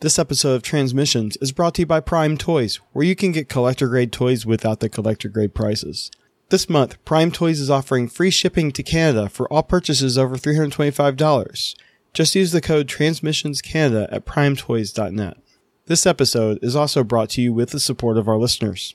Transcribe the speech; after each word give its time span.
This 0.00 0.18
episode 0.18 0.54
of 0.54 0.62
Transmissions 0.62 1.36
is 1.42 1.52
brought 1.52 1.74
to 1.74 1.82
you 1.82 1.86
by 1.86 2.00
Prime 2.00 2.38
Toys, 2.38 2.76
where 2.94 3.04
you 3.04 3.14
can 3.14 3.32
get 3.32 3.50
collector 3.50 3.86
grade 3.86 4.12
toys 4.12 4.46
without 4.46 4.80
the 4.80 4.88
collector 4.88 5.28
grade 5.28 5.54
prices. 5.54 6.10
This 6.48 6.70
month, 6.70 6.96
Prime 7.04 7.30
Toys 7.30 7.60
is 7.60 7.68
offering 7.68 8.08
free 8.08 8.30
shipping 8.30 8.72
to 8.72 8.82
Canada 8.82 9.28
for 9.28 9.46
all 9.52 9.62
purchases 9.62 10.16
over 10.16 10.36
$325. 10.36 11.74
Just 12.14 12.34
use 12.34 12.50
the 12.50 12.62
code 12.62 12.86
TransmissionsCanada 12.86 14.08
at 14.10 14.24
primetoys.net. 14.24 15.36
This 15.84 16.06
episode 16.06 16.58
is 16.62 16.74
also 16.74 17.04
brought 17.04 17.28
to 17.30 17.42
you 17.42 17.52
with 17.52 17.68
the 17.68 17.78
support 17.78 18.16
of 18.16 18.26
our 18.26 18.38
listeners. 18.38 18.94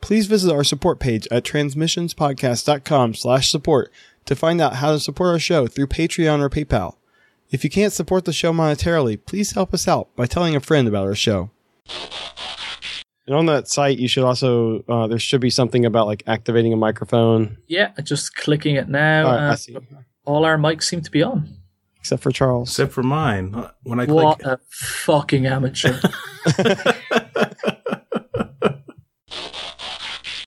Please 0.00 0.26
visit 0.26 0.50
our 0.50 0.64
support 0.64 1.00
page 1.00 1.28
at 1.30 1.44
transmissionspodcast.com 1.44 3.12
slash 3.12 3.50
support 3.50 3.92
to 4.24 4.34
find 4.34 4.62
out 4.62 4.76
how 4.76 4.92
to 4.92 5.00
support 5.00 5.32
our 5.32 5.38
show 5.38 5.66
through 5.66 5.88
Patreon 5.88 6.40
or 6.40 6.48
PayPal. 6.48 6.96
If 7.50 7.62
you 7.64 7.70
can't 7.70 7.92
support 7.92 8.24
the 8.24 8.32
show 8.32 8.52
monetarily, 8.52 9.24
please 9.24 9.52
help 9.52 9.72
us 9.72 9.86
out 9.86 10.14
by 10.16 10.26
telling 10.26 10.56
a 10.56 10.60
friend 10.60 10.88
about 10.88 11.06
our 11.06 11.14
show. 11.14 11.50
And 13.26 13.34
on 13.34 13.46
that 13.46 13.68
site, 13.68 13.98
you 13.98 14.08
should 14.08 14.24
also, 14.24 14.82
uh, 14.88 15.06
there 15.06 15.18
should 15.18 15.40
be 15.40 15.50
something 15.50 15.84
about 15.84 16.06
like 16.06 16.22
activating 16.26 16.72
a 16.72 16.76
microphone. 16.76 17.56
Yeah, 17.66 17.90
just 18.02 18.36
clicking 18.36 18.76
it 18.76 18.88
now. 18.88 19.26
All 19.26 19.32
right, 19.32 19.50
I 19.50 19.54
see. 19.56 19.76
all 20.24 20.44
our 20.44 20.56
mics 20.56 20.84
seem 20.84 21.00
to 21.02 21.10
be 21.10 21.22
on. 21.22 21.56
Except 22.00 22.22
for 22.22 22.30
Charles. 22.30 22.68
Except 22.70 22.92
for 22.92 23.02
mine. 23.02 23.52
Uh, 23.54 23.70
When 23.82 23.98
I 23.98 24.04
What 24.06 24.38
click, 24.40 24.46
a 24.46 24.60
fucking 24.70 25.46
amateur. 25.46 25.98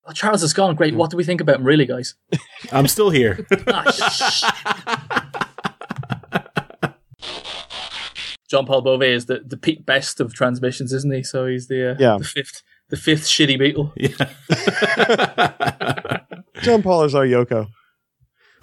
Oh, 0.05 0.11
Charles 0.11 0.41
is 0.41 0.53
gone. 0.53 0.73
Great. 0.73 0.95
What 0.95 1.11
do 1.11 1.17
we 1.17 1.23
think 1.23 1.39
about 1.39 1.57
him, 1.57 1.63
really, 1.63 1.85
guys? 1.85 2.16
I'm 2.71 2.88
still 2.88 3.11
here. 3.11 3.45
Ah, 3.67 3.91
sh- 3.91 4.43
John 8.49 8.66
Paul 8.66 8.81
Beauvais 8.81 9.13
is 9.13 9.27
the, 9.27 9.41
the 9.45 9.58
peak 9.58 9.85
best 9.85 10.20
of 10.20 10.34
transmissions, 10.34 10.91
isn't 10.91 11.13
he? 11.13 11.21
So 11.21 11.45
he's 11.45 11.67
the 11.67 11.91
uh, 11.91 11.95
Yeah. 11.99 12.17
the 12.17 12.23
fifth 12.23 12.63
the 12.89 12.98
fifth 12.98 13.25
shitty 13.25 13.59
Beatle. 13.59 13.94
yeah. 13.95 14.22
John 16.64 16.81
Paul 16.81 17.03
is 17.03 17.14
our 17.14 17.25
Yoko. 17.25 17.67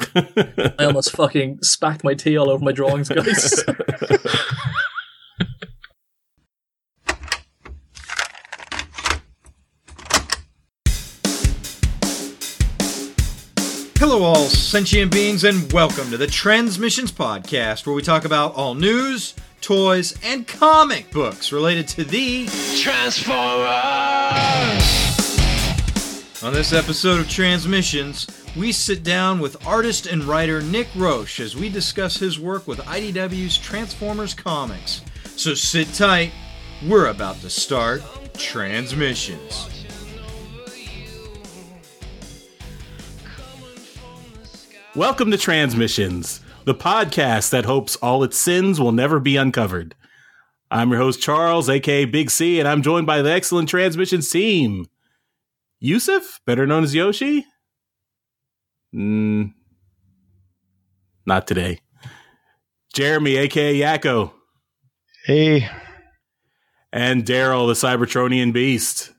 I 0.81 0.85
almost 0.87 1.13
fucking 1.13 1.59
spacked 1.59 2.03
my 2.03 2.15
tea 2.15 2.37
all 2.37 2.51
over 2.51 2.65
my 2.65 2.73
drawings, 2.73 3.09
guys. 3.09 3.63
Hello, 13.99 14.23
all 14.23 14.35
sentient 14.47 15.11
beings, 15.11 15.43
and 15.45 15.73
welcome 15.73 16.11
to 16.11 16.17
the 16.17 16.27
Transmissions 16.27 17.11
Podcast, 17.11 17.87
where 17.87 17.95
we 17.97 18.03
talk 18.03 18.25
about 18.25 18.55
all 18.55 18.75
news, 18.75 19.35
toys, 19.67 20.15
and 20.23 20.47
comic 20.47 21.11
books 21.11 21.51
related 21.51 21.89
to 21.89 22.05
the 22.05 22.47
Transformers. 22.81 23.67
On 26.41 26.53
this 26.53 26.73
episode 26.73 27.19
of 27.19 27.29
Transmissions, 27.29 28.29
we 28.57 28.71
sit 28.71 29.03
down 29.03 29.41
with 29.41 29.67
artist 29.67 30.07
and 30.07 30.23
writer 30.23 30.63
Nick 30.63 30.87
Roche 30.95 31.41
as 31.41 31.57
we 31.57 31.69
discuss 31.69 32.17
his 32.17 32.39
work 32.39 32.69
with 32.69 32.79
IDW's 32.79 33.59
Transformers 33.59 34.35
comics. 34.35 35.01
So 35.35 35.53
sit 35.55 35.93
tight, 35.93 36.31
we're 36.87 37.09
about 37.09 37.41
to 37.41 37.51
start 37.51 38.03
Transmissions. 38.35 39.69
Welcome 44.95 45.33
to 45.33 45.37
Transmissions, 45.37 46.41
the 46.67 46.75
podcast 46.75 47.51
that 47.51 47.65
hopes 47.65 47.97
all 47.97 48.23
its 48.23 48.37
sins 48.37 48.79
will 48.79 48.93
never 48.93 49.19
be 49.19 49.37
uncovered. 49.37 49.95
I'm 50.71 50.91
your 50.91 50.99
host, 50.99 51.23
Charles, 51.23 51.69
aka 51.71 52.05
Big 52.05 52.29
C, 52.31 52.59
and 52.59 52.69
I'm 52.69 52.83
joined 52.83 53.07
by 53.07 53.23
the 53.23 53.31
excellent 53.33 53.69
Transmissions 53.69 54.29
team. 54.29 54.87
Yusuf, 55.79 56.41
better 56.45 56.67
known 56.67 56.83
as 56.85 56.95
Yoshi? 56.95 57.47
Mm, 58.95 59.53
not 61.25 61.47
today. 61.47 61.81
Jeremy, 62.95 63.37
aka 63.37 63.75
Yakko, 63.79 64.33
Hey. 65.25 65.69
and 66.93 67.25
Daryl, 67.25 67.67
the 67.69 67.75
Cybertronian 67.75 68.53
Beast. 68.53 69.13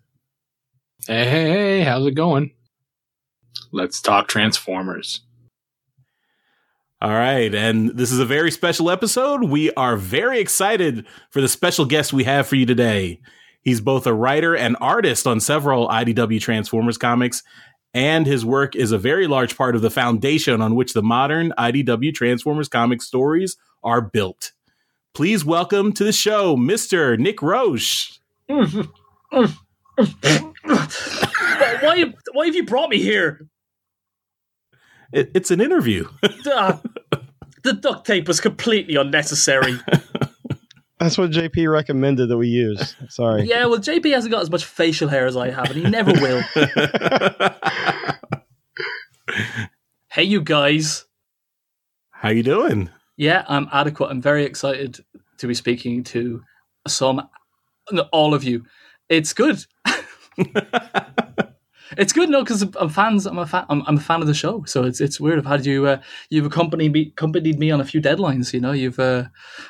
Hey, 1.07 1.25
hey, 1.29 1.49
hey, 1.49 1.81
how's 1.83 2.05
it 2.05 2.15
going? 2.15 2.51
Let's 3.71 4.01
talk 4.01 4.27
Transformers. 4.27 5.21
All 6.99 7.11
right, 7.11 7.53
and 7.53 7.91
this 7.91 8.11
is 8.11 8.17
a 8.17 8.25
very 8.25 8.49
special 8.49 8.89
episode. 8.89 9.43
We 9.43 9.71
are 9.73 9.97
very 9.97 10.39
excited 10.39 11.05
for 11.29 11.41
the 11.41 11.47
special 11.47 11.85
guest 11.85 12.11
we 12.11 12.23
have 12.23 12.47
for 12.47 12.55
you 12.55 12.65
today. 12.65 13.21
He's 13.61 13.81
both 13.81 14.07
a 14.07 14.15
writer 14.15 14.55
and 14.55 14.75
artist 14.81 15.27
on 15.27 15.39
several 15.39 15.87
IDW 15.89 16.41
Transformers 16.41 16.97
comics, 16.97 17.43
and 17.93 18.25
his 18.25 18.43
work 18.43 18.75
is 18.75 18.91
a 18.91 18.97
very 18.97 19.27
large 19.27 19.55
part 19.55 19.75
of 19.75 19.83
the 19.83 19.91
foundation 19.91 20.59
on 20.59 20.73
which 20.73 20.93
the 20.93 21.03
modern 21.03 21.53
IDW 21.55 22.15
Transformers 22.15 22.67
comic 22.67 23.03
stories 23.03 23.57
are 23.83 24.01
built. 24.01 24.53
Please 25.13 25.45
welcome 25.45 25.93
to 25.93 26.03
the 26.03 26.11
show, 26.11 26.55
Mr. 26.57 27.19
Nick 27.19 27.43
Roche. 27.43 28.19
why, 28.47 28.65
why 32.33 32.45
have 32.47 32.55
you 32.55 32.65
brought 32.65 32.89
me 32.89 32.97
here? 32.97 33.47
It- 35.13 35.31
it's 35.33 35.51
an 35.51 35.61
interview. 35.61 36.07
Ah, 36.47 36.81
the 37.63 37.73
duct 37.73 38.05
tape 38.07 38.27
was 38.27 38.39
completely 38.39 38.95
unnecessary. 38.95 39.77
That's 40.99 41.17
what 41.17 41.29
JP 41.31 41.69
recommended 41.71 42.29
that 42.29 42.37
we 42.37 42.47
use. 42.47 42.95
Sorry. 43.09 43.43
Yeah, 43.47 43.65
well, 43.65 43.77
JP 43.79 44.11
hasn't 44.13 44.31
got 44.31 44.41
as 44.41 44.49
much 44.49 44.65
facial 44.65 45.09
hair 45.09 45.25
as 45.27 45.35
I 45.37 45.49
have, 45.51 45.65
and 45.69 45.75
he 45.75 45.83
never 45.89 46.11
will. 46.13 46.41
hey, 50.09 50.23
you 50.23 50.41
guys. 50.41 51.05
How 52.11 52.29
you 52.29 52.43
doing? 52.43 52.89
Yeah, 53.15 53.45
I'm 53.47 53.67
adequate. 53.71 54.09
I'm 54.09 54.21
very 54.21 54.43
excited 54.43 54.99
to 55.37 55.47
be 55.47 55.53
speaking 55.53 56.03
to 56.05 56.41
some, 56.87 57.29
all 58.11 58.33
of 58.33 58.43
you. 58.43 58.65
It's 59.09 59.33
good. 59.33 59.63
It's 61.97 62.13
good, 62.13 62.29
no, 62.29 62.43
because 62.43 62.61
I'm 62.61 62.89
fans. 62.89 63.25
I'm 63.25 63.37
a 63.37 63.45
fan. 63.45 63.65
I'm, 63.69 63.83
I'm 63.87 63.97
a 63.97 63.99
fan 63.99 64.21
of 64.21 64.27
the 64.27 64.33
show, 64.33 64.63
so 64.65 64.83
it's 64.83 65.01
it's 65.01 65.19
weird. 65.19 65.39
I've 65.39 65.45
had 65.45 65.65
you. 65.65 65.85
Uh, 65.87 66.01
you've 66.29 66.45
accompanied 66.45 66.91
me, 66.91 67.07
accompanied 67.09 67.57
me 67.59 67.71
on 67.71 67.81
a 67.81 67.85
few 67.85 68.01
deadlines. 68.01 68.53
You 68.53 68.59
know, 68.59 68.71
you've 68.71 68.99
uh, 68.99 69.25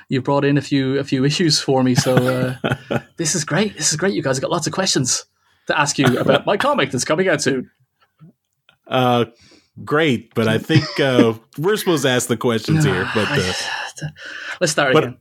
you've 0.09 0.23
brought 0.23 0.45
in 0.45 0.57
a 0.57 0.61
few 0.61 0.99
a 0.99 1.03
few 1.03 1.23
issues 1.25 1.59
for 1.59 1.83
me. 1.83 1.95
So 1.95 2.15
uh, 2.15 2.99
this 3.17 3.35
is 3.35 3.43
great. 3.45 3.77
This 3.77 3.91
is 3.91 3.97
great. 3.97 4.13
You 4.13 4.21
guys 4.21 4.37
have 4.37 4.41
got 4.41 4.51
lots 4.51 4.67
of 4.67 4.73
questions 4.73 5.25
to 5.67 5.79
ask 5.79 5.97
you 5.97 6.17
about 6.17 6.45
my 6.45 6.57
comic 6.57 6.91
that's 6.91 7.05
coming 7.05 7.27
out 7.27 7.41
soon. 7.41 7.69
Uh, 8.87 9.25
great, 9.83 10.33
but 10.33 10.47
I 10.47 10.57
think 10.57 10.85
uh, 10.99 11.33
we're 11.57 11.77
supposed 11.77 12.03
to 12.03 12.09
ask 12.09 12.27
the 12.27 12.37
questions 12.37 12.83
here. 12.85 13.09
But 13.15 13.27
uh, 13.31 13.53
Let's 14.61 14.71
start 14.71 14.93
But- 14.93 15.03
again. 15.03 15.17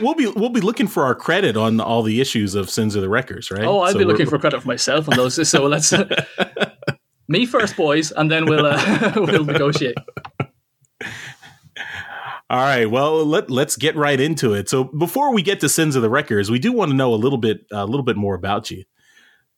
We'll- 0.00 0.14
be 0.14 0.26
we'll 0.26 0.48
be 0.50 0.60
looking 0.60 0.86
for 0.86 1.04
our 1.04 1.14
credit 1.14 1.56
on 1.56 1.80
all 1.80 2.02
the 2.02 2.20
issues 2.20 2.54
of 2.54 2.70
Sins 2.70 2.94
of 2.94 3.02
the 3.02 3.08
Wreckers, 3.08 3.50
right? 3.50 3.64
Oh, 3.64 3.80
I'll 3.80 3.92
So 3.92 3.98
be 3.98 4.04
looking 4.04 4.26
for 4.26 4.38
credit 4.38 4.62
for 4.62 4.68
myself 4.68 5.08
on 5.08 5.16
those. 5.16 5.48
So 5.48 5.66
let's 5.66 5.92
me 7.28 7.46
first, 7.46 7.76
boys, 7.76 8.10
and 8.12 8.30
then 8.30 8.46
we'll 8.46 8.66
uh, 8.66 9.12
we'll 9.16 9.44
negotiate. 9.44 9.96
All 12.50 12.58
right, 12.60 12.86
well 12.90 13.26
let 13.26 13.50
let's 13.50 13.76
get 13.76 13.94
right 13.94 14.18
into 14.18 14.54
it. 14.54 14.68
So 14.70 14.84
before 14.84 15.34
we 15.34 15.42
get 15.42 15.60
to 15.60 15.68
Sins 15.68 15.96
of 15.96 16.02
the 16.02 16.08
Wreckers, 16.10 16.50
we 16.50 16.58
do 16.58 16.72
want 16.72 16.90
to 16.90 16.96
know 16.96 17.12
a 17.12 17.16
little 17.16 17.38
bit 17.38 17.66
a 17.70 17.84
little 17.84 18.04
bit 18.04 18.16
more 18.16 18.34
about 18.34 18.70
you. 18.70 18.84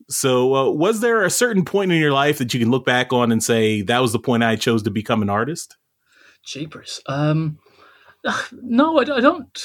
So, 0.09 0.55
uh, 0.57 0.71
was 0.73 1.01
there 1.01 1.23
a 1.23 1.31
certain 1.31 1.65
point 1.65 1.93
in 1.93 1.99
your 1.99 2.13
life 2.13 2.39
that 2.39 2.53
you 2.53 2.59
can 2.59 2.69
look 2.69 2.85
back 2.85 3.13
on 3.13 3.31
and 3.31 3.41
say 3.41 3.83
that 3.83 4.01
was 4.01 4.11
the 4.13 4.19
point 4.19 4.43
I 4.43 4.57
chose 4.57 4.83
to 4.83 4.91
become 4.91 5.23
an 5.23 5.31
artist? 5.31 5.77
Jeepers. 6.45 7.01
Um, 7.07 7.61
no, 8.63 8.99
I, 8.99 9.03
I 9.03 9.21
don't. 9.21 9.65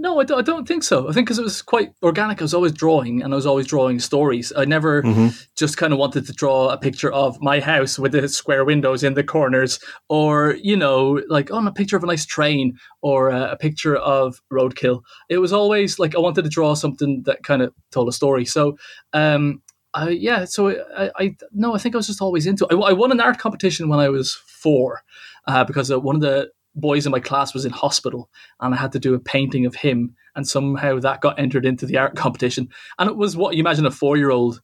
No, 0.00 0.20
I 0.20 0.24
don't, 0.24 0.38
I 0.38 0.42
don't 0.42 0.66
think 0.68 0.82
so. 0.84 1.08
I 1.08 1.12
think 1.12 1.26
because 1.26 1.38
it 1.38 1.42
was 1.44 1.60
quite 1.62 1.92
organic. 2.02 2.40
I 2.40 2.44
was 2.44 2.54
always 2.54 2.72
drawing, 2.72 3.22
and 3.22 3.32
I 3.32 3.36
was 3.36 3.46
always 3.46 3.66
drawing 3.66 3.98
stories. 3.98 4.52
I 4.56 4.64
never 4.64 5.02
Mhm. 5.02 5.46
just 5.56 5.76
kind 5.76 5.92
of 5.92 5.98
wanted 5.98 6.26
to 6.26 6.32
draw 6.32 6.68
a 6.68 6.76
picture 6.78 7.10
of 7.12 7.40
my 7.40 7.58
house 7.60 7.98
with 7.98 8.12
the 8.12 8.28
square 8.28 8.64
windows 8.64 9.02
in 9.02 9.14
the 9.14 9.24
corners, 9.24 9.80
or 10.08 10.56
you 10.62 10.76
know, 10.76 11.20
like 11.28 11.50
on 11.52 11.66
a 11.66 11.72
picture 11.72 11.96
of 11.96 12.04
a 12.04 12.06
nice 12.06 12.26
train, 12.26 12.78
or 13.02 13.30
uh, 13.32 13.50
a 13.50 13.56
picture 13.56 13.96
of 13.96 14.40
roadkill. 14.52 15.02
It 15.28 15.38
was 15.38 15.52
always 15.52 15.98
like 15.98 16.14
I 16.14 16.20
wanted 16.20 16.42
to 16.42 16.50
draw 16.50 16.74
something 16.74 17.22
that 17.24 17.42
kind 17.42 17.62
of 17.62 17.72
told 17.90 18.08
a 18.08 18.12
story. 18.12 18.44
So, 18.44 18.76
um, 19.14 19.62
I, 19.94 20.10
yeah. 20.10 20.44
So 20.44 20.68
I, 20.96 21.10
I 21.18 21.36
no, 21.52 21.74
I 21.74 21.78
think 21.78 21.94
I 21.94 21.98
was 21.98 22.06
just 22.06 22.22
always 22.22 22.46
into. 22.46 22.66
It. 22.70 22.74
I, 22.74 22.90
I 22.90 22.92
won 22.92 23.10
an 23.10 23.20
art 23.20 23.38
competition 23.38 23.88
when 23.88 23.98
I 24.00 24.10
was 24.10 24.34
four, 24.34 25.02
uh, 25.46 25.64
because 25.64 25.90
uh, 25.90 25.98
one 25.98 26.14
of 26.14 26.20
the 26.22 26.50
boys 26.74 27.06
in 27.06 27.12
my 27.12 27.20
class 27.20 27.54
was 27.54 27.64
in 27.64 27.72
hospital, 27.72 28.30
and 28.60 28.74
I 28.74 28.78
had 28.78 28.92
to 28.92 28.98
do 28.98 29.14
a 29.14 29.20
painting 29.20 29.66
of 29.66 29.74
him, 29.74 30.14
and 30.34 30.46
somehow 30.46 30.98
that 31.00 31.20
got 31.20 31.38
entered 31.38 31.66
into 31.66 31.86
the 31.86 31.98
art 31.98 32.16
competition, 32.16 32.68
and 32.98 33.08
it 33.08 33.16
was 33.16 33.36
what 33.36 33.54
you 33.54 33.60
imagine 33.60 33.86
a 33.86 33.90
four-year-old 33.90 34.60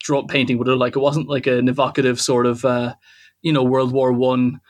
draw 0.00 0.24
painting 0.26 0.58
would 0.58 0.68
look 0.68 0.78
like. 0.78 0.96
It 0.96 1.00
wasn't 1.00 1.28
like 1.28 1.46
an 1.46 1.68
evocative 1.68 2.20
sort 2.20 2.46
of, 2.46 2.64
uh, 2.64 2.94
you 3.42 3.52
know, 3.52 3.64
World 3.64 3.92
War 3.92 4.12
One 4.12 4.60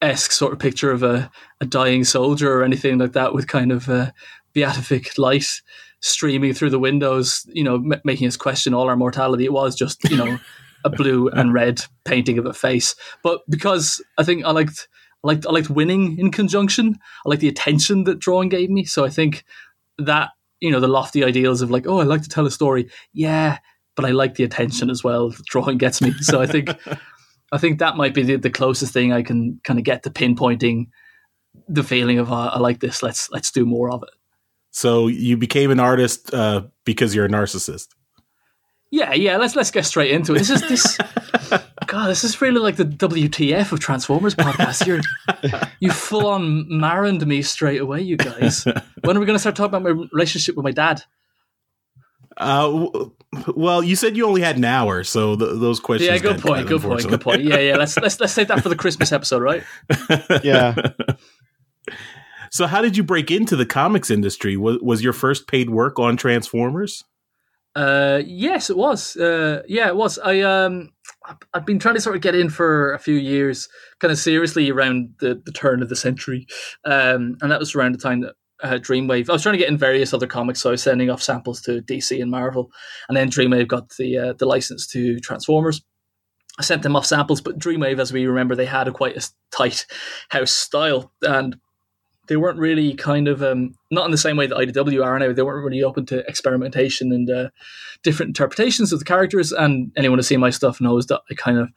esque 0.00 0.32
sort 0.32 0.52
of 0.52 0.58
picture 0.58 0.90
of 0.90 1.02
a, 1.02 1.30
a 1.60 1.66
dying 1.66 2.04
soldier 2.04 2.52
or 2.52 2.64
anything 2.64 2.98
like 2.98 3.12
that 3.12 3.34
with 3.34 3.46
kind 3.46 3.70
of 3.70 3.88
uh, 3.88 4.10
beatific 4.52 5.16
light 5.16 5.46
streaming 6.00 6.52
through 6.52 6.70
the 6.70 6.78
windows, 6.78 7.46
you 7.52 7.62
know, 7.62 7.76
m- 7.76 8.00
making 8.04 8.26
us 8.26 8.36
question 8.36 8.74
all 8.74 8.88
our 8.88 8.96
mortality. 8.96 9.44
It 9.44 9.52
was 9.52 9.76
just, 9.76 10.02
you 10.10 10.16
know, 10.16 10.38
a 10.84 10.90
blue 10.90 11.28
and 11.28 11.54
red 11.54 11.82
painting 12.04 12.38
of 12.38 12.46
a 12.46 12.52
face. 12.52 12.94
But 13.22 13.40
because 13.48 14.02
I 14.18 14.24
think 14.24 14.44
I 14.44 14.50
liked, 14.50 14.88
I 15.24 15.28
liked, 15.28 15.46
I 15.46 15.50
liked 15.50 15.70
winning 15.70 16.18
in 16.18 16.30
conjunction. 16.30 16.98
I 17.24 17.28
liked 17.28 17.42
the 17.42 17.48
attention 17.48 18.04
that 18.04 18.18
drawing 18.18 18.48
gave 18.48 18.70
me. 18.70 18.84
So 18.84 19.04
I 19.04 19.08
think 19.08 19.44
that 19.98 20.30
you 20.60 20.70
know 20.70 20.80
the 20.80 20.88
lofty 20.88 21.24
ideals 21.24 21.60
of 21.60 21.70
like, 21.70 21.86
oh, 21.86 21.98
I 21.98 22.04
like 22.04 22.22
to 22.22 22.28
tell 22.28 22.46
a 22.46 22.50
story. 22.50 22.88
Yeah, 23.12 23.58
but 23.96 24.04
I 24.04 24.10
like 24.10 24.36
the 24.36 24.44
attention 24.44 24.90
as 24.90 25.04
well. 25.04 25.34
Drawing 25.46 25.78
gets 25.78 26.00
me. 26.00 26.12
So 26.20 26.40
I 26.40 26.46
think, 26.46 26.70
I 27.52 27.58
think 27.58 27.78
that 27.80 27.96
might 27.96 28.14
be 28.14 28.22
the, 28.22 28.36
the 28.36 28.50
closest 28.50 28.92
thing 28.92 29.12
I 29.12 29.22
can 29.22 29.60
kind 29.64 29.78
of 29.78 29.84
get 29.84 30.04
to 30.04 30.10
pinpointing 30.10 30.86
the 31.68 31.82
feeling 31.82 32.18
of 32.18 32.32
uh, 32.32 32.50
I 32.54 32.58
like 32.58 32.80
this. 32.80 33.02
Let's 33.02 33.30
let's 33.30 33.50
do 33.50 33.66
more 33.66 33.90
of 33.90 34.02
it. 34.02 34.10
So 34.70 35.08
you 35.08 35.36
became 35.36 35.70
an 35.70 35.80
artist 35.80 36.32
uh, 36.32 36.62
because 36.84 37.14
you're 37.14 37.26
a 37.26 37.28
narcissist. 37.28 37.88
Yeah, 38.92 39.14
yeah. 39.14 39.38
Let's 39.38 39.56
let's 39.56 39.70
get 39.70 39.86
straight 39.86 40.10
into 40.10 40.34
it. 40.34 40.38
This 40.40 40.50
is 40.50 40.60
this. 40.60 40.98
God, 41.86 42.08
this 42.08 42.24
is 42.24 42.40
really 42.42 42.60
like 42.60 42.76
the 42.76 42.84
WTF 42.84 43.72
of 43.72 43.80
Transformers 43.80 44.34
podcast. 44.34 44.86
You're 44.86 45.00
you 45.80 45.90
full 45.90 46.26
on 46.26 46.66
marined 46.68 47.26
me 47.26 47.40
straight 47.40 47.80
away, 47.80 48.02
you 48.02 48.18
guys. 48.18 48.64
When 49.02 49.16
are 49.16 49.20
we 49.20 49.24
going 49.24 49.34
to 49.34 49.40
start 49.40 49.56
talking 49.56 49.74
about 49.74 49.82
my 49.82 50.06
relationship 50.12 50.56
with 50.56 50.64
my 50.64 50.72
dad? 50.72 51.02
Uh, 52.36 52.62
w- 52.62 53.12
well, 53.56 53.82
you 53.82 53.96
said 53.96 54.14
you 54.14 54.26
only 54.26 54.42
had 54.42 54.58
an 54.58 54.64
hour, 54.64 55.04
so 55.04 55.36
th- 55.36 55.52
those 55.54 55.80
questions. 55.80 56.10
Yeah, 56.10 56.18
good 56.18 56.40
point. 56.42 56.66
Good 56.66 56.82
point. 56.82 57.08
Good 57.08 57.20
point. 57.22 57.42
Yeah, 57.44 57.58
yeah. 57.58 57.76
Let's 57.76 57.96
let's 57.96 58.20
let's 58.20 58.34
save 58.34 58.48
that 58.48 58.62
for 58.62 58.68
the 58.68 58.76
Christmas 58.76 59.10
episode, 59.10 59.40
right? 59.42 59.64
Yeah. 60.44 60.74
so, 62.50 62.66
how 62.66 62.82
did 62.82 62.98
you 62.98 63.02
break 63.02 63.30
into 63.30 63.56
the 63.56 63.66
comics 63.66 64.10
industry? 64.10 64.58
Was 64.58 64.78
was 64.82 65.02
your 65.02 65.14
first 65.14 65.46
paid 65.48 65.70
work 65.70 65.98
on 65.98 66.18
Transformers? 66.18 67.04
Uh, 67.74 68.22
yes, 68.26 68.68
it 68.68 68.76
was. 68.76 69.16
Uh, 69.16 69.62
yeah, 69.66 69.88
it 69.88 69.96
was. 69.96 70.18
I 70.18 70.40
um, 70.40 70.90
I've 71.54 71.64
been 71.64 71.78
trying 71.78 71.94
to 71.94 72.00
sort 72.00 72.16
of 72.16 72.22
get 72.22 72.34
in 72.34 72.50
for 72.50 72.92
a 72.92 72.98
few 72.98 73.14
years, 73.14 73.68
kind 74.00 74.12
of 74.12 74.18
seriously 74.18 74.70
around 74.70 75.14
the, 75.20 75.40
the 75.44 75.52
turn 75.52 75.82
of 75.82 75.88
the 75.88 75.96
century, 75.96 76.46
um, 76.84 77.36
and 77.40 77.50
that 77.50 77.58
was 77.58 77.74
around 77.74 77.92
the 77.92 77.98
time 77.98 78.20
that 78.20 78.34
uh, 78.62 78.72
Dreamwave. 78.74 79.28
I 79.28 79.32
was 79.32 79.42
trying 79.42 79.54
to 79.54 79.58
get 79.58 79.68
in 79.68 79.78
various 79.78 80.12
other 80.12 80.26
comics, 80.26 80.60
so 80.60 80.70
I 80.70 80.72
was 80.72 80.82
sending 80.82 81.10
off 81.10 81.22
samples 81.22 81.60
to 81.62 81.80
DC 81.82 82.20
and 82.20 82.30
Marvel, 82.30 82.70
and 83.08 83.16
then 83.16 83.30
Dreamwave 83.30 83.68
got 83.68 83.90
the 83.96 84.18
uh, 84.18 84.32
the 84.34 84.46
license 84.46 84.86
to 84.88 85.18
Transformers. 85.20 85.82
I 86.58 86.62
sent 86.62 86.82
them 86.82 86.96
off 86.96 87.06
samples, 87.06 87.40
but 87.40 87.58
Dreamwave, 87.58 87.98
as 87.98 88.12
we 88.12 88.26
remember, 88.26 88.54
they 88.54 88.66
had 88.66 88.86
a 88.86 88.92
quite 88.92 89.16
a 89.16 89.26
tight 89.50 89.86
house 90.28 90.52
style, 90.52 91.12
and 91.22 91.56
they 92.32 92.36
weren't 92.38 92.58
really 92.58 92.94
kind 92.94 93.28
of 93.28 93.42
um, 93.42 93.74
not 93.90 94.06
in 94.06 94.10
the 94.10 94.16
same 94.16 94.38
way 94.38 94.46
that 94.46 94.56
IDW 94.56 95.04
are 95.04 95.18
now. 95.18 95.34
They 95.34 95.42
weren't 95.42 95.66
really 95.66 95.82
open 95.82 96.06
to 96.06 96.26
experimentation 96.26 97.12
and 97.12 97.28
uh, 97.28 97.50
different 98.02 98.30
interpretations 98.30 98.90
of 98.90 99.00
the 99.00 99.04
characters. 99.04 99.52
And 99.52 99.92
anyone 99.98 100.18
who's 100.18 100.28
seen 100.28 100.40
my 100.40 100.48
stuff 100.48 100.80
knows 100.80 101.08
that 101.08 101.20
I 101.30 101.34
kind 101.34 101.58
of 101.58 101.68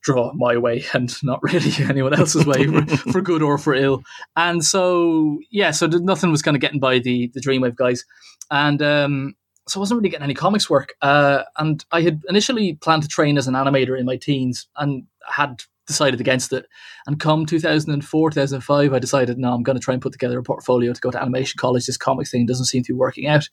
draw 0.00 0.32
my 0.32 0.56
way 0.56 0.84
and 0.92 1.14
not 1.22 1.40
really 1.40 1.70
anyone 1.88 2.14
else's 2.14 2.44
way 2.44 2.66
for, 2.66 2.96
for 3.12 3.20
good 3.20 3.42
or 3.42 3.58
for 3.58 3.74
ill. 3.74 4.02
And 4.34 4.64
so 4.64 5.38
yeah, 5.52 5.70
so 5.70 5.86
th- 5.86 6.02
nothing 6.02 6.32
was 6.32 6.42
kind 6.42 6.56
of 6.56 6.60
getting 6.60 6.80
by 6.80 6.98
the 6.98 7.28
the 7.28 7.40
Dreamwave 7.40 7.76
guys, 7.76 8.04
and 8.50 8.82
um, 8.82 9.36
so 9.68 9.78
I 9.78 9.82
wasn't 9.82 9.98
really 10.00 10.10
getting 10.10 10.24
any 10.24 10.34
comics 10.34 10.68
work. 10.68 10.94
Uh, 11.00 11.44
and 11.58 11.84
I 11.92 12.02
had 12.02 12.22
initially 12.28 12.74
planned 12.74 13.04
to 13.04 13.08
train 13.08 13.38
as 13.38 13.46
an 13.46 13.54
animator 13.54 13.96
in 13.96 14.04
my 14.04 14.16
teens, 14.16 14.66
and 14.76 15.04
had 15.28 15.62
decided 15.86 16.20
against 16.20 16.52
it. 16.52 16.66
And 17.06 17.18
come 17.18 17.46
2004, 17.46 18.30
2005, 18.30 18.92
I 18.92 18.98
decided, 18.98 19.38
no, 19.38 19.52
I'm 19.52 19.62
going 19.62 19.78
to 19.78 19.82
try 19.82 19.94
and 19.94 20.02
put 20.02 20.12
together 20.12 20.38
a 20.38 20.42
portfolio 20.42 20.92
to 20.92 21.00
go 21.00 21.10
to 21.10 21.20
animation 21.20 21.58
college. 21.58 21.86
This 21.86 21.96
comics 21.96 22.30
thing 22.30 22.46
doesn't 22.46 22.66
seem 22.66 22.82
to 22.84 22.92
be 22.92 22.98
working 22.98 23.26
out. 23.26 23.48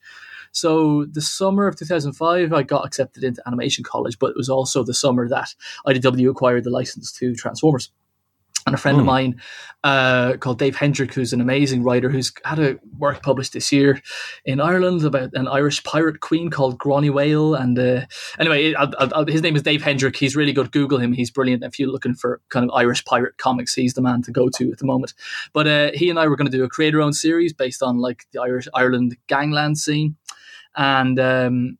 So 0.52 1.06
the 1.06 1.20
summer 1.20 1.66
of 1.66 1.76
2005, 1.76 2.52
I 2.52 2.62
got 2.62 2.84
accepted 2.84 3.22
into 3.22 3.42
animation 3.46 3.84
college, 3.84 4.18
but 4.18 4.30
it 4.30 4.36
was 4.36 4.48
also 4.48 4.82
the 4.82 4.94
summer 4.94 5.28
that 5.28 5.54
IDW 5.86 6.30
acquired 6.30 6.64
the 6.64 6.70
license 6.70 7.12
to 7.12 7.34
Transformers. 7.34 7.90
And 8.66 8.74
a 8.74 8.78
friend 8.78 8.98
of 8.98 9.02
Hmm. 9.04 9.06
mine 9.06 9.40
uh, 9.84 10.36
called 10.36 10.58
Dave 10.58 10.76
Hendrick, 10.76 11.14
who's 11.14 11.32
an 11.32 11.40
amazing 11.40 11.82
writer, 11.82 12.10
who's 12.10 12.30
had 12.44 12.58
a 12.58 12.78
work 12.98 13.22
published 13.22 13.54
this 13.54 13.72
year 13.72 14.00
in 14.44 14.60
Ireland 14.60 15.02
about 15.04 15.30
an 15.32 15.48
Irish 15.48 15.82
pirate 15.82 16.20
queen 16.20 16.50
called 16.50 16.78
Granuaile. 16.78 17.58
And 17.58 17.78
uh, 17.78 18.04
anyway, 18.38 18.74
I'll, 18.74 18.92
I'll, 18.98 19.14
I'll- 19.14 19.26
his 19.26 19.40
name 19.40 19.56
is 19.56 19.62
Dave 19.62 19.82
Hendrick. 19.82 20.16
He's 20.16 20.36
really 20.36 20.52
good. 20.52 20.72
Google 20.72 20.98
him. 20.98 21.14
He's 21.14 21.30
brilliant. 21.30 21.64
If 21.64 21.78
you're 21.78 21.88
looking 21.88 22.14
for 22.14 22.40
kind 22.50 22.64
of 22.68 22.70
Irish 22.74 23.02
pirate 23.06 23.38
comics, 23.38 23.74
he's 23.74 23.94
the 23.94 24.02
man 24.02 24.20
to 24.22 24.30
go 24.30 24.50
to 24.56 24.70
at 24.70 24.78
the 24.78 24.86
moment. 24.86 25.14
But 25.54 25.66
uh, 25.66 25.90
he 25.94 26.10
and 26.10 26.18
I 26.18 26.26
were 26.28 26.36
going 26.36 26.50
to 26.50 26.56
do 26.56 26.64
a 26.64 26.68
creator 26.68 27.00
owned 27.00 27.16
series 27.16 27.54
based 27.54 27.82
on 27.82 27.98
like 27.98 28.26
the 28.32 28.40
Irish 28.42 28.68
Ireland 28.74 29.16
gangland 29.28 29.78
scene. 29.78 30.16
And 30.76 31.18
um, 31.18 31.78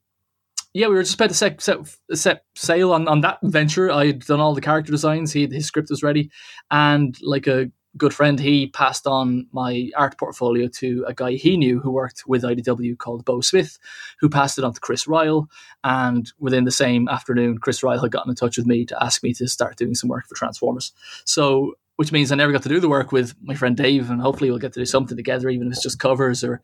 yeah, 0.73 0.87
we 0.87 0.95
were 0.95 1.03
just 1.03 1.15
about 1.15 1.31
to 1.31 1.35
set, 1.35 1.61
set, 1.61 1.79
set 2.15 2.45
sail 2.55 2.93
on, 2.93 3.09
on 3.09 3.23
that 3.23 3.39
venture. 3.43 3.91
I 3.91 4.07
had 4.07 4.21
done 4.21 4.41
all 4.41 4.55
the 4.55 4.61
character 4.61 4.93
designs. 4.93 5.33
He 5.33 5.47
his 5.47 5.67
script 5.67 5.91
was 5.91 6.03
ready, 6.03 6.31
and 6.71 7.17
like 7.23 7.47
a 7.47 7.71
good 7.97 8.15
friend, 8.15 8.39
he 8.39 8.69
passed 8.69 9.07
on 9.07 9.47
my 9.53 9.91
art 9.97 10.19
portfolio 10.19 10.69
to 10.69 11.05
a 11.09 11.15
guy 11.15 11.33
he 11.33 11.57
knew 11.57 11.81
who 11.81 11.91
worked 11.91 12.25
with 12.27 12.43
IDW 12.43 12.97
called 12.99 13.25
Beau 13.25 13.41
Smith, 13.41 13.79
who 14.21 14.29
passed 14.29 14.59
it 14.59 14.65
on 14.65 14.73
to 14.73 14.81
Chris 14.81 15.07
Ryall. 15.07 15.47
And 15.83 16.33
within 16.39 16.65
the 16.65 16.71
same 16.71 17.09
afternoon, 17.09 17.59
Chris 17.59 17.81
Ryall 17.81 18.01
had 18.01 18.13
gotten 18.13 18.31
in 18.31 18.37
touch 18.37 18.57
with 18.57 18.67
me 18.67 18.85
to 18.87 19.03
ask 19.03 19.23
me 19.23 19.35
to 19.35 19.49
start 19.49 19.77
doing 19.77 19.95
some 19.95 20.09
work 20.09 20.29
for 20.29 20.35
Transformers. 20.35 20.93
So, 21.25 21.75
which 22.01 22.13
means 22.13 22.33
I 22.33 22.35
never 22.35 22.51
got 22.51 22.63
to 22.63 22.71
do 22.71 22.81
the 22.81 22.89
work 22.89 23.13
with 23.13 23.35
my 23.43 23.55
friend 23.55 23.77
Dave, 23.77 24.09
and 24.09 24.23
hopefully 24.23 24.49
we'll 24.49 24.59
get 24.59 24.73
to 24.73 24.81
do 24.81 24.87
something 24.87 25.19
together, 25.19 25.51
even 25.51 25.67
if 25.67 25.75
it's 25.75 25.83
just 25.83 25.99
covers 25.99 26.43
or 26.43 26.63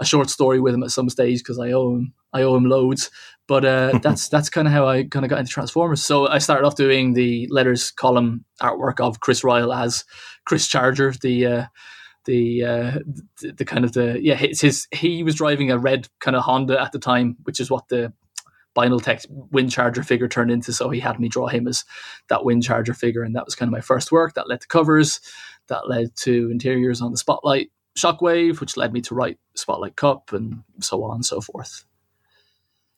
a 0.00 0.04
short 0.06 0.30
story 0.30 0.60
with 0.60 0.72
him 0.72 0.82
at 0.82 0.90
some 0.90 1.10
stage 1.10 1.40
because 1.40 1.58
I 1.58 1.72
owe 1.72 1.96
him 1.96 2.14
I 2.32 2.40
owe 2.40 2.56
him 2.56 2.64
loads. 2.64 3.10
But 3.46 3.66
uh, 3.66 3.98
that's 4.02 4.30
that's 4.30 4.48
kind 4.48 4.66
of 4.66 4.72
how 4.72 4.88
I 4.88 5.04
kind 5.04 5.26
of 5.26 5.28
got 5.28 5.40
into 5.40 5.52
Transformers. 5.52 6.02
So 6.02 6.26
I 6.26 6.38
started 6.38 6.66
off 6.66 6.76
doing 6.76 7.12
the 7.12 7.46
letters 7.50 7.90
column 7.90 8.46
artwork 8.62 8.98
of 8.98 9.20
Chris 9.20 9.42
Ryall 9.42 9.76
as 9.76 10.06
Chris 10.46 10.66
Charger, 10.66 11.12
the 11.20 11.44
uh, 11.44 11.66
the, 12.24 12.64
uh, 12.64 12.98
the 13.42 13.52
the 13.58 13.64
kind 13.66 13.84
of 13.84 13.92
the 13.92 14.18
yeah 14.22 14.36
his, 14.36 14.62
his 14.62 14.88
he 14.90 15.22
was 15.22 15.34
driving 15.34 15.70
a 15.70 15.76
red 15.76 16.08
kind 16.20 16.34
of 16.34 16.44
Honda 16.44 16.80
at 16.80 16.92
the 16.92 16.98
time, 16.98 17.36
which 17.42 17.60
is 17.60 17.70
what 17.70 17.88
the 17.88 18.14
Binaltech 18.78 19.26
Wind 19.28 19.72
Charger 19.72 20.04
figure 20.04 20.28
turned 20.28 20.52
into. 20.52 20.72
So 20.72 20.88
he 20.90 21.00
had 21.00 21.18
me 21.18 21.28
draw 21.28 21.48
him 21.48 21.66
as 21.66 21.84
that 22.28 22.40
Windcharger 22.40 22.96
figure, 22.96 23.22
and 23.22 23.34
that 23.34 23.44
was 23.44 23.56
kind 23.56 23.68
of 23.68 23.72
my 23.72 23.80
first 23.80 24.12
work. 24.12 24.34
That 24.34 24.48
led 24.48 24.60
to 24.60 24.68
covers, 24.68 25.20
that 25.66 25.88
led 25.88 26.14
to 26.18 26.48
interiors 26.50 27.02
on 27.02 27.10
the 27.10 27.18
Spotlight 27.18 27.70
Shockwave, 27.98 28.60
which 28.60 28.76
led 28.76 28.92
me 28.92 29.00
to 29.02 29.14
write 29.14 29.38
Spotlight 29.56 29.96
Kup, 29.96 30.32
and 30.32 30.62
so 30.80 31.02
on 31.02 31.16
and 31.16 31.26
so 31.26 31.40
forth. 31.40 31.84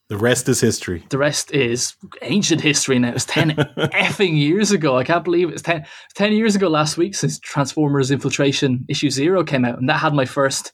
The 0.08 0.18
rest 0.18 0.48
is 0.48 0.60
history. 0.60 1.04
The 1.08 1.18
rest 1.18 1.52
is 1.52 1.94
ancient 2.20 2.60
history 2.60 2.98
now. 2.98 3.12
It's 3.12 3.24
10 3.26 3.50
effing 3.94 4.36
years 4.36 4.72
ago. 4.72 4.98
I 4.98 5.04
can't 5.04 5.22
believe 5.22 5.48
it. 5.48 5.52
it's 5.52 5.62
10, 5.62 5.86
10 6.14 6.32
years 6.32 6.56
ago 6.56 6.68
last 6.68 6.98
week 6.98 7.14
since 7.14 7.38
Transformers 7.38 8.10
Infiltration 8.10 8.84
issue 8.88 9.08
zero 9.08 9.44
came 9.44 9.64
out. 9.64 9.78
And 9.78 9.88
that 9.88 10.00
had 10.00 10.12
my 10.12 10.24
first 10.24 10.72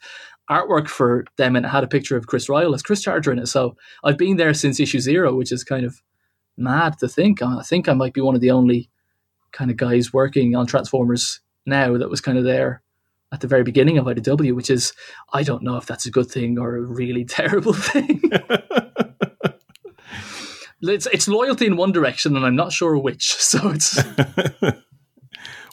artwork 0.51 0.89
for 0.89 1.25
them. 1.37 1.57
And 1.57 1.67
it 1.67 1.71
had 1.71 1.85
a 1.85 1.89
picture 1.89 2.17
of 2.17 2.27
Chris 2.27 2.49
Ryall 2.49 2.75
as 2.75 2.83
Chris 2.83 3.03
Charger 3.03 3.33
in 3.33 3.39
it. 3.39 3.47
So 3.47 3.77
I've 4.05 4.19
been 4.19 4.37
there 4.37 4.55
since 4.55 4.81
issue 4.81 5.01
zero, 5.01 5.35
which 5.35 5.53
is 5.53 5.65
kind 5.65 5.85
of 5.85 6.03
mad 6.57 6.99
to 6.99 7.09
think. 7.09 7.43
I 7.43 7.63
think 7.63 7.89
I 7.89 7.95
might 7.95 8.15
be 8.15 8.21
one 8.21 8.35
of 8.35 8.41
the 8.41 8.51
only 8.51 8.91
kind 9.53 9.71
of 9.71 9.77
guys 9.77 10.13
working 10.13 10.55
on 10.55 10.67
Transformers 10.67 11.41
now 11.65 11.97
that 11.97 12.11
was 12.11 12.21
kind 12.21 12.39
of 12.39 12.45
there 12.45 12.83
at 13.33 13.41
the 13.41 13.49
very 13.49 13.65
beginning 13.65 13.99
of 13.99 14.07
IDW, 14.07 14.55
which 14.55 14.71
is, 14.71 14.93
I 15.33 15.43
don't 15.43 15.63
know 15.63 15.77
if 15.77 15.87
that's 15.87 16.07
a 16.07 16.11
good 16.11 16.31
thing 16.31 16.59
or 16.59 16.77
a 16.77 16.83
really 16.83 17.25
terrible 17.29 17.73
thing. 17.73 18.23
it's 20.83 21.07
it's 21.07 21.27
loyalty 21.27 21.67
in 21.67 21.77
one 21.77 21.93
direction, 21.93 22.37
and 22.37 22.45
I'm 22.45 22.57
not 22.57 22.73
sure 22.73 22.97
which. 22.99 23.37
So 23.47 23.71
it's 23.71 23.99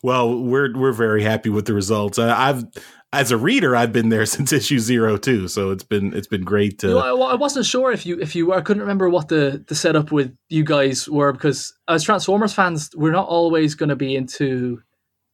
well, 0.03 0.39
we're 0.39 0.77
we're 0.77 0.91
very 0.91 1.23
happy 1.23 1.49
with 1.49 1.65
the 1.65 1.73
results. 1.73 2.19
I've 2.19 2.65
as 3.13 3.31
a 3.31 3.37
reader, 3.37 3.75
I've 3.75 3.93
been 3.93 4.09
there 4.09 4.25
since 4.35 4.51
issue 4.51 4.79
zero 4.79 5.17
too, 5.17 5.47
so 5.47 5.71
it's 5.71 5.83
been 5.83 6.13
it's 6.13 6.27
been 6.27 6.43
great 6.43 6.79
to. 6.79 6.87
you 6.87 6.93
know, 6.95 7.21
I, 7.21 7.31
I 7.31 7.35
wasn't 7.35 7.65
sure 7.65 7.91
if 7.91 8.05
you 8.05 8.19
if 8.19 8.35
you 8.35 8.47
were. 8.47 8.55
I 8.55 8.61
couldn't 8.61 8.81
remember 8.81 9.09
what 9.09 9.29
the 9.29 9.63
the 9.67 9.75
setup 9.75 10.11
with 10.11 10.35
you 10.49 10.63
guys 10.63 11.07
were 11.07 11.31
because 11.31 11.73
as 11.87 12.03
Transformers 12.03 12.53
fans, 12.53 12.89
we're 12.95 13.11
not 13.11 13.27
always 13.27 13.75
going 13.75 13.89
to 13.89 13.95
be 13.95 14.15
into. 14.15 14.81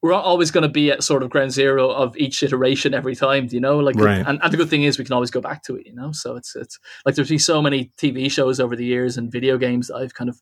We're 0.02 0.12
not 0.12 0.24
always 0.24 0.50
going 0.50 0.62
to 0.62 0.70
be 0.70 0.92
at 0.92 1.04
sort 1.04 1.24
of 1.24 1.30
ground 1.30 1.52
zero 1.52 1.90
of 1.90 2.16
each 2.16 2.42
iteration 2.42 2.94
every 2.94 3.18
time, 3.18 3.50
you 3.52 3.60
know. 3.60 3.80
Like, 3.80 3.98
Right. 3.98 4.26
and, 4.26 4.40
and 4.42 4.54
the 4.54 4.56
good 4.56 4.70
thing 4.70 4.84
is 4.84 4.98
we 4.98 5.04
can 5.04 5.12
always 5.14 5.30
go 5.30 5.42
back 5.42 5.62
to 5.64 5.76
it, 5.76 5.86
you 5.86 5.94
know. 5.94 6.14
So 6.14 6.38
it's 6.38 6.56
it's 6.56 6.80
like 7.06 7.16
there's 7.16 7.28
been 7.28 7.38
so 7.40 7.62
many 7.62 7.92
TV 7.98 8.32
shows 8.32 8.62
over 8.62 8.78
the 8.78 8.86
years 8.86 9.18
and 9.18 9.30
video 9.30 9.58
games 9.58 9.88
that 9.88 9.96
I've 9.96 10.14
kind 10.14 10.30
of 10.30 10.42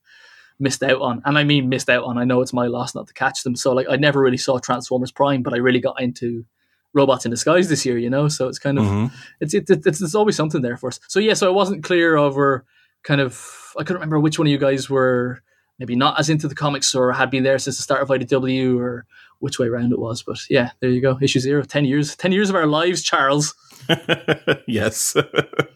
missed 0.60 0.84
out 0.84 1.02
on, 1.02 1.24
and 1.26 1.38
I 1.40 1.44
mean 1.44 1.70
missed 1.70 1.90
out 1.90 2.04
on. 2.04 2.20
I 2.20 2.24
know 2.24 2.42
it's 2.42 2.54
my 2.54 2.68
loss 2.68 2.94
not 2.94 3.08
to 3.08 3.14
catch 3.14 3.42
them. 3.44 3.56
So 3.56 3.74
like 3.74 3.88
I 3.90 3.96
never 3.96 4.22
really 4.22 4.38
saw 4.38 4.60
Transformers 4.60 5.12
Prime, 5.12 5.42
but 5.42 5.54
I 5.56 5.58
really 5.58 5.80
got 5.80 6.00
into 6.02 6.46
Robots 6.94 7.26
in 7.26 7.32
Disguise 7.32 7.70
this 7.70 7.86
year, 7.86 7.98
you 7.98 8.10
know. 8.10 8.28
So 8.28 8.48
it's 8.48 8.60
kind 8.60 8.78
of 8.80 8.86
Mhm. 8.86 9.12
it's 9.40 9.54
it, 9.54 9.70
it's 9.70 10.00
there's 10.00 10.16
always 10.16 10.36
something 10.36 10.62
there 10.62 10.78
for 10.78 10.88
us. 10.88 11.00
So 11.08 11.20
yeah, 11.20 11.34
so 11.34 11.48
I 11.48 11.52
wasn't 11.52 11.84
clear 11.84 12.18
over 12.18 12.66
kind 13.04 13.22
of 13.22 13.74
I 13.78 13.84
couldn't 13.84 13.98
remember 13.98 14.20
which 14.20 14.40
one 14.40 14.48
of 14.48 14.52
you 14.52 14.58
guys 14.58 14.90
were 14.90 15.42
maybe 15.80 15.96
not 15.96 16.20
as 16.20 16.30
into 16.30 16.48
the 16.48 16.56
comics 16.56 16.96
or 16.96 17.14
had 17.14 17.30
been 17.30 17.44
there 17.44 17.60
since 17.60 17.78
the 17.78 17.84
start 17.84 18.02
of 18.02 18.10
IDW 18.10 18.80
or 18.80 19.06
which 19.40 19.60
way 19.60 19.68
around 19.68 19.92
it 19.92 20.00
was. 20.00 20.24
But 20.24 20.40
yeah, 20.50 20.72
there 20.80 20.90
you 20.90 21.02
go. 21.02 21.20
Issue 21.22 21.40
zero. 21.40 21.62
Ten 21.64 21.86
years. 21.86 22.16
Ten 22.16 22.32
years 22.32 22.50
of 22.50 22.56
our 22.56 22.66
lives, 22.66 23.04
Charles. 23.04 23.54
yes. 24.68 25.16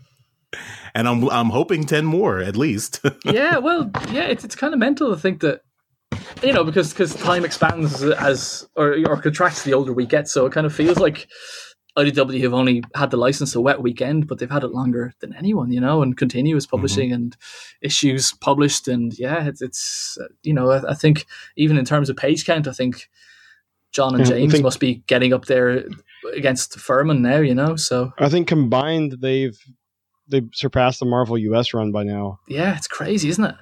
and 0.96 1.08
I'm 1.08 1.30
I'm 1.30 1.50
hoping 1.50 1.86
ten 1.86 2.06
more 2.06 2.40
at 2.40 2.56
least. 2.58 3.02
yeah, 3.26 3.58
well, 3.58 3.90
yeah, 4.12 4.24
it's 4.24 4.44
it's 4.44 4.56
kind 4.56 4.74
of 4.74 4.80
mental 4.80 5.10
to 5.14 5.20
think 5.20 5.42
that 5.42 5.62
you 6.44 6.54
know 6.54 6.64
because 6.64 6.92
because 6.92 7.16
time 7.16 7.46
expands 7.46 8.04
as 8.04 8.68
or 8.76 8.98
or 9.08 9.18
contracts 9.22 9.64
the 9.64 9.74
older 9.74 9.94
we 9.94 10.06
get, 10.06 10.28
so 10.28 10.46
it 10.46 10.52
kind 10.52 10.66
of 10.66 10.74
feels 10.74 10.98
like 10.98 11.28
IDW 11.98 12.42
have 12.42 12.54
only 12.54 12.84
had 12.96 13.12
the 13.12 13.18
license 13.18 13.54
a 13.54 13.62
wet 13.62 13.82
weekend, 13.82 14.28
but 14.28 14.40
they've 14.40 14.50
had 14.50 14.64
it 14.64 14.72
longer 14.72 15.14
than 15.20 15.36
anyone, 15.36 15.72
you 15.72 15.82
know, 15.82 16.02
and 16.02 16.16
continuous 16.16 16.66
publishing 16.66 17.10
mm-hmm. 17.10 17.16
and 17.16 17.38
issues 17.82 18.32
published, 18.34 18.88
and 18.88 19.18
yeah, 19.20 19.46
it's, 19.46 19.62
it's 19.62 20.18
you 20.44 20.54
know 20.54 20.72
I, 20.72 20.92
I, 20.92 20.94
think 20.94 21.26
even 21.58 21.78
in 21.78 21.86
terms 21.86 22.10
of 22.10 22.16
page 22.16 22.46
count, 22.46 22.68
I 22.68 22.72
think 22.72 23.10
John 23.92 24.16
and 24.16 24.26
yeah, 24.28 24.36
James 24.36 24.54
think, 24.54 24.64
must 24.64 24.80
be 24.80 25.04
getting 25.08 25.34
up 25.34 25.46
there 25.46 25.84
against 26.34 26.80
Furman 26.80 27.22
now, 27.22 27.40
you 27.40 27.54
know. 27.54 27.76
So 27.76 28.14
I 28.18 28.30
think 28.30 28.48
combined 28.48 29.18
they've 29.20 29.58
they've 30.30 30.50
surpassed 30.54 31.00
the 31.00 31.06
Marvel 31.06 31.38
US 31.38 31.74
run 31.74 31.92
by 31.92 32.04
now. 32.04 32.40
Yeah, 32.48 32.78
it's 32.78 32.88
crazy, 32.88 33.28
isn't 33.28 33.44
it? 33.44 33.56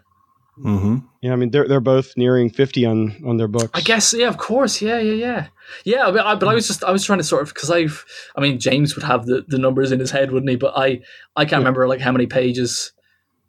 Mm-hmm. 0.63 0.97
Yeah, 1.21 1.33
I 1.33 1.35
mean 1.35 1.51
they're 1.51 1.67
they're 1.67 1.79
both 1.79 2.13
nearing 2.17 2.49
fifty 2.49 2.85
on 2.85 3.15
on 3.25 3.37
their 3.37 3.47
books. 3.47 3.71
I 3.73 3.81
guess, 3.81 4.13
yeah, 4.13 4.27
of 4.27 4.37
course, 4.37 4.81
yeah, 4.81 4.99
yeah, 4.99 5.13
yeah, 5.13 5.47
yeah. 5.85 6.11
But 6.11 6.25
I, 6.25 6.35
but 6.35 6.49
I 6.49 6.53
was 6.53 6.67
just 6.67 6.83
I 6.83 6.91
was 6.91 7.05
trying 7.05 7.19
to 7.19 7.23
sort 7.23 7.43
of 7.43 7.53
because 7.53 7.71
I've 7.71 8.05
I 8.35 8.41
mean 8.41 8.59
James 8.59 8.95
would 8.95 9.03
have 9.03 9.25
the, 9.25 9.45
the 9.47 9.57
numbers 9.57 9.91
in 9.91 9.99
his 9.99 10.11
head, 10.11 10.31
wouldn't 10.31 10.49
he? 10.49 10.55
But 10.55 10.77
I 10.77 11.01
I 11.35 11.45
can't 11.45 11.51
yeah. 11.51 11.57
remember 11.59 11.87
like 11.87 12.01
how 12.01 12.11
many 12.11 12.25
pages. 12.25 12.91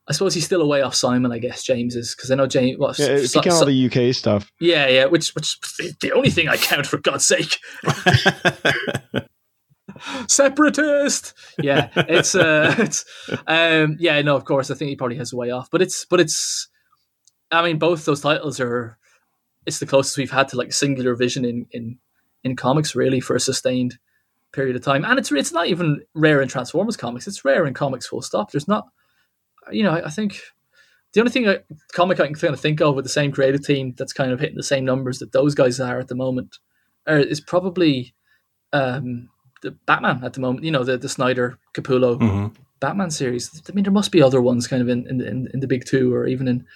I 0.09 0.13
suppose 0.13 0.35
he's 0.35 0.45
still 0.45 0.63
away 0.63 0.83
off 0.83 0.95
Simon. 0.95 1.31
I 1.31 1.39
guess 1.39 1.63
James 1.63 1.95
is 1.95 2.15
because 2.17 2.33
I 2.33 2.35
know 2.35 2.47
James. 2.47 2.79
What, 2.79 2.99
yeah, 2.99 3.07
if 3.07 3.35
you 3.35 3.41
count 3.41 3.57
all 3.57 3.65
the 3.65 3.87
UK 3.87 4.15
stuff. 4.15 4.51
Yeah, 4.61 4.89
yeah. 4.89 5.05
Which 5.07 5.31
which 5.35 5.57
the 6.01 6.13
only 6.13 6.31
thing 6.31 6.49
I 6.49 6.57
count 6.57 6.87
for 6.87 6.99
God's 6.99 7.27
sake. 7.27 7.59
separatist 10.29 11.35
yeah 11.63 11.89
it's 11.97 12.35
uh 12.35 12.75
it's 12.79 13.05
um 13.47 13.97
yeah 13.99 14.21
no 14.23 14.35
of 14.35 14.47
course 14.47 14.71
i 14.71 14.75
think 14.75 14.89
he 14.89 14.97
probably 14.97 15.17
has 15.17 15.33
a 15.33 15.37
way 15.37 15.51
off 15.51 15.69
but 15.71 15.83
it's 15.83 16.07
but 16.07 16.21
it's 16.21 16.70
i 17.51 17.63
mean 17.63 17.79
both 17.79 18.05
those 18.05 18.21
titles 18.21 18.61
are 18.61 18.99
it's 19.67 19.79
the 19.79 19.87
closest 19.87 20.17
we've 20.17 20.31
had 20.31 20.49
to 20.49 20.57
like 20.57 20.73
singular 20.73 21.15
vision 21.15 21.45
in 21.45 21.67
in 21.71 21.99
in 22.45 22.57
comics 22.57 22.95
really 22.95 23.21
for 23.21 23.37
a 23.37 23.41
sustained 23.41 23.99
period 24.53 24.75
of 24.75 24.83
time 24.83 25.05
and 25.05 25.19
it's 25.19 25.31
it's 25.31 25.53
not 25.53 25.67
even 25.67 26.01
rare 26.15 26.43
in 26.43 26.49
transformers 26.49 26.97
comics 26.97 27.27
it's 27.27 27.45
rare 27.45 27.67
in 27.67 27.75
comics 27.75 28.07
full 28.07 28.23
stop 28.23 28.51
there's 28.51 28.69
not 28.69 28.89
you 29.71 29.83
know 29.83 29.93
i, 29.93 30.07
I 30.07 30.11
think 30.11 30.41
the 31.13 31.21
only 31.21 31.33
thing 31.33 31.49
I, 31.49 31.59
comic 31.93 32.21
I 32.21 32.27
can 32.27 32.35
kind 32.35 32.55
of 32.55 32.61
think 32.61 32.81
of 32.81 32.95
with 32.95 33.05
the 33.05 33.11
same 33.11 33.33
creative 33.33 33.65
team 33.65 33.95
that's 33.97 34.13
kind 34.13 34.31
of 34.31 34.41
hitting 34.41 34.57
the 34.57 34.63
same 34.63 34.85
numbers 34.85 35.19
that 35.19 35.33
those 35.33 35.55
guys 35.55 35.81
are 35.81 35.99
at 35.99 36.09
the 36.09 36.15
moment 36.15 36.59
are, 37.07 37.19
is 37.19 37.41
probably 37.41 38.15
um, 38.73 39.29
the 39.63 39.73
Batman 39.73 40.23
at 40.25 40.35
the 40.35 40.41
moment. 40.41 40.65
You 40.65 40.71
know, 40.71 40.85
the 40.85 40.97
the 40.97 41.09
Snyder 41.09 41.59
Capullo 41.75 42.19
mm-hmm. 42.19 42.63
Batman 42.79 43.11
series. 43.11 43.63
I 43.69 43.73
mean, 43.73 43.85
there 43.85 43.93
must 43.93 44.13
be 44.13 44.23
other 44.23 44.41
ones 44.41 44.67
kind 44.67 44.83
of 44.83 44.89
in 44.89 45.07
in, 45.09 45.49
in 45.53 45.61
the 45.61 45.67
big 45.67 45.85
two 45.85 46.15
or 46.15 46.27
even 46.27 46.47
in 46.47 46.67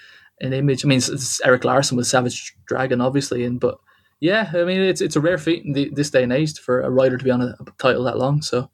in 0.41 0.53
Image. 0.53 0.85
I 0.85 0.88
mean, 0.88 0.99
it's, 0.99 1.09
it's 1.09 1.41
Erik 1.43 1.64
Larsen 1.64 1.97
with 1.97 2.07
Savage 2.07 2.55
Dragon, 2.67 3.00
obviously, 3.00 3.45
and 3.45 3.61
but 3.61 3.79
yeah, 4.21 4.50
I 4.55 4.64
mean, 4.64 4.81
it's 4.81 5.00
it's 5.00 5.17
a 5.17 5.21
rare 5.21 5.38
feat 5.38 5.64
in 5.64 5.73
the, 5.73 5.91
this 5.93 6.11
day 6.11 6.23
and 6.23 6.33
age 6.33 6.59
for 6.59 6.81
a 6.81 6.91
writer 6.91 7.19
to 7.19 7.25
be 7.25 7.31
on 7.31 7.43
a, 7.43 7.57
a 7.61 7.64
title 7.79 8.05
that 8.05 8.19
long. 8.19 8.43
So. 8.43 8.71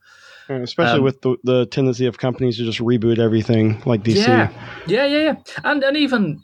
Especially 0.48 0.98
um, 0.98 1.04
with 1.04 1.20
the, 1.20 1.36
the 1.44 1.66
tendency 1.66 2.06
of 2.06 2.18
companies 2.18 2.56
to 2.56 2.64
just 2.64 2.80
reboot 2.80 3.20
everything 3.20 3.80
like 3.86 4.02
DC. 4.02 4.26
Yeah, 4.26 4.50
yeah, 4.88 5.06
yeah, 5.06 5.18
yeah. 5.18 5.34
And 5.62 5.84
and 5.84 5.96
even 5.96 6.42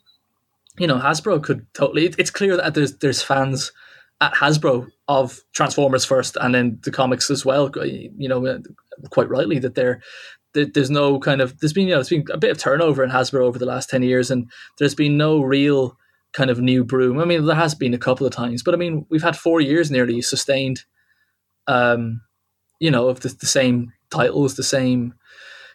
you 0.79 0.87
know 0.87 0.99
Hasbro 0.99 1.43
could 1.43 1.67
totally. 1.75 2.07
it's 2.17 2.31
clear 2.31 2.57
that 2.57 2.75
there's 2.75 2.99
there's 2.99 3.21
fans 3.21 3.73
at 4.21 4.33
Hasbro 4.35 4.89
of 5.09 5.41
Transformers 5.53 6.05
first, 6.05 6.37
and 6.41 6.55
then 6.55 6.79
the 6.85 6.93
comics 6.93 7.31
as 7.31 7.45
well. 7.45 7.71
You 7.85 8.29
know, 8.29 8.63
quite 9.11 9.29
rightly 9.29 9.59
that 9.59 9.75
they're 9.75 10.01
there's 10.65 10.91
no 10.91 11.19
kind 11.19 11.41
of 11.41 11.59
there's 11.61 11.73
been 11.73 11.87
you 11.87 11.91
know 11.91 11.99
there's 11.99 12.09
been 12.09 12.25
a 12.33 12.39
bit 12.39 12.51
of 12.51 12.59
turnover 12.59 13.05
in 13.05 13.11
Hasbro 13.11 13.41
over 13.41 13.59
the 13.59 13.67
last 13.67 13.89
ten 13.89 14.03
years, 14.03 14.31
and 14.31 14.51
there's 14.79 14.95
been 14.95 15.17
no 15.17 15.41
real 15.41 15.97
kind 16.33 16.51
of 16.51 16.61
new 16.61 16.85
broom. 16.85 17.19
I 17.19 17.25
mean, 17.25 17.45
there 17.47 17.57
has 17.57 17.75
been 17.75 17.95
a 17.95 17.99
couple 17.99 18.27
of 18.27 18.33
times, 18.33 18.63
but 18.63 18.75
I 18.75 18.77
mean, 18.77 19.07
we've 19.09 19.23
had 19.23 19.37
four 19.37 19.61
years 19.61 19.91
nearly 19.91 20.21
sustained, 20.23 20.85
um, 21.67 22.21
you 22.79 22.91
know, 22.91 23.09
of 23.09 23.21
the, 23.21 23.29
the 23.29 23.47
same 23.47 23.93
titles, 24.11 24.57
the 24.57 24.63
same 24.63 25.15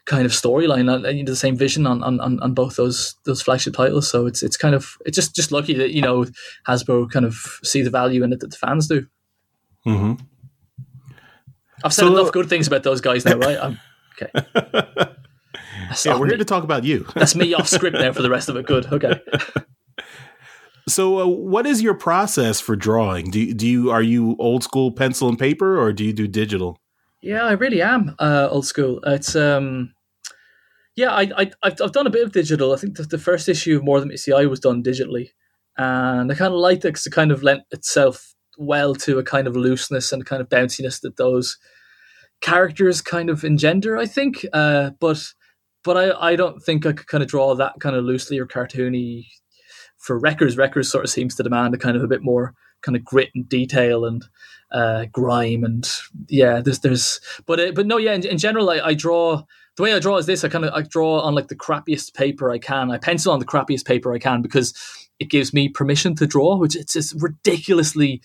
kind 0.05 0.25
of 0.25 0.31
storyline, 0.31 0.89
uh, 0.89 1.25
the 1.25 1.35
same 1.35 1.55
vision 1.55 1.85
on, 1.87 2.03
on, 2.03 2.19
on 2.19 2.53
both 2.53 2.75
those 2.75 3.15
those 3.25 3.41
flagship 3.41 3.73
titles. 3.73 4.09
So 4.09 4.27
it's 4.27 4.43
it's 4.43 4.57
kind 4.57 4.75
of 4.75 4.97
it's 5.05 5.15
just 5.15 5.35
just 5.35 5.51
lucky 5.51 5.73
that 5.75 5.91
you 5.91 6.01
know 6.01 6.25
Hasbro 6.67 7.09
kind 7.09 7.25
of 7.25 7.35
see 7.63 7.81
the 7.81 7.89
value 7.89 8.23
in 8.23 8.33
it 8.33 8.39
that 8.39 8.51
the 8.51 8.57
fans 8.57 8.87
do. 8.87 9.07
Mm-hmm. 9.85 10.23
I've 11.83 11.93
said 11.93 12.03
so, 12.03 12.13
enough 12.13 12.31
good 12.31 12.49
things 12.49 12.67
about 12.67 12.83
those 12.83 13.01
guys 13.01 13.25
now, 13.25 13.37
right? 13.37 13.77
Okay. 14.21 14.31
yeah, 16.05 16.17
we're 16.17 16.25
me. 16.25 16.29
here 16.29 16.37
to 16.37 16.45
talk 16.45 16.63
about 16.63 16.83
you. 16.83 17.05
That's 17.15 17.35
me 17.35 17.53
off 17.53 17.67
script 17.67 17.97
now 17.97 18.13
for 18.13 18.21
the 18.21 18.29
rest 18.29 18.49
of 18.49 18.55
it. 18.55 18.65
Good. 18.65 18.85
Okay. 18.91 19.19
So, 20.89 21.19
uh, 21.19 21.27
what 21.27 21.65
is 21.67 21.81
your 21.81 21.93
process 21.93 22.59
for 22.59 22.75
drawing? 22.75 23.29
Do 23.29 23.39
you, 23.39 23.53
do 23.53 23.67
you 23.67 23.91
are 23.91 24.01
you 24.01 24.35
old 24.39 24.63
school 24.63 24.91
pencil 24.91 25.29
and 25.29 25.37
paper, 25.37 25.79
or 25.79 25.93
do 25.93 26.03
you 26.03 26.11
do 26.11 26.27
digital? 26.27 26.77
Yeah, 27.21 27.43
I 27.43 27.51
really 27.51 27.81
am 27.81 28.15
uh, 28.19 28.47
old 28.49 28.65
school. 28.65 28.99
It's 29.05 29.35
um, 29.35 29.93
yeah, 30.95 31.11
I, 31.11 31.31
I 31.37 31.51
I've, 31.63 31.75
I've 31.81 31.91
done 31.91 32.07
a 32.07 32.11
bit 32.11 32.23
of 32.23 32.31
digital. 32.31 32.73
I 32.73 32.77
think 32.77 32.97
the, 32.97 33.03
the 33.03 33.19
first 33.19 33.47
issue 33.47 33.77
of 33.77 33.83
More 33.83 33.99
Than 33.99 34.09
Meets 34.09 34.25
the 34.25 34.33
Eye 34.33 34.47
was 34.47 34.59
done 34.59 34.83
digitally, 34.83 35.29
and 35.77 36.31
I 36.31 36.35
kind 36.35 36.53
of 36.53 36.59
liked 36.59 36.83
it 36.83 36.89
because 36.89 37.05
it 37.05 37.11
kind 37.11 37.31
of 37.31 37.43
lent 37.43 37.61
itself 37.71 38.33
well 38.57 38.95
to 38.95 39.19
a 39.19 39.23
kind 39.23 39.47
of 39.47 39.55
looseness 39.55 40.11
and 40.11 40.25
kind 40.25 40.41
of 40.41 40.49
bounciness 40.49 40.99
that 41.01 41.17
those 41.17 41.57
characters 42.41 43.01
kind 43.01 43.29
of 43.29 43.43
engender. 43.43 43.97
I 43.97 44.05
think, 44.05 44.45
uh, 44.53 44.91
but 44.99 45.33
but 45.83 45.97
I, 45.97 46.31
I 46.31 46.35
don't 46.35 46.61
think 46.61 46.85
I 46.85 46.93
could 46.93 47.07
kind 47.07 47.23
of 47.23 47.29
draw 47.29 47.55
that 47.55 47.79
kind 47.79 47.95
of 47.95 48.03
loosely 48.03 48.37
or 48.37 48.45
cartoony 48.45 49.27
for 49.97 50.19
Wreckers. 50.19 50.57
Wreckers 50.57 50.91
sort 50.91 51.05
of 51.05 51.09
seems 51.09 51.35
to 51.35 51.43
demand 51.43 51.73
a 51.73 51.77
kind 51.77 51.95
of 51.95 52.03
a 52.03 52.07
bit 52.07 52.23
more 52.23 52.53
kind 52.81 52.95
of 52.95 53.05
grit 53.05 53.29
and 53.35 53.47
detail 53.47 54.05
and 54.05 54.25
uh, 54.71 55.05
grime 55.11 55.63
and 55.63 55.89
yeah, 56.27 56.61
there's 56.61 56.79
there's 56.79 57.19
but 57.45 57.59
uh, 57.59 57.71
but 57.73 57.85
no, 57.85 57.97
yeah. 57.97 58.13
In, 58.13 58.25
in 58.25 58.37
general, 58.37 58.69
I, 58.69 58.79
I, 58.79 58.93
draw 58.93 59.43
the 59.75 59.83
way 59.83 59.93
I 59.93 59.99
draw 59.99 60.17
is 60.17 60.25
this. 60.25 60.43
I 60.43 60.49
kind 60.49 60.65
of 60.65 60.73
I 60.73 60.81
draw 60.81 61.19
on 61.19 61.35
like 61.35 61.49
the 61.49 61.55
crappiest 61.55 62.13
paper 62.13 62.51
I 62.51 62.57
can. 62.57 62.89
I 62.89 62.97
pencil 62.97 63.33
on 63.33 63.39
the 63.39 63.45
crappiest 63.45 63.85
paper 63.85 64.13
I 64.13 64.19
can 64.19 64.41
because 64.41 64.73
it 65.19 65.29
gives 65.29 65.53
me 65.53 65.69
permission 65.69 66.15
to 66.15 66.25
draw, 66.25 66.57
which 66.57 66.75
it's 66.75 66.93
just 66.93 67.13
ridiculously 67.21 68.21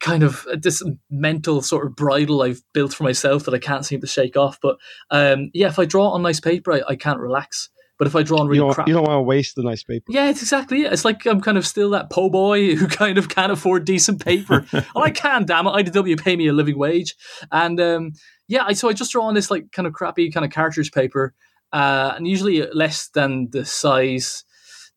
kind 0.00 0.22
of 0.22 0.46
uh, 0.50 0.56
this 0.60 0.82
mental 1.10 1.62
sort 1.62 1.86
of 1.86 1.94
bridle 1.94 2.42
I've 2.42 2.62
built 2.72 2.94
for 2.94 3.04
myself 3.04 3.44
that 3.44 3.54
I 3.54 3.58
can't 3.58 3.84
seem 3.84 4.00
to 4.00 4.06
shake 4.06 4.36
off. 4.36 4.58
But 4.60 4.76
um, 5.10 5.50
yeah, 5.54 5.68
if 5.68 5.78
I 5.78 5.84
draw 5.84 6.10
on 6.10 6.22
nice 6.22 6.40
paper, 6.40 6.72
I, 6.72 6.82
I 6.88 6.96
can't 6.96 7.20
relax. 7.20 7.68
But 7.98 8.06
if 8.06 8.16
I 8.16 8.22
draw 8.22 8.38
on 8.38 8.46
really 8.46 8.60
you 8.60 8.64
don't, 8.64 8.74
crap, 8.74 8.88
you 8.88 8.94
don't 8.94 9.06
want 9.06 9.18
to 9.18 9.22
waste 9.22 9.56
the 9.56 9.62
nice 9.62 9.82
paper. 9.82 10.06
Yeah, 10.08 10.30
it's 10.30 10.40
exactly 10.40 10.84
it. 10.84 10.92
It's 10.92 11.04
like 11.04 11.26
I'm 11.26 11.42
kind 11.42 11.58
of 11.58 11.66
still 11.66 11.90
that 11.90 12.08
po' 12.08 12.30
boy 12.30 12.74
who 12.74 12.86
kind 12.88 13.18
of 13.18 13.28
can't 13.28 13.52
afford 13.52 13.84
decent 13.84 14.24
paper. 14.24 14.64
well, 14.72 15.04
I 15.04 15.10
can, 15.10 15.44
damn 15.44 15.66
it. 15.66 15.70
IDW 15.70 16.18
pay 16.18 16.34
me 16.34 16.46
a 16.48 16.54
living 16.54 16.78
wage, 16.78 17.14
and 17.52 17.78
um, 17.78 18.12
yeah, 18.48 18.64
I, 18.64 18.72
so 18.72 18.88
I 18.88 18.94
just 18.94 19.12
draw 19.12 19.26
on 19.26 19.34
this 19.34 19.50
like 19.50 19.70
kind 19.72 19.86
of 19.86 19.92
crappy 19.92 20.30
kind 20.30 20.46
of 20.46 20.50
cartridge 20.50 20.92
paper, 20.92 21.34
uh, 21.74 22.14
and 22.16 22.26
usually 22.26 22.62
less 22.72 23.10
than 23.10 23.50
the 23.50 23.66
size 23.66 24.44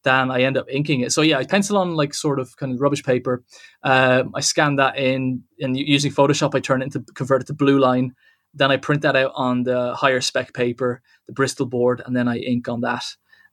than 0.04 0.32
I 0.32 0.42
end 0.42 0.58
up 0.58 0.68
inking 0.70 1.02
it. 1.02 1.12
So 1.12 1.22
yeah, 1.22 1.38
I 1.38 1.46
pencil 1.46 1.78
on 1.78 1.96
like 1.96 2.14
sort 2.14 2.40
of 2.40 2.56
kind 2.58 2.74
of 2.74 2.82
rubbish 2.82 3.04
paper. 3.04 3.44
Uh, 3.84 4.24
I 4.34 4.42
scan 4.42 4.76
that 4.76 4.98
in, 4.98 5.44
and 5.60 5.78
using 5.78 6.12
Photoshop, 6.12 6.56
I 6.56 6.60
turn 6.60 6.82
it 6.82 6.86
into 6.86 7.00
convert 7.14 7.42
it 7.42 7.48
to 7.48 7.54
blue 7.54 7.80
line. 7.80 8.16
Then 8.54 8.72
I 8.72 8.78
print 8.78 9.02
that 9.02 9.16
out 9.16 9.32
on 9.36 9.64
the 9.64 9.96
higher 9.96 10.22
spec 10.22 10.54
paper, 10.54 11.02
the 11.26 11.34
Bristol 11.34 11.66
board, 11.66 12.02
and 12.06 12.16
then 12.16 12.28
I 12.28 12.38
ink 12.38 12.68
on 12.68 12.82
that. 12.82 13.04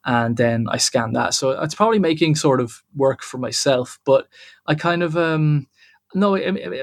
And 0.05 0.37
then 0.37 0.67
I 0.69 0.79
scan 0.79 1.13
that. 1.13 1.35
So 1.35 1.51
it's 1.51 1.75
probably 1.75 1.99
making 1.99 2.35
sort 2.35 2.61
of 2.61 2.83
work 2.95 3.23
for 3.23 3.37
myself, 3.37 3.99
but 4.07 4.29
I 4.67 4.75
kind 4.75 5.03
of, 5.03 5.15
um, 5.15 5.67
no, 6.15 6.39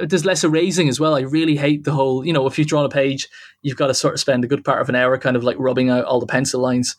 there's 0.06 0.26
less 0.26 0.44
erasing 0.44 0.88
as 0.88 1.00
well. 1.00 1.16
I 1.16 1.22
really 1.22 1.56
hate 1.56 1.84
the 1.84 1.94
whole, 1.94 2.24
you 2.24 2.32
know, 2.32 2.46
if 2.46 2.58
you've 2.58 2.68
drawn 2.68 2.86
a 2.86 2.90
page, 2.90 3.28
you've 3.62 3.76
got 3.76 3.88
to 3.88 3.94
sort 3.94 4.14
of 4.14 4.20
spend 4.20 4.44
a 4.44 4.48
good 4.48 4.64
part 4.64 4.82
of 4.82 4.90
an 4.90 4.96
hour 4.96 5.18
kind 5.18 5.36
of 5.36 5.44
like 5.44 5.58
rubbing 5.60 5.90
out 5.90 6.06
all 6.06 6.20
the 6.20 6.28
pencil 6.28 6.62
lines. 6.62 6.96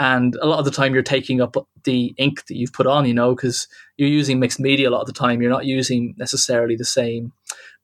And 0.00 0.34
a 0.40 0.46
lot 0.46 0.58
of 0.58 0.64
the 0.64 0.70
time 0.70 0.94
you're 0.94 1.02
taking 1.02 1.42
up 1.42 1.56
the 1.84 2.14
ink 2.16 2.46
that 2.46 2.56
you've 2.56 2.72
put 2.72 2.86
on, 2.86 3.04
you 3.04 3.12
know, 3.12 3.34
because 3.34 3.68
you're 3.98 4.08
using 4.08 4.40
mixed 4.40 4.58
media 4.58 4.88
a 4.88 4.90
lot 4.90 5.02
of 5.02 5.06
the 5.06 5.12
time. 5.12 5.42
You're 5.42 5.50
not 5.50 5.66
using 5.66 6.14
necessarily 6.16 6.74
the 6.74 6.86
same 6.86 7.32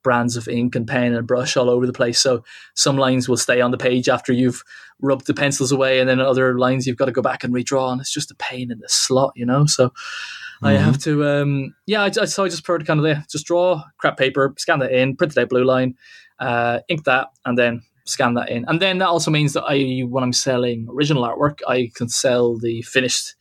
brands 0.03 0.35
of 0.35 0.47
ink 0.47 0.75
and 0.75 0.87
pen 0.87 1.13
and 1.13 1.27
brush 1.27 1.55
all 1.55 1.69
over 1.69 1.85
the 1.85 1.93
place. 1.93 2.17
So 2.17 2.43
some 2.75 2.97
lines 2.97 3.29
will 3.29 3.37
stay 3.37 3.61
on 3.61 3.69
the 3.69 3.77
page 3.77 4.09
after 4.09 4.33
you've 4.33 4.63
rubbed 4.99 5.27
the 5.27 5.33
pencils 5.35 5.71
away, 5.71 5.99
and 5.99 6.09
then 6.09 6.19
other 6.19 6.57
lines 6.57 6.87
you've 6.87 6.97
got 6.97 7.05
to 7.05 7.11
go 7.11 7.21
back 7.21 7.43
and 7.43 7.53
redraw, 7.53 7.91
and 7.91 8.01
it's 8.01 8.13
just 8.13 8.31
a 8.31 8.35
pain 8.35 8.71
in 8.71 8.79
the 8.79 8.89
slot, 8.89 9.33
you 9.35 9.45
know. 9.45 9.67
So 9.67 9.89
mm-hmm. 9.89 10.65
I 10.65 10.73
have 10.73 10.97
to, 11.03 11.23
um, 11.23 11.75
yeah. 11.85 12.03
I, 12.03 12.09
so 12.09 12.43
I 12.43 12.49
just 12.49 12.63
prefer 12.63 12.79
to 12.79 12.85
kind 12.85 12.99
of 12.99 13.05
yeah, 13.05 13.21
just 13.29 13.45
draw 13.45 13.83
crap 13.99 14.17
paper, 14.17 14.55
scan 14.57 14.79
that 14.79 14.91
in, 14.91 15.15
print 15.15 15.37
it 15.37 15.39
out 15.39 15.49
blue 15.49 15.63
line, 15.63 15.95
uh, 16.39 16.79
ink 16.87 17.03
that, 17.03 17.27
and 17.45 17.55
then 17.55 17.83
scan 18.07 18.33
that 18.35 18.49
in. 18.49 18.65
And 18.67 18.81
then 18.81 18.97
that 18.99 19.07
also 19.07 19.31
means 19.31 19.53
that 19.53 19.63
I, 19.67 20.01
when 20.01 20.23
I'm 20.23 20.33
selling 20.33 20.87
original 20.89 21.23
artwork, 21.23 21.59
I 21.67 21.91
can 21.93 22.09
sell 22.09 22.57
the 22.57 22.81
finished 22.81 23.35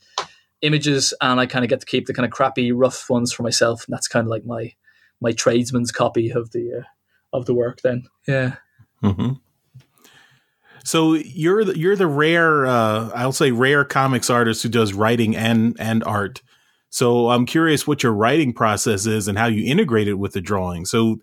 images, 0.63 1.15
and 1.21 1.39
I 1.39 1.47
kind 1.47 1.65
of 1.65 1.69
get 1.69 1.81
to 1.81 1.87
keep 1.87 2.07
the 2.07 2.15
kind 2.15 2.27
of 2.27 2.33
crappy, 2.33 2.73
rough 2.73 3.09
ones 3.09 3.33
for 3.33 3.43
myself. 3.43 3.87
And 3.87 3.95
that's 3.95 4.09
kind 4.09 4.27
of 4.27 4.31
like 4.31 4.45
my 4.45 4.73
my 5.21 5.33
tradesman's 5.33 5.93
copy 5.93 6.31
of 6.31 6.51
the 6.51 6.81
uh, 6.81 7.37
of 7.37 7.47
the 7.47 7.55
work. 7.55 7.81
Then, 7.83 8.05
yeah. 8.27 8.57
Mm-hmm. 9.03 9.35
So 10.85 11.15
you're 11.15 11.65
the, 11.65 11.77
you're 11.77 11.97
the 11.97 12.07
rare, 12.07 12.65
uh, 12.65 13.11
I'll 13.13 13.33
say 13.33 13.51
rare 13.51 13.85
comics 13.85 14.31
artist 14.31 14.63
who 14.63 14.69
does 14.69 14.93
writing 14.93 15.35
and 15.35 15.77
and 15.81 16.05
art. 16.05 16.43
So 16.91 17.31
I'm 17.31 17.45
curious 17.45 17.87
what 17.87 18.03
your 18.03 18.13
writing 18.13 18.53
process 18.53 19.05
is 19.05 19.27
and 19.29 19.37
how 19.37 19.47
you 19.47 19.71
integrate 19.71 20.09
it 20.09 20.15
with 20.15 20.33
the 20.33 20.41
drawing. 20.41 20.85
So 20.87 21.17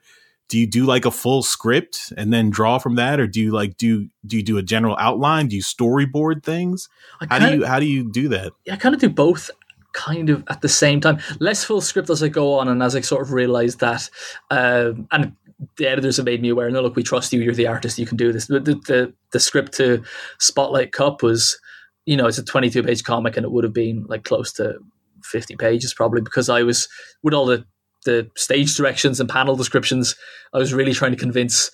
do 0.50 0.60
you 0.60 0.68
do 0.68 0.86
like 0.86 1.06
a 1.06 1.12
full 1.12 1.42
script 1.42 2.14
and 2.18 2.32
then 2.32 2.50
draw 2.50 2.78
from 2.78 2.96
that, 2.96 3.20
or 3.20 3.28
do 3.28 3.42
you 3.42 3.52
like 3.52 3.78
do 3.78 4.08
do 4.26 4.38
you 4.38 4.44
do 4.44 4.58
a 4.58 4.64
general 4.64 4.96
outline? 5.00 5.48
Do 5.48 5.56
you 5.56 5.62
storyboard 5.62 6.44
things? 6.44 6.90
How 7.30 7.40
do 7.40 7.56
you 7.56 7.66
how 7.66 7.80
do 7.80 7.86
you 7.86 8.12
do 8.12 8.30
that? 8.30 8.54
I 8.70 8.76
kind 8.76 8.94
of 8.94 9.02
do 9.02 9.10
both 9.10 9.50
kind 9.94 10.30
of 10.30 10.44
at 10.50 10.62
the 10.62 10.70
same 10.70 11.00
time. 11.00 11.20
Less 11.40 11.64
full 11.64 11.82
script 11.82 12.10
as 12.10 12.22
I 12.22 12.28
go 12.28 12.54
on, 12.60 12.68
and 12.68 12.84
as 12.84 12.96
I 12.96 13.02
sort 13.02 13.22
of 13.22 13.32
realize 13.32 13.78
that, 13.78 14.10
um, 14.52 15.08
and 15.12 15.36
the 15.78 15.88
editors 15.88 16.18
have 16.18 16.26
made 16.26 16.42
me 16.42 16.50
aware. 16.50 16.70
No, 16.70 16.82
look, 16.82 16.96
we 16.96 17.04
trust 17.04 17.32
you. 17.32 17.42
You're 17.42 17.54
the 17.54 17.68
artist. 17.68 17.98
You 17.98 18.06
can 18.06 18.18
do 18.18 18.32
this. 18.32 18.48
The 18.48 18.60
the, 18.60 19.14
the 19.32 19.40
script 19.40 19.74
to 19.74 20.04
Spotlight 20.40 20.92
Kup 20.92 21.24
was, 21.24 21.58
you 22.06 22.18
know, 22.18 22.28
it's 22.28 22.38
a 22.38 22.44
22 22.44 22.84
page 22.84 23.04
comic, 23.04 23.38
and 23.38 23.46
it 23.46 23.52
would 23.52 23.64
have 23.64 23.74
been 23.74 24.06
like 24.08 24.24
close 24.24 24.52
to 24.54 24.80
50 25.24 25.56
pages 25.56 25.94
probably 25.94 26.22
because 26.22 26.50
I 26.50 26.64
was 26.64 26.90
with 27.24 27.34
all 27.34 27.46
the 27.46 27.66
the 28.04 28.30
stage 28.36 28.76
directions 28.76 29.20
and 29.20 29.30
panel 29.30 29.56
descriptions. 29.56 30.16
I 30.54 30.58
was 30.58 30.74
really 30.74 30.94
trying 30.94 31.12
to 31.12 31.18
convince 31.18 31.72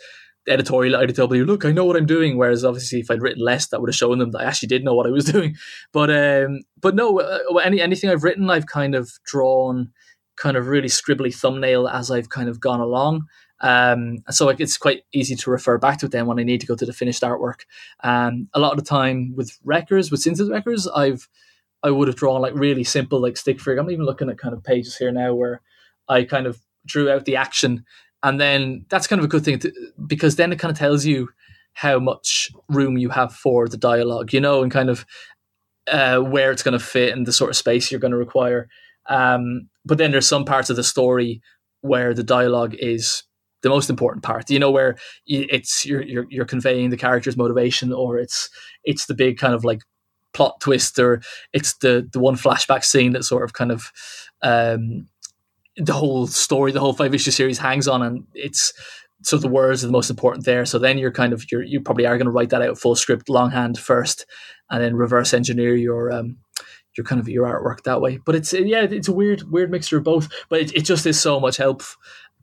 editorial 0.48 1.00
IDW, 1.00 1.46
look, 1.46 1.66
I 1.66 1.72
know 1.72 1.86
what 1.86 1.96
I'm 1.96 2.06
doing. 2.06 2.38
Whereas 2.38 2.66
obviously, 2.66 3.00
if 3.00 3.12
I'd 3.12 3.22
written 3.22 3.44
less, 3.44 3.68
that 3.68 3.80
would 3.80 3.90
have 3.90 3.96
shown 3.96 4.20
them 4.20 4.32
that 4.32 4.42
I 4.42 4.46
actually 4.46 4.68
did 4.68 4.84
know 4.84 4.94
what 4.94 5.08
I 5.08 5.12
was 5.12 5.26
doing. 5.32 5.56
But 5.92 6.10
um, 6.10 6.62
but 6.80 6.96
no, 6.96 7.20
uh, 7.20 7.58
any 7.64 7.82
anything 7.82 8.10
I've 8.10 8.24
written, 8.24 8.50
I've 8.50 8.68
kind 8.68 8.96
of 8.96 9.12
drawn 9.26 9.92
kind 10.38 10.56
of 10.56 10.68
really 10.68 10.88
scribbly 10.88 11.36
thumbnail 11.36 11.88
as 11.88 12.10
I've 12.10 12.30
kind 12.30 12.50
of 12.50 12.60
gone 12.60 12.80
along. 12.80 13.26
Um, 13.62 14.20
so 14.30 14.48
it's 14.48 14.78
quite 14.78 15.04
easy 15.14 15.36
to 15.36 15.52
refer 15.52 15.78
back 15.78 16.00
to 16.00 16.06
it 16.06 16.14
then 16.14 16.28
when 16.28 16.40
I 16.40 16.44
need 16.44 16.62
to 16.62 16.68
go 16.68 16.76
to 16.76 16.86
the 16.86 16.94
finished 16.94 17.24
artwork. 17.24 17.62
Um, 18.06 18.48
a 18.54 18.60
lot 18.60 18.72
of 18.72 18.78
the 18.78 18.86
time 18.86 19.34
with 19.36 19.58
Wreckers, 19.66 20.12
with 20.12 20.22
Sins 20.22 20.40
of 20.40 20.48
the 20.48 20.54
Wreckers, 20.54 20.88
I've 20.88 21.28
I 21.84 21.92
would 21.92 22.08
have 22.08 22.18
drawn 22.18 22.42
like 22.42 22.54
really 22.56 22.84
simple 22.84 23.22
like 23.22 23.38
stick 23.38 23.60
figure. 23.60 23.80
I'm 23.80 23.92
even 23.92 24.06
looking 24.06 24.30
at 24.30 24.38
kind 24.38 24.54
of 24.54 24.64
pages 24.64 24.98
here 24.98 25.12
now 25.12 25.34
where 25.34 25.62
I 26.10 26.24
kind 26.24 26.48
of 26.48 26.60
drew 26.86 27.10
out 27.10 27.26
the 27.26 27.36
action, 27.36 27.86
and 28.24 28.40
then 28.40 28.86
that's 28.90 29.08
kind 29.08 29.20
of 29.20 29.26
a 29.26 29.30
good 29.30 29.46
thing 29.46 29.60
to, 29.60 29.72
because 30.08 30.36
then 30.36 30.52
it 30.52 30.60
kind 30.60 30.72
of 30.72 30.78
tells 30.78 31.06
you 31.06 31.30
how 31.74 32.00
much 32.00 32.50
room 32.68 32.98
you 32.98 33.10
have 33.10 33.34
for 33.34 33.68
the 33.68 33.78
dialogue, 33.78 34.34
you 34.34 34.42
know, 34.42 34.62
and 34.64 34.72
kind 34.72 34.90
of 34.90 35.06
uh, 35.90 36.20
where 36.20 36.52
it's 36.52 36.64
going 36.64 36.78
to 36.78 36.84
fit 36.84 37.14
and 37.14 37.26
the 37.26 37.32
sort 37.32 37.50
of 37.50 37.56
space 37.56 37.92
you're 37.92 38.00
going 38.00 38.12
to 38.12 38.18
require. 38.18 38.68
Um, 39.08 39.70
but 39.86 39.98
then 39.98 40.12
there's 40.12 40.28
some 40.28 40.46
parts 40.46 40.70
of 40.70 40.76
the 40.76 40.84
story 40.84 41.42
where 41.82 42.14
the 42.14 42.24
dialogue 42.24 42.76
is 42.78 43.24
the 43.62 43.70
most 43.70 43.90
important 43.90 44.24
part. 44.24 44.50
You 44.50 44.60
know, 44.60 44.72
where 44.72 44.98
it's 45.26 45.86
you're, 45.86 46.04
you're 46.04 46.26
you're 46.30 46.46
conveying 46.46 46.90
the 46.90 46.98
character's 46.98 47.38
motivation, 47.38 47.94
or 47.94 48.18
it's 48.18 48.50
it's 48.84 49.06
the 49.06 49.16
big 49.16 49.38
kind 49.38 49.54
of 49.54 49.64
like 49.64 49.82
plot 50.34 50.60
twist, 50.60 51.00
or 51.00 51.22
it's 51.54 51.78
the 51.78 52.08
the 52.12 52.20
one 52.20 52.36
flashback 52.36 52.84
scene 52.84 53.14
that 53.14 53.24
sort 53.24 53.44
of 53.44 53.54
kind 53.54 53.72
of 53.72 53.92
um, 54.42 55.08
the 55.80 55.94
whole 55.94 56.28
story, 56.28 56.72
the 56.72 56.80
whole 56.80 56.94
five 56.94 57.14
issue 57.14 57.32
series 57.32 57.58
hangs 57.58 57.88
on, 57.88 58.02
and 58.02 58.26
it's 58.34 58.74
so 59.24 59.38
the 59.38 59.48
words 59.48 59.84
are 59.84 59.88
the 59.88 59.94
most 59.94 60.10
important 60.10 60.46
there. 60.46 60.66
So 60.66 60.80
then 60.80 60.98
you're 60.98 61.12
kind 61.12 61.34
of 61.34 61.46
you're 61.52 61.64
you 61.64 61.82
probably 61.82 62.06
are 62.06 62.18
going 62.18 62.26
to 62.26 62.32
write 62.32 62.50
that 62.50 62.62
out 62.62 62.78
full 62.78 62.96
script 62.96 63.30
longhand 63.30 63.80
first, 63.80 64.26
and 64.70 64.84
then 64.84 64.96
reverse 64.96 65.34
engineer 65.34 65.76
your 65.76 66.12
um 66.12 66.38
your 66.98 67.06
kind 67.06 67.22
of 67.22 67.30
your 67.30 67.46
artwork 67.46 67.84
that 67.84 68.02
way. 68.02 68.20
But 68.26 68.36
it's 68.36 68.54
yeah, 68.54 68.84
it's 68.84 69.08
a 69.08 69.14
weird 69.14 69.44
weird 69.52 69.72
mixture 69.72 69.98
of 69.98 70.04
both. 70.04 70.30
But 70.50 70.62
it, 70.62 70.76
it 70.76 70.82
just 70.82 71.06
is 71.06 71.20
so 71.20 71.40
much 71.40 71.58
help 71.58 71.84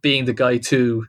being 0.03 0.25
the 0.25 0.35
guy 0.35 0.59
to 0.59 1.07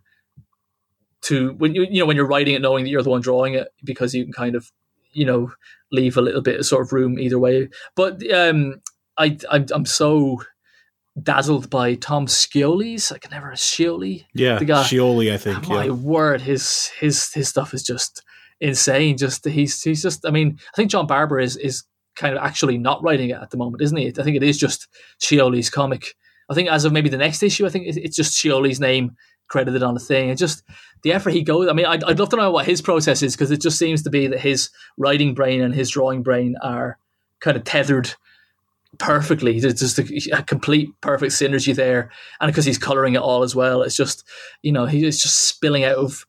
to 1.24 1.53
when 1.53 1.75
you 1.75 1.84
you 1.89 2.00
know 2.00 2.05
when 2.05 2.15
you're 2.15 2.27
writing 2.27 2.55
it, 2.55 2.62
knowing 2.62 2.84
that 2.84 2.89
you're 2.89 3.03
the 3.03 3.10
one 3.10 3.22
drawing 3.22 3.53
it 3.53 3.69
because 3.84 4.13
you 4.13 4.24
can 4.24 4.34
kind 4.34 4.55
of 4.55 4.72
you 5.13 5.25
know 5.25 5.51
leave 5.91 6.17
a 6.17 6.22
little 6.22 6.41
bit 6.41 6.60
of 6.60 6.65
sort 6.65 6.86
of 6.86 6.93
room 6.93 7.19
either 7.19 7.39
way. 7.39 7.69
But 7.96 8.29
um, 8.31 8.81
I 9.18 9.37
I'm, 9.50 9.66
I'm 9.72 9.85
so 9.85 10.42
dazzled 11.22 11.70
by 11.70 11.96
Tom 11.96 12.27
Scioli's. 12.27 13.12
I 13.12 13.18
can 13.18 13.32
never 13.32 13.51
Scioli. 13.51 14.25
Yeah, 14.34 14.60
the 14.60 14.66
guy. 14.66 14.84
Scioli, 14.84 15.34
I 15.34 15.38
think. 15.38 15.70
Oh, 15.70 15.74
my 15.74 15.86
yeah. 15.86 15.92
word, 15.92 16.42
his 16.42 16.88
his 17.00 17.32
his 17.34 17.48
stuff 17.48 17.74
is 17.74 17.84
just 17.84 18.24
insane. 18.60 19.18
Just 19.18 19.46
he's 19.46 19.82
he's 19.82 20.01
just. 20.01 20.25
I 20.25 20.32
mean, 20.32 20.60
I 20.74 20.75
think 20.75 20.92
John 20.92 21.08
Barber 21.08 21.40
is 21.40 21.58
is 21.58 21.84
kind 22.16 22.36
of 22.36 22.44
actually 22.44 22.77
not 22.77 23.03
writing 23.03 23.30
it 23.30 23.38
at 23.42 23.51
the 23.51 23.58
moment, 23.58 23.82
isn't 23.82 23.98
he? 23.98 24.08
I 24.08 24.24
think 24.24 24.36
it 24.36 24.44
is 24.44 24.58
just 24.58 24.88
Scioli's 25.22 25.70
comic. 25.70 26.16
I 26.50 26.53
think 26.53 26.70
as 26.70 26.86
of 26.86 26.94
maybe 26.94 27.10
the 27.10 27.18
next 27.18 27.44
issue, 27.44 27.66
I 27.66 27.70
think 27.70 27.86
it's 27.88 28.16
just 28.16 28.34
Scioli's 28.34 28.80
name 28.80 29.16
credited 29.50 29.84
on 29.84 29.94
the 29.94 30.00
thing. 30.00 30.30
And 30.30 30.38
just 30.38 30.64
the 31.03 31.14
effort 31.14 31.32
he 31.32 31.44
goes. 31.44 31.68
I 31.68 31.74
mean, 31.74 31.86
I'd, 31.86 32.03
I'd 32.03 32.20
love 32.20 32.30
to 32.30 32.36
know 32.36 32.51
what 32.51 32.66
his 32.66 32.82
process 32.82 33.22
is 33.22 33.36
because 33.36 33.51
it 33.51 33.62
just 33.62 33.77
seems 33.77 34.03
to 34.03 34.10
be 34.10 34.27
that 34.27 34.40
his 34.40 34.70
writing 34.98 35.34
brain 35.34 35.62
and 35.62 35.74
his 35.74 35.90
drawing 35.90 36.24
brain 36.24 36.56
are 36.62 36.98
kind 37.40 37.58
of 37.58 37.64
tethered 37.64 38.14
perfectly. 38.97 39.59
There's 39.59 39.75
just 39.75 40.00
a, 40.00 40.37
a, 40.37 40.43
complete 40.43 40.89
perfect 41.01 41.33
synergy 41.33 41.75
there, 41.75 42.11
and 42.39 42.51
because 42.51 42.65
he's 42.65 42.77
coloring 42.77 43.15
it 43.15 43.21
all 43.21 43.43
as 43.43 43.55
well, 43.55 43.81
it's 43.81 43.95
just 43.95 44.23
you 44.61 44.71
know 44.71 44.85
he's 44.85 45.21
just 45.21 45.47
spilling 45.47 45.83
out 45.83 45.97
of 45.97 46.25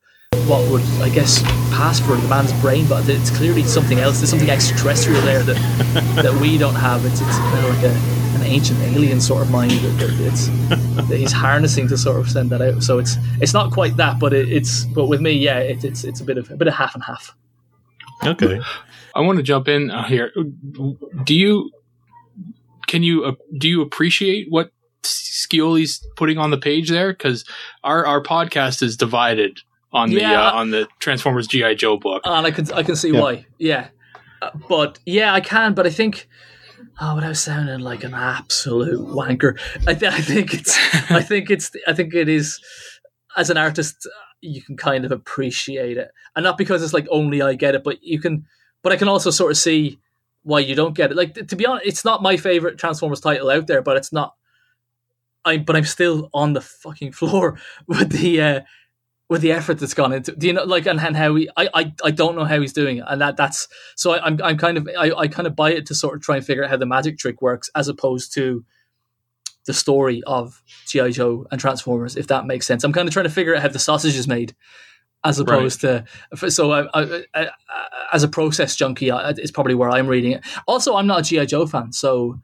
what 0.47 0.69
would 0.71 0.81
I 1.01 1.09
guess 1.09 1.41
pass 1.71 1.99
for 1.99 2.15
the 2.15 2.27
man's 2.27 2.53
brain, 2.61 2.87
but 2.87 3.07
it's 3.07 3.35
clearly 3.35 3.63
something 3.63 3.99
else. 3.99 4.19
There's 4.19 4.29
something 4.29 4.49
extraterrestrial 4.49 5.21
there 5.21 5.43
that 5.43 5.55
that 6.23 6.33
we 6.41 6.57
don't 6.57 6.75
have. 6.75 7.05
It's 7.05 7.21
it's 7.21 7.37
kind 7.37 7.65
of 7.65 7.75
like 7.75 7.83
a, 7.85 7.95
an 8.35 8.43
ancient 8.43 8.79
alien 8.79 9.21
sort 9.21 9.41
of 9.41 9.51
mind 9.51 9.71
that, 9.71 9.99
that 9.99 10.19
it's 10.19 10.47
that 11.09 11.17
he's 11.17 11.31
harnessing 11.31 11.87
to 11.89 11.97
sort 11.97 12.19
of 12.19 12.29
send 12.29 12.49
that 12.51 12.61
out. 12.61 12.83
So 12.83 12.99
it's 12.99 13.17
it's 13.41 13.53
not 13.53 13.71
quite 13.71 13.97
that, 13.97 14.19
but 14.19 14.33
it, 14.33 14.51
it's 14.51 14.85
but 14.85 15.07
with 15.07 15.21
me, 15.21 15.31
yeah, 15.31 15.59
it, 15.59 15.83
it's 15.83 16.03
it's 16.03 16.21
a 16.21 16.23
bit 16.23 16.37
of 16.37 16.49
a 16.51 16.57
bit 16.57 16.67
of 16.67 16.73
half 16.73 16.95
and 16.95 17.03
half. 17.03 17.35
Okay. 18.25 18.59
I 19.15 19.21
want 19.21 19.37
to 19.37 19.43
jump 19.43 19.67
in 19.67 19.91
uh, 19.91 20.03
here. 20.03 20.31
Do 21.23 21.35
you 21.35 21.71
can 22.89 23.03
you 23.03 23.23
uh, 23.23 23.31
do 23.57 23.67
you 23.69 23.81
appreciate 23.81 24.47
what 24.49 24.71
Scioli's 25.03 26.05
putting 26.17 26.37
on 26.37 26.49
the 26.51 26.57
page 26.57 26.89
there? 26.89 27.13
Because 27.13 27.45
our 27.83 28.05
our 28.05 28.21
podcast 28.21 28.81
is 28.83 28.97
divided 28.97 29.59
on 29.93 30.09
the 30.09 30.23
uh, 30.25 30.51
on 30.51 30.71
the 30.71 30.87
Transformers 30.99 31.47
GI 31.47 31.75
Joe 31.75 31.97
book. 31.97 32.21
and 32.25 32.45
I 32.45 32.51
can 32.51 32.71
I 32.73 32.83
can 32.83 32.95
see 32.95 33.11
Yeah. 33.11 33.21
why. 33.21 33.45
Yeah, 33.57 33.87
Uh, 34.41 34.49
but 34.67 34.99
yeah, 35.05 35.33
I 35.33 35.41
can. 35.41 35.73
But 35.73 35.87
I 35.87 35.89
think 35.89 36.27
oh, 37.01 37.15
without 37.15 37.37
sounding 37.37 37.79
like 37.79 38.03
an 38.03 38.13
absolute 38.13 38.99
wanker, 38.99 39.57
I, 39.87 39.93
th- 39.93 40.11
I 40.13 40.21
think 40.21 40.53
it's 40.53 40.77
I 41.11 41.21
think 41.21 41.49
it's 41.49 41.71
I 41.87 41.93
think 41.93 42.13
it 42.13 42.27
is 42.29 42.59
as 43.37 43.49
an 43.49 43.57
artist 43.57 44.07
you 44.41 44.61
can 44.61 44.77
kind 44.77 45.03
of 45.05 45.11
appreciate 45.11 45.97
it, 45.97 46.09
and 46.35 46.43
not 46.43 46.57
because 46.57 46.83
it's 46.83 46.93
like 46.93 47.07
only 47.09 47.41
I 47.41 47.53
get 47.55 47.75
it, 47.75 47.83
but 47.83 47.97
you 48.01 48.19
can. 48.19 48.45
But 48.83 48.93
I 48.93 48.97
can 48.97 49.09
also 49.09 49.29
sort 49.31 49.51
of 49.51 49.57
see 49.57 49.99
why 50.43 50.59
you 50.59 50.75
don't 50.75 50.95
get 50.95 51.11
it. 51.11 51.17
Like 51.17 51.33
to 51.33 51.55
be 51.55 51.65
honest, 51.65 51.87
it's 51.87 52.05
not 52.05 52.21
my 52.21 52.37
favorite 52.37 52.77
Transformers 52.77 53.21
title 53.21 53.49
out 53.49 53.67
there, 53.67 53.81
but 53.81 53.97
it's 53.97 54.11
not. 54.11 54.35
I 55.45 55.57
but 55.57 55.75
I'm 55.75 55.85
still 55.85 56.29
on 56.33 56.53
the 56.53 56.61
fucking 56.61 57.11
floor 57.19 57.59
with 57.87 58.11
the. 58.11 58.41
uh 58.41 58.61
with 59.29 59.41
the 59.43 59.51
effort 59.51 59.77
that's 59.77 59.93
gone 59.93 60.11
into, 60.11 60.35
do 60.35 60.47
you 60.47 60.53
know, 60.53 60.63
like, 60.63 60.87
and, 60.87 60.99
and 60.99 61.15
how 61.15 61.35
he, 61.35 61.47
I, 61.55 61.69
I, 61.73 61.93
I 62.03 62.09
don't 62.11 62.35
know 62.35 62.45
how 62.45 62.59
he's 62.59 62.73
doing 62.73 62.97
it, 62.97 63.05
and 63.07 63.21
that, 63.21 63.37
that's, 63.37 63.67
so 63.95 64.13
I, 64.13 64.25
I'm, 64.25 64.41
I'm 64.43 64.57
kind 64.57 64.75
of, 64.75 64.89
I, 64.97 65.11
I 65.11 65.27
kind 65.27 65.45
of 65.45 65.55
buy 65.55 65.71
it 65.71 65.85
to 65.85 65.95
sort 65.95 66.15
of 66.15 66.23
try 66.23 66.37
and 66.37 66.45
figure 66.45 66.63
out 66.63 66.71
how 66.71 66.77
the 66.77 66.87
magic 66.87 67.19
trick 67.19 67.39
works, 67.39 67.69
as 67.75 67.87
opposed 67.87 68.33
to 68.33 68.65
the 69.67 69.73
story 69.73 70.23
of 70.25 70.63
GI 70.87 71.11
Joe 71.11 71.45
and 71.51 71.61
Transformers, 71.61 72.15
if 72.17 72.25
that 72.27 72.47
makes 72.47 72.65
sense. 72.65 72.83
I'm 72.83 72.91
kind 72.91 73.07
of 73.07 73.13
trying 73.13 73.25
to 73.25 73.29
figure 73.29 73.55
out 73.55 73.61
how 73.61 73.67
the 73.67 73.77
sausage 73.77 74.15
is 74.15 74.27
made, 74.27 74.55
as 75.23 75.39
opposed 75.39 75.81
to, 75.81 76.05
so 76.49 76.71
I, 76.71 76.87
I, 76.93 77.23
I, 77.33 77.47
as 78.13 78.23
a 78.23 78.27
process 78.27 78.75
junkie, 78.75 79.09
it's 79.11 79.51
probably 79.51 79.75
where 79.75 79.89
I'm 79.89 80.07
reading 80.07 80.31
it. 80.33 80.43
Also, 80.67 80.95
I'm 80.95 81.07
not 81.07 81.19
a 81.19 81.23
GI 81.23 81.45
Joe 81.47 81.65
fan, 81.67 81.91
so 81.91 82.39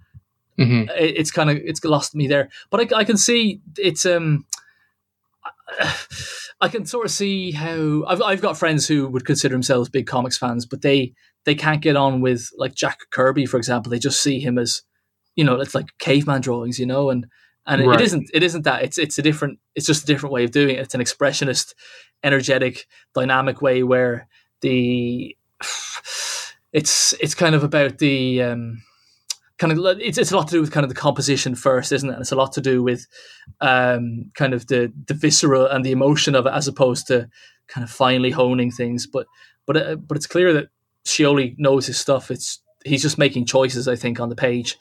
hmm 0.58 0.84
it, 0.98 1.18
it's 1.18 1.32
kind 1.32 1.50
of 1.50 1.58
it's 1.58 1.84
lost 1.84 2.16
me 2.16 2.28
there. 2.28 2.50
But 2.70 2.94
I, 2.94 3.00
I 3.00 3.04
can 3.04 3.18
see 3.18 3.62
it's 3.78 4.06
um, 4.06 4.46
I 6.62 6.68
can 6.70 6.86
sort 6.86 7.06
of 7.06 7.12
see 7.12 7.52
how 7.52 8.04
I've 8.08 8.22
I've 8.22 8.42
got 8.42 8.58
friends 8.58 8.88
who 8.88 9.08
would 9.08 9.26
consider 9.26 9.54
themselves 9.56 9.90
big 9.90 10.08
comics 10.08 10.38
fans, 10.38 10.66
but 10.66 10.82
they 10.82 11.14
they 11.44 11.56
can't 11.56 11.82
get 11.82 11.96
on 11.96 12.22
with 12.22 12.50
like 12.58 12.76
Jack 12.76 13.00
Kirby, 13.12 13.46
for 13.46 13.58
example. 13.58 13.90
They 13.90 14.00
just 14.00 14.22
see 14.22 14.40
him 14.40 14.58
as 14.58 14.82
you 15.36 15.44
know 15.44 15.60
it's 15.60 15.76
like 15.76 15.88
caveman 16.00 16.42
drawings, 16.42 16.80
you 16.80 16.86
know, 16.86 17.10
and 17.10 17.26
and 17.68 17.82
it- 17.82 17.88
Right. 17.88 18.00
it 18.00 18.04
isn't 18.04 18.30
it 18.34 18.44
isn't 18.44 18.62
that 18.64 18.84
it's 18.84 18.98
it's 18.98 19.18
a 19.18 19.22
different 19.22 19.60
it's 19.76 19.86
just 19.88 20.04
a 20.04 20.08
different 20.08 20.34
way 20.34 20.44
of 20.44 20.52
doing 20.52 20.76
it. 20.76 20.80
It's 20.80 20.96
an 20.96 21.02
expressionist, 21.02 21.74
energetic, 22.24 22.88
dynamic 23.14 23.62
way 23.62 23.84
where 23.84 24.28
the 24.62 25.36
it's 26.74 27.14
it's 27.22 27.36
kind 27.36 27.56
of 27.56 27.64
about 27.64 27.98
the 28.00 28.42
um, 28.42 28.82
kind 29.58 29.72
of 29.72 30.00
it's, 30.00 30.18
it's 30.18 30.32
a 30.32 30.36
lot 30.36 30.48
to 30.48 30.56
do 30.56 30.62
with 30.62 30.72
kind 30.72 30.84
of 30.84 30.90
the 30.90 30.96
composition 31.00 31.56
first, 31.56 31.92
isn't 31.92 32.10
it? 32.10 32.14
And 32.14 32.22
it's 32.22 32.32
a 32.32 32.36
lot 32.36 32.52
to 32.54 32.62
do 32.62 32.84
with 32.84 33.08
um, 33.62 34.32
kind 34.36 34.54
of 34.54 34.68
the 34.68 34.92
the 35.08 35.14
visceral 35.14 35.68
and 35.68 35.86
the 35.86 35.92
emotion 35.92 36.36
of 36.36 36.46
it, 36.46 36.54
as 36.54 36.68
opposed 36.68 37.08
to 37.08 37.30
kind 37.68 37.84
of 37.84 37.90
finely 37.90 38.32
honing 38.32 38.72
things. 38.72 39.08
But 39.08 39.28
but 39.66 39.78
uh, 39.78 39.96
but 39.96 40.18
it's 40.18 40.28
clear 40.28 40.54
that 40.54 40.68
Scioli 41.06 41.56
knows 41.58 41.86
his 41.88 42.00
stuff. 42.00 42.32
It's 42.32 42.62
he's 42.84 43.02
just 43.02 43.18
making 43.18 43.46
choices, 43.46 43.88
I 43.88 43.96
think, 43.96 44.20
on 44.20 44.30
the 44.30 44.36
page 44.36 44.78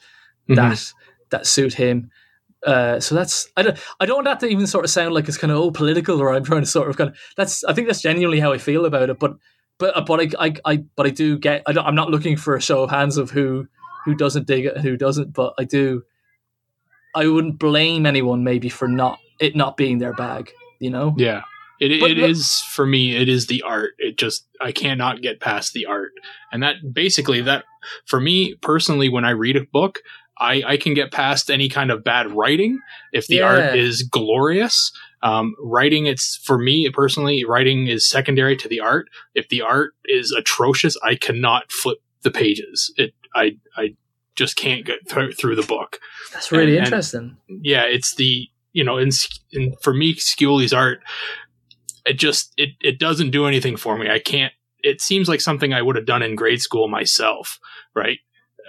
Mhm. 0.49 0.55
that 0.57 0.93
that 1.31 1.47
suit 1.47 1.73
him. 1.73 2.09
Uh, 2.65 2.99
so 2.99 3.13
that's 3.13 3.47
I 3.55 3.61
don't 3.61 3.77
I 3.99 4.05
don't 4.07 4.17
want 4.17 4.25
that 4.25 4.39
to 4.39 4.47
even 4.47 4.65
sort 4.65 4.85
of 4.85 4.89
sound 4.91 5.13
like 5.13 5.27
it's 5.27 5.37
kind 5.37 5.51
of 5.51 5.57
oh 5.59 5.69
political 5.71 6.19
or 6.19 6.33
I'm 6.33 6.43
trying 6.43 6.61
to 6.63 6.65
sort 6.67 6.89
of 6.89 6.97
kind 6.97 7.11
of 7.11 7.17
that's 7.37 7.63
I 7.63 7.73
think 7.73 7.87
that's 7.87 8.01
genuinely 8.01 8.39
how 8.39 8.51
I 8.51 8.57
feel 8.57 8.85
about 8.85 9.09
it. 9.09 9.19
But 9.19 9.35
but 9.77 9.95
uh, 9.95 10.01
but 10.01 10.19
I 10.39 10.45
I, 10.47 10.53
I 10.65 10.77
but 10.95 11.05
I 11.05 11.09
do 11.11 11.37
get 11.37 11.61
I 11.67 11.73
don't, 11.73 11.85
I'm 11.85 11.95
not 11.95 12.09
looking 12.09 12.37
for 12.37 12.55
a 12.55 12.61
show 12.61 12.81
of 12.83 12.89
hands 12.89 13.17
of 13.17 13.29
who 13.29 13.67
who 14.05 14.15
doesn't 14.15 14.47
dig 14.47 14.65
it 14.65 14.75
and 14.75 14.83
who 14.83 14.97
doesn't. 14.97 15.31
But 15.33 15.53
I 15.59 15.63
do 15.63 16.03
I 17.15 17.27
wouldn't 17.27 17.59
blame 17.59 18.05
anyone 18.05 18.43
maybe 18.43 18.69
for 18.69 18.87
not 18.87 19.19
it 19.39 19.55
not 19.55 19.77
being 19.77 19.99
their 19.99 20.13
bag. 20.13 20.51
You 20.79 20.89
know. 20.89 21.13
Yeah. 21.17 21.43
It, 21.79 21.99
But- 21.99 22.11
it 22.11 22.19
but- 22.21 22.29
is 22.29 22.61
for 22.61 22.85
me. 22.85 23.15
It 23.15 23.27
is 23.29 23.47
the 23.47 23.61
art. 23.61 23.91
It 23.99 24.17
just 24.17 24.47
I 24.61 24.71
cannot 24.71 25.21
get 25.21 25.39
past 25.41 25.73
the 25.73 25.85
art, 25.87 26.13
and 26.51 26.63
that 26.63 26.77
basically 26.93 27.41
that 27.41 27.65
for 28.05 28.19
me 28.19 28.55
personally, 28.61 29.09
when 29.09 29.25
I 29.25 29.31
read 29.31 29.57
a 29.57 29.65
book, 29.73 29.99
I 30.39 30.63
I 30.65 30.77
can 30.77 30.93
get 30.93 31.11
past 31.11 31.49
any 31.49 31.69
kind 31.69 31.91
of 31.91 32.03
bad 32.03 32.31
writing 32.31 32.79
if 33.13 33.27
the 33.27 33.35
Yeah. 33.37 33.45
art 33.69 33.75
is 33.77 34.03
glorious. 34.03 34.91
Um, 35.23 35.55
writing, 35.59 36.05
it's 36.05 36.37
for 36.43 36.57
me 36.57 36.89
personally, 36.91 37.45
writing 37.45 37.87
is 37.87 38.07
secondary 38.07 38.55
to 38.57 38.67
the 38.67 38.79
art. 38.79 39.07
If 39.33 39.49
the 39.49 39.61
art 39.61 39.93
is 40.05 40.31
atrocious, 40.31 40.95
I 41.03 41.15
cannot 41.15 41.71
flip 41.71 41.97
the 42.23 42.31
pages. 42.31 42.93
It 42.97 43.13
I 43.33 43.57
I 43.77 43.95
just 44.35 44.55
can't 44.57 44.85
get 44.85 45.07
th- 45.07 45.37
through 45.37 45.55
the 45.55 45.63
book 45.63 45.99
That's 46.33 46.51
really 46.51 46.63
And- 46.77 46.77
and- 46.79 46.85
interesting. 46.87 47.37
yeah, 47.47 47.83
it's 47.83 48.15
the 48.15 48.49
you 48.73 48.83
know, 48.83 48.97
in, 48.97 49.09
in 49.53 49.73
for 49.81 49.93
me, 49.93 50.15
Scioli's 50.15 50.73
art, 50.73 50.99
it 52.05 52.19
just 52.19 52.51
it 52.57 52.71
it 52.81 52.99
doesn't 52.99 53.31
do 53.31 53.45
anything 53.45 53.77
for 53.77 53.97
me. 53.97 54.09
I 54.09 54.19
can't. 54.19 54.51
It 54.83 54.99
seems 55.01 55.27
like 55.29 55.39
something 55.41 55.73
I 55.73 55.81
would 55.81 55.95
have 55.95 56.05
done 56.05 56.21
in 56.21 56.35
grade 56.35 56.61
school 56.61 56.87
myself, 56.89 57.57
right? 57.95 58.19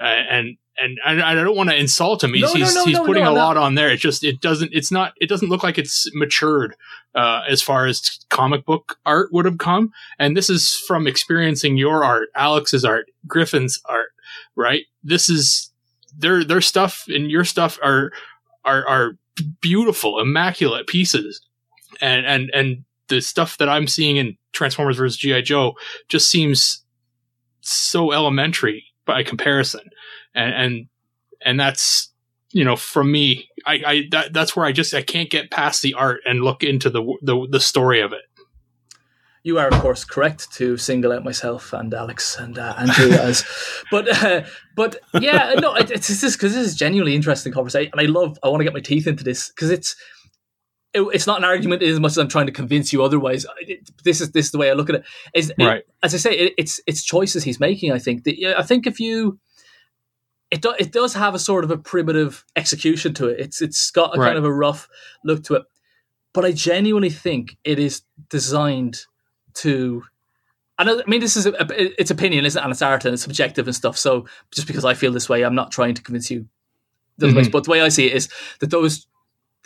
Uh, 0.01 0.05
and 0.05 0.57
and 0.79 0.99
I, 1.05 1.33
I 1.33 1.35
don't 1.35 1.57
want 1.57 1.71
to 1.71 1.79
insult 1.79 2.23
him. 2.23 2.35
He's 2.35 2.43
No, 2.43 2.53
he's, 2.53 2.75
no, 2.75 2.85
he's 2.85 2.97
no, 2.97 3.05
putting 3.05 3.25
no, 3.25 3.33
a 3.33 3.35
lot 3.35 3.57
on 3.57 3.75
there. 3.75 3.91
It 3.91 3.99
just 3.99 4.25
it 4.25 4.41
doesn't 4.41 4.73
it's 4.73 4.91
not 4.91 5.15
it 5.21 5.29
doesn't 5.29 5.49
look 5.49 5.63
like 5.63 5.79
it's 5.79 6.09
matured 6.15 6.77
uh, 7.15 7.43
as 7.49 7.63
far 7.63 7.87
as 7.87 8.21
comic 8.29 8.65
book 8.65 8.99
art 9.07 9.33
would 9.33 9.45
have 9.45 9.59
come. 9.59 9.93
And 10.19 10.37
this 10.37 10.51
is 10.51 10.73
from 10.87 11.07
experiencing 11.07 11.77
your 11.77 12.05
art, 12.05 12.29
Alex's 12.35 12.85
art, 12.85 13.11
Griffith's 13.27 13.81
art, 13.87 14.11
right? 14.55 14.85
This 15.03 15.29
is 15.29 15.73
their 16.17 16.45
their 16.45 16.61
stuff 16.61 17.05
and 17.09 17.31
your 17.31 17.45
stuff 17.45 17.79
are 17.83 18.13
are 18.65 18.87
are 18.87 19.13
beautiful, 19.61 20.19
immaculate 20.21 20.87
pieces, 20.87 21.41
and 22.01 22.27
and 22.27 22.51
and 22.53 22.85
the 23.09 23.21
stuff 23.21 23.59
that 23.59 23.69
I'm 23.69 23.87
seeing 23.87 24.17
in 24.17 24.37
Transformers 24.53 24.97
versus 24.97 25.17
GI 25.17 25.43
Joe 25.43 25.75
just 26.09 26.29
seems 26.29 26.85
so 27.61 28.13
elementary 28.13 28.85
by 29.05 29.23
comparison, 29.23 29.89
and 30.37 30.55
and 30.55 30.87
and 31.45 31.59
that's 31.59 32.13
you 32.51 32.65
know 32.65 32.77
from 32.77 33.11
me, 33.11 33.49
I, 33.65 33.83
I 33.87 34.03
that 34.13 34.33
that's 34.33 34.55
where 34.55 34.67
I 34.67 34.73
just 34.73 34.95
I 34.95 35.03
can't 35.03 35.31
get 35.31 35.51
past 35.51 35.83
the 35.83 35.95
art 35.95 36.21
and 36.25 36.43
look 36.43 36.63
into 36.63 36.91
the 36.91 37.03
the 37.23 37.47
the 37.51 37.61
story 37.61 38.01
of 38.01 38.13
it. 38.13 38.23
You 39.43 39.59
are, 39.61 39.69
of 39.69 39.81
course, 39.81 40.05
correct 40.05 40.53
to 40.55 40.77
single 40.77 41.13
out 41.13 41.23
myself 41.23 41.73
and 41.73 41.95
Alex 41.95 42.37
and 42.37 42.59
uh, 42.59 42.75
Andrew 42.79 43.11
as, 43.13 43.45
but 43.93 44.09
uh, 44.25 44.43
but 44.75 44.97
yeah, 45.21 45.55
no, 45.61 45.75
it, 45.77 45.91
it's 45.91 46.09
just 46.09 46.37
because 46.37 46.53
this 46.53 46.67
is 46.67 46.75
genuinely 46.75 47.15
interesting 47.15 47.53
conversation, 47.53 47.93
and 47.93 48.01
I 48.01 48.11
love. 48.11 48.39
I 48.43 48.49
want 48.49 48.61
to 48.61 48.65
get 48.65 48.75
my 48.75 48.81
teeth 48.81 49.07
into 49.07 49.23
this 49.23 49.49
because 49.51 49.71
it's 49.71 49.95
it, 50.93 51.03
it's 51.13 51.27
not 51.27 51.39
an 51.39 51.45
argument 51.45 51.83
as 51.83 52.01
much 52.01 52.13
as 52.13 52.19
I'm 52.19 52.29
trying 52.29 52.47
to 52.47 52.53
convince 52.53 52.93
you 52.93 53.05
otherwise. 53.05 53.47
It, 53.61 53.89
this 54.03 54.21
is 54.21 54.33
this 54.33 54.47
is 54.47 54.53
the 54.53 54.59
way 54.59 54.71
I 54.71 54.73
look 54.73 54.89
at 54.89 54.97
it. 54.97 55.05
Is 55.35 55.53
Right. 55.59 55.85
as 56.03 56.15
I 56.15 56.19
say, 56.19 56.33
it, 56.33 56.55
it's 56.59 56.81
it's 56.87 57.05
choices 57.05 57.45
he's 57.45 57.61
making. 57.61 57.93
I 57.93 57.99
think 57.99 58.25
that, 58.25 58.59
I 58.59 58.63
think 58.63 58.87
if 58.87 58.99
you. 58.99 59.39
It, 60.51 60.63
do, 60.63 60.75
it 60.79 60.93
does 60.93 61.15
have 61.15 61.35
a 61.35 61.39
sort 61.39 61.65
of 61.65 61.71
a 61.71 61.77
primitive 61.77 62.45
execution 62.55 63.13
to 63.15 63.27
it. 63.29 63.41
It's 63.41 63.61
it's 63.61 63.91
got 63.91 64.17
a 64.17 64.21
Right. 64.21 64.27
kind 64.29 64.39
of 64.39 64.45
a 64.45 64.53
rough 64.53 64.89
look 65.25 65.43
to 65.45 65.55
it, 65.57 65.63
but 66.33 66.45
I 66.45 66.53
genuinely 66.53 67.11
think 67.11 67.57
it 67.65 67.79
is 67.79 68.03
designed 68.29 69.03
to 69.55 70.03
I 70.79 70.85
know. 70.85 71.01
I 71.05 71.09
mean, 71.11 71.21
this 71.21 71.37
is 71.37 71.47
a, 71.47 71.53
a- 71.53 72.01
it's 72.01 72.11
opinion, 72.11 72.45
isn't 72.45 72.61
it? 72.61 72.63
And 72.63 72.71
it's 72.71 72.83
art 72.83 73.05
and 73.07 73.15
it's 73.15 73.23
subjective 73.23 73.67
and 73.67 73.75
stuff. 73.75 73.97
So 73.97 74.27
just 74.53 74.67
because 74.67 74.85
I 74.85 74.93
feel 74.95 75.11
this 75.11 75.29
way, 75.29 75.43
I'm 75.43 75.55
not 75.55 75.73
trying 75.73 75.95
to 75.95 76.03
convince 76.03 76.31
you. 76.31 76.47
The 77.19 77.29
other 77.29 77.37
ways. 77.37 77.47
Mm-hmm. 77.47 77.53
But 77.53 77.65
the 77.65 77.71
way 77.71 77.81
I 77.81 77.89
see 77.89 78.07
it 78.07 78.13
is 78.15 78.29
that 78.61 78.71
those 78.71 79.07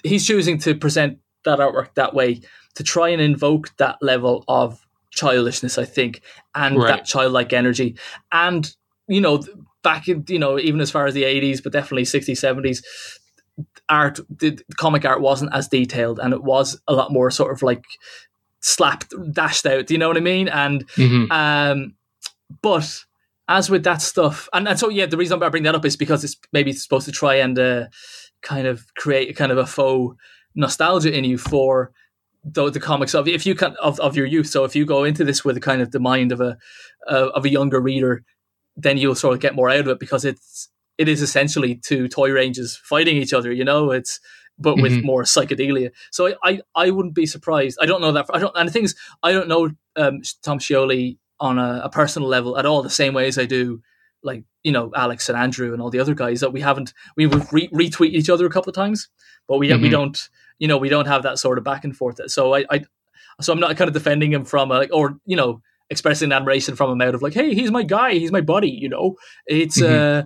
he's 0.05 0.25
choosing 0.27 0.57
to 0.59 0.75
present 0.75 1.19
that 1.45 1.59
artwork 1.59 1.95
that 1.95 2.15
way 2.15 2.41
to 2.77 2.83
try 2.85 3.09
and 3.09 3.21
invoke 3.21 3.77
that 3.79 3.99
level 4.01 4.45
of 4.47 4.87
childishness, 5.11 5.77
I 5.79 5.85
think, 5.85 6.23
and 6.55 6.79
Right. 6.79 6.87
that 6.89 7.05
childlike 7.07 7.53
energy, 7.53 7.97
and 8.33 8.73
you 9.09 9.21
know, 9.21 9.43
back 9.83 10.09
in 10.09 10.25
you 10.29 10.39
know, 10.39 10.59
even 10.59 10.81
as 10.81 10.91
far 10.91 11.07
as 11.07 11.15
the 11.15 11.25
'80s, 11.25 11.63
but 11.63 11.73
definitely 11.73 12.05
'60s, 12.05 12.31
'70s, 12.31 12.83
art, 13.89 14.21
the 14.39 14.59
comic 14.77 15.05
art 15.05 15.21
wasn't 15.21 15.55
as 15.55 15.69
detailed, 15.69 16.19
and 16.19 16.33
it 16.33 16.43
was 16.43 16.81
a 16.87 16.93
lot 16.93 17.13
more 17.13 17.31
sort 17.31 17.53
of 17.53 17.63
like 17.63 17.85
slapped, 18.61 19.15
dashed 19.33 19.67
out. 19.67 19.87
Do 19.87 19.95
you 19.95 19.99
know 19.99 20.09
what 20.09 20.17
I 20.17 20.21
mean? 20.21 20.49
And 20.49 20.87
Mm-hmm. 20.89 21.33
um, 21.33 21.95
but 22.63 23.05
as 23.49 23.71
with 23.71 23.85
that 23.85 24.03
stuff, 24.03 24.49
and, 24.53 24.69
and 24.69 24.79
so 24.79 24.89
yeah, 24.89 25.07
the 25.07 25.17
reason 25.17 25.43
I 25.43 25.49
bring 25.49 25.65
that 25.65 25.75
up 25.75 25.85
is 25.85 25.97
because 25.97 26.25
it's 26.25 26.37
maybe 26.53 26.71
it's 26.71 26.83
supposed 26.83 27.07
to 27.07 27.13
try 27.13 27.37
and 27.37 27.59
uh, 27.59 27.87
kind 28.43 28.67
of 28.67 28.95
create 28.95 29.31
a 29.31 29.35
kind 29.35 29.53
of 29.53 29.59
a 29.59 29.67
faux 29.67 30.17
nostalgia 30.55 31.17
in 31.17 31.25
you 31.25 31.39
for 31.39 31.93
the, 32.45 32.71
the 32.71 32.81
comics 32.81 33.15
of 33.15 33.29
if 33.29 33.47
you 33.47 33.55
can 33.55 33.77
of, 33.83 34.01
of 34.01 34.17
your 34.17 34.27
youth. 34.27 34.47
So 34.47 34.65
if 34.65 34.75
you 34.75 34.85
go 34.85 35.05
into 35.05 35.25
this 35.25 35.45
with 35.45 35.57
a 35.57 35.61
kind 35.61 35.83
of 35.83 35.91
the 35.91 36.01
mind 36.01 36.33
of 36.33 36.41
a 36.41 36.57
uh, 37.09 37.29
of 37.35 37.45
a 37.45 37.51
younger 37.51 37.81
reader, 37.81 38.23
then 38.83 38.97
you'll 38.99 39.15
sort 39.15 39.35
of 39.35 39.41
get 39.41 39.55
more 39.55 39.71
out 39.71 39.81
of 39.81 39.89
it 39.89 39.99
because 40.01 40.25
it's 40.25 40.69
it 40.99 41.09
is 41.09 41.23
essentially 41.23 41.77
two 41.77 42.09
toy 42.09 42.31
ranges 42.31 42.77
fighting 42.85 43.17
each 43.17 43.33
other. 43.33 43.53
You 43.53 43.65
know, 43.65 43.91
it's 43.91 44.21
but 44.59 44.77
with 44.77 44.93
Mhm. 44.93 45.05
more 45.05 45.23
psychedelia. 45.23 45.91
So 46.11 46.27
I, 46.29 46.35
I 46.45 46.61
I 46.75 46.91
wouldn't 46.91 47.15
be 47.15 47.27
surprised. 47.27 47.79
I 47.81 47.87
don't 47.87 48.01
know 48.03 48.13
that. 48.13 48.27
I 48.33 48.39
don't. 48.39 48.55
And 48.57 48.69
the 48.69 48.73
thing 48.73 48.85
is, 48.85 48.95
I 49.23 49.33
don't 49.33 49.49
know 49.49 49.71
um, 49.97 50.21
Tom 50.43 50.59
Scioli 50.59 51.19
on 51.41 51.59
a, 51.59 51.81
a 51.85 51.89
personal 51.89 52.29
level 52.29 52.59
at 52.59 52.67
all 52.67 52.83
the 52.83 52.91
same 52.91 53.15
way 53.15 53.27
as 53.27 53.39
I 53.39 53.47
do 53.47 53.81
like 54.23 54.45
you 54.63 54.71
know 54.73 54.93
Alex 54.95 55.31
and 55.31 55.39
Andrew 55.39 55.73
and 55.73 55.81
all 55.81 55.89
the 55.89 56.01
other 56.01 56.13
guys 56.15 56.41
that 56.41 56.53
we 56.53 56.61
haven't 56.61 56.93
we 57.17 57.27
would 57.27 57.51
re- 57.53 57.69
retweet 57.69 58.11
each 58.13 58.29
other 58.29 58.45
a 58.45 58.51
couple 58.51 58.69
of 58.71 58.75
times, 58.77 59.09
but 59.49 59.57
we 59.59 59.69
we 59.73 59.89
Mhm. 59.89 59.91
don't 59.91 60.29
you 60.59 60.69
know 60.69 60.77
we 60.77 60.91
don't 60.91 61.07
have 61.07 61.23
that 61.23 61.39
sort 61.39 61.57
of 61.57 61.65
back 61.65 61.85
and 61.85 61.97
forth. 61.97 62.21
So 62.31 62.55
I, 62.55 62.67
I 62.71 62.85
so 63.41 63.55
I'm 63.55 63.61
not 63.61 63.75
kind 63.79 63.89
of 63.89 63.95
defending 63.95 64.31
him 64.35 64.45
from 64.45 64.71
a, 64.71 64.85
or 64.93 65.17
you 65.25 65.37
know 65.37 65.63
expressing 65.91 66.33
admiration 66.33 66.77
from 66.77 66.91
him 66.93 67.01
out 67.01 67.15
of 67.15 67.23
like 67.23 67.35
hey 67.35 67.55
he's 67.55 67.71
my 67.71 67.83
guy 67.83 68.13
he's 68.13 68.33
my 68.33 68.41
buddy 68.41 68.71
you 68.71 68.89
know 68.89 69.17
it's 69.47 69.81
uh 69.83 70.23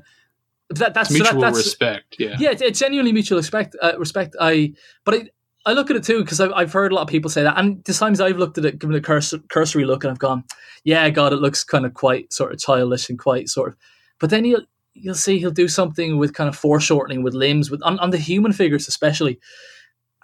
that 0.71 0.95
that's 0.95 1.09
that- 1.11 1.15
Mutual 1.15 1.41
that's 1.41 1.57
respect. 1.59 2.17
Yeah. 2.19 2.37
yeah, 2.39 2.51
it's, 2.51 2.63
it's 2.63 2.79
genuinely 2.79 3.13
mutual 3.13 3.37
respect. 3.37 3.77
Uh, 3.83 3.99
respect. 3.99 4.35
I, 4.41 4.73
but 5.05 5.15
I, 5.15 5.29
I 5.67 5.73
look 5.75 5.91
at 5.91 5.97
it 5.97 6.05
too 6.05 6.21
because 6.23 6.41
I've, 6.41 6.53
I've 6.53 6.73
heard 6.73 6.91
a 6.91 6.95
lot 6.95 7.03
of 7.03 7.09
people 7.09 7.31
say 7.31 7.43
that, 7.43 7.59
and 7.59 7.85
the 7.85 7.93
times 7.93 8.19
I've 8.21 8.39
looked 8.39 8.57
at 8.57 8.65
it, 8.65 8.79
given 8.79 8.97
a 8.97 9.01
cursory, 9.01 9.41
cursory 9.51 9.85
look, 9.85 10.05
and 10.05 10.11
I've 10.11 10.19
gone, 10.19 10.43
yeah, 10.83 11.09
God, 11.11 11.35
it 11.35 11.37
looks 11.37 11.65
kind 11.65 11.85
of 11.85 11.93
quite 11.93 12.33
sort 12.33 12.53
of 12.53 12.59
childish 12.59 13.11
and 13.11 13.19
quite 13.19 13.49
sort 13.51 13.69
of. 13.73 13.77
But 14.19 14.31
then 14.31 14.47
you'll 14.47 14.63
you'll 14.95 15.15
see 15.15 15.39
he'll 15.39 15.51
do 15.51 15.69
something 15.69 16.17
with 16.17 16.33
kind 16.33 16.49
of 16.49 16.57
foreshortening 16.57 17.23
with 17.23 17.35
limbs, 17.35 17.71
with 17.71 17.83
on, 17.83 17.99
on 17.99 18.11
the 18.11 18.19
human 18.19 18.53
figures 18.53 18.89
especially, 18.89 19.39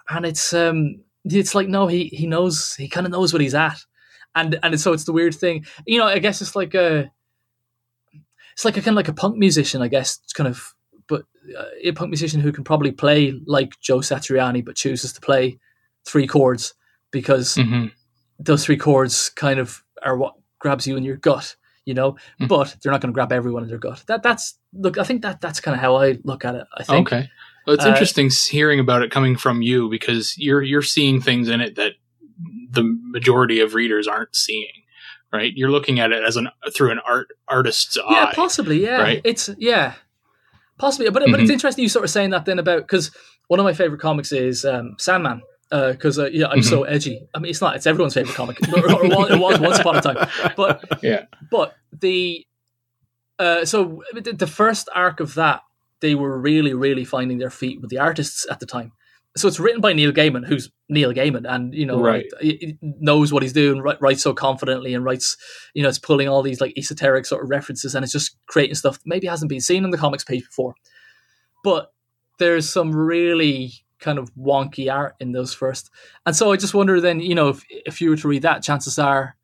and 0.09 0.25
it's 0.25 0.53
um 0.53 1.01
it's 1.23 1.53
like 1.53 1.67
no, 1.67 1.85
he 1.85 2.05
he 2.05 2.25
knows 2.25 2.73
he 2.75 2.89
kind 2.89 3.05
of 3.05 3.11
knows 3.11 3.31
what 3.31 3.43
he's 3.43 3.55
at, 3.55 3.79
and 4.35 4.59
and 4.63 4.79
so 4.79 4.93
it's 4.93 5.03
the 5.05 5.13
weird 5.13 5.35
thing, 5.35 5.65
you 5.85 5.99
know. 5.99 6.05
I 6.07 6.19
guess 6.19 6.41
it's 6.41 6.55
like 6.55 6.73
a. 6.73 7.11
It's 8.53 8.65
like 8.65 8.75
a 8.77 8.81
kind 8.81 8.89
of 8.89 8.95
like 8.95 9.07
a 9.07 9.13
punk 9.13 9.37
musician, 9.37 9.81
I 9.81 9.87
guess. 9.87 10.19
It's 10.23 10.33
kind 10.33 10.47
of 10.47 10.73
but 11.07 11.23
uh, 11.57 11.65
a 11.83 11.91
punk 11.93 12.09
musician 12.09 12.41
who 12.41 12.51
can 12.51 12.63
probably 12.63 12.91
play 12.91 13.33
like 13.45 13.79
Joe 13.79 13.99
Satriani, 13.99 14.63
but 14.63 14.75
chooses 14.75 15.13
to 15.13 15.21
play 15.21 15.57
three 16.05 16.27
chords 16.27 16.73
because 17.11 17.55
hmm 17.55 17.87
those 18.43 18.65
three 18.65 18.77
chords 18.77 19.29
kind 19.29 19.59
of 19.59 19.83
are 20.01 20.17
what 20.17 20.33
grabs 20.57 20.87
you 20.87 20.97
in 20.97 21.03
your 21.03 21.15
gut, 21.17 21.55
you 21.85 21.93
know. 21.93 22.13
Mhm. 22.39 22.47
But 22.47 22.75
they're 22.81 22.91
not 22.91 22.99
going 22.99 23.11
to 23.11 23.13
grab 23.13 23.31
everyone 23.31 23.61
in 23.61 23.69
their 23.69 23.77
gut. 23.77 24.03
That 24.07 24.23
that's 24.23 24.57
look. 24.73 24.97
I 24.97 25.03
think 25.03 25.21
that 25.21 25.41
that's 25.41 25.59
kind 25.61 25.75
of 25.75 25.81
how 25.81 25.95
I 25.97 26.17
look 26.23 26.43
at 26.43 26.55
it. 26.55 26.65
I 26.75 26.83
think. 26.83 27.07
Okay. 27.07 27.29
Well, 27.65 27.75
it's 27.75 27.85
Uh, 27.85 27.89
interesting 27.89 28.31
hearing 28.49 28.79
about 28.79 29.03
it 29.03 29.11
coming 29.11 29.35
from 29.37 29.61
you 29.61 29.89
because 29.89 30.35
you're 30.37 30.63
you're 30.63 30.81
seeing 30.81 31.21
things 31.21 31.47
in 31.49 31.61
it 31.61 31.75
that 31.75 31.93
the 32.71 32.83
majority 32.83 33.59
of 33.59 33.73
readers 33.73 34.07
aren't 34.07 34.35
seeing. 34.35 34.67
Right? 35.33 35.53
You're 35.55 35.71
looking 35.71 35.99
at 36.01 36.11
it 36.11 36.23
as 36.25 36.35
an 36.35 36.49
through 36.75 36.91
an 36.91 36.99
art 37.07 37.29
artist's 37.47 37.95
Yeah, 37.95 38.03
eye. 38.03 38.11
Yeah 38.13 38.31
possibly. 38.35 38.83
Yeah, 38.83 38.97
right? 39.01 39.21
it's 39.23 39.49
yeah, 39.57 39.93
possibly. 40.77 41.09
But 41.09 41.23
but 41.31 41.39
it's 41.39 41.49
interesting 41.51 41.83
you 41.83 41.89
sort 41.89 42.03
of 42.03 42.11
saying 42.11 42.31
that 42.31 42.43
then 42.45 42.59
about 42.59 42.81
because 42.81 43.11
one 43.47 43.59
of 43.59 43.63
my 43.63 43.73
favorite 43.73 44.01
comics 44.01 44.31
is 44.31 44.65
um, 44.65 44.95
Sandman. 44.97 45.41
Because 45.69 46.19
uh, 46.19 46.25
yeah, 46.33 46.47
I'm 46.47 46.61
so 46.63 46.83
edgy. 46.83 47.21
I 47.33 47.39
mean, 47.39 47.49
it's 47.49 47.61
not. 47.61 47.77
It's 47.77 47.87
everyone's 47.87 48.13
favorite 48.13 48.35
comic. 48.35 48.57
or, 48.73 48.79
or 48.91 49.05
it 49.05 49.09
was- 49.15 49.31
it 49.31 49.39
was 49.39 49.59
once 49.61 49.79
upon 49.79 49.95
a 49.95 50.01
time. 50.01 50.27
But 50.57 50.83
Yeah. 51.01 51.27
but 51.49 51.75
the 51.97 52.45
uh, 53.39 53.63
so 53.63 54.03
the, 54.13 54.33
the 54.33 54.47
first 54.47 54.89
arc 54.93 55.21
of 55.21 55.35
that, 55.35 55.61
they 56.01 56.13
were 56.13 56.37
really 56.37 56.73
really 56.73 57.05
finding 57.05 57.37
their 57.37 57.49
feet 57.49 57.79
with 57.79 57.89
the 57.89 57.99
artists 57.99 58.45
at 58.51 58.59
the 58.59 58.65
time. 58.65 58.91
So 59.37 59.47
it's 59.47 59.59
written 59.61 59.79
by 59.79 59.93
Neil 59.93 60.11
Gaiman, 60.11 60.45
who's 60.45 60.69
Neil 60.89 61.13
Gaiman, 61.13 61.45
and 61.47 61.73
you 61.73 61.85
know 61.85 62.01
Right. 62.01 62.25
like, 62.33 62.41
he- 62.41 62.57
he 62.61 62.77
knows 62.81 63.31
what 63.31 63.43
he's 63.43 63.53
doing, 63.53 63.81
wri- 63.81 63.99
writes 64.01 64.21
so 64.21 64.33
confidently, 64.33 64.93
and 64.93 65.05
writes 65.05 65.37
you 65.73 65.81
know 65.83 65.89
it's 65.89 65.99
pulling 65.99 66.27
all 66.27 66.41
these 66.41 66.59
like 66.59 66.73
esoteric 66.77 67.25
sort 67.25 67.43
of 67.43 67.49
references, 67.49 67.95
and 67.95 68.03
it's 68.03 68.11
just 68.11 68.35
creating 68.47 68.75
stuff 68.75 68.95
that 68.95 69.07
maybe 69.07 69.27
hasn't 69.27 69.47
been 69.49 69.61
seen 69.61 69.85
in 69.85 69.91
the 69.91 69.97
comics 69.97 70.23
page 70.25 70.43
before. 70.43 70.73
But 71.63 71.93
there's 72.39 72.67
some 72.69 72.91
really 72.93 73.73
kind 73.99 74.17
of 74.17 74.33
wonky 74.35 74.91
art 74.91 75.15
in 75.19 75.31
those 75.31 75.53
first. 75.53 75.91
And 76.25 76.35
so 76.35 76.51
I 76.51 76.57
just 76.57 76.73
wonder 76.73 76.99
then, 76.99 77.19
you 77.19 77.35
know, 77.35 77.49
if, 77.49 77.63
if 77.69 78.01
you 78.01 78.09
were 78.09 78.17
to 78.17 78.27
read 78.27 78.41
that, 78.41 78.63
chances 78.63 78.97
are, 78.97 79.37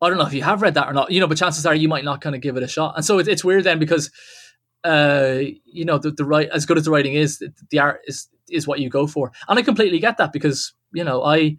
I 0.00 0.08
don't 0.08 0.16
know 0.16 0.26
if 0.26 0.32
you 0.32 0.42
have 0.42 0.62
read 0.62 0.72
that 0.74 0.88
or 0.88 0.94
not, 0.94 1.10
you 1.10 1.20
know, 1.20 1.26
but 1.26 1.36
chances 1.36 1.66
are 1.66 1.74
you 1.74 1.88
might 1.90 2.04
not 2.04 2.22
kind 2.22 2.34
of 2.34 2.40
give 2.40 2.56
it 2.56 2.62
a 2.62 2.68
shot. 2.68 2.94
And 2.96 3.04
so 3.04 3.18
it, 3.18 3.28
it's 3.28 3.44
weird 3.44 3.64
then 3.64 3.78
because, 3.78 4.10
uh, 4.82 5.40
you 5.66 5.84
know, 5.84 5.98
the, 5.98 6.10
the 6.10 6.24
right, 6.24 6.48
as 6.48 6.64
good 6.64 6.78
as 6.78 6.86
the 6.86 6.90
writing 6.90 7.12
is, 7.14 7.44
the 7.70 7.78
art 7.80 8.00
is, 8.06 8.28
is 8.50 8.66
what 8.66 8.80
you 8.80 8.88
go 8.88 9.06
for. 9.06 9.32
And 9.48 9.58
I 9.58 9.62
completely 9.62 9.98
get 9.98 10.16
that 10.18 10.32
because, 10.32 10.72
you 10.92 11.04
know, 11.04 11.22
I, 11.24 11.56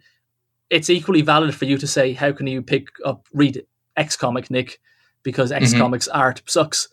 it's 0.70 0.90
equally 0.90 1.22
valid 1.22 1.54
for 1.54 1.64
you 1.64 1.78
to 1.78 1.86
say, 1.86 2.12
how 2.12 2.32
can 2.32 2.46
you 2.46 2.62
pick 2.62 2.88
up, 3.04 3.26
read 3.32 3.64
X 3.96 4.16
comic, 4.16 4.50
Nick, 4.50 4.80
because 5.22 5.52
X 5.52 5.74
Mhm. 5.74 5.78
comics 5.78 6.08
art 6.08 6.42
sucks. 6.46 6.88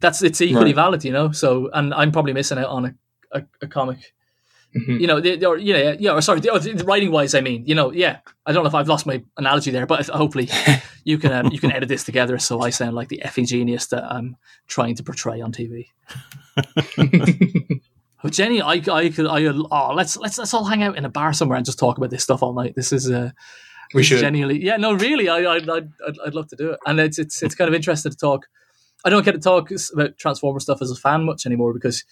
That's, 0.00 0.22
it's 0.22 0.40
equally 0.40 0.66
Right. 0.66 0.74
valid, 0.76 1.04
you 1.04 1.12
know? 1.12 1.32
So, 1.32 1.70
and 1.72 1.92
I'm 1.92 2.12
probably 2.12 2.32
missing 2.32 2.58
out 2.58 2.68
on 2.68 2.84
a, 2.86 2.94
a, 3.32 3.42
a 3.62 3.66
comic 3.66 4.14
Mhm. 4.76 5.00
you 5.00 5.06
know, 5.06 5.18
the, 5.18 5.42
or 5.46 5.56
yeah, 5.56 5.96
yeah, 5.98 6.12
or 6.12 6.20
sorry, 6.20 6.40
the, 6.40 6.50
the 6.76 6.84
writing 6.84 7.10
wise, 7.10 7.34
I 7.34 7.40
mean, 7.40 7.64
you 7.64 7.74
know, 7.74 7.90
yeah, 7.90 8.18
I 8.44 8.52
don't 8.52 8.64
know 8.64 8.68
if 8.68 8.74
I've 8.74 8.86
lost 8.86 9.06
my 9.06 9.22
analogy 9.38 9.70
there, 9.70 9.86
but 9.86 10.06
hopefully 10.08 10.50
you 11.04 11.16
can 11.16 11.32
um, 11.32 11.50
you 11.50 11.58
can 11.58 11.72
edit 11.72 11.88
this 11.88 12.04
together 12.04 12.38
so 12.38 12.60
I 12.60 12.68
sound 12.68 12.94
like 12.94 13.08
the 13.08 13.22
effing 13.24 13.46
genius 13.46 13.86
that 13.86 14.04
I'm 14.04 14.36
trying 14.66 14.94
to 14.96 15.02
portray 15.02 15.40
on 15.40 15.52
TV. 15.52 15.86
But 18.22 18.32
Jenny, 18.32 18.60
I, 18.60 18.82
I 18.90 19.10
could, 19.10 19.26
I, 19.26 19.44
oh, 19.46 19.92
let's 19.94 20.16
let's 20.16 20.38
let's 20.38 20.52
all 20.52 20.64
hang 20.64 20.82
out 20.82 20.96
in 20.96 21.04
a 21.04 21.08
bar 21.08 21.32
somewhere 21.32 21.56
and 21.56 21.64
just 21.64 21.78
talk 21.78 21.98
about 21.98 22.10
this 22.10 22.22
stuff 22.22 22.42
all 22.42 22.52
night. 22.52 22.74
This 22.74 22.92
is 22.92 23.10
uh, 23.10 23.30
we 23.94 24.02
should. 24.02 24.20
genuinely, 24.20 24.62
yeah, 24.62 24.76
no, 24.76 24.92
really, 24.92 25.28
I, 25.28 25.38
I, 25.38 25.54
I'd, 25.54 25.68
I'd, 25.70 26.18
I'd 26.26 26.34
love 26.34 26.48
to 26.48 26.56
do 26.56 26.70
it, 26.70 26.80
and 26.84 26.98
it's 26.98 27.18
it's 27.18 27.42
it's 27.42 27.54
kind 27.54 27.68
of 27.68 27.74
interesting 27.74 28.10
to 28.10 28.18
talk. 28.18 28.46
I 29.04 29.10
don't 29.10 29.24
get 29.24 29.32
to 29.32 29.38
talk 29.38 29.70
about 29.92 30.18
Transformer 30.18 30.58
stuff 30.58 30.82
as 30.82 30.90
a 30.90 30.96
fan 30.96 31.24
much 31.24 31.46
anymore 31.46 31.72
because 31.72 32.04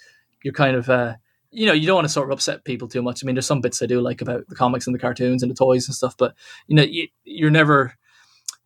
you're 0.45 0.55
kind 0.55 0.77
of, 0.77 0.88
uh, 0.88 1.14
you 1.51 1.66
know, 1.66 1.73
you 1.73 1.87
don't 1.87 1.97
want 1.97 2.05
to 2.05 2.12
sort 2.12 2.29
of 2.29 2.33
upset 2.33 2.64
people 2.64 2.87
too 2.87 3.03
much. 3.03 3.23
I 3.23 3.27
mean, 3.27 3.35
there's 3.35 3.47
some 3.47 3.61
bits 3.61 3.83
I 3.83 3.87
do 3.87 4.01
like 4.01 4.21
about 4.21 4.47
the 4.49 4.55
comics 4.55 4.87
and 4.87 4.95
the 4.95 5.01
cartoons 5.01 5.42
and 5.42 5.51
the 5.51 5.57
toys 5.57 5.88
and 5.88 5.95
stuff, 5.97 6.16
but 6.16 6.35
you 6.69 6.77
know, 6.77 6.85
you, 6.85 7.09
you're 7.25 7.51
never, 7.51 7.95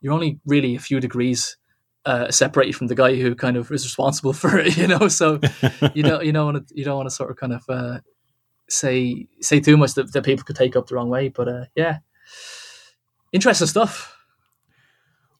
you're 0.03 0.13
only 0.13 0.39
really 0.45 0.77
a 0.77 0.81
few 0.81 1.01
degrees 1.01 1.57
uh, 2.07 2.31
separated 2.31 2.75
from 2.75 2.87
the 2.87 2.95
guy 2.95 3.15
who 3.15 3.35
kind 3.35 3.57
of 3.57 3.71
is 3.71 3.85
responsible 3.85 4.33
for 4.35 4.59
it, 4.59 4.77
you 4.77 4.87
know. 4.87 5.09
So 5.09 5.41
you 5.95 6.03
don't, 6.03 6.25
you 6.25 6.33
don't 6.33 6.53
want 6.53 6.69
to, 6.69 6.75
you 6.75 6.85
don't 6.85 6.97
want 6.97 7.09
to 7.09 7.15
sort 7.15 7.31
of 7.31 7.37
kind 7.37 7.53
of 7.53 7.65
uh, 7.69 8.01
say 8.69 9.27
say 9.41 9.61
too 9.61 9.77
much 9.77 9.95
that, 9.95 10.13
that 10.13 10.25
people 10.25 10.45
could 10.45 10.57
take 10.57 10.77
up 10.77 10.87
the 10.87 10.95
wrong 10.95 11.09
way. 11.09 11.29
But 11.29 11.49
uh, 11.49 11.65
yeah, 11.75 11.99
interesting 13.33 13.67
stuff. 13.67 14.17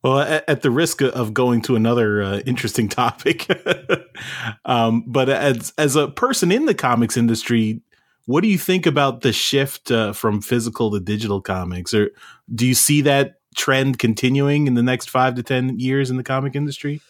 Well, 0.03 0.21
at, 0.21 0.49
at 0.49 0.63
the 0.63 0.71
risk 0.71 1.03
of 1.03 1.35
going 1.35 1.61
to 1.63 1.77
another 1.77 2.23
uh, 2.23 2.39
interesting 2.47 2.89
topic, 2.89 3.47
um, 4.65 5.05
but 5.07 5.29
as 5.29 5.73
as 5.77 5.97
a 5.97 6.09
person 6.09 6.53
in 6.53 6.67
the 6.67 6.75
comics 6.75 7.17
industry, 7.17 7.83
what 8.27 8.43
do 8.43 8.49
you 8.49 8.59
think 8.59 8.87
about 8.87 9.21
the 9.21 9.33
shift 9.33 9.91
uh, 9.91 10.13
from 10.13 10.41
physical 10.41 10.91
to 10.91 11.01
digital 11.01 11.41
comics, 11.41 11.93
or 11.93 12.11
do 12.55 12.67
you 12.67 12.75
see 12.75 13.03
that 13.03 13.40
trend 13.57 13.99
continuing 13.99 14.67
in 14.67 14.75
the 14.75 14.83
next 14.83 15.11
five 15.11 15.35
to 15.37 15.43
ten 15.43 15.79
years 15.79 16.11
in 16.11 16.17
the 16.17 16.23
comic 16.23 16.55
industry? 16.55 17.01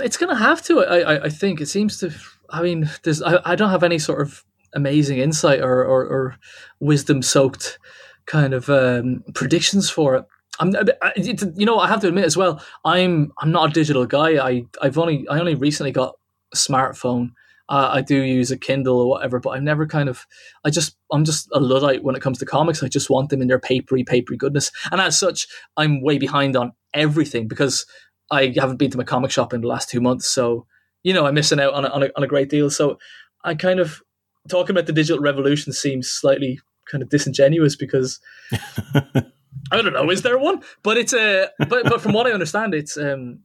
It's 0.00 0.16
going 0.16 0.30
to 0.30 0.40
have 0.40 0.62
to. 0.62 0.80
I, 0.84 0.98
I, 1.14 1.24
I 1.24 1.28
think 1.28 1.60
it 1.60 1.66
seems 1.66 1.98
to. 1.98 2.12
I 2.50 2.62
mean, 2.62 2.88
there's. 3.02 3.20
I, 3.22 3.40
I 3.44 3.56
don't 3.56 3.70
have 3.70 3.82
any 3.82 3.98
sort 3.98 4.20
of 4.22 4.44
amazing 4.74 5.18
insight 5.18 5.60
or 5.60 5.84
or, 5.84 6.02
or 6.06 6.36
wisdom 6.80 7.22
soaked 7.22 7.78
kind 8.26 8.54
of 8.54 8.68
um, 8.70 9.24
predictions 9.34 9.90
for 9.90 10.14
it. 10.16 10.24
I'm, 10.60 10.72
I- 11.02 11.12
you 11.16 11.66
know, 11.66 11.78
I 11.78 11.88
have 11.88 12.00
to 12.02 12.08
admit 12.08 12.24
as 12.24 12.36
well. 12.36 12.62
I'm 12.84 13.32
I'm 13.38 13.50
not 13.50 13.70
a 13.70 13.72
digital 13.72 14.06
guy. 14.06 14.38
I 14.46 14.64
I've 14.80 14.98
only 14.98 15.26
I 15.28 15.38
only 15.40 15.54
recently 15.56 15.92
got 15.92 16.14
a 16.52 16.56
smartphone. 16.56 17.32
Uh, 17.68 17.90
I 17.92 18.00
do 18.00 18.22
use 18.22 18.50
a 18.50 18.56
Kindle 18.56 19.00
or 19.00 19.08
whatever, 19.08 19.40
but 19.40 19.50
I'm 19.50 19.64
never 19.64 19.86
kind 19.86 20.08
of. 20.08 20.26
I 20.64 20.70
just 20.70 20.96
I'm 21.12 21.24
just 21.24 21.48
a 21.52 21.60
luddite 21.60 22.04
when 22.04 22.14
it 22.14 22.22
comes 22.22 22.38
to 22.38 22.46
comics. 22.46 22.82
I 22.82 22.88
just 22.88 23.10
want 23.10 23.30
them 23.30 23.42
in 23.42 23.48
their 23.48 23.58
papery, 23.58 24.04
papery 24.04 24.36
goodness, 24.36 24.70
and 24.92 25.00
as 25.00 25.18
such, 25.18 25.46
I'm 25.76 26.00
way 26.02 26.18
behind 26.18 26.56
on 26.56 26.72
everything 26.94 27.48
because 27.48 27.84
I 28.30 28.52
haven't 28.56 28.76
been 28.76 28.90
to 28.92 28.98
my 28.98 29.04
comic 29.04 29.30
shop 29.30 29.52
in 29.52 29.62
the 29.62 29.68
last 29.68 29.88
two 29.88 30.00
months. 30.00 30.28
So 30.28 30.66
you 31.06 31.12
know, 31.12 31.24
I'm 31.24 31.34
missing 31.34 31.60
out 31.60 31.72
on 31.72 31.84
a, 31.84 31.88
on 31.88 32.02
a, 32.02 32.08
on 32.16 32.24
a 32.24 32.26
great 32.26 32.48
deal. 32.48 32.68
So 32.68 32.98
I 33.44 33.54
kind 33.54 33.78
of 33.78 34.02
talking 34.48 34.74
about 34.74 34.86
the 34.86 34.92
digital 34.92 35.22
revolution 35.22 35.72
seems 35.72 36.10
slightly 36.10 36.58
kind 36.90 37.00
of 37.00 37.10
disingenuous 37.10 37.76
because 37.76 38.18
I 38.52 39.82
don't 39.82 39.92
know, 39.92 40.10
is 40.10 40.22
there 40.22 40.36
one? 40.36 40.62
But 40.82 40.96
it's 40.96 41.12
a 41.12 41.50
but 41.58 41.84
but 41.84 42.00
from 42.00 42.12
what 42.12 42.26
I 42.26 42.32
understand, 42.32 42.74
it's 42.74 42.96
um 42.96 43.40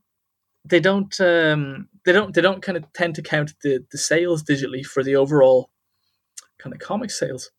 they 0.65 0.79
don't 0.79 1.19
um 1.21 1.87
they 2.05 2.11
don't 2.11 2.33
they 2.33 2.41
don't 2.41 2.61
kind 2.61 2.77
of 2.77 2.91
tend 2.93 3.15
to 3.15 3.21
count 3.21 3.53
the 3.63 3.85
the 3.91 3.97
sales 3.97 4.43
digitally 4.43 4.83
for 4.85 5.03
the 5.03 5.15
overall 5.15 5.69
kind 6.57 6.73
of 6.73 6.79
comic 6.79 7.11
sales. 7.11 7.51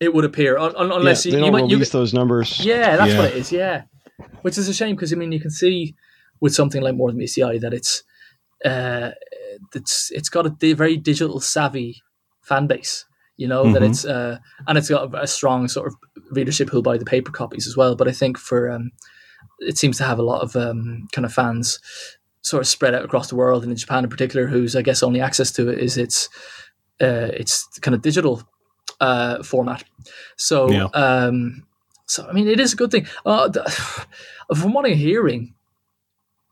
It 0.00 0.12
would 0.14 0.24
appear 0.24 0.58
un- 0.58 0.74
un- 0.76 0.90
unless 0.92 1.24
yeah, 1.24 1.30
you, 1.30 1.36
they 1.36 1.42
don't 1.44 1.52
might 1.52 1.68
you, 1.70 1.76
release 1.76 1.90
those 1.90 2.12
numbers. 2.12 2.64
yeah, 2.64 2.96
that's 2.96 3.12
Yeah. 3.12 3.18
what 3.18 3.30
it 3.30 3.36
is. 3.36 3.52
Yeah, 3.52 3.82
which 4.42 4.58
is 4.58 4.68
a 4.68 4.74
shame 4.74 4.96
because 4.96 5.12
I 5.12 5.16
mean 5.16 5.32
you 5.32 5.40
can 5.40 5.50
see 5.50 5.94
with 6.40 6.54
something 6.54 6.82
like 6.82 6.94
more 6.96 7.10
than 7.10 7.18
meets 7.18 7.34
the 7.34 7.44
eye 7.44 7.58
that 7.58 7.72
it's 7.72 8.02
uh, 8.64 9.10
it's 9.74 10.10
it's 10.12 10.28
got 10.28 10.46
a 10.46 10.50
di- 10.50 10.72
very 10.72 10.96
digital 10.96 11.40
savvy 11.40 12.02
fan 12.42 12.66
base. 12.66 13.04
You 13.36 13.48
know 13.48 13.72
that 13.72 13.82
Mhm. 13.82 13.90
it's 13.90 14.04
uh, 14.04 14.38
and 14.66 14.76
it's 14.76 14.88
got 14.90 15.14
a, 15.14 15.22
a 15.22 15.26
strong 15.26 15.68
sort 15.68 15.86
of 15.88 15.94
readership 16.32 16.68
who'll 16.68 16.82
buy 16.82 16.98
the 16.98 17.04
paper 17.04 17.30
copies 17.30 17.66
as 17.66 17.76
well. 17.76 17.94
But 17.96 18.08
I 18.08 18.12
think 18.12 18.38
for 18.38 18.70
um, 18.70 18.90
it 19.60 19.78
seems 19.78 19.98
to 19.98 20.04
have 20.04 20.18
a 20.18 20.22
lot 20.24 20.42
of 20.42 20.54
um, 20.56 21.06
kind 21.12 21.24
of 21.24 21.32
fans 21.32 21.78
sort 22.42 22.60
of 22.60 22.68
spread 22.68 22.94
out 22.94 23.04
across 23.04 23.28
the 23.28 23.36
world 23.36 23.62
and 23.62 23.72
in 23.72 23.76
Japan 23.78 24.04
in 24.04 24.10
particular, 24.10 24.46
whose 24.46 24.76
I 24.76 24.82
guess 24.82 25.02
only 25.02 25.20
access 25.20 25.50
to 25.52 25.68
it 25.68 25.78
is 25.78 25.96
its 25.96 26.28
uh, 27.00 27.30
its 27.32 27.66
kind 27.80 27.94
of 27.94 28.02
digital 28.02 28.42
uh, 29.00 29.42
format. 29.42 29.84
So 30.36 30.70
Yeah. 30.70 30.88
um, 30.94 31.66
so 32.06 32.26
I 32.28 32.32
mean, 32.32 32.48
it 32.48 32.60
is 32.60 32.72
a 32.72 32.76
good 32.76 32.90
thing. 32.90 33.06
Uh, 33.24 33.48
the, 33.48 33.62
from 34.56 34.72
what 34.72 34.86
I'm 34.86 34.94
hearing, 34.94 35.54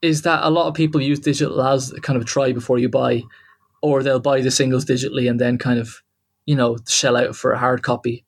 is 0.02 0.22
that 0.22 0.42
a 0.42 0.50
lot 0.50 0.66
of 0.66 0.74
people 0.74 1.00
use 1.00 1.20
digital 1.20 1.60
as 1.62 1.92
kind 2.02 2.16
of 2.16 2.24
try 2.24 2.52
before 2.52 2.78
you 2.78 2.88
buy, 2.88 3.22
or 3.82 4.02
they'll 4.02 4.20
buy 4.20 4.40
the 4.40 4.50
singles 4.50 4.84
digitally 4.84 5.28
and 5.28 5.38
then 5.38 5.58
kind 5.58 5.78
of, 5.78 6.02
you 6.46 6.56
know, 6.56 6.78
shell 6.88 7.16
out 7.16 7.36
for 7.36 7.52
a 7.52 7.58
hard 7.58 7.82
copy. 7.82 8.24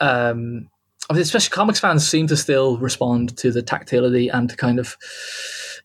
Um, 0.00 0.68
especially 1.10 1.50
comics 1.50 1.80
fans 1.80 2.06
seem 2.06 2.26
to 2.28 2.36
still 2.36 2.78
respond 2.78 3.36
to 3.38 3.50
the 3.50 3.62
tactility 3.62 4.28
and 4.28 4.48
to 4.50 4.56
kind 4.56 4.78
of, 4.78 4.96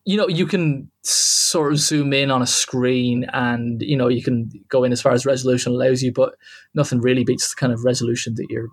you 0.06 0.18
know, 0.18 0.28
you 0.28 0.46
can 0.46 0.90
sort 1.04 1.72
of 1.72 1.80
zoom 1.80 2.14
in 2.14 2.32
on 2.32 2.42
a 2.42 2.48
screen 2.48 3.26
and 3.34 3.82
you 3.82 3.98
know 3.98 4.08
you 4.08 4.24
can 4.24 4.50
go 4.70 4.84
in 4.84 4.92
as 4.92 5.02
far 5.02 5.12
as 5.12 5.26
resolution 5.26 5.72
allows 5.72 6.02
you, 6.02 6.12
but 6.12 6.36
nothing 6.74 7.00
really 7.02 7.24
beats 7.24 7.50
the 7.50 7.56
kind 7.56 7.74
of 7.74 7.84
resolution 7.84 8.36
that 8.36 8.48
your 8.50 8.68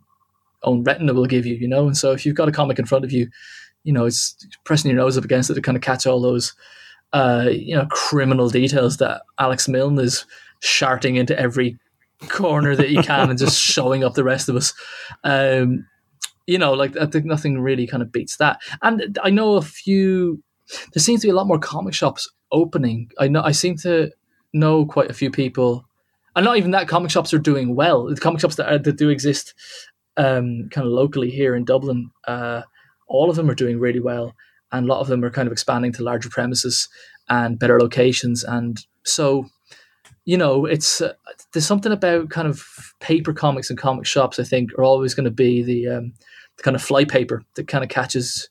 own 0.63 0.83
retina 0.83 1.15
will 1.15 1.27
give 1.27 1.47
you, 1.47 1.55
you 1.55 1.69
know. 1.69 1.87
And 1.87 1.97
so 1.97 2.13
if 2.13 2.25
you've 2.25 2.37
got 2.37 2.49
a 2.49 2.53
comic 2.53 2.79
in 2.79 2.87
front 2.87 3.05
of 3.05 3.13
you, 3.13 3.29
you 3.85 3.93
know, 3.93 4.05
it's 4.05 4.37
pressing 4.65 4.91
your 4.91 5.01
nose 5.01 5.17
up 5.17 5.25
against 5.25 5.51
it 5.51 5.55
to 5.55 5.63
kind 5.63 5.77
of 5.77 5.83
catch 5.83 6.07
all 6.07 6.21
those, 6.21 6.55
uh, 7.13 7.49
you 7.51 7.75
know, 7.75 7.87
criminal 7.87 8.49
details 8.49 8.97
that 8.99 9.23
Alex 9.39 9.69
Milne 9.69 9.99
is 9.99 10.27
sharting 10.61 11.17
into 11.17 11.39
every 11.39 11.79
corner 12.29 12.75
that 12.75 12.89
he 12.89 12.97
can 13.03 13.31
and 13.31 13.39
just 13.39 13.61
showing 13.61 14.03
up 14.03 14.15
the 14.15 14.25
rest 14.25 14.49
of 14.49 14.57
us. 14.57 14.75
Um, 15.23 15.87
you 16.47 16.59
know, 16.59 16.73
like 16.73 16.97
I 16.97 17.07
think 17.07 17.25
nothing 17.25 17.61
really 17.61 17.87
kind 17.87 18.03
of 18.03 18.13
beats 18.13 18.37
that. 18.37 18.61
And 18.83 19.19
I 19.23 19.31
know 19.31 19.57
a 19.57 19.63
few. 19.63 20.43
There 20.93 21.03
seems 21.03 21.21
to 21.21 21.27
be 21.27 21.31
a 21.31 21.35
lot 21.35 21.47
more 21.47 21.59
comic 21.59 21.95
shops 21.95 22.29
opening. 22.53 23.11
I 23.19 23.29
know. 23.29 23.43
I 23.43 23.53
seem 23.53 23.77
to 23.79 24.11
know 24.53 24.87
quite 24.87 25.11
a 25.11 25.15
few 25.15 25.31
people, 25.31 25.87
and 26.35 26.45
not 26.45 26.57
even 26.57 26.71
that 26.73 26.89
comic 26.89 27.11
shops 27.11 27.33
are 27.35 27.39
doing 27.39 27.75
well. 27.75 28.07
The 28.07 28.17
comic 28.17 28.41
shops 28.41 28.57
that 28.57 28.73
are, 28.73 28.79
that 28.79 28.97
do 28.97 29.09
exist, 29.09 29.55
um, 30.17 30.69
kind 30.71 30.87
of 30.87 30.93
locally 30.93 31.31
here 31.31 31.55
in 31.55 31.65
Dublin, 31.65 32.11
uh, 32.27 32.63
all 33.07 33.31
of 33.31 33.37
them 33.37 33.51
are 33.51 33.55
doing 33.55 33.79
really 33.79 34.01
well, 34.01 34.35
and 34.73 34.87
a 34.87 34.89
lot 34.89 35.01
of 35.01 35.09
them 35.09 35.25
are 35.25 35.31
kind 35.31 35.47
of 35.47 35.53
expanding 35.53 35.93
to 35.93 36.03
larger 36.03 36.29
premises 36.29 36.89
and 37.29 37.59
better 37.59 37.79
locations. 37.79 38.45
And 38.45 38.85
so, 39.05 39.47
you 40.25 40.37
know, 40.37 40.65
it's 40.65 41.01
uh, 41.01 41.15
there's 41.53 41.67
something 41.67 41.93
about 41.93 42.31
kind 42.31 42.49
of 42.49 42.65
paper 43.01 43.33
comics 43.33 43.71
and 43.71 43.79
comic 43.79 44.07
shops. 44.07 44.39
I 44.39 44.45
think 44.45 44.73
are 44.75 44.85
always 44.85 45.15
going 45.15 45.25
to 45.25 45.31
be 45.31 45.63
the, 45.63 45.89
um, 45.89 46.13
the 46.57 46.63
kind 46.63 46.75
of 46.75 46.83
fly 46.83 47.05
paper 47.05 47.43
that 47.55 47.69
kind 47.69 47.85
of 47.85 47.91
catches 47.91 48.49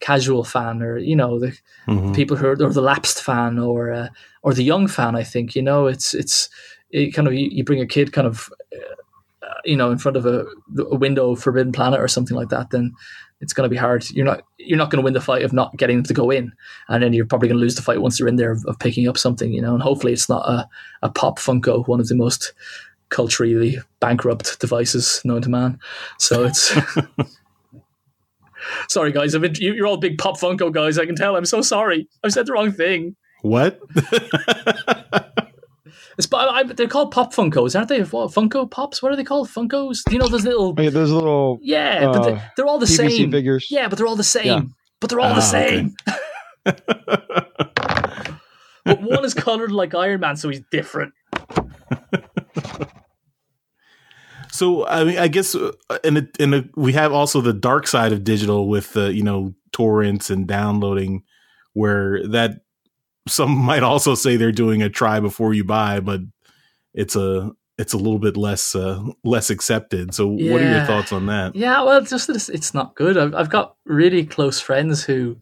casual 0.00 0.44
fan, 0.44 0.82
or 0.82 0.98
you 0.98 1.16
know, 1.16 1.38
the 1.38 1.56
Mhm. 1.88 2.14
people 2.14 2.36
who 2.36 2.46
are 2.46 2.52
or 2.62 2.72
the 2.72 2.80
lapsed 2.80 3.22
fan, 3.22 3.58
or 3.58 3.92
uh, 3.92 4.08
or 4.42 4.54
the 4.54 4.64
young 4.64 4.86
fan. 4.88 5.14
I 5.16 5.22
think 5.24 5.54
you 5.54 5.62
know, 5.62 5.86
it's 5.86 6.14
it's 6.14 6.48
it 6.90 7.12
kind 7.14 7.28
of 7.28 7.34
you, 7.34 7.48
you 7.50 7.64
bring 7.64 7.80
a 7.80 7.86
kid 7.86 8.12
kind 8.12 8.26
of. 8.26 8.50
Uh, 9.42 9.48
you 9.64 9.76
know, 9.76 9.90
in 9.92 9.98
front 9.98 10.16
of 10.16 10.26
a, 10.26 10.44
a 10.90 10.96
window 10.96 11.30
of 11.30 11.40
Forbidden 11.42 11.70
Planet 11.72 12.00
or 12.00 12.08
something 12.08 12.36
like 12.36 12.48
that, 12.48 12.70
then 12.70 12.92
it's 13.40 13.52
going 13.52 13.68
to 13.68 13.72
be 13.72 13.76
hard. 13.76 14.08
You're 14.10 14.24
not 14.24 14.42
you're 14.58 14.78
not 14.78 14.90
going 14.90 15.00
to 15.00 15.04
win 15.04 15.14
the 15.14 15.20
fight 15.20 15.44
of 15.44 15.52
not 15.52 15.76
getting 15.76 15.98
them 15.98 16.04
to 16.06 16.14
go 16.14 16.30
in, 16.30 16.52
and 16.88 17.02
then 17.02 17.12
you're 17.12 17.26
probably 17.26 17.48
going 17.48 17.58
to 17.58 17.62
lose 17.62 17.76
the 17.76 17.82
fight 17.82 18.00
once 18.00 18.18
they're 18.18 18.26
in 18.26 18.36
there 18.36 18.50
of, 18.50 18.64
of 18.66 18.78
picking 18.80 19.06
up 19.08 19.16
something, 19.18 19.52
you 19.52 19.60
know. 19.62 19.74
And 19.74 19.82
hopefully, 19.82 20.12
it's 20.12 20.28
not 20.28 20.48
a, 20.48 20.68
a 21.02 21.10
pop 21.10 21.38
Funko, 21.38 21.86
one 21.86 22.00
of 22.00 22.08
the 22.08 22.16
most 22.16 22.54
culturally 23.08 23.78
bankrupt 24.00 24.58
devices 24.58 25.20
known 25.24 25.42
to 25.42 25.48
man. 25.50 25.78
So 26.18 26.44
it's. 26.44 26.76
sorry, 28.88 29.12
guys. 29.12 29.34
I've 29.34 29.42
been, 29.42 29.54
you, 29.56 29.74
you're 29.74 29.86
all 29.86 29.96
big 29.96 30.18
pop 30.18 30.38
Funko 30.38 30.72
guys. 30.72 30.98
I 30.98 31.06
can 31.06 31.16
tell. 31.16 31.36
I'm 31.36 31.44
so 31.46 31.60
sorry. 31.62 32.08
I've 32.24 32.32
said 32.32 32.46
the 32.46 32.52
wrong 32.52 32.72
thing. 32.72 33.16
What? 33.42 33.78
I, 36.32 36.62
they're 36.64 36.88
called 36.88 37.10
pop 37.12 37.34
Funkos, 37.34 37.76
aren't 37.76 37.88
they? 37.88 38.00
What, 38.02 38.32
Funko 38.32 38.70
Pops? 38.70 39.02
What 39.02 39.12
are 39.12 39.16
they 39.16 39.24
called? 39.24 39.48
Funkos? 39.48 40.00
You 40.10 40.18
know 40.18 40.28
those 40.28 40.44
little? 40.44 40.74
Oh, 40.76 40.82
yeah, 40.82 40.90
there's 40.90 41.10
little 41.12 41.58
Yeah, 41.62 42.06
but 42.06 42.16
uh, 42.16 42.22
they're, 42.24 42.52
they're 42.56 42.66
all 42.66 42.78
the 42.78 42.86
PVC 42.86 43.10
same. 43.18 43.30
figures. 43.30 43.68
Yeah, 43.70 43.88
but 43.88 43.98
they're 43.98 44.06
all 44.06 44.16
the 44.16 44.24
same. 44.24 44.46
Yeah. 44.46 44.60
But 45.00 45.10
they're 45.10 45.20
all 45.20 45.32
Ah, 45.32 45.40
the 45.40 45.56
okay. 45.58 45.76
same. 45.76 45.94
but 48.84 49.02
one 49.02 49.24
is 49.24 49.34
colored 49.34 49.72
like 49.72 49.94
Iron 49.94 50.20
Man, 50.20 50.36
so 50.36 50.48
he's 50.48 50.62
different. 50.70 51.12
So 54.56 54.86
I 54.86 55.04
mean, 55.04 55.18
I 55.18 55.28
guess 55.28 55.54
in 56.04 56.16
a, 56.16 56.28
in 56.38 56.54
a, 56.54 56.64
we 56.76 56.92
have 56.92 57.12
also 57.12 57.40
the 57.40 57.52
dark 57.52 57.86
side 57.86 58.12
of 58.12 58.24
digital 58.24 58.68
with 58.68 58.92
the 58.92 59.12
you 59.12 59.22
know 59.22 59.54
torrents 59.72 60.30
and 60.30 60.46
downloading, 60.46 61.22
where 61.74 62.26
that 62.28 62.60
some 63.28 63.50
might 63.56 63.82
also 63.82 64.14
say 64.14 64.36
they're 64.36 64.52
doing 64.52 64.82
a 64.82 64.88
try 64.88 65.20
before 65.20 65.54
you 65.54 65.64
buy, 65.64 66.00
but 66.00 66.20
it's 66.94 67.16
a 67.16 67.50
it's 67.78 67.92
a 67.92 67.98
little 67.98 68.18
bit 68.18 68.36
less 68.36 68.74
uh, 68.74 69.02
less 69.22 69.50
accepted. 69.50 70.14
So 70.14 70.26
what 70.26 70.62
are 70.62 70.70
your 70.70 70.86
thoughts 70.86 71.12
on 71.12 71.26
that? 71.26 71.54
Yeah, 71.54 71.82
well, 71.82 71.98
it's 71.98 72.10
just 72.10 72.26
that 72.28 72.36
it's, 72.36 72.48
it's 72.48 72.72
not 72.72 72.94
good. 72.94 73.18
I've, 73.18 73.34
I've 73.34 73.50
got 73.50 73.76
really 73.84 74.24
close 74.24 74.60
friends 74.60 75.04
who 75.04 75.36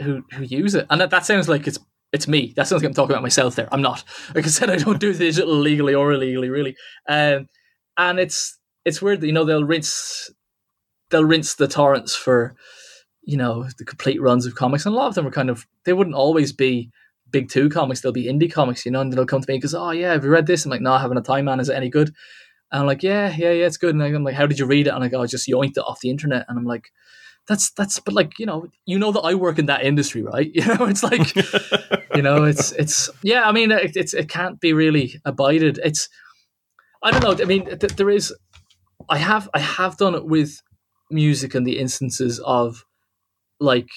who 0.00 0.22
who 0.32 0.42
use 0.42 0.74
it, 0.74 0.86
and 0.90 1.00
that, 1.00 1.10
that 1.10 1.24
sounds 1.24 1.48
like 1.48 1.66
it's 1.66 1.78
it's 2.12 2.28
me. 2.28 2.52
That 2.56 2.68
sounds 2.68 2.82
like 2.82 2.88
I'm 2.88 2.94
talking 2.94 3.12
about 3.12 3.22
myself. 3.22 3.56
There, 3.56 3.68
I'm 3.72 3.82
not. 3.82 4.04
Like 4.34 4.44
I 4.44 4.48
said, 4.48 4.70
I 4.70 4.76
don't 4.76 5.00
do 5.00 5.14
digital 5.14 5.54
legally 5.54 5.94
or 5.94 6.12
illegally, 6.12 6.50
really. 6.50 6.76
Um, 7.08 7.48
and 7.96 8.18
it's 8.18 8.58
it's 8.84 9.02
weird 9.02 9.22
you 9.22 9.32
know 9.32 9.44
they'll 9.44 9.64
rinse 9.64 10.30
they'll 11.10 11.24
rinse 11.24 11.54
the 11.54 11.68
torrents 11.68 12.16
for 12.16 12.56
you 13.22 13.36
know 13.36 13.66
the 13.78 13.84
complete 13.84 14.20
runs 14.20 14.46
of 14.46 14.54
comics, 14.54 14.84
and 14.84 14.94
a 14.94 14.98
lot 14.98 15.08
of 15.08 15.14
them 15.14 15.26
are 15.26 15.32
kind 15.32 15.50
of 15.50 15.66
they 15.84 15.92
wouldn't 15.92 16.16
always 16.16 16.52
be 16.52 16.90
big 17.30 17.48
two 17.48 17.68
comics. 17.68 18.00
They'll 18.00 18.12
be 18.12 18.26
indie 18.26 18.52
comics, 18.52 18.84
you 18.84 18.90
know, 18.90 19.00
and 19.00 19.12
they'll 19.12 19.26
come 19.26 19.40
to 19.40 19.50
me 19.50 19.58
because 19.58 19.74
oh 19.74 19.90
yeah, 19.90 20.12
have 20.12 20.24
you 20.24 20.30
read 20.30 20.46
this? 20.46 20.64
I'm 20.64 20.70
like, 20.70 20.80
no, 20.80 20.92
I 20.92 21.00
haven't 21.00 21.18
a 21.18 21.22
time, 21.22 21.46
man. 21.46 21.60
Is 21.60 21.68
it 21.68 21.76
any 21.76 21.88
good? 21.88 22.12
And 22.72 22.80
I'm 22.80 22.86
like, 22.86 23.02
yeah, 23.02 23.28
yeah, 23.36 23.52
yeah, 23.52 23.66
it's 23.66 23.76
good. 23.76 23.94
And 23.94 24.02
I'm 24.02 24.24
like, 24.24 24.34
how 24.34 24.46
did 24.46 24.58
you 24.58 24.66
read 24.66 24.86
it? 24.86 24.94
And 24.94 25.04
I 25.04 25.08
go, 25.08 25.22
I 25.22 25.26
just 25.26 25.48
yoinked 25.48 25.76
it 25.76 25.84
off 25.86 26.00
the 26.00 26.10
internet. 26.10 26.46
And 26.48 26.58
I'm 26.58 26.64
like, 26.64 26.90
that's 27.46 27.70
that's, 27.72 28.00
but 28.00 28.14
like, 28.14 28.38
you 28.38 28.46
know, 28.46 28.66
you 28.86 28.98
know 28.98 29.12
that 29.12 29.20
I 29.20 29.34
work 29.34 29.58
in 29.58 29.66
that 29.66 29.84
industry, 29.84 30.22
right? 30.22 30.50
You 30.54 30.64
know, 30.64 30.86
it's 30.86 31.02
like, 31.02 31.34
you 32.14 32.22
know, 32.22 32.44
it's 32.44 32.72
it's 32.72 33.10
yeah. 33.22 33.42
I 33.48 33.52
mean, 33.52 33.70
it, 33.70 33.96
it's 33.96 34.14
it 34.14 34.28
can't 34.28 34.58
be 34.60 34.72
really 34.72 35.20
abided. 35.24 35.78
It's 35.84 36.08
I 37.02 37.10
don't 37.10 37.22
know. 37.22 37.42
I 37.42 37.46
mean, 37.46 37.66
th- 37.66 37.96
there 37.96 38.10
is. 38.10 38.34
I 39.08 39.18
have 39.18 39.48
I 39.54 39.58
have 39.58 39.96
done 39.96 40.14
it 40.14 40.26
with 40.26 40.60
music 41.10 41.54
and 41.54 41.66
the 41.66 41.78
instances 41.78 42.40
of 42.40 42.84
like 43.60 43.88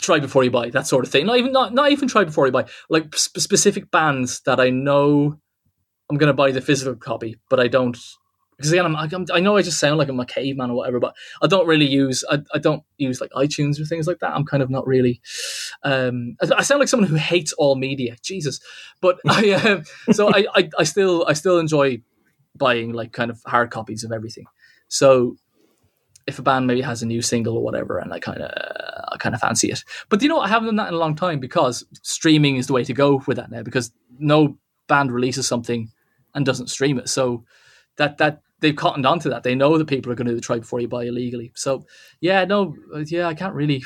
try 0.00 0.18
before 0.18 0.44
you 0.44 0.50
buy 0.50 0.70
that 0.70 0.86
sort 0.86 1.04
of 1.04 1.12
thing. 1.12 1.26
Not 1.26 1.38
even 1.38 1.52
not 1.52 1.74
not 1.74 1.92
even 1.92 2.08
try 2.08 2.24
before 2.24 2.46
you 2.46 2.52
buy. 2.52 2.66
Like 2.88 3.14
sp- 3.16 3.38
specific 3.40 3.90
bands 3.90 4.40
that 4.46 4.60
I 4.60 4.70
know 4.70 5.38
I'm 6.10 6.18
going 6.18 6.28
to 6.28 6.34
buy 6.34 6.52
the 6.52 6.60
physical 6.60 6.96
copy, 6.96 7.38
but 7.50 7.60
I 7.60 7.68
don't 7.68 7.98
because 8.60 8.72
again 8.72 8.84
I'm, 8.84 8.94
I'm 8.94 9.26
I 9.32 9.40
know 9.40 9.56
I 9.56 9.62
just 9.62 9.80
sound 9.80 9.96
like 9.96 10.10
I'm 10.10 10.20
a 10.20 10.26
caveman 10.26 10.70
or 10.70 10.76
whatever, 10.76 11.00
but 11.00 11.16
I 11.40 11.46
don't 11.46 11.66
really 11.66 11.86
use 11.86 12.22
I, 12.30 12.40
I 12.52 12.58
don't 12.58 12.82
use 12.98 13.18
like 13.18 13.30
iTunes 13.30 13.80
or 13.80 13.86
things 13.86 14.06
like 14.06 14.18
that. 14.18 14.34
I'm 14.34 14.44
kind 14.44 14.62
of 14.62 14.68
not 14.68 14.86
really. 14.86 15.22
Um, 15.82 16.36
I, 16.42 16.58
I 16.58 16.62
sound 16.62 16.80
like 16.80 16.88
someone 16.88 17.08
who 17.08 17.16
hates 17.16 17.54
all 17.54 17.74
media. 17.74 18.16
Jesus, 18.22 18.60
but 19.00 19.18
I 19.26 19.52
um, 19.52 19.84
so 20.12 20.28
I, 20.28 20.44
I 20.54 20.68
I 20.78 20.84
still 20.84 21.24
I 21.26 21.32
still 21.32 21.58
enjoy 21.58 22.02
buying 22.54 22.92
like 22.92 23.12
kind 23.12 23.30
of 23.30 23.40
hard 23.46 23.70
copies 23.70 24.04
of 24.04 24.12
everything. 24.12 24.44
So 24.88 25.36
if 26.26 26.38
a 26.38 26.42
band 26.42 26.66
maybe 26.66 26.82
has 26.82 27.02
a 27.02 27.06
new 27.06 27.22
single 27.22 27.56
or 27.56 27.62
whatever, 27.62 27.96
and 27.98 28.12
I 28.12 28.18
kind 28.18 28.42
of 28.42 28.50
I 29.10 29.16
kind 29.16 29.34
of 29.34 29.40
fancy 29.40 29.70
it. 29.70 29.84
But 30.10 30.20
you 30.20 30.28
know, 30.28 30.40
I 30.40 30.48
haven't 30.48 30.66
done 30.66 30.76
that 30.76 30.88
in 30.88 30.94
a 30.94 30.98
long 30.98 31.16
time 31.16 31.40
because 31.40 31.82
streaming 32.02 32.56
is 32.56 32.66
the 32.66 32.74
way 32.74 32.84
to 32.84 32.92
go 32.92 33.22
with 33.26 33.38
that 33.38 33.50
now. 33.50 33.62
Because 33.62 33.90
no 34.18 34.58
band 34.86 35.12
releases 35.12 35.48
something 35.48 35.90
and 36.34 36.44
doesn't 36.44 36.68
stream 36.68 36.98
it, 36.98 37.08
so 37.08 37.44
that 37.96 38.18
that 38.18 38.42
they've 38.60 38.76
cottoned 38.76 39.06
onto 39.06 39.30
that. 39.30 39.42
They 39.42 39.54
know 39.54 39.76
that 39.78 39.86
people 39.86 40.12
are 40.12 40.14
going 40.14 40.28
to 40.28 40.40
try 40.40 40.58
before 40.58 40.80
you 40.80 40.88
buy 40.88 41.04
illegally. 41.04 41.52
So 41.54 41.84
yeah, 42.20 42.44
no, 42.44 42.76
yeah, 43.06 43.26
I 43.26 43.34
can't 43.34 43.54
really. 43.54 43.82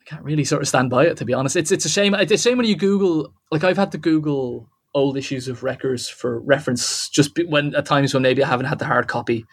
I 0.00 0.04
can't 0.04 0.24
really 0.24 0.44
sort 0.44 0.62
of 0.62 0.66
stand 0.66 0.90
by 0.90 1.06
it 1.06 1.18
to 1.18 1.24
be 1.24 1.34
honest. 1.34 1.56
It's 1.56 1.70
it's 1.70 1.84
a 1.84 1.88
shame. 1.88 2.14
It's 2.14 2.32
a 2.32 2.38
shame 2.38 2.56
when 2.56 2.66
you 2.66 2.76
Google 2.76 3.32
like 3.52 3.64
I've 3.64 3.76
had 3.76 3.92
to 3.92 3.98
Google 3.98 4.68
old 4.92 5.16
issues 5.16 5.46
of 5.46 5.62
records 5.62 6.08
for 6.08 6.40
reference 6.40 7.08
just 7.08 7.38
when 7.46 7.74
at 7.76 7.86
times 7.86 8.12
when 8.12 8.22
maybe 8.22 8.42
I 8.42 8.48
haven't 8.48 8.66
had 8.66 8.80
the 8.80 8.86
hard 8.86 9.06
copy 9.06 9.46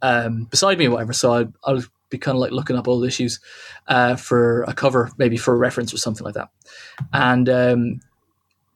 um, 0.00 0.44
beside 0.44 0.78
me 0.78 0.86
or 0.86 0.90
whatever. 0.90 1.12
So 1.12 1.32
I, 1.32 1.44
I'll 1.64 1.82
be 2.10 2.18
kind 2.18 2.36
of 2.36 2.40
like 2.40 2.50
looking 2.50 2.76
up 2.76 2.88
old 2.88 3.04
issues 3.06 3.40
uh, 3.88 4.16
for 4.16 4.62
a 4.64 4.74
cover, 4.74 5.10
maybe 5.18 5.36
for 5.36 5.54
a 5.54 5.58
reference 5.58 5.94
or 5.94 5.98
something 5.98 6.24
like 6.24 6.34
that. 6.34 6.48
And 7.12 7.48
um, 7.48 8.00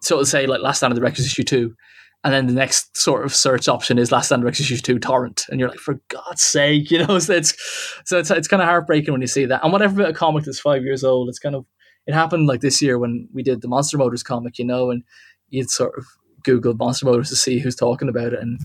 so 0.00 0.14
it'll 0.14 0.26
say 0.26 0.46
like 0.46 0.62
Last 0.62 0.78
Stand 0.78 0.92
of 0.92 0.96
the 0.96 1.02
Wreckers 1.02 1.26
issue 1.26 1.42
two. 1.42 1.76
And 2.26 2.34
then 2.34 2.48
the 2.48 2.54
next 2.54 2.96
sort 2.96 3.24
of 3.24 3.32
search 3.32 3.68
option 3.68 3.98
is 3.98 4.10
Last 4.10 4.26
Stand 4.26 4.44
issue 4.44 4.76
two 4.78 4.98
torrent. 4.98 5.44
And 5.48 5.60
you're 5.60 5.68
like, 5.68 5.78
for 5.78 6.00
God's 6.08 6.42
sake, 6.42 6.90
you 6.90 7.06
know, 7.06 7.20
so 7.20 7.34
it's, 7.34 7.54
so 8.04 8.18
it's, 8.18 8.32
it's 8.32 8.48
kind 8.48 8.60
of 8.60 8.66
heartbreaking 8.66 9.12
when 9.12 9.20
you 9.20 9.28
see 9.28 9.44
that. 9.44 9.62
And 9.62 9.72
whatever 9.72 9.94
bit 9.94 10.08
of 10.08 10.16
comic 10.16 10.42
that's 10.42 10.58
five 10.58 10.82
years 10.82 11.04
old, 11.04 11.28
it's 11.28 11.38
kind 11.38 11.54
of, 11.54 11.64
it 12.04 12.14
happened 12.14 12.48
like 12.48 12.62
this 12.62 12.82
year 12.82 12.98
when 12.98 13.28
we 13.32 13.44
did 13.44 13.60
the 13.60 13.68
Monster 13.68 13.96
Motors 13.96 14.24
comic, 14.24 14.58
you 14.58 14.64
know, 14.64 14.90
and 14.90 15.04
you'd 15.50 15.70
sort 15.70 15.96
of 15.96 16.04
Google 16.42 16.74
Monster 16.74 17.06
Motors 17.06 17.28
to 17.28 17.36
see 17.36 17.60
who's 17.60 17.76
talking 17.76 18.08
about 18.08 18.32
it, 18.32 18.40
and 18.40 18.60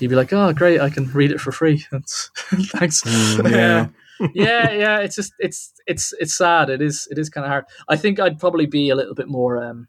you'd 0.00 0.08
be 0.08 0.14
like, 0.14 0.32
"Oh, 0.32 0.54
great! 0.54 0.80
I 0.80 0.88
can 0.88 1.04
read 1.12 1.30
it 1.30 1.40
for 1.40 1.52
free." 1.52 1.78
Thanks. 1.92 3.02
Mm, 3.02 3.50
yeah. 3.50 3.88
yeah, 4.32 4.72
yeah. 4.72 4.98
It's 5.00 5.16
just 5.16 5.34
it's 5.38 5.74
it's 5.86 6.14
it's 6.18 6.34
sad. 6.34 6.70
It 6.70 6.80
is 6.80 7.06
it 7.10 7.18
is 7.18 7.28
kind 7.28 7.44
of 7.44 7.50
hard. 7.50 7.66
I 7.90 7.96
think 7.96 8.18
I'd 8.18 8.38
probably 8.38 8.64
be 8.64 8.88
a 8.88 8.94
little 8.94 9.14
bit 9.14 9.28
more. 9.28 9.62
um 9.62 9.88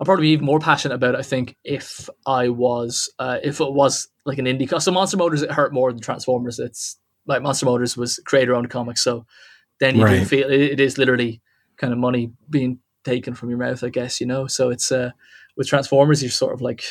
I'd 0.00 0.04
probably 0.04 0.26
be 0.26 0.30
even 0.32 0.44
more 0.46 0.60
passionate 0.60 0.94
about 0.94 1.14
it. 1.14 1.18
I 1.18 1.22
think 1.22 1.56
if 1.64 2.08
I 2.26 2.48
was 2.50 3.12
uh, 3.18 3.38
if 3.42 3.60
it 3.60 3.72
was 3.72 4.08
like 4.24 4.38
an 4.38 4.44
indie. 4.46 4.68
co- 4.68 4.78
So 4.78 4.92
Monster 4.92 5.16
Motors 5.16 5.42
it 5.42 5.50
hurt 5.50 5.72
more 5.74 5.92
than 5.92 6.00
Transformers. 6.00 6.58
It's 6.58 6.96
like 7.26 7.42
Monster 7.42 7.66
Motors 7.66 7.96
was 7.96 8.20
creator 8.24 8.54
owned 8.54 8.70
comics, 8.70 9.02
so 9.02 9.26
then 9.80 9.96
you 9.96 10.02
do 10.20 10.24
feel 10.24 10.48
it, 10.50 10.60
it 10.60 10.80
is 10.80 10.98
literally 10.98 11.40
kind 11.76 11.92
of 11.92 11.98
money 11.98 12.30
being 12.50 12.78
taken 13.04 13.34
from 13.34 13.48
your 13.50 13.58
mouth, 13.58 13.82
I 13.82 13.88
guess, 13.88 14.20
you 14.20 14.26
know. 14.26 14.46
So 14.46 14.70
it's 14.70 14.92
uh 14.92 15.10
with 15.56 15.66
Transformers, 15.68 16.22
you're 16.22 16.30
sort 16.30 16.54
of 16.54 16.60
like, 16.60 16.84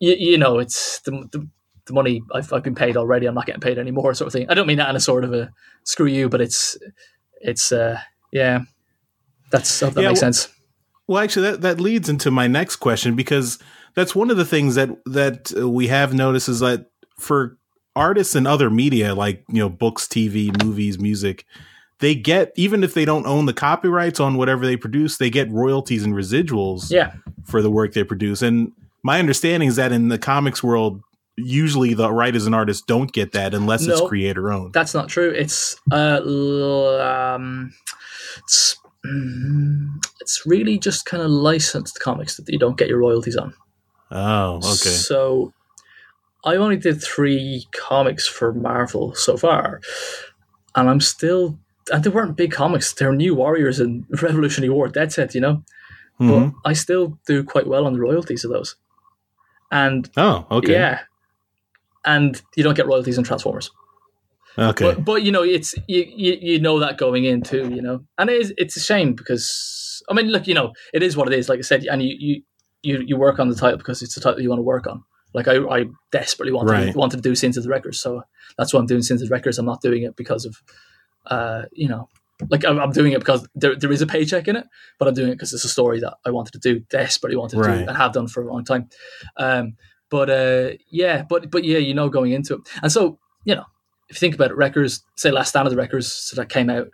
you, 0.00 0.14
you 0.18 0.38
know, 0.38 0.58
it's 0.58 1.00
the, 1.02 1.12
the 1.30 1.46
the 1.86 1.92
money 1.92 2.22
I've 2.34 2.52
I've 2.52 2.62
been 2.64 2.74
paid 2.74 2.96
already. 2.96 3.26
I'm 3.26 3.34
not 3.34 3.46
getting 3.46 3.60
paid 3.60 3.78
anymore, 3.78 4.14
sort 4.14 4.26
of 4.26 4.32
thing. 4.32 4.46
I 4.50 4.54
don't 4.54 4.66
mean 4.66 4.78
that 4.78 4.90
in 4.90 4.96
a 4.96 5.00
sort 5.00 5.24
of 5.24 5.32
a 5.32 5.52
screw 5.84 6.06
you, 6.06 6.28
but 6.28 6.40
it's 6.40 6.76
it's 7.40 7.70
uh 7.72 7.98
yeah, 8.32 8.60
that's 9.50 9.82
I 9.82 9.90
that 9.90 10.00
Yeah, 10.02 10.08
makes 10.08 10.20
well- 10.22 10.32
sense. 10.32 10.48
Well, 11.10 11.20
actually, 11.20 11.50
that, 11.50 11.62
that 11.62 11.80
leads 11.80 12.08
into 12.08 12.30
my 12.30 12.46
next 12.46 12.76
question 12.76 13.16
because 13.16 13.58
that's 13.96 14.14
one 14.14 14.30
of 14.30 14.36
the 14.36 14.44
things 14.44 14.76
that 14.76 14.90
that 15.06 15.52
uh, 15.58 15.68
we 15.68 15.88
have 15.88 16.14
noticed 16.14 16.48
is 16.48 16.60
that 16.60 16.86
for 17.18 17.58
artists 17.96 18.36
and 18.36 18.46
other 18.46 18.70
media 18.70 19.12
like 19.12 19.44
you 19.48 19.58
know 19.58 19.68
books, 19.68 20.06
TV, 20.06 20.56
movies, 20.62 21.00
music, 21.00 21.46
they 21.98 22.14
get 22.14 22.52
even 22.54 22.84
if 22.84 22.94
they 22.94 23.04
don't 23.04 23.26
own 23.26 23.46
the 23.46 23.52
copyrights 23.52 24.20
on 24.20 24.36
whatever 24.36 24.64
they 24.64 24.76
produce, 24.76 25.16
they 25.16 25.30
get 25.30 25.50
royalties 25.50 26.04
and 26.04 26.14
residuals 26.14 26.92
Yeah, 26.92 27.12
for 27.42 27.60
the 27.60 27.72
work 27.72 27.92
they 27.92 28.04
produce. 28.04 28.40
And 28.40 28.70
my 29.02 29.18
understanding 29.18 29.68
is 29.68 29.74
that 29.74 29.90
in 29.90 30.10
the 30.10 30.18
comics 30.18 30.62
world, 30.62 31.02
usually 31.36 31.92
the 31.92 32.12
writers 32.12 32.46
and 32.46 32.54
artists 32.54 32.84
don't 32.86 33.12
get 33.12 33.32
that 33.32 33.52
unless 33.52 33.84
it's 33.84 34.00
creator 34.02 34.52
owned. 34.52 34.74
that's 34.74 34.94
not 34.94 35.08
true. 35.08 35.30
It's 35.30 35.74
uh 35.90 36.20
um, 37.34 37.74
it's 38.44 38.76
mm, 39.06 39.88
it's 40.20 40.42
really 40.46 40.78
just 40.78 41.06
kind 41.06 41.22
of 41.22 41.30
licensed 41.30 42.00
comics 42.00 42.36
that 42.36 42.48
you 42.48 42.58
don't 42.58 42.76
get 42.78 42.88
your 42.88 42.98
royalties 42.98 43.36
on. 43.36 43.54
Oh, 44.10 44.56
okay. 44.56 44.90
So 44.90 45.52
I 46.44 46.56
only 46.56 46.76
did 46.76 47.02
three 47.02 47.66
comics 47.72 48.26
for 48.26 48.52
Marvel 48.52 49.14
so 49.14 49.36
far, 49.36 49.80
and 50.76 50.88
I'm 50.90 51.00
still. 51.00 51.58
And 51.92 52.04
they 52.04 52.10
weren't 52.10 52.36
big 52.36 52.52
comics. 52.52 52.92
They're 52.92 53.12
New 53.12 53.34
Warriors 53.34 53.80
and 53.80 54.04
Revolutionary 54.22 54.70
War, 54.72 54.86
Dead 54.88 55.12
Set, 55.12 55.34
you 55.34 55.40
know. 55.40 55.64
Mhm. 56.20 56.52
But 56.62 56.70
I 56.70 56.72
still 56.74 57.18
do 57.26 57.42
quite 57.42 57.66
well 57.66 57.84
on 57.86 57.94
the 57.94 58.00
royalties 58.00 58.44
of 58.44 58.50
those. 58.52 58.76
And 59.72 60.08
Oh, 60.16 60.46
okay. 60.50 60.72
yeah, 60.72 61.00
and 62.04 62.40
you 62.56 62.62
don't 62.62 62.76
get 62.76 62.86
royalties 62.86 63.18
on 63.18 63.24
Transformers. 63.24 63.70
Okay. 64.58 64.84
But, 64.84 65.04
but 65.04 65.22
you 65.22 65.32
know, 65.32 65.42
it's 65.42 65.74
you, 65.88 66.04
you 66.14 66.38
you 66.40 66.60
know 66.60 66.78
that 66.80 66.98
going 66.98 67.24
in 67.24 67.42
too, 67.42 67.68
you 67.70 67.82
know, 67.82 68.04
and 68.18 68.28
it 68.30 68.40
is 68.40 68.54
it's 68.58 68.76
a 68.76 68.80
shame 68.80 69.14
because 69.14 70.02
I 70.08 70.14
mean, 70.14 70.26
look, 70.28 70.46
you 70.46 70.54
know, 70.54 70.72
it 70.92 71.02
is 71.02 71.16
what 71.16 71.28
it 71.32 71.38
is. 71.38 71.48
Like 71.48 71.58
I 71.58 71.62
said, 71.62 71.84
and 71.84 72.02
you 72.02 72.14
you 72.18 72.42
you, 72.82 73.04
you 73.06 73.16
work 73.16 73.38
on 73.38 73.48
the 73.48 73.54
title 73.54 73.78
because 73.78 74.02
it's 74.02 74.14
the 74.14 74.20
title 74.20 74.40
you 74.40 74.48
want 74.48 74.58
to 74.58 74.64
work 74.64 74.86
on. 74.86 75.02
Like 75.34 75.46
I, 75.48 75.58
I 75.58 75.84
desperately 76.10 76.52
wanted 76.52 76.70
Right. 76.72 76.92
to, 76.92 76.98
wanted 76.98 77.18
to 77.18 77.22
do 77.22 77.34
Sins 77.34 77.56
of 77.56 77.62
the 77.62 77.68
Wreckers, 77.70 78.00
so 78.00 78.22
that's 78.58 78.72
why 78.74 78.80
I'm 78.80 78.86
doing 78.86 79.02
Sins 79.02 79.22
of 79.22 79.28
the 79.28 79.32
Wreckers. 79.34 79.58
I'm 79.58 79.66
not 79.66 79.80
doing 79.80 80.02
it 80.02 80.16
because 80.16 80.44
of, 80.44 80.56
uh, 81.26 81.62
you 81.72 81.88
know, 81.88 82.08
like 82.48 82.64
I'm, 82.64 82.78
I'm 82.80 82.90
doing 82.90 83.12
it 83.12 83.20
because 83.20 83.46
there, 83.54 83.76
there 83.76 83.92
is 83.92 84.02
a 84.02 84.06
paycheck 84.06 84.48
in 84.48 84.56
it, 84.56 84.66
but 84.98 85.06
I'm 85.06 85.14
doing 85.14 85.28
it 85.28 85.34
because 85.36 85.52
it's 85.52 85.64
a 85.64 85.68
story 85.68 86.00
that 86.00 86.14
I 86.24 86.30
wanted 86.30 86.52
to 86.52 86.58
do, 86.58 86.80
desperately 86.90 87.36
wanted 87.36 87.56
to 87.56 87.62
Right. 87.62 87.78
do, 87.82 87.86
and 87.86 87.96
have 87.96 88.12
done 88.12 88.26
for 88.28 88.42
a 88.42 88.52
long 88.52 88.64
time. 88.64 88.88
Um, 89.36 89.76
but 90.10 90.28
uh, 90.30 90.70
yeah, 90.90 91.22
but 91.28 91.50
but 91.50 91.64
yeah, 91.64 91.78
you 91.78 91.94
know, 91.94 92.08
going 92.08 92.32
into 92.32 92.54
it, 92.54 92.60
and 92.82 92.90
so 92.90 93.18
you 93.44 93.54
know, 93.54 93.64
if 94.10 94.16
you 94.16 94.20
think 94.20 94.34
about 94.34 94.50
it, 94.50 94.56
wreckers, 94.56 95.02
say 95.16 95.30
Last 95.30 95.50
Stand 95.50 95.66
of 95.66 95.70
the 95.72 95.76
Wreckers, 95.78 96.10
so 96.12 96.36
that 96.36 96.48
came 96.48 96.68
out 96.68 96.88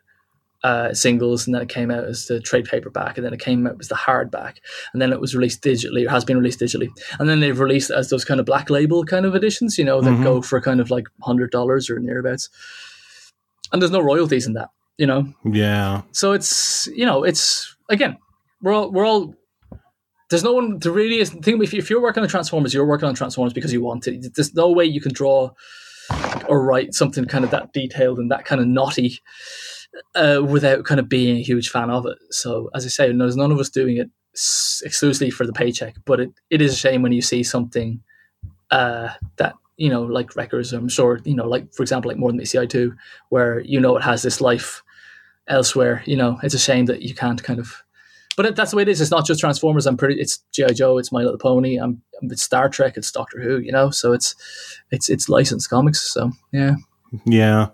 uh, 0.63 0.93
singles, 0.95 1.47
and 1.47 1.55
then 1.55 1.63
it 1.63 1.69
came 1.69 1.91
out 1.91 2.05
as 2.05 2.27
the 2.27 2.41
trade 2.41 2.65
paperback, 2.65 3.17
and 3.17 3.25
then 3.25 3.33
it 3.33 3.41
came 3.41 3.67
out 3.67 3.77
as 3.81 3.89
the 3.89 3.95
hardback, 3.95 4.57
and 4.93 5.01
then 5.01 5.13
it 5.13 5.21
was 5.21 5.35
released 5.35 5.63
digitally, 5.63 6.07
or 6.07 6.11
has 6.11 6.25
been 6.25 6.37
released 6.39 6.61
digitally, 6.61 6.89
and 7.19 7.29
then 7.29 7.41
they've 7.41 7.61
released 7.61 7.91
as 7.91 8.11
those 8.11 8.25
kind 8.25 8.41
of 8.41 8.47
black 8.47 8.69
label 8.71 9.05
kind 9.05 9.27
of 9.27 9.35
editions, 9.35 9.79
you 9.79 9.85
know, 9.85 10.01
that 10.01 10.11
Mhm. 10.11 10.23
go 10.25 10.43
for 10.43 10.61
kind 10.61 10.81
of 10.81 10.91
like 10.91 11.07
hundred 11.23 11.51
dollars 11.51 11.89
or 11.91 11.99
nearabouts, 12.01 12.49
and 13.73 13.81
there's 13.81 13.91
no 13.93 14.01
royalties 14.01 14.47
in 14.47 14.55
that, 14.55 14.71
you 14.99 15.07
know. 15.07 15.33
Yeah. 15.45 16.03
So 16.13 16.33
it's 16.33 16.87
you 16.89 17.07
know 17.07 17.23
it's 17.23 17.77
again 17.89 18.17
we're 18.63 18.73
all 18.73 18.91
we're 18.91 19.07
all 19.07 19.35
there's 20.31 20.43
no 20.43 20.53
one 20.55 20.81
to 20.81 20.91
really 20.91 21.19
is 21.21 21.31
think 21.31 21.63
if, 21.63 21.73
if 21.75 21.89
you're 21.91 22.03
working 22.03 22.23
on 22.25 22.29
Transformers, 22.29 22.75
you're 22.75 22.87
working 22.87 23.09
on 23.09 23.15
Transformers 23.15 23.53
because 23.53 23.73
you 23.73 23.83
want 23.83 24.03
to. 24.05 24.19
There's 24.35 24.55
no 24.55 24.71
way 24.73 24.85
you 24.85 25.01
can 25.01 25.13
draw 25.13 25.51
or 26.49 26.65
write 26.65 26.95
something 26.95 27.25
kind 27.25 27.45
of 27.45 27.51
that 27.51 27.73
detailed 27.73 28.19
and 28.19 28.31
that 28.31 28.45
kind 28.45 28.61
of 28.61 28.67
naughty 28.67 29.21
uh, 30.15 30.43
without 30.47 30.85
kind 30.85 31.01
of 31.01 31.09
being 31.09 31.37
a 31.37 31.43
huge 31.43 31.71
fan 31.71 31.91
of 31.91 32.07
it. 32.07 32.19
So 32.31 32.71
as 32.75 32.85
I 32.85 32.89
say, 32.89 33.13
there's 33.13 33.37
none 33.37 33.53
of 33.53 33.59
us 33.59 33.69
doing 33.69 33.97
it 33.97 34.11
exclusively 34.85 35.31
for 35.31 35.47
the 35.47 35.53
paycheck, 35.53 35.97
but 36.05 36.21
it, 36.21 36.31
it 36.51 36.61
is 36.61 36.73
a 36.73 36.77
shame 36.77 37.03
when 37.03 37.13
you 37.13 37.23
see 37.23 37.43
something 37.43 38.03
uh, 38.71 39.09
that 39.37 39.55
you 39.77 39.91
know, 39.91 40.03
like 40.03 40.35
wreckers. 40.37 40.73
I'm 40.73 40.89
sure, 40.89 41.21
you 41.25 41.35
know, 41.35 41.47
like 41.47 41.73
for 41.75 41.83
example, 41.83 42.11
like 42.11 42.19
more 42.19 42.31
than 42.31 42.41
ECI 42.41 42.69
two, 42.69 42.95
where 43.29 43.61
you 43.61 43.81
know 43.81 43.97
it 43.97 44.03
has 44.03 44.23
this 44.23 44.41
life 44.41 44.83
elsewhere. 45.49 46.03
You 46.07 46.17
know, 46.17 46.39
it's 46.43 46.55
a 46.55 46.59
shame 46.59 46.87
that 46.87 47.03
you 47.03 47.15
can't 47.15 47.43
kind 47.43 47.61
of. 47.61 47.83
But 48.37 48.55
that's 48.55 48.71
the 48.71 48.77
way 48.77 48.83
it 48.83 48.89
is. 48.89 49.01
It's 49.01 49.11
not 49.11 49.27
just 49.27 49.41
Transformers. 49.41 49.87
I'm 49.87 49.97
pretty. 49.97 50.21
It's 50.21 50.39
GI 50.53 50.75
Joe. 50.75 50.99
It's 50.99 51.11
My 51.11 51.23
Little 51.23 51.39
Pony. 51.39 51.77
I'm. 51.77 52.03
It's 52.23 52.43
Star 52.43 52.69
Trek. 52.69 52.97
It's 52.97 53.11
Doctor 53.11 53.41
Who. 53.41 53.59
You 53.59 53.73
know, 53.73 53.91
so 53.91 54.13
it's, 54.13 54.35
it's 54.91 55.09
it's 55.09 55.29
licensed 55.29 55.71
comics. 55.71 56.01
So 56.13 56.33
yeah, 56.53 56.75
Yeah. 57.25 57.69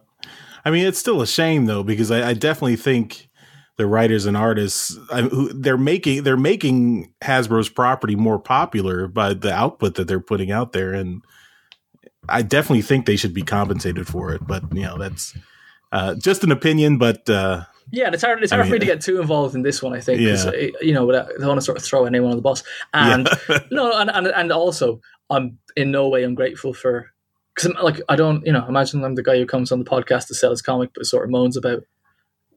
I 0.64 0.70
mean, 0.70 0.86
it's 0.86 0.98
still 0.98 1.20
a 1.20 1.26
shame 1.26 1.66
though, 1.66 1.82
because 1.82 2.10
I, 2.10 2.30
I 2.30 2.34
definitely 2.34 2.76
think 2.76 3.28
the 3.76 3.86
writers 3.86 4.26
and 4.26 4.36
artists 4.36 4.96
I, 5.10 5.22
who 5.22 5.52
they're 5.52 5.78
making 5.78 6.22
they're 6.22 6.36
making 6.36 7.12
Hasbro's 7.22 7.68
property 7.68 8.14
more 8.14 8.38
popular 8.38 9.08
by 9.08 9.34
the 9.34 9.52
output 9.52 9.96
that 9.96 10.06
they're 10.06 10.20
putting 10.20 10.50
out 10.52 10.72
there, 10.72 10.92
and 10.92 11.22
I 12.28 12.42
definitely 12.42 12.82
think 12.82 13.06
they 13.06 13.16
should 13.16 13.34
be 13.34 13.42
compensated 13.42 14.06
for 14.06 14.32
it. 14.32 14.46
But 14.46 14.62
you 14.72 14.82
know, 14.82 14.98
that's 14.98 15.36
uh, 15.90 16.14
just 16.14 16.44
an 16.44 16.52
opinion. 16.52 16.98
But 16.98 17.28
uh, 17.28 17.64
yeah. 17.92 18.06
And 18.06 18.14
it's 18.14 18.24
hard. 18.24 18.42
It's 18.42 18.50
I 18.52 18.56
hard 18.56 18.66
for 18.68 18.72
me 18.72 18.78
to 18.80 18.86
get 18.86 19.00
too 19.00 19.20
involved 19.20 19.54
in 19.54 19.62
this 19.62 19.80
one. 19.82 19.92
I 19.94 20.00
think. 20.00 20.20
Yeah. 20.20 20.32
uh, 20.46 20.52
you 20.80 20.92
know, 20.94 21.08
I 21.10 21.26
don't 21.38 21.46
want 21.46 21.60
to 21.60 21.64
sort 21.64 21.78
of 21.78 21.84
throw 21.84 22.04
anyone 22.06 22.30
on 22.30 22.36
the 22.36 22.42
bus. 22.42 22.64
And 22.92 23.28
yeah. 23.48 23.58
no, 23.70 23.92
and, 23.92 24.10
and 24.10 24.26
and 24.26 24.50
also, 24.50 25.00
I'm 25.30 25.58
in 25.76 25.90
no 25.92 26.08
way 26.08 26.24
ungrateful 26.24 26.74
for 26.74 27.10
because 27.54 27.72
like 27.82 28.00
I 28.08 28.16
don't, 28.16 28.44
you 28.44 28.52
know, 28.52 28.66
imagine 28.66 29.04
I'm 29.04 29.14
the 29.14 29.22
guy 29.22 29.36
who 29.38 29.46
comes 29.46 29.70
on 29.70 29.78
the 29.78 29.84
podcast 29.88 30.26
to 30.28 30.34
sell 30.34 30.50
his 30.50 30.62
comic, 30.62 30.90
but 30.94 31.06
sort 31.06 31.24
of 31.24 31.30
moans 31.30 31.56
about. 31.56 31.84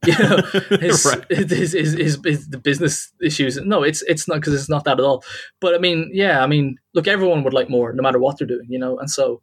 You 0.06 0.12
know, 0.18 0.36
his, 0.78 1.04
Right. 1.06 1.24
his, 1.30 1.72
his, 1.72 1.72
his, 1.72 2.18
his- 2.22 2.48
the 2.48 2.58
business 2.58 3.10
issues. 3.20 3.56
No, 3.56 3.82
it's 3.82 4.02
it's 4.02 4.28
not 4.28 4.36
because 4.36 4.52
it's 4.54 4.68
not 4.68 4.84
that 4.84 5.00
at 5.00 5.04
all. 5.04 5.24
But 5.60 5.74
I 5.74 5.78
mean, 5.78 6.10
yeah, 6.12 6.44
I 6.44 6.46
mean, 6.46 6.76
look, 6.94 7.08
everyone 7.08 7.42
would 7.44 7.54
like 7.54 7.70
more, 7.70 7.92
no 7.94 8.02
matter 8.02 8.18
what 8.18 8.38
they're 8.38 8.46
doing, 8.46 8.66
you 8.68 8.78
know. 8.78 8.98
And 8.98 9.10
so, 9.10 9.40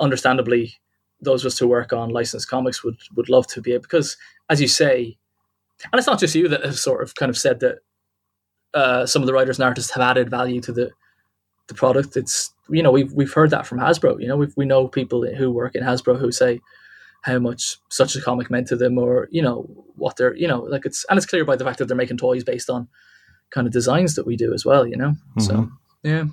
understandably, 0.00 0.74
those 1.20 1.42
of 1.44 1.46
us 1.52 1.58
who 1.58 1.68
work 1.68 1.92
on 1.92 2.10
licensed 2.10 2.48
comics 2.50 2.82
would 2.84 2.96
would 3.16 3.28
love 3.28 3.46
to 3.48 3.60
be 3.62 3.72
able 3.72 3.82
because, 3.82 4.16
as 4.50 4.60
you 4.60 4.68
say, 4.68 5.16
and 5.92 5.98
it's 5.98 6.06
not 6.06 6.18
just 6.20 6.34
you 6.34 6.48
that 6.48 6.64
have 6.64 6.78
sort 6.78 7.02
of 7.02 7.14
kind 7.14 7.30
of 7.30 7.36
said 7.38 7.60
that 7.60 7.78
uh, 8.74 9.06
some 9.06 9.22
of 9.22 9.26
the 9.26 9.32
writers 9.32 9.58
and 9.58 9.64
artists 9.64 9.92
have 9.92 10.02
added 10.02 10.28
value 10.30 10.60
to 10.62 10.72
the 10.72 10.90
the 11.68 11.74
product. 11.74 12.16
It's 12.16 12.52
you 12.68 12.82
know 12.82 12.90
we've 12.90 13.12
we've 13.12 13.32
heard 13.32 13.50
that 13.50 13.66
from 13.66 13.78
Hasbro. 13.78 14.20
You 14.20 14.28
know 14.28 14.36
we 14.36 14.48
we 14.56 14.64
know 14.66 14.88
people 14.88 15.24
who 15.26 15.50
work 15.50 15.74
in 15.74 15.82
Hasbro 15.84 16.18
who 16.18 16.32
say 16.32 16.60
how 17.22 17.38
much 17.38 17.78
such 17.90 18.14
a 18.16 18.20
comic 18.20 18.50
meant 18.50 18.66
to 18.68 18.76
them, 18.76 18.98
or 18.98 19.28
you 19.30 19.40
know 19.42 19.62
what 19.96 20.16
they're 20.16 20.34
you 20.36 20.48
know 20.48 20.60
like 20.62 20.84
it's 20.84 21.04
and 21.08 21.16
it's 21.16 21.26
clear 21.26 21.44
by 21.44 21.56
the 21.56 21.64
fact 21.64 21.78
that 21.78 21.86
they're 21.86 21.96
making 21.96 22.18
toys 22.18 22.44
based 22.44 22.68
on 22.68 22.88
kind 23.50 23.66
of 23.66 23.72
designs 23.72 24.14
that 24.16 24.26
we 24.26 24.36
do 24.36 24.52
as 24.52 24.64
well. 24.64 24.86
You 24.86 24.96
know, 24.96 25.14
so 25.38 25.54
Mhm. 25.54 25.70
yeah. 26.02 26.24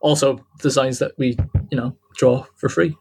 Also, 0.00 0.44
designs 0.60 0.98
that 1.00 1.12
we 1.18 1.36
you 1.70 1.76
know 1.76 1.96
draw 2.16 2.44
for 2.56 2.68
free. 2.68 2.96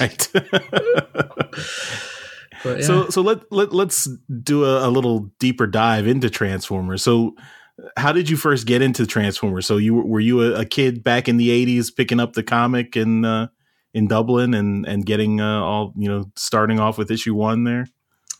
right. 0.00 0.28
Yeah. 2.64 2.80
So 2.80 3.08
so 3.08 3.22
let, 3.22 3.40
let 3.50 3.72
let's 3.72 4.08
do 4.42 4.64
a, 4.64 4.88
a 4.88 4.90
little 4.90 5.30
deeper 5.38 5.66
dive 5.66 6.06
into 6.06 6.30
Transformers. 6.30 7.02
So 7.02 7.34
how 7.96 8.12
did 8.12 8.28
you 8.28 8.36
first 8.36 8.66
get 8.66 8.82
into 8.82 9.06
Transformers? 9.06 9.66
So 9.66 9.76
you 9.78 9.94
were- 9.94 10.06
were 10.06 10.20
you 10.20 10.42
a, 10.42 10.60
a 10.60 10.64
kid 10.64 11.02
back 11.02 11.28
in 11.28 11.36
the 11.36 11.50
eighties 11.50 11.90
picking 11.90 12.20
up 12.20 12.34
the 12.34 12.42
comic 12.42 12.96
in 12.96 13.24
uh, 13.24 13.48
in 13.94 14.06
Dublin 14.08 14.54
and 14.54 14.86
and 14.86 15.04
getting 15.06 15.40
uh, 15.40 15.60
all 15.60 15.92
you 15.96 16.08
know 16.08 16.24
starting 16.36 16.78
off 16.80 16.98
with 16.98 17.10
issue 17.10 17.34
one 17.34 17.64
there? 17.64 17.86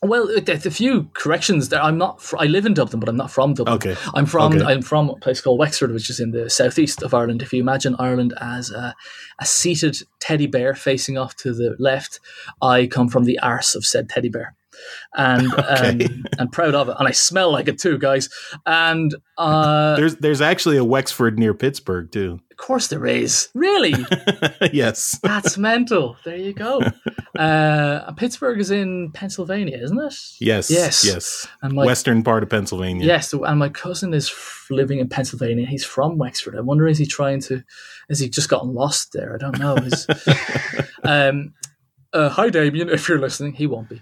Well, 0.05 0.29
uh, 0.37 0.41
there's 0.41 0.67
a 0.67 0.71
few 0.71 1.09
corrections 1.15 1.69
there. 1.69 1.81
I'm 1.81 1.97
not. 1.97 2.21
Fr- 2.21 2.39
I 2.39 2.47
live 2.47 2.67
in 2.67 2.75
Dublin, 2.75 2.99
but 2.99 3.09
I'm 3.09 3.17
not 3.17 3.31
from 3.31 3.55
Dublin. 3.55 3.77
Okay. 3.77 3.97
I'm 4.15 4.27
from. 4.27 4.53
Okay. 4.53 4.65
I'm 4.65 4.83
from 4.83 5.11
a 5.11 5.17
place 5.17 5.41
called 5.41 5.61
Wexford, 5.61 5.93
which 5.93 6.11
is 6.11 6.19
in 6.19 6.33
the 6.33 6.51
southeast 6.51 7.03
of 7.03 7.15
Ireland. 7.15 7.41
If 7.41 7.53
you 7.53 7.61
imagine 7.61 7.95
Ireland 8.01 8.35
as 8.41 8.73
a, 8.73 8.97
a 9.39 9.47
seated 9.47 9.99
teddy 10.19 10.49
bear 10.49 10.75
facing 10.75 11.19
off 11.19 11.37
to 11.37 11.55
the 11.55 11.77
left, 11.79 12.19
I 12.61 12.89
come 12.89 13.09
from 13.09 13.25
the 13.25 13.39
arse 13.39 13.77
of 13.77 13.87
said 13.87 14.09
teddy 14.09 14.29
bear, 14.29 14.57
and 15.17 15.53
Okay. 15.59 16.05
um, 16.07 16.25
I'm 16.39 16.49
proud 16.49 16.75
of 16.75 16.89
it, 16.89 16.97
and 16.99 17.09
I 17.09 17.13
smell 17.13 17.53
like 17.53 17.69
it 17.69 17.79
too, 17.79 17.99
guys. 17.99 18.29
And 18.67 19.15
uh, 19.39 19.97
There's 19.97 20.17
there's 20.17 20.41
actually 20.41 20.77
a 20.77 20.85
Wexford 20.85 21.39
near 21.39 21.55
Pittsburgh 21.55 22.11
too. 22.13 22.41
of 22.51 22.57
course 22.57 22.89
there 22.89 23.07
is. 23.07 23.49
Really, 23.55 23.95
yes. 24.73 25.19
that's 25.23 25.59
mental. 25.59 26.17
There 26.25 26.37
you 26.37 26.53
go. 26.53 26.81
Uh, 27.39 28.13
Pittsburgh 28.13 28.61
is 28.61 28.71
in 28.71 29.11
Pennsylvania, 29.13 29.79
isn't 29.83 29.99
it? 29.99 30.15
Yes. 30.41 30.71
Yes. 30.71 31.05
Yes. 31.05 31.49
And 31.63 31.73
my 31.75 31.85
Western 31.87 32.23
part 32.23 32.43
of 32.43 32.51
Pennsylvania. 32.51 33.07
Yes, 33.07 33.33
and 33.33 33.59
my 33.59 33.69
cousin 33.71 34.13
is 34.15 34.29
f- 34.29 34.67
living 34.71 34.99
in 34.99 35.09
Pennsylvania. 35.09 35.67
He's 35.67 35.85
from 35.85 36.19
Wexford. 36.19 36.57
I 36.57 36.61
wonder 36.61 36.87
is 36.87 36.99
he 36.99 37.07
trying 37.07 37.41
to, 37.43 37.63
has 38.09 38.21
he 38.21 38.29
just 38.29 38.49
gotten 38.51 38.75
lost 38.75 39.13
there? 39.13 39.35
I 39.35 39.39
don't 39.39 39.59
know. 39.59 39.77
Um, 41.05 41.55
uh, 42.13 42.29
hi, 42.29 42.49
Damien, 42.51 42.89
if 42.89 43.09
you're 43.09 43.19
listening. 43.19 43.55
He 43.55 43.67
won't 43.67 43.89
be. 43.89 44.01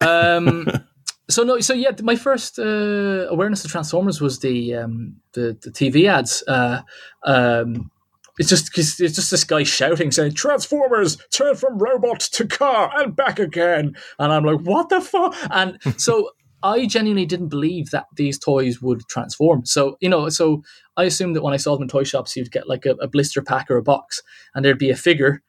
Um, 0.00 0.66
so 1.28 1.42
no, 1.42 1.60
so 1.60 1.74
yeah, 1.74 1.90
my 2.02 2.16
first 2.16 2.58
uh, 2.58 3.26
awareness 3.28 3.64
of 3.64 3.70
Transformers 3.70 4.20
was 4.20 4.40
the 4.40 4.74
um, 4.74 5.16
the, 5.32 5.56
the 5.62 5.70
TV 5.70 6.08
ads. 6.08 6.42
Uh, 6.46 6.82
um, 7.24 7.90
it's 8.38 8.50
just 8.50 8.76
it's 8.76 8.96
just 8.98 9.30
this 9.30 9.44
guy 9.44 9.62
shouting, 9.62 10.10
saying 10.10 10.34
"Transformers 10.34 11.16
turn 11.32 11.56
from 11.56 11.78
robot 11.78 12.20
to 12.20 12.46
car 12.46 12.90
and 12.96 13.16
back 13.16 13.38
again," 13.38 13.96
and 14.18 14.32
I'm 14.32 14.44
like, 14.44 14.60
"What 14.60 14.88
the 14.88 15.00
fuck?" 15.00 15.34
And 15.50 15.78
so 15.96 16.30
I 16.62 16.86
genuinely 16.86 17.26
didn't 17.26 17.48
believe 17.48 17.90
that 17.90 18.06
these 18.14 18.38
toys 18.38 18.82
would 18.82 19.02
transform. 19.08 19.64
So 19.64 19.96
you 20.00 20.08
know, 20.08 20.28
so 20.28 20.62
I 20.96 21.04
assumed 21.04 21.34
that 21.36 21.42
when 21.42 21.54
I 21.54 21.58
saw 21.58 21.74
them 21.74 21.82
in 21.82 21.88
toy 21.88 22.04
shops, 22.04 22.36
you'd 22.36 22.52
get 22.52 22.68
like 22.68 22.84
a, 22.84 22.92
a 22.96 23.08
blister 23.08 23.42
pack 23.42 23.70
or 23.70 23.78
a 23.78 23.82
box, 23.82 24.22
and 24.54 24.64
there'd 24.64 24.78
be 24.78 24.90
a 24.90 24.96
figure 24.96 25.42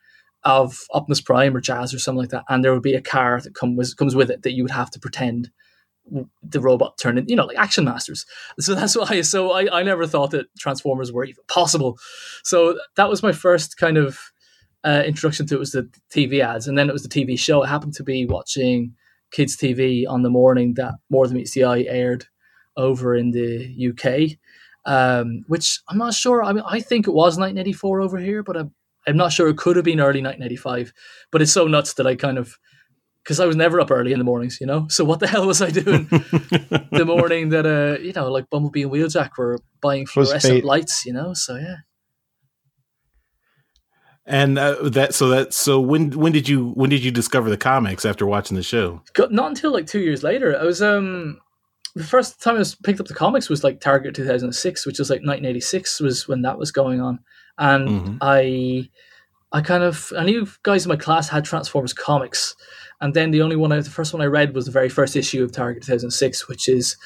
of 0.43 0.79
Optimus 0.91 1.21
Prime 1.21 1.55
or 1.55 1.61
Jazz 1.61 1.93
or 1.93 1.99
something 1.99 2.21
like 2.21 2.29
that, 2.29 2.43
and 2.49 2.63
there 2.63 2.73
would 2.73 2.83
be 2.83 2.93
a 2.93 3.01
car 3.01 3.41
that 3.41 3.55
comes 3.55 3.93
comes 3.93 4.15
with 4.15 4.29
it 4.29 4.43
that 4.43 4.53
you 4.53 4.63
would 4.63 4.71
have 4.71 4.91
to 4.91 4.99
pretend 4.99 5.49
the 6.41 6.61
robot 6.61 6.97
turned 6.97 7.19
in, 7.19 7.27
you 7.27 7.35
know, 7.35 7.45
like 7.45 7.57
Action 7.57 7.85
Masters. 7.85 8.25
So 8.59 8.75
that's 8.75 8.95
why. 8.95 9.21
So 9.21 9.51
I, 9.51 9.79
I 9.79 9.83
never 9.83 10.07
thought 10.07 10.31
that 10.31 10.47
Transformers 10.57 11.11
were 11.11 11.25
even 11.25 11.43
possible. 11.47 11.97
So 12.43 12.79
that 12.95 13.09
was 13.09 13.23
my 13.23 13.31
first 13.31 13.77
kind 13.77 13.97
of 13.97 14.19
uh, 14.83 15.03
introduction 15.05 15.45
to 15.47 15.55
it 15.55 15.59
was 15.59 15.71
the 15.71 15.89
TV 16.09 16.39
ads, 16.39 16.67
and 16.67 16.77
then 16.77 16.89
it 16.89 16.93
was 16.93 17.03
the 17.03 17.09
TV 17.09 17.37
show. 17.37 17.63
I 17.63 17.67
happened 17.67 17.93
to 17.95 18.03
be 18.03 18.25
watching 18.25 18.95
kids 19.31 19.57
TV 19.57 20.05
on 20.07 20.21
the 20.21 20.29
morning 20.29 20.75
that 20.75 20.93
More 21.09 21.27
Than 21.27 21.37
Meets 21.37 21.53
the 21.53 21.65
Eye 21.65 21.81
aired 21.81 22.25
over 22.77 23.15
in 23.15 23.31
the 23.31 23.91
UK. 23.91 24.37
Um, 24.85 25.43
which 25.47 25.81
I'm 25.89 25.97
not 25.97 26.13
sure. 26.13 26.41
I 26.41 26.53
mean, 26.53 26.63
I 26.65 26.79
think 26.79 27.07
it 27.07 27.11
was 27.11 27.37
1984 27.37 27.99
over 27.99 28.17
here, 28.17 28.41
but 28.41 28.55
I'm, 28.55 28.73
I'm 29.07 29.17
not 29.17 29.31
sure. 29.31 29.47
It 29.47 29.57
could 29.57 29.75
have 29.75 29.85
been 29.85 29.99
early 29.99 30.21
1985. 30.21 30.93
But 31.31 31.41
it's 31.41 31.51
so 31.51 31.67
nuts 31.67 31.93
that 31.93 32.05
I 32.05 32.15
kind 32.15 32.37
of, 32.37 32.57
because 33.23 33.39
I 33.39 33.45
was 33.45 33.55
never 33.55 33.79
up 33.79 33.91
early 33.91 34.11
in 34.11 34.19
the 34.19 34.25
mornings, 34.25 34.59
you 34.59 34.67
know. 34.67 34.87
So 34.89 35.05
what 35.05 35.19
the 35.19 35.27
hell 35.33 35.47
was 35.47 35.61
I 35.61 35.69
doing 35.69 36.07
the 36.07 37.03
morning 37.07 37.49
that, 37.49 37.65
uh, 37.65 38.01
you 38.01 38.13
know, 38.13 38.29
like 38.31 38.49
Bumblebee 38.49 38.83
and 38.83 38.91
Wheeljack 38.91 39.31
were 39.37 39.59
buying 39.81 40.05
fluorescent 40.05 40.63
lights, 40.63 41.05
you 41.05 41.13
know? 41.13 41.33
So 41.33 41.55
yeah. 41.55 41.77
And 44.27 44.59
uh, 44.59 44.89
that 44.89 45.13
so 45.13 45.29
that 45.29 45.53
so 45.53 45.79
when 45.79 46.11
when 46.11 46.33
did 46.33 46.49
you 46.49 46.71
when 46.71 46.89
did 46.89 47.01
you 47.01 47.11
discover 47.11 47.49
the 47.49 47.55
comics 47.55 48.03
after 48.03 48.25
watching 48.25 48.57
the 48.57 48.63
show? 48.63 49.01
Not 49.17 49.47
until 49.47 49.71
like 49.71 49.87
two 49.87 50.01
years 50.01 50.21
later. 50.21 50.59
I 50.59 50.65
was 50.65 50.81
um 50.81 51.39
the 51.95 52.03
first 52.03 52.41
time 52.41 52.55
I 52.55 52.59
was 52.59 52.75
picked 52.75 52.99
up 52.99 53.07
the 53.07 53.13
comics 53.13 53.49
was 53.49 53.63
like 53.63 53.79
Target 53.79 54.15
2006, 54.15 54.85
which 54.85 54.99
was 54.99 55.09
like 55.09 55.19
1986 55.19 56.01
was 56.01 56.27
when 56.27 56.41
that 56.41 56.59
was 56.59 56.71
going 56.71 57.01
on, 57.01 57.19
and 57.57 57.87
Mhm. 57.87 58.17
I 58.21 58.89
I 59.51 59.61
kind 59.61 59.83
of 59.83 60.11
I 60.17 60.23
knew 60.25 60.47
guys 60.63 60.85
in 60.85 60.89
my 60.89 60.95
class 60.97 61.29
had 61.29 61.45
Transformers 61.45 61.93
comics, 61.93 62.55
and 63.01 63.13
then 63.13 63.31
the 63.31 63.41
only 63.41 63.55
one 63.55 63.71
I, 63.71 63.79
the 63.79 63.89
first 63.89 64.13
one 64.13 64.21
I 64.21 64.25
read 64.25 64.53
was 64.53 64.65
the 64.65 64.71
very 64.71 64.89
first 64.89 65.15
issue 65.15 65.43
of 65.43 65.51
Target 65.51 65.83
2006, 65.83 66.47
which 66.47 66.67
is. 66.69 66.97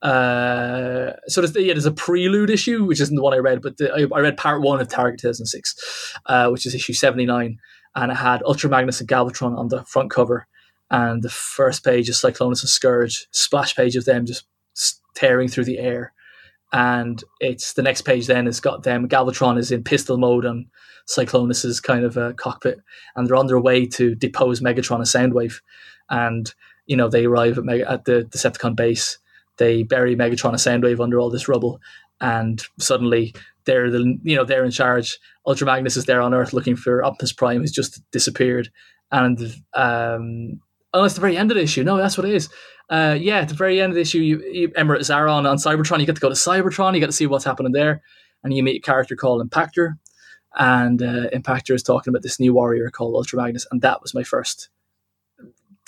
Uh, 0.00 1.10
so 1.26 1.40
there's, 1.40 1.56
yeah, 1.56 1.72
there's 1.72 1.84
a 1.86 1.90
prelude 1.90 2.50
issue, 2.50 2.84
which 2.84 3.00
isn't 3.00 3.16
the 3.16 3.22
one 3.22 3.34
I 3.34 3.38
read, 3.38 3.60
but 3.60 3.78
the, 3.78 3.92
I, 3.92 4.16
I 4.16 4.20
read 4.20 4.36
part 4.36 4.62
one 4.62 4.80
of 4.80 4.86
Target 4.88 5.18
2006, 5.20 6.14
uh, 6.26 6.48
which 6.50 6.66
is 6.66 6.74
issue 6.74 6.92
79, 6.92 7.58
and 7.96 8.12
it 8.12 8.14
had 8.14 8.40
Ultra 8.44 8.70
Magnus 8.70 9.00
and 9.00 9.08
Galvatron 9.08 9.58
on 9.58 9.68
the 9.68 9.84
front 9.86 10.10
cover, 10.12 10.46
and 10.90 11.22
the 11.24 11.28
first 11.28 11.84
page 11.84 12.08
is 12.08 12.16
Cyclonus 12.16 12.62
and 12.62 12.68
Scourge, 12.70 13.26
splash 13.32 13.74
page 13.74 13.96
of 13.96 14.04
them 14.04 14.24
just 14.24 14.44
tearing 15.16 15.48
through 15.48 15.64
the 15.64 15.78
air, 15.80 16.12
and 16.72 17.22
it's 17.40 17.74
the 17.74 17.82
next 17.82 18.02
page. 18.02 18.26
Then 18.26 18.46
it's 18.46 18.60
got 18.60 18.82
them. 18.82 19.08
Galvatron 19.08 19.58
is 19.58 19.70
in 19.70 19.82
pistol 19.82 20.18
mode 20.18 20.44
on 20.44 20.66
Cyclonus's 21.06 21.80
kind 21.80 22.04
of 22.04 22.16
a 22.16 22.34
cockpit, 22.34 22.80
and 23.16 23.26
they're 23.26 23.36
on 23.36 23.46
their 23.46 23.60
way 23.60 23.86
to 23.86 24.14
depose 24.14 24.60
Megatron 24.60 24.96
and 24.96 25.32
Soundwave, 25.32 25.60
and 26.10 26.52
you 26.86 26.96
know 26.96 27.08
they 27.08 27.24
arrive 27.24 27.58
at, 27.58 27.64
Mega, 27.64 27.90
at 27.90 28.04
the 28.04 28.28
Decepticon 28.30 28.76
base. 28.76 29.18
They 29.56 29.82
bury 29.82 30.14
Megatron 30.14 30.50
and 30.50 30.84
Soundwave 30.84 31.02
under 31.02 31.18
all 31.18 31.30
this 31.30 31.48
rubble, 31.48 31.80
and 32.20 32.62
suddenly 32.78 33.34
they're 33.64 33.90
the 33.90 34.18
you 34.22 34.36
know 34.36 34.44
they're 34.44 34.64
in 34.64 34.70
charge. 34.70 35.18
Ultra 35.46 35.66
Magnus 35.66 35.96
is 35.96 36.04
there 36.04 36.20
on 36.20 36.34
Earth 36.34 36.52
looking 36.52 36.76
for 36.76 37.02
Optimus 37.02 37.32
Prime, 37.32 37.60
who's 37.60 37.72
just 37.72 38.02
disappeared, 38.10 38.70
and 39.10 39.56
um, 39.74 40.60
oh, 40.94 41.04
it's 41.04 41.14
the 41.14 41.20
very 41.20 41.36
end 41.36 41.50
of 41.50 41.56
the 41.56 41.62
issue. 41.62 41.84
No, 41.84 41.96
that's 41.96 42.16
what 42.16 42.26
it 42.26 42.34
is. 42.34 42.48
Uh, 42.90 43.16
yeah, 43.18 43.38
at 43.38 43.48
the 43.48 43.54
very 43.54 43.80
end 43.80 43.92
of 43.92 43.94
the 43.94 44.00
issue, 44.00 44.18
you, 44.18 44.42
you 44.50 44.68
Emirate 44.70 45.00
Zaron 45.00 45.48
on 45.48 45.56
Cybertron. 45.58 46.00
You 46.00 46.06
get 46.06 46.14
to 46.14 46.20
go 46.20 46.28
to 46.28 46.34
Cybertron. 46.34 46.94
You 46.94 47.00
get 47.00 47.06
to 47.06 47.12
see 47.12 47.26
what's 47.26 47.44
happening 47.44 47.72
there, 47.72 48.02
and 48.42 48.54
you 48.54 48.62
meet 48.62 48.76
a 48.76 48.86
character 48.86 49.14
called 49.14 49.48
Impactor, 49.48 49.98
and 50.56 51.02
uh, 51.02 51.28
Impactor 51.30 51.74
is 51.74 51.82
talking 51.82 52.10
about 52.10 52.22
this 52.22 52.40
new 52.40 52.54
warrior 52.54 52.90
called 52.90 53.14
Ultra 53.14 53.42
Magnus, 53.42 53.66
and 53.70 53.82
that 53.82 54.00
was 54.02 54.14
my 54.14 54.22
first 54.22 54.70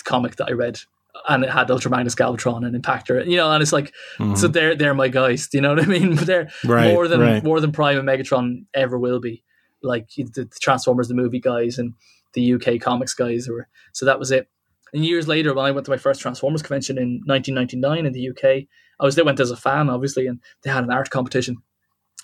comic 0.03 0.35
that 0.37 0.47
I 0.47 0.53
read 0.53 0.79
and 1.27 1.43
it 1.43 1.49
had 1.49 1.69
Ultra 1.69 1.91
Magnus 1.91 2.15
Galvatron 2.15 2.65
and 2.65 2.81
Impactor, 2.81 3.25
you 3.27 3.37
know, 3.37 3.51
and 3.51 3.61
it's 3.61 3.73
like, 3.73 3.93
mm-hmm. 4.17 4.35
so 4.35 4.47
they're 4.47 4.75
they're 4.75 4.93
my 4.93 5.07
guys, 5.07 5.47
do 5.47 5.57
you 5.57 5.61
know 5.61 5.73
what 5.73 5.83
I 5.83 5.85
mean? 5.85 6.15
They're 6.31 6.49
right, 6.65 6.93
more 6.93 7.07
than 7.07 7.19
right. 7.19 7.43
more 7.43 7.59
than 7.59 7.71
Prime 7.71 7.97
and 7.97 8.07
Megatron 8.07 8.65
ever 8.73 8.97
will 8.97 9.19
be, 9.19 9.43
like 9.83 10.09
the, 10.15 10.23
the, 10.23 10.45
Transformers 10.61 11.07
the 11.07 11.13
movie 11.13 11.39
guys 11.39 11.77
and 11.77 11.93
the 12.33 12.53
UK 12.53 12.79
comics 12.79 13.13
guys 13.13 13.47
were. 13.47 13.67
So 13.93 14.05
that 14.05 14.19
was 14.19 14.31
it. 14.31 14.47
And 14.93 15.05
years 15.05 15.27
later, 15.27 15.53
when 15.53 15.65
I 15.65 15.71
went 15.71 15.85
to 15.85 15.91
my 15.91 15.97
first 15.97 16.21
Transformers 16.21 16.61
convention 16.61 16.97
in 16.97 17.21
1999 17.25 18.05
in 18.05 18.13
the 18.13 18.29
UK, 18.29 18.67
I 18.99 19.05
was 19.05 19.15
there 19.15 19.25
went 19.25 19.39
as 19.39 19.51
a 19.51 19.55
fan, 19.55 19.89
obviously, 19.89 20.27
and 20.27 20.39
they 20.63 20.69
had 20.69 20.83
an 20.83 20.91
art 20.91 21.09
competition. 21.09 21.57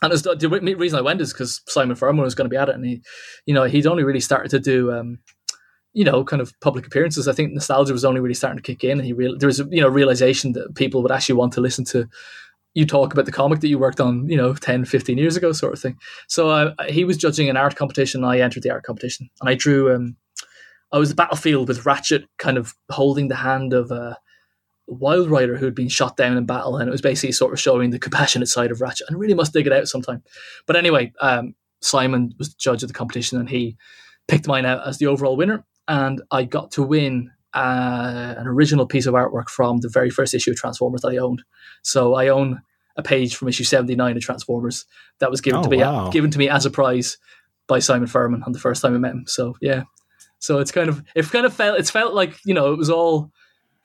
And 0.01 0.11
was, 0.11 0.21
the 0.21 0.75
reason 0.77 0.99
I 0.99 1.01
went 1.01 1.21
is 1.21 1.33
because 1.33 1.61
Simon 1.67 1.95
Furman 1.95 2.23
was 2.23 2.35
going 2.35 2.45
to 2.45 2.53
be 2.53 2.57
at 2.57 2.69
it, 2.69 2.75
and 2.75 2.85
he, 2.85 3.01
you 3.45 3.53
know, 3.53 3.63
he'd 3.63 3.87
only 3.87 4.03
really 4.03 4.19
started 4.19 4.49
to 4.49 4.59
do 4.59 4.91
um, 4.91 5.19
you 5.97 6.03
know, 6.03 6.23
kind 6.23 6.43
of 6.43 6.53
public 6.61 6.85
appearances, 6.85 7.27
I 7.27 7.33
think 7.33 7.53
nostalgia 7.53 7.91
was 7.91 8.05
only 8.05 8.19
really 8.19 8.35
starting 8.35 8.57
to 8.57 8.63
kick 8.63 8.83
in, 8.83 8.99
and 8.99 9.05
he 9.05 9.13
real 9.13 9.35
there 9.35 9.47
was 9.47 9.59
a 9.59 9.65
you 9.71 9.81
know 9.81 9.87
realization 9.87 10.53
that 10.53 10.75
people 10.75 11.01
would 11.01 11.11
actually 11.11 11.35
want 11.35 11.53
to 11.53 11.61
listen 11.61 11.85
to 11.85 12.07
you 12.75 12.85
talk 12.85 13.11
about 13.11 13.25
the 13.25 13.31
comic 13.31 13.61
that 13.61 13.69
you 13.69 13.79
worked 13.79 13.99
on, 13.99 14.29
you 14.29 14.37
know, 14.37 14.53
10, 14.53 14.85
15 14.85 15.17
years 15.17 15.35
ago, 15.35 15.51
sort 15.51 15.73
of 15.73 15.79
thing. 15.79 15.97
So 16.27 16.51
uh, 16.51 16.73
he 16.87 17.03
was 17.03 17.17
judging 17.17 17.49
an 17.49 17.57
art 17.57 17.75
competition. 17.75 18.23
And 18.23 18.31
I 18.31 18.37
entered 18.37 18.61
the 18.61 18.69
art 18.69 18.83
competition, 18.83 19.27
and 19.41 19.49
I 19.49 19.55
drew. 19.55 19.93
Um, 19.93 20.15
I 20.91 20.97
was 20.97 21.09
the 21.09 21.15
battlefield 21.15 21.67
with 21.67 21.85
Ratchet, 21.85 22.25
kind 22.37 22.57
of 22.57 22.73
holding 22.89 23.27
the 23.27 23.35
hand 23.35 23.73
of 23.73 23.91
a 23.91 24.17
Wild 24.87 25.29
Rider 25.29 25.57
who 25.57 25.65
had 25.65 25.75
been 25.75 25.89
shot 25.89 26.15
down 26.15 26.37
in 26.37 26.45
battle, 26.45 26.77
and 26.77 26.87
it 26.87 26.91
was 26.91 27.01
basically 27.01 27.33
sort 27.33 27.53
of 27.53 27.59
showing 27.59 27.89
the 27.89 27.99
compassionate 27.99 28.47
side 28.47 28.71
of 28.71 28.81
Ratchet. 28.81 29.07
And 29.09 29.19
really 29.19 29.33
must 29.33 29.53
dig 29.53 29.67
it 29.67 29.73
out 29.73 29.87
sometime. 29.87 30.23
But 30.65 30.75
anyway, 30.75 31.11
um, 31.21 31.55
Simon 31.81 32.33
was 32.37 32.49
the 32.49 32.55
judge 32.57 32.83
of 32.83 32.89
the 32.89 32.93
competition, 32.93 33.37
and 33.37 33.49
he 33.49 33.77
picked 34.27 34.47
mine 34.47 34.65
out 34.65 34.87
as 34.87 34.97
the 34.97 35.07
overall 35.07 35.35
winner 35.35 35.65
and 35.87 36.21
I 36.31 36.43
got 36.43 36.71
to 36.71 36.83
win 36.83 37.31
uh, 37.53 38.35
an 38.37 38.47
original 38.47 38.85
piece 38.85 39.05
of 39.05 39.13
artwork 39.13 39.49
from 39.49 39.77
the 39.77 39.89
very 39.89 40.09
first 40.09 40.33
issue 40.33 40.51
of 40.51 40.57
Transformers 40.57 41.01
that 41.01 41.09
I 41.09 41.17
owned. 41.17 41.43
So 41.81 42.15
I 42.15 42.27
own 42.27 42.61
a 42.97 43.03
page 43.03 43.35
from 43.35 43.47
issue 43.47 43.63
seventy 43.63 43.95
nine 43.95 44.17
of 44.17 44.23
Transformers 44.23 44.85
that 45.19 45.31
was 45.31 45.41
given 45.41 45.59
oh, 45.59 45.63
to 45.63 45.69
me 45.69 45.77
wow. 45.77 46.09
given 46.09 46.31
to 46.31 46.39
me 46.39 46.49
as 46.49 46.65
a 46.65 46.69
prize 46.69 47.17
by 47.67 47.79
Simon 47.79 48.07
Furman 48.07 48.43
on 48.43 48.51
the 48.51 48.59
first 48.59 48.81
time 48.81 48.95
I 48.95 48.97
met 48.97 49.13
him. 49.13 49.25
So 49.27 49.55
yeah, 49.61 49.83
so 50.39 50.59
it's 50.59 50.71
kind 50.71 50.89
of 50.89 51.03
it 51.15 51.29
kind 51.29 51.45
of 51.45 51.53
felt 51.53 51.79
it's 51.79 51.91
felt 51.91 52.13
like 52.13 52.37
you 52.45 52.53
know 52.53 52.73
it 52.73 52.77
was 52.77 52.89
all 52.89 53.31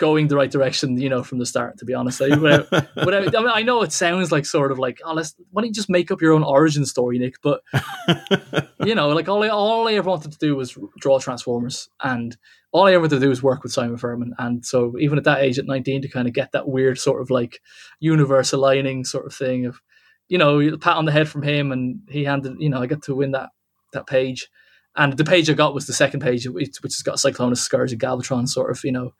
going 0.03 0.27
the 0.27 0.35
right 0.35 0.51
direction, 0.51 1.01
you 1.01 1.09
know, 1.09 1.23
from 1.23 1.39
the 1.39 1.47
start. 1.47 1.79
To 1.79 1.85
be 1.85 1.95
honest, 1.95 2.21
I, 2.23 2.29
mean, 2.35 3.33
I 3.37 3.63
know 3.63 3.83
it 3.83 3.93
sounds 3.93 4.33
like 4.33 4.45
sort 4.45 4.73
of 4.73 4.79
like, 4.81 5.01
oh, 5.05 5.15
let's 5.15 5.37
why 5.53 5.63
don't 5.63 5.69
you 5.69 5.75
just 5.75 5.89
make 5.89 6.11
up 6.11 6.21
your 6.21 6.33
own 6.33 6.43
origin 6.43 6.85
story, 6.85 7.21
Nick? 7.21 7.37
But 7.41 7.63
you 8.85 8.97
know, 8.97 9.11
like 9.11 9.29
all 9.29 9.45
I 9.45 9.49
all 9.49 9.87
I 9.87 9.95
ever 9.95 10.11
wanted 10.11 10.33
to 10.33 10.39
do 10.39 10.57
was 10.57 10.77
draw 10.99 11.21
Transformers, 11.21 11.89
and 12.03 12.37
all 12.73 12.87
I 12.87 12.95
ever 12.95 13.03
wanted 13.03 13.17
to 13.17 13.21
do 13.21 13.29
was 13.29 13.45
work 13.45 13.63
with 13.63 13.73
Simon 13.73 13.97
Furman. 13.97 14.35
And 14.39 14.67
so, 14.67 14.95
even 14.99 15.19
at 15.19 15.25
that 15.25 15.41
age, 15.41 15.59
at 15.59 15.67
nineteen, 15.67 16.03
to 16.03 16.09
kind 16.09 16.27
of 16.27 16.35
get 16.35 16.51
that 16.51 16.69
weird 16.69 16.99
sort 16.99 17.23
of 17.23 17.31
like 17.31 17.61
universe 18.01 18.53
aligning 18.53 19.05
sort 19.05 19.27
of 19.27 19.33
thing 19.33 19.67
of, 19.67 19.81
you 20.29 20.37
know, 20.37 20.77
pat 20.79 20.97
on 20.97 21.05
the 21.05 21.13
head 21.13 21.29
from 21.29 21.43
him, 21.43 21.71
and 21.71 22.01
he 22.11 22.25
handed, 22.25 22.57
you 22.59 22.71
know, 22.71 22.83
I 22.83 22.87
got 22.87 23.03
to 23.03 23.15
win 23.15 23.31
that 23.33 23.51
that 23.93 24.09
page. 24.09 24.49
And 24.97 25.17
the 25.17 25.25
page 25.25 25.49
I 25.49 25.55
got 25.55 25.75
was 25.75 25.87
the 25.87 25.93
second 25.93 26.21
page, 26.21 26.47
which, 26.47 26.77
has 26.83 27.03
got 27.03 27.17
Cyclonus, 27.17 27.59
Scourge, 27.59 27.93
and 27.93 28.01
Galvatron 28.01 28.49
sort 28.49 28.71
of, 28.71 28.85
you 28.85 28.93
know, 28.93 29.15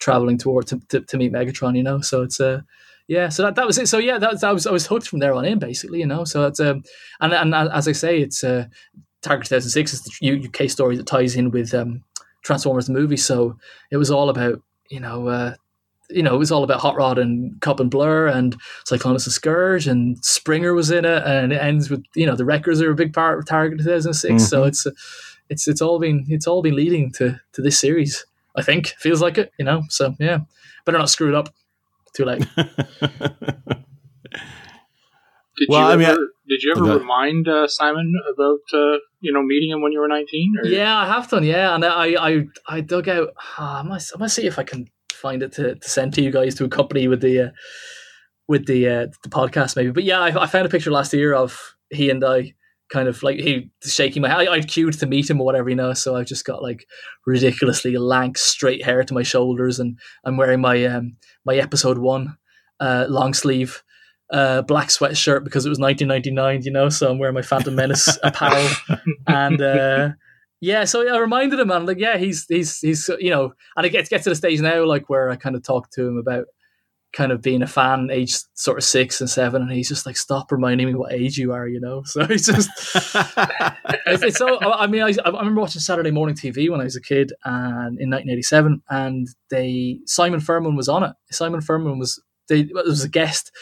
traveling 0.00 0.38
toward 0.38 0.66
to, 0.68 0.80
to, 0.88 1.00
to, 1.00 1.16
meet 1.16 1.32
Megatron, 1.32 1.76
you 1.76 1.82
know. 1.82 2.00
So 2.00 2.22
it's 2.22 2.40
uh 2.40 2.60
yeah, 3.08 3.30
so 3.30 3.42
that, 3.42 3.54
that 3.54 3.66
was 3.66 3.78
it. 3.78 3.88
So 3.88 3.98
yeah, 3.98 4.18
that, 4.18 4.40
that 4.40 4.54
was 4.54 4.66
I 4.66 4.70
was 4.70 4.86
hooked 4.86 5.08
from 5.08 5.18
there 5.18 5.34
on 5.34 5.44
in, 5.44 5.58
basically, 5.58 5.98
you 6.00 6.06
know. 6.06 6.24
So 6.24 6.46
it's 6.46 6.60
um 6.60 6.82
and 7.20 7.32
and 7.32 7.54
as 7.54 7.88
I 7.88 7.92
say, 7.92 8.20
it's 8.20 8.44
uh 8.44 8.66
Target 9.22 9.48
2006 9.48 9.92
is 9.94 10.02
the 10.02 10.48
UK 10.48 10.70
story 10.70 10.96
that 10.96 11.06
ties 11.06 11.34
in 11.34 11.50
with 11.50 11.74
um 11.74 12.04
Transformers 12.44 12.86
the 12.86 12.92
movie. 12.92 13.16
So 13.16 13.56
it 13.90 13.96
was 13.96 14.10
all 14.10 14.28
about 14.28 14.60
you 14.90 15.00
know 15.00 15.28
uh 15.28 15.54
you 16.10 16.22
know, 16.22 16.34
it 16.34 16.38
was 16.38 16.50
all 16.50 16.64
about 16.64 16.80
Hot 16.80 16.96
Rod 16.96 17.18
and 17.18 17.60
Kup 17.60 17.80
and 17.80 17.90
Blur 17.90 18.26
and 18.26 18.56
Cyclonus 18.86 19.26
and 19.26 19.32
Scourge 19.32 19.86
and 19.86 20.16
Springer 20.24 20.74
was 20.74 20.90
in 20.90 21.04
it 21.04 21.22
and 21.26 21.52
it 21.52 21.62
ends 21.62 21.90
with, 21.90 22.02
you 22.14 22.26
know, 22.26 22.34
the 22.34 22.44
wreckers 22.44 22.80
are 22.80 22.90
a 22.90 22.94
big 22.94 23.12
part 23.12 23.38
of 23.38 23.46
Target 23.46 23.78
2006. 23.80 24.32
Mm-hmm. 24.32 24.38
So 24.38 24.64
it's, 24.64 24.86
it's, 25.50 25.68
it's 25.68 25.82
all 25.82 25.98
been, 25.98 26.24
it's 26.28 26.46
all 26.46 26.62
been 26.62 26.76
leading 26.76 27.12
to, 27.12 27.38
to 27.52 27.62
this 27.62 27.78
series. 27.78 28.24
I 28.58 28.62
think 28.62 28.88
feels 28.98 29.22
like 29.22 29.38
it, 29.38 29.52
you 29.58 29.64
know. 29.64 29.84
So 29.88 30.14
yeah, 30.18 30.40
better 30.84 30.98
not 30.98 31.10
screw 31.10 31.28
it 31.28 31.34
up. 31.34 31.54
Too 32.14 32.24
late. 32.24 32.44
did 32.56 32.68
well, 35.68 35.80
you 35.80 35.92
I 35.92 35.96
mean, 35.96 36.06
ever, 36.06 36.20
I, 36.20 36.26
did 36.48 36.62
you 36.62 36.72
ever 36.72 36.84
okay. 36.84 36.98
remind 36.98 37.46
uh, 37.46 37.68
Simon 37.68 38.12
about 38.32 38.60
uh, 38.74 38.98
you 39.20 39.32
know 39.32 39.42
meeting 39.42 39.70
him 39.70 39.80
when 39.80 39.92
you 39.92 40.00
were 40.00 40.08
nineteen? 40.08 40.54
Yeah, 40.64 40.96
I 40.96 41.06
have 41.06 41.28
done. 41.28 41.44
Yeah, 41.44 41.74
and 41.74 41.84
I 41.84 42.14
I, 42.18 42.46
I 42.66 42.80
dug 42.80 43.08
out. 43.08 43.28
Uh, 43.56 43.80
I 43.80 43.82
must 43.82 44.12
I 44.16 44.18
must 44.18 44.34
see 44.34 44.46
if 44.46 44.58
I 44.58 44.64
can 44.64 44.88
find 45.18 45.42
it 45.42 45.52
to, 45.52 45.74
to 45.74 45.88
send 45.88 46.14
to 46.14 46.22
you 46.22 46.30
guys 46.30 46.54
to 46.56 46.64
accompany 46.64 47.08
with 47.08 47.20
the 47.20 47.40
uh, 47.40 47.50
with 48.48 48.66
the 48.66 48.88
uh, 48.88 49.06
the 49.22 49.28
podcast 49.28 49.76
maybe. 49.76 49.90
But 49.90 50.04
yeah, 50.04 50.20
I, 50.20 50.42
I 50.42 50.46
found 50.46 50.66
a 50.66 50.70
picture 50.70 50.90
last 50.90 51.12
year 51.12 51.34
of 51.34 51.76
he 51.90 52.10
and 52.10 52.24
I 52.24 52.54
kind 52.88 53.08
of 53.08 53.22
like 53.22 53.38
he 53.38 53.70
shaking 53.82 54.22
my 54.22 54.28
head. 54.28 54.48
I, 54.48 54.50
would 54.50 54.68
queued 54.68 54.98
to 54.98 55.06
meet 55.06 55.28
him 55.28 55.40
or 55.40 55.44
whatever, 55.44 55.68
you 55.68 55.76
know. 55.76 55.92
So 55.92 56.16
I've 56.16 56.26
just 56.26 56.44
got 56.44 56.62
like 56.62 56.86
ridiculously 57.26 57.96
lank, 57.96 58.38
straight 58.38 58.84
hair 58.84 59.04
to 59.04 59.14
my 59.14 59.22
shoulders, 59.22 59.78
and 59.78 59.98
I'm 60.24 60.36
wearing 60.36 60.60
my 60.60 60.84
um 60.86 61.16
my 61.44 61.56
episode 61.56 61.98
one 61.98 62.36
uh 62.80 63.06
long 63.08 63.34
sleeve 63.34 63.82
uh 64.30 64.62
black 64.62 64.88
sweatshirt 64.88 65.44
because 65.44 65.66
it 65.66 65.70
was 65.70 65.78
1999, 65.78 66.62
you 66.62 66.72
know. 66.72 66.88
So 66.88 67.10
I'm 67.10 67.18
wearing 67.18 67.34
my 67.34 67.42
Phantom 67.42 67.74
Menace 67.74 68.18
apparel, 68.22 68.68
and 69.26 69.60
uh 69.60 70.10
yeah. 70.60 70.84
So 70.84 71.08
I 71.08 71.18
reminded 71.18 71.60
him, 71.60 71.70
and 71.70 71.86
like, 71.86 71.98
yeah, 71.98 72.16
he's 72.16 72.46
he's 72.48 72.78
he's 72.78 73.08
you 73.18 73.30
know, 73.30 73.52
and 73.76 73.86
it 73.86 73.90
gets 73.90 74.08
gets 74.08 74.24
to 74.24 74.30
the 74.30 74.36
stage 74.36 74.60
now 74.60 74.84
like 74.84 75.08
where 75.08 75.30
I 75.30 75.36
kind 75.36 75.56
of 75.56 75.62
talk 75.62 75.90
to 75.92 76.06
him 76.06 76.18
about 76.18 76.46
kind 77.12 77.32
of 77.32 77.40
being 77.40 77.62
a 77.62 77.66
fan 77.66 78.10
age 78.12 78.36
sort 78.54 78.76
of 78.76 78.84
six 78.84 79.20
and 79.20 79.30
seven 79.30 79.62
and 79.62 79.72
he's 79.72 79.88
just 79.88 80.04
like 80.04 80.16
stop 80.16 80.52
reminding 80.52 80.86
me 80.86 80.94
what 80.94 81.12
age 81.12 81.38
you 81.38 81.52
are 81.52 81.66
you 81.66 81.80
know 81.80 82.02
so 82.04 82.26
he's 82.26 82.46
just 82.46 82.68
it's, 84.06 84.22
it's, 84.22 84.38
so 84.38 84.58
i 84.60 84.86
mean 84.86 85.02
I, 85.02 85.14
I, 85.24 85.30
remember 85.30 85.62
watching 85.62 85.80
saturday 85.80 86.10
morning 86.10 86.36
tv 86.36 86.70
when 86.70 86.82
i 86.82 86.84
was 86.84 86.96
a 86.96 87.00
kid 87.00 87.32
and 87.44 87.98
in 87.98 88.10
1987 88.10 88.82
and 88.90 89.26
they 89.50 90.00
simon 90.04 90.40
furman 90.40 90.76
was 90.76 90.88
on 90.88 91.02
it 91.02 91.12
simon 91.30 91.62
furman 91.62 91.98
was 91.98 92.22
they 92.48 92.68
was 92.74 93.04
a 93.04 93.08
guest 93.08 93.52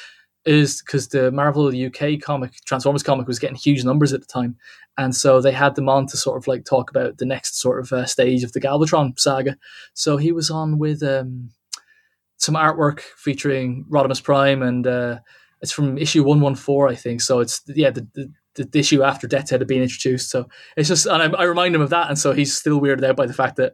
is 0.46 0.80
because 0.80 1.08
the 1.08 1.30
marvel 1.32 1.66
uk 1.86 2.20
comic 2.22 2.52
transformers 2.64 3.02
comic 3.02 3.26
was 3.26 3.38
getting 3.38 3.56
huge 3.56 3.84
numbers 3.84 4.12
at 4.12 4.20
the 4.20 4.26
time 4.26 4.56
and 4.98 5.14
so 5.14 5.40
they 5.40 5.52
had 5.52 5.74
them 5.74 5.88
on 5.88 6.06
to 6.06 6.16
sort 6.16 6.38
of 6.38 6.46
like 6.46 6.64
talk 6.64 6.90
about 6.90 7.18
the 7.18 7.26
next 7.26 7.60
sort 7.60 7.80
of 7.80 7.92
uh, 7.92 8.06
stage 8.06 8.42
of 8.42 8.52
the 8.52 8.60
galvatron 8.60 9.18
saga 9.18 9.56
so 9.94 10.16
he 10.16 10.32
was 10.32 10.50
on 10.50 10.78
with 10.78 11.02
um 11.02 11.50
some 12.38 12.54
artwork 12.54 13.00
featuring 13.00 13.84
Rodimus 13.90 14.22
Prime, 14.22 14.62
and 14.62 14.86
uh, 14.86 15.18
it's 15.60 15.72
from 15.72 15.98
issue 15.98 16.24
one 16.24 16.40
one 16.40 16.54
four, 16.54 16.88
I 16.88 16.94
think. 16.94 17.20
So 17.20 17.40
it's 17.40 17.62
yeah, 17.66 17.90
the, 17.90 18.06
the, 18.54 18.64
the 18.64 18.78
issue 18.78 19.02
after 19.02 19.26
Death 19.26 19.50
Head 19.50 19.60
had 19.60 19.68
been 19.68 19.82
introduced. 19.82 20.30
So 20.30 20.48
it's 20.76 20.88
just, 20.88 21.06
and 21.06 21.22
I, 21.22 21.38
I, 21.38 21.44
remind 21.44 21.74
him 21.74 21.80
of 21.80 21.90
that, 21.90 22.08
and 22.08 22.18
so 22.18 22.32
he's 22.32 22.56
still 22.56 22.80
weirded 22.80 23.04
out 23.04 23.16
by 23.16 23.26
the 23.26 23.34
fact 23.34 23.56
that 23.56 23.72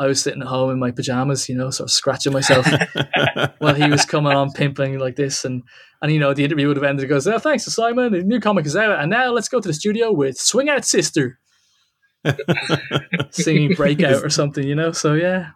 I 0.00 0.06
was 0.06 0.22
sitting 0.22 0.40
at 0.40 0.48
home 0.48 0.70
in 0.70 0.78
my 0.78 0.90
pajamas, 0.90 1.46
you 1.46 1.54
know, 1.54 1.68
sort 1.68 1.88
of 1.88 1.92
scratching 1.92 2.32
myself 2.32 2.66
while 3.58 3.74
he 3.74 3.88
was 3.88 4.06
coming 4.06 4.32
on 4.32 4.50
pimping 4.50 4.98
like 4.98 5.14
this, 5.14 5.44
and 5.44 5.62
and 6.00 6.10
you 6.10 6.18
know 6.18 6.32
the 6.32 6.42
interview 6.42 6.68
would 6.68 6.78
have 6.78 6.84
ended. 6.84 7.04
It 7.04 7.08
goes, 7.08 7.26
oh, 7.26 7.38
thanks 7.38 7.64
to 7.64 7.70
Simon, 7.70 8.12
the 8.12 8.22
new 8.22 8.40
comic 8.40 8.64
is 8.64 8.74
out, 8.74 8.98
and 8.98 9.10
now 9.10 9.30
let's 9.30 9.48
go 9.48 9.60
to 9.60 9.68
the 9.68 9.74
studio 9.74 10.10
with 10.10 10.38
Swing 10.38 10.70
Out 10.70 10.86
Sister. 10.86 11.38
singing 13.30 13.74
breakout 13.74 14.22
or 14.22 14.30
something, 14.30 14.66
you 14.66 14.74
know. 14.74 14.92
So 14.92 15.14
yeah, 15.14 15.50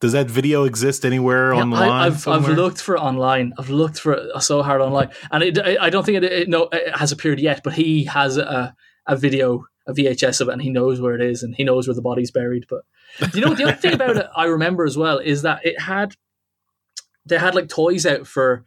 does 0.00 0.12
that 0.12 0.28
video 0.28 0.64
exist 0.64 1.04
anywhere 1.04 1.54
yeah, 1.54 1.60
online? 1.60 1.90
I, 1.90 2.04
have 2.04 2.26
I've 2.26 2.48
looked 2.48 2.80
for 2.80 2.96
it 2.96 3.00
online. 3.00 3.52
I've 3.58 3.70
looked 3.70 4.00
for 4.00 4.14
it 4.14 4.42
so 4.42 4.62
hard 4.62 4.80
online, 4.80 5.10
and 5.30 5.42
it, 5.42 5.58
I 5.58 5.90
don't 5.90 6.04
think 6.04 6.18
it, 6.18 6.24
it, 6.24 6.48
no 6.48 6.68
it 6.72 6.96
has 6.96 7.12
appeared 7.12 7.40
yet. 7.40 7.62
But 7.62 7.74
he 7.74 8.04
has 8.04 8.36
a 8.36 8.74
a 9.06 9.16
video 9.16 9.64
a 9.86 9.92
VHS 9.92 10.40
of 10.40 10.48
it, 10.48 10.52
and 10.52 10.62
he 10.62 10.70
knows 10.70 11.00
where 11.00 11.14
it 11.16 11.20
is, 11.20 11.42
and 11.42 11.56
he 11.56 11.64
knows 11.64 11.88
where 11.88 11.94
the 11.94 12.02
body's 12.02 12.30
buried. 12.30 12.66
But 12.68 12.82
you 13.34 13.40
know, 13.40 13.52
the 13.52 13.64
other 13.64 13.72
thing 13.76 13.94
about 13.94 14.16
it 14.16 14.26
I 14.36 14.44
remember 14.44 14.84
as 14.84 14.96
well 14.96 15.18
is 15.18 15.42
that 15.42 15.66
it 15.66 15.80
had 15.80 16.14
they 17.26 17.38
had 17.38 17.54
like 17.54 17.68
toys 17.68 18.06
out 18.06 18.26
for 18.26 18.64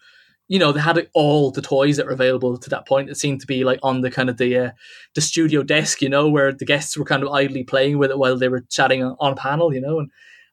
you 0.47 0.59
know 0.59 0.71
they 0.71 0.79
had 0.79 0.95
like, 0.95 1.09
all 1.13 1.51
the 1.51 1.61
toys 1.61 1.97
that 1.97 2.05
were 2.05 2.11
available 2.11 2.57
to 2.57 2.69
that 2.69 2.87
point 2.87 3.09
it 3.09 3.17
seemed 3.17 3.41
to 3.41 3.47
be 3.47 3.63
like 3.63 3.79
on 3.81 4.01
the 4.01 4.11
kind 4.11 4.29
of 4.29 4.37
the 4.37 4.57
uh, 4.57 4.71
the 5.15 5.21
studio 5.21 5.63
desk 5.63 6.01
you 6.01 6.09
know 6.09 6.29
where 6.29 6.51
the 6.53 6.65
guests 6.65 6.97
were 6.97 7.05
kind 7.05 7.23
of 7.23 7.29
idly 7.29 7.63
playing 7.63 7.97
with 7.97 8.11
it 8.11 8.17
while 8.17 8.37
they 8.37 8.47
were 8.47 8.63
chatting 8.69 9.03
on, 9.03 9.15
on 9.19 9.35
panel 9.35 9.73
you 9.73 9.81
know 9.81 9.99
and 9.99 10.09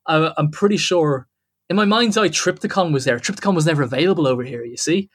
I, 0.06 0.32
i'm 0.36 0.50
pretty 0.50 0.78
sure 0.78 1.28
in 1.68 1.76
my 1.76 1.84
mind's 1.84 2.16
eye 2.16 2.28
Trypticon 2.28 2.92
was 2.92 3.04
there 3.04 3.18
Trypticon 3.18 3.54
was 3.54 3.66
never 3.66 3.82
available 3.82 4.26
over 4.26 4.42
here 4.42 4.64
you 4.64 4.76
see 4.76 5.10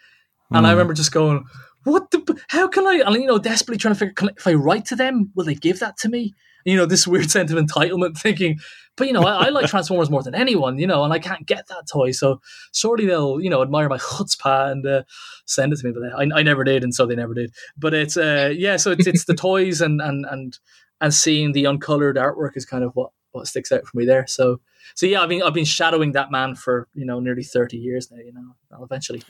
and 0.51 0.65
i 0.65 0.69
Hmm. 0.69 0.75
remember 0.75 0.93
just 0.93 1.11
going 1.11 1.45
what 1.87 2.11
the 2.11 2.41
how 2.49 2.67
can 2.67 2.85
i 2.85 3.01
and 3.05 3.15
you 3.15 3.25
know 3.25 3.37
desperately 3.37 3.77
trying 3.77 3.93
to 3.93 3.99
figure 3.99 4.13
can, 4.13 4.29
if 4.35 4.45
i 4.45 4.53
write 4.53 4.85
to 4.85 4.95
them 4.95 5.31
will 5.35 5.45
they 5.45 5.55
give 5.55 5.79
that 5.79 5.97
to 5.97 6.09
me? 6.09 6.33
You 6.65 6.75
know 6.75 6.85
this 6.85 7.07
weird 7.13 7.31
sense 7.31 7.51
of 7.51 7.57
entitlement 7.57 8.17
thinking. 8.17 8.59
But 8.97 9.07
you 9.07 9.13
know 9.13 9.23
I, 9.23 9.45
I 9.45 9.49
like 9.49 9.67
transformers 9.69 10.09
more 10.09 10.23
than 10.23 10.35
anyone 10.35 10.79
you 10.79 10.87
know 10.87 11.03
and 11.03 11.13
i 11.13 11.19
can't 11.19 11.45
get 11.45 11.67
that 11.67 11.87
toy 11.91 12.11
so 12.11 12.41
surely 12.73 13.05
they'll 13.05 13.39
you 13.39 13.49
know 13.49 13.61
admire 13.61 13.89
my 13.89 13.97
chutzpah 13.97 14.71
and 14.71 14.85
uh, 14.85 15.03
send 15.45 15.71
it 15.71 15.79
to 15.79 15.87
me 15.87 15.93
but 15.93 16.13
I, 16.19 16.39
I 16.39 16.43
never 16.43 16.63
did 16.63 16.83
and 16.83 16.93
so 16.93 17.05
they 17.05 17.15
never 17.15 17.33
did. 17.33 17.53
But 17.77 17.93
it's 17.93 18.17
uh 18.17 18.53
yeah 18.55 18.77
so 18.77 18.91
it's 18.91 19.07
it's 19.07 19.25
the 19.25 19.35
toys 19.47 19.81
and 19.81 20.01
and 20.01 20.25
and 20.29 20.57
and 20.99 21.13
seeing 21.13 21.51
the 21.51 21.65
uncolored 21.65 22.17
artwork 22.17 22.57
is 22.57 22.65
kind 22.65 22.83
of 22.83 22.91
what 22.95 23.11
what 23.31 23.47
sticks 23.47 23.71
out 23.71 23.85
for 23.85 23.97
me 23.97 24.05
there. 24.05 24.25
So 24.27 24.59
so 24.95 25.05
yeah 25.05 25.21
i've 25.21 25.29
been 25.29 25.43
i've 25.43 25.53
been 25.53 25.65
shadowing 25.65 26.13
that 26.13 26.31
man 26.31 26.55
for 26.55 26.87
you 26.93 27.05
know 27.05 27.19
nearly 27.19 27.43
30 27.43 27.77
years 27.77 28.09
now 28.09 28.17
you 28.17 28.31
know. 28.33 28.55
I'll 28.71 28.85
eventually 28.85 29.21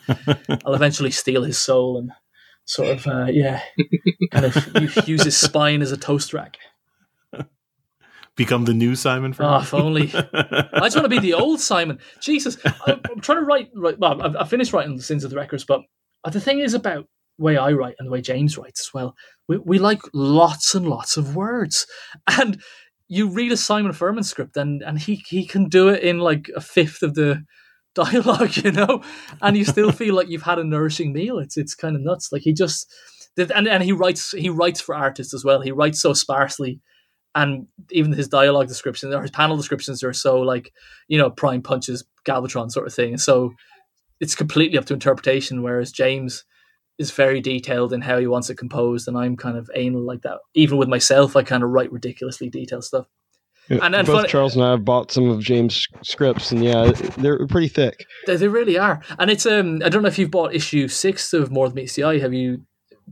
i'll 0.65 0.75
eventually 0.75 1.11
steal 1.11 1.43
his 1.43 1.57
soul 1.57 1.97
and 1.97 2.11
sort 2.67 2.89
of 2.89 3.07
uh, 3.07 3.25
yeah 3.31 3.61
kind 4.31 4.45
of 4.45 4.55
u- 4.81 5.03
use 5.05 5.23
his 5.23 5.35
spine 5.35 5.81
as 5.81 5.91
a 5.91 5.97
toast 5.97 6.33
rack 6.33 6.57
Become 8.37 8.65
the 8.65 8.73
new 8.75 8.95
Simon 8.95 9.33
Furman 9.33 9.53
oh 9.55 9.61
if 9.61 9.73
only 9.73 10.11
I 10.13 10.81
just 10.83 10.95
want 10.95 11.05
to 11.05 11.09
be 11.09 11.17
the 11.17 11.33
old 11.33 11.59
Simon. 11.59 11.97
Jesus, 12.21 12.55
I, 12.63 12.99
I'm 13.09 13.19
trying 13.19 13.39
to 13.39 13.45
write. 13.45 13.69
write 13.73 13.97
well, 13.97 14.21
I've, 14.21 14.35
I've 14.35 14.49
finished 14.49 14.73
writing 14.73 14.95
the 14.95 15.01
Sins 15.01 15.23
of 15.23 15.31
the 15.31 15.37
Wreckers, 15.37 15.65
but 15.65 15.81
the 16.31 16.39
thing 16.39 16.59
is 16.59 16.75
about 16.75 17.07
the 17.39 17.43
way 17.43 17.57
I 17.57 17.71
write 17.71 17.95
and 17.97 18.07
the 18.07 18.11
way 18.11 18.21
James 18.21 18.55
writes 18.55 18.81
as 18.81 18.93
well. 18.93 19.15
We, 19.47 19.57
we 19.57 19.79
like 19.79 20.01
lots 20.13 20.75
and 20.75 20.87
lots 20.87 21.17
of 21.17 21.35
words, 21.35 21.87
and 22.27 22.61
you 23.07 23.27
read 23.27 23.51
a 23.51 23.57
Simon 23.57 23.91
Furman 23.91 24.23
script, 24.23 24.55
and 24.55 24.83
and 24.83 24.99
he 24.99 25.15
he 25.27 25.43
can 25.43 25.67
do 25.67 25.89
it 25.89 26.03
in 26.03 26.19
like 26.19 26.51
a 26.55 26.61
fifth 26.61 27.01
of 27.01 27.15
the 27.15 27.43
dialogue, 28.03 28.55
you 28.63 28.71
know, 28.71 29.03
and 29.41 29.57
you 29.57 29.65
still 29.65 29.91
feel 29.91 30.15
like 30.15 30.29
you've 30.29 30.43
had 30.43 30.59
a 30.59 30.63
nourishing 30.63 31.13
meal. 31.13 31.39
It's 31.39 31.57
it's 31.57 31.75
kind 31.75 31.95
of 31.95 32.01
nuts. 32.01 32.31
Like 32.31 32.43
he 32.43 32.53
just 32.53 32.91
and 33.37 33.67
and 33.67 33.83
he 33.83 33.91
writes 33.91 34.31
he 34.31 34.49
writes 34.49 34.81
for 34.81 34.95
artists 34.95 35.33
as 35.33 35.43
well. 35.43 35.61
He 35.61 35.71
writes 35.71 36.01
so 36.01 36.13
sparsely 36.13 36.79
and 37.37 37.67
even 37.91 38.11
his 38.11 38.27
dialogue 38.27 38.67
descriptions 38.67 39.13
or 39.13 39.21
his 39.21 39.31
panel 39.31 39.55
descriptions 39.55 40.03
are 40.03 40.13
so 40.13 40.41
like 40.41 40.73
you 41.07 41.17
know 41.17 41.29
prime 41.29 41.61
punches 41.61 42.03
galvatron 42.25 42.71
sort 42.71 42.87
of 42.87 42.93
thing 42.93 43.17
so 43.17 43.53
it's 44.19 44.35
completely 44.35 44.77
up 44.77 44.85
to 44.85 44.93
interpretation 44.93 45.61
whereas 45.61 45.91
james 45.91 46.45
is 46.97 47.11
very 47.11 47.39
detailed 47.39 47.93
in 47.93 48.01
how 48.01 48.17
he 48.17 48.25
wants 48.25 48.49
it 48.49 48.57
composed 48.57 49.07
and 49.07 49.17
i'm 49.17 49.37
kind 49.37 49.57
of 49.57 49.69
anal 49.75 50.01
like 50.01 50.21
that 50.23 50.39
even 50.55 50.77
with 50.77 50.89
myself 50.89 51.35
i 51.35 51.43
kind 51.43 51.63
of 51.63 51.69
write 51.69 51.91
ridiculously 51.91 52.49
detailed 52.49 52.83
stuff 52.83 53.05
And 53.69 53.93
then 53.93 54.05
both 54.05 54.15
funny- 54.15 54.27
Charles 54.29 54.55
and 54.55 54.63
I 54.63 54.71
have 54.71 54.85
bought 54.85 55.11
some 55.11 55.29
of 55.29 55.39
James' 55.41 55.87
scripts, 56.03 56.51
and 56.51 56.63
yeah, 56.63 56.91
they're 57.17 57.45
pretty 57.47 57.67
thick. 57.67 58.05
they, 58.25 58.35
they 58.37 58.47
really 58.47 58.77
are 58.77 59.01
and 59.19 59.29
it's 59.31 59.45
um 59.45 59.81
i 59.83 59.89
don't 59.89 60.01
know 60.03 60.07
if 60.07 60.17
you've 60.19 60.31
bought 60.31 60.53
issue 60.55 60.87
six 60.87 61.33
of 61.33 61.51
more 61.51 61.67
than 61.67 61.75
meets 61.75 61.95
the 61.95 62.03
eye 62.03 62.17
have 62.19 62.33
you 62.33 62.61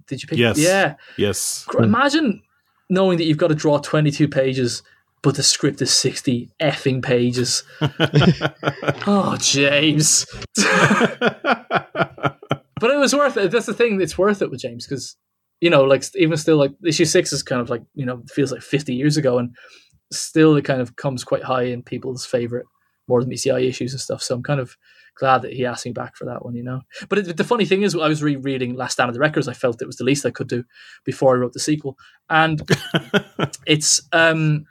did 0.08 0.22
you 0.22 0.28
pick 0.28 0.38
Yes. 0.38 0.58
yeah 0.58 0.96
yes. 1.18 1.66
Imagine 1.80 2.42
knowing 2.90 3.18
that 3.18 3.26
you've 3.26 3.38
got 3.38 3.48
to 3.48 3.56
draw 3.56 3.78
22 3.80 4.28
pages 4.28 4.82
but 5.22 5.36
the 5.36 5.44
script 5.44 5.82
is 5.82 5.92
60 5.92 6.52
effing 6.62 7.02
pages 7.04 7.64
oh 9.08 9.36
james 9.40 10.26
but 12.80 12.92
it 12.92 12.98
was 12.98 13.14
worth 13.16 13.38
it 13.38 13.52
that's 13.52 13.66
the 13.66 13.74
thing 13.74 14.00
it's 14.02 14.18
worth 14.18 14.42
it 14.42 14.50
with 14.52 14.60
james 14.60 14.86
because 14.86 15.16
you 15.62 15.70
know 15.70 15.84
like 15.84 16.04
even 16.16 16.38
still 16.38 16.58
like 16.58 16.72
issue 16.86 17.06
six 17.06 17.32
is 17.34 17.44
kind 17.44 17.62
of 17.62 17.70
like 17.70 17.82
you 17.94 18.06
know 18.06 18.22
feels 18.34 18.52
like 18.52 18.62
50 18.62 18.94
years 18.94 19.18
ago 19.18 19.38
and 19.38 19.56
still 20.12 20.56
it 20.56 20.66
kind 20.66 20.82
of 20.82 20.96
comes 20.96 21.24
quite 21.24 21.44
high 21.44 21.64
in 21.64 21.82
people's 21.82 22.26
favorite 22.26 22.66
more 23.08 23.22
than 23.22 23.32
BCI 23.32 23.68
issues 23.68 23.94
and 23.94 24.02
stuff 24.02 24.22
so 24.22 24.36
i'm 24.36 24.44
kind 24.44 24.60
of 24.60 24.78
glad 25.16 25.42
that 25.42 25.54
he 25.54 25.66
asked 25.66 25.86
me 25.86 25.92
back 25.92 26.16
for 26.16 26.26
that 26.26 26.44
one 26.44 26.56
you 26.56 26.64
know 26.64 26.82
but 27.10 27.20
it, 27.20 27.38
the 27.38 27.44
funny 27.44 27.66
thing 27.66 27.84
is 27.84 27.96
i 27.96 28.08
was 28.08 28.22
rereading 28.22 28.76
last 28.76 28.94
stand 28.94 29.10
of 29.10 29.14
the 29.14 29.20
wreckers 29.20 29.48
i 29.48 29.54
felt 29.54 29.82
it 29.82 29.88
was 29.88 29.96
the 29.98 30.04
least 30.04 30.26
i 30.26 30.32
could 30.32 30.48
do 30.48 30.64
before 31.06 31.36
i 31.36 31.40
wrote 31.40 31.54
the 31.54 31.60
sequel 31.60 31.98
and 32.30 32.62
it's 33.66 34.02
um 34.12 34.66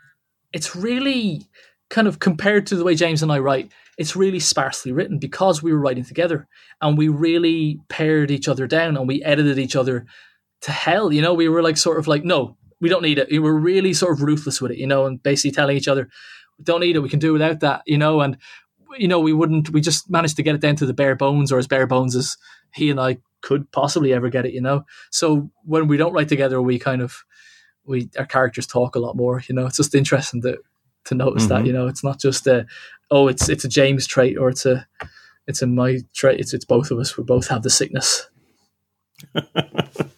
it's 0.52 0.76
really 0.76 1.42
kind 1.90 2.08
of 2.08 2.18
compared 2.18 2.66
to 2.66 2.76
the 2.76 2.84
way 2.84 2.94
James 2.94 3.22
and 3.22 3.30
I 3.30 3.38
write, 3.38 3.70
it's 3.98 4.16
really 4.16 4.40
sparsely 4.40 4.92
written 4.92 5.18
because 5.18 5.62
we 5.62 5.72
were 5.72 5.78
writing 5.78 6.04
together 6.04 6.48
and 6.80 6.96
we 6.96 7.08
really 7.08 7.80
pared 7.88 8.30
each 8.30 8.48
other 8.48 8.66
down 8.66 8.96
and 8.96 9.06
we 9.06 9.22
edited 9.22 9.58
each 9.58 9.76
other 9.76 10.06
to 10.62 10.72
hell. 10.72 11.12
You 11.12 11.22
know, 11.22 11.34
we 11.34 11.48
were 11.48 11.62
like 11.62 11.76
sort 11.76 11.98
of 11.98 12.08
like, 12.08 12.24
no, 12.24 12.56
we 12.84 12.90
don't 12.90 13.02
need 13.02 13.18
it. 13.18 13.28
We 13.30 13.38
were 13.38 13.58
really 13.58 13.94
sort 13.94 14.12
of 14.12 14.20
ruthless 14.22 14.60
with 14.60 14.70
it, 14.72 14.76
you 14.76 14.86
know, 14.86 15.06
and 15.06 15.22
basically 15.22 15.52
telling 15.52 15.74
each 15.74 15.88
other, 15.88 16.06
we 16.58 16.64
don't 16.64 16.80
need 16.80 16.96
it. 16.96 17.00
We 17.00 17.08
can 17.08 17.18
do 17.18 17.32
without 17.32 17.60
that, 17.60 17.80
you 17.86 17.96
know, 17.96 18.20
and 18.20 18.36
you 18.98 19.08
know, 19.08 19.20
we 19.20 19.32
wouldn't. 19.32 19.70
We 19.70 19.80
just 19.80 20.10
managed 20.10 20.36
to 20.36 20.42
get 20.42 20.54
it 20.54 20.60
down 20.60 20.76
to 20.76 20.86
the 20.86 20.92
bare 20.92 21.16
bones, 21.16 21.50
or 21.50 21.58
as 21.58 21.66
bare 21.66 21.86
bones 21.86 22.14
as 22.14 22.36
he 22.74 22.90
and 22.90 23.00
I 23.00 23.16
could 23.40 23.72
possibly 23.72 24.12
ever 24.12 24.28
get 24.28 24.44
it, 24.44 24.52
you 24.52 24.60
know. 24.60 24.84
So 25.10 25.50
when 25.64 25.88
we 25.88 25.96
don't 25.96 26.12
write 26.12 26.28
together, 26.28 26.60
we 26.60 26.78
kind 26.78 27.00
of 27.00 27.24
we 27.86 28.10
our 28.18 28.26
characters 28.26 28.66
talk 28.66 28.94
a 28.94 29.00
lot 29.00 29.16
more. 29.16 29.42
You 29.48 29.54
know, 29.54 29.64
it's 29.66 29.78
just 29.78 29.94
interesting 29.94 30.42
to 30.42 30.58
to 31.06 31.14
notice 31.14 31.46
that. 31.46 31.62
Mhm. 31.62 31.66
You 31.66 31.72
know, 31.72 31.86
it's 31.86 32.04
not 32.04 32.20
just 32.20 32.46
a 32.46 32.66
oh, 33.10 33.28
it's 33.28 33.48
it's 33.48 33.64
a 33.64 33.68
James 33.68 34.06
trait 34.06 34.36
or 34.36 34.50
it's 34.50 34.66
a 34.66 34.86
it's 35.46 35.62
a 35.62 35.66
my 35.66 36.00
trait. 36.12 36.38
It's 36.38 36.52
it's 36.52 36.66
both 36.66 36.90
of 36.90 36.98
us. 36.98 37.16
We 37.16 37.24
both 37.24 37.48
have 37.48 37.62
the 37.62 37.70
sickness. 37.70 38.28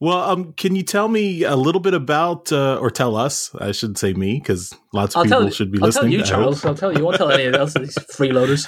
Well, 0.00 0.18
um, 0.18 0.54
can 0.54 0.74
you 0.74 0.82
tell 0.82 1.08
me 1.08 1.42
a 1.42 1.56
little 1.56 1.80
bit 1.80 1.92
about, 1.92 2.50
uh, 2.50 2.78
or 2.78 2.90
tell 2.90 3.16
us? 3.16 3.54
I 3.56 3.72
should 3.72 3.98
say 3.98 4.14
me, 4.14 4.38
because 4.38 4.74
lots 4.94 5.14
of 5.14 5.18
I'll 5.18 5.24
people 5.24 5.40
tell 5.40 5.50
should 5.50 5.70
be 5.70 5.78
I'll 5.78 5.88
listening. 5.88 6.12
tell 6.12 6.20
you. 6.20 6.24
Charles. 6.24 6.64
I'll 6.64 6.74
tell 6.74 6.90
you. 6.90 6.98
You 6.98 7.04
won't 7.04 7.18
tell 7.18 7.30
any 7.30 7.44
of 7.44 7.54
else. 7.54 7.74
These 7.74 7.96
freeloaders. 7.96 8.66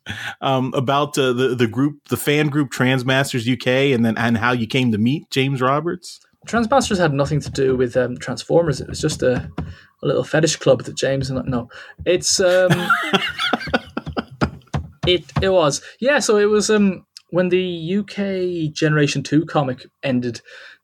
um, 0.40 0.72
about 0.74 1.18
uh, 1.18 1.32
the 1.32 1.56
the 1.56 1.66
group, 1.66 2.08
the 2.08 2.16
fan 2.16 2.48
group 2.48 2.70
Transmasters 2.70 3.48
UK, 3.48 3.66
and 3.66 4.06
then 4.06 4.16
and 4.16 4.38
how 4.38 4.52
you 4.52 4.68
came 4.68 4.92
to 4.92 4.98
meet 4.98 5.28
James 5.30 5.60
Roberts. 5.60 6.20
Transmasters 6.46 6.98
had 6.98 7.12
nothing 7.12 7.40
to 7.40 7.50
do 7.50 7.76
with 7.76 7.96
um, 7.96 8.16
Transformers. 8.18 8.80
It 8.80 8.88
was 8.88 9.00
just 9.00 9.22
a, 9.22 9.50
a 9.58 10.06
little 10.06 10.22
fetish 10.22 10.56
club 10.56 10.84
that 10.84 10.96
James 10.96 11.30
and 11.30 11.38
I 11.40 11.42
no, 11.46 11.68
it's 12.06 12.38
um, 12.38 12.70
it 15.06 15.24
it 15.42 15.48
was 15.48 15.82
yeah. 15.98 16.20
So 16.20 16.36
it 16.36 16.44
was 16.44 16.70
um 16.70 17.04
when 17.34 17.48
the 17.48 17.96
UK 17.96 18.72
Generation 18.72 19.24
Two 19.24 19.44
comic 19.44 19.86
ended, 20.04 20.40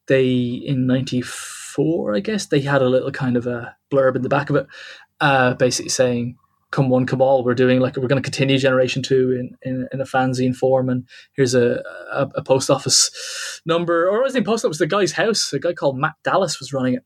they 0.09 0.29
in 0.29 0.85
'94, 0.85 2.17
I 2.17 2.21
guess 2.21 2.47
they 2.47 2.61
had 2.61 2.83
a 2.83 2.89
little 2.89 3.13
kind 3.13 3.37
of 3.37 3.47
a 3.47 3.77
blurb 3.93 4.17
in 4.17 4.23
the 4.23 4.29
back 4.29 4.51
of 4.51 4.57
it, 4.57 4.67
uh, 5.21 5.55
basically 5.55 5.91
saying. 5.91 6.37
Come 6.73 6.89
one, 6.89 7.05
come 7.05 7.21
all. 7.21 7.43
We're 7.43 7.55
doing 7.55 7.81
like 7.81 7.97
we're 7.97 8.07
going 8.07 8.23
to 8.23 8.31
continue 8.31 8.57
Generation 8.57 9.03
Two 9.03 9.33
in, 9.33 9.57
in, 9.63 9.89
in 9.93 10.01
a 10.01 10.05
fanzine 10.05 10.55
form, 10.55 10.89
and 10.89 11.05
here's 11.33 11.53
a, 11.53 11.83
a, 12.13 12.29
a 12.37 12.45
post 12.45 12.71
office 12.71 13.61
number, 13.67 14.09
or 14.09 14.23
was 14.23 14.37
it 14.37 14.47
post 14.47 14.65
office? 14.65 14.79
The 14.79 14.87
guy's 14.87 15.11
house. 15.11 15.53
A 15.53 15.59
guy 15.59 15.73
called 15.73 15.99
Matt 15.99 16.15
Dallas 16.23 16.61
was 16.61 16.73
running 16.73 16.95
it, 16.95 17.03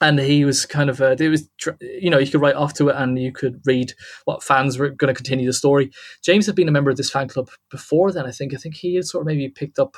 and 0.00 0.18
he 0.18 0.44
was 0.44 0.64
kind 0.66 0.90
of 0.90 1.00
uh, 1.00 1.16
it 1.18 1.28
was 1.28 1.48
you 1.80 2.10
know 2.10 2.18
you 2.18 2.30
could 2.30 2.40
write 2.40 2.54
off 2.54 2.74
to 2.74 2.88
it 2.88 2.96
and 2.96 3.18
you 3.18 3.32
could 3.32 3.60
read 3.64 3.92
what 4.24 4.42
fans 4.42 4.78
were 4.78 4.90
going 4.90 5.12
to 5.12 5.14
continue 5.14 5.46
the 5.46 5.52
story. 5.52 5.90
James 6.22 6.46
had 6.46 6.54
been 6.54 6.68
a 6.68 6.72
member 6.72 6.90
of 6.90 6.96
this 6.96 7.10
fan 7.10 7.28
club 7.28 7.50
before 7.70 8.12
then. 8.12 8.26
I 8.26 8.30
think 8.30 8.54
I 8.54 8.56
think 8.56 8.76
he 8.76 8.94
had 8.94 9.04
sort 9.04 9.22
of 9.22 9.26
maybe 9.26 9.48
picked 9.48 9.78
up 9.78 9.96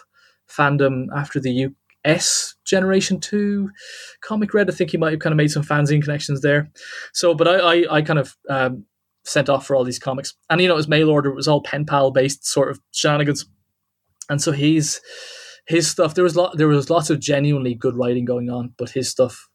fandom 0.48 1.06
after 1.14 1.38
the 1.38 1.68
US 2.04 2.54
Generation 2.64 3.20
Two 3.20 3.70
comic 4.22 4.54
read. 4.54 4.70
I 4.70 4.72
think 4.72 4.90
he 4.90 4.96
might 4.96 5.12
have 5.12 5.20
kind 5.20 5.32
of 5.32 5.38
made 5.38 5.50
some 5.50 5.62
fanzine 5.62 6.02
connections 6.02 6.40
there. 6.40 6.70
So, 7.12 7.34
but 7.34 7.48
I 7.48 7.58
I, 7.58 7.96
I 7.96 8.02
kind 8.02 8.18
of 8.18 8.36
um, 8.48 8.84
sent 9.24 9.48
off 9.48 9.66
for 9.66 9.76
all 9.76 9.84
these 9.84 9.98
comics, 9.98 10.34
and 10.48 10.60
you 10.60 10.68
know 10.68 10.76
his 10.76 10.88
mail 10.88 11.10
order 11.10 11.30
it 11.30 11.36
was 11.36 11.48
all 11.48 11.62
pen 11.62 11.84
pal 11.84 12.10
based 12.10 12.46
sort 12.46 12.70
of 12.70 12.80
shenanigans, 12.92 13.44
and 14.30 14.40
so 14.40 14.52
he's 14.52 15.00
his 15.66 15.88
stuff. 15.88 16.14
There 16.14 16.24
was 16.24 16.36
lot 16.36 16.56
there 16.56 16.68
was 16.68 16.88
lots 16.88 17.10
of 17.10 17.20
genuinely 17.20 17.74
good 17.74 17.96
writing 17.96 18.24
going 18.24 18.48
on, 18.48 18.72
but 18.78 18.90
his 18.90 19.10
stuff 19.10 19.49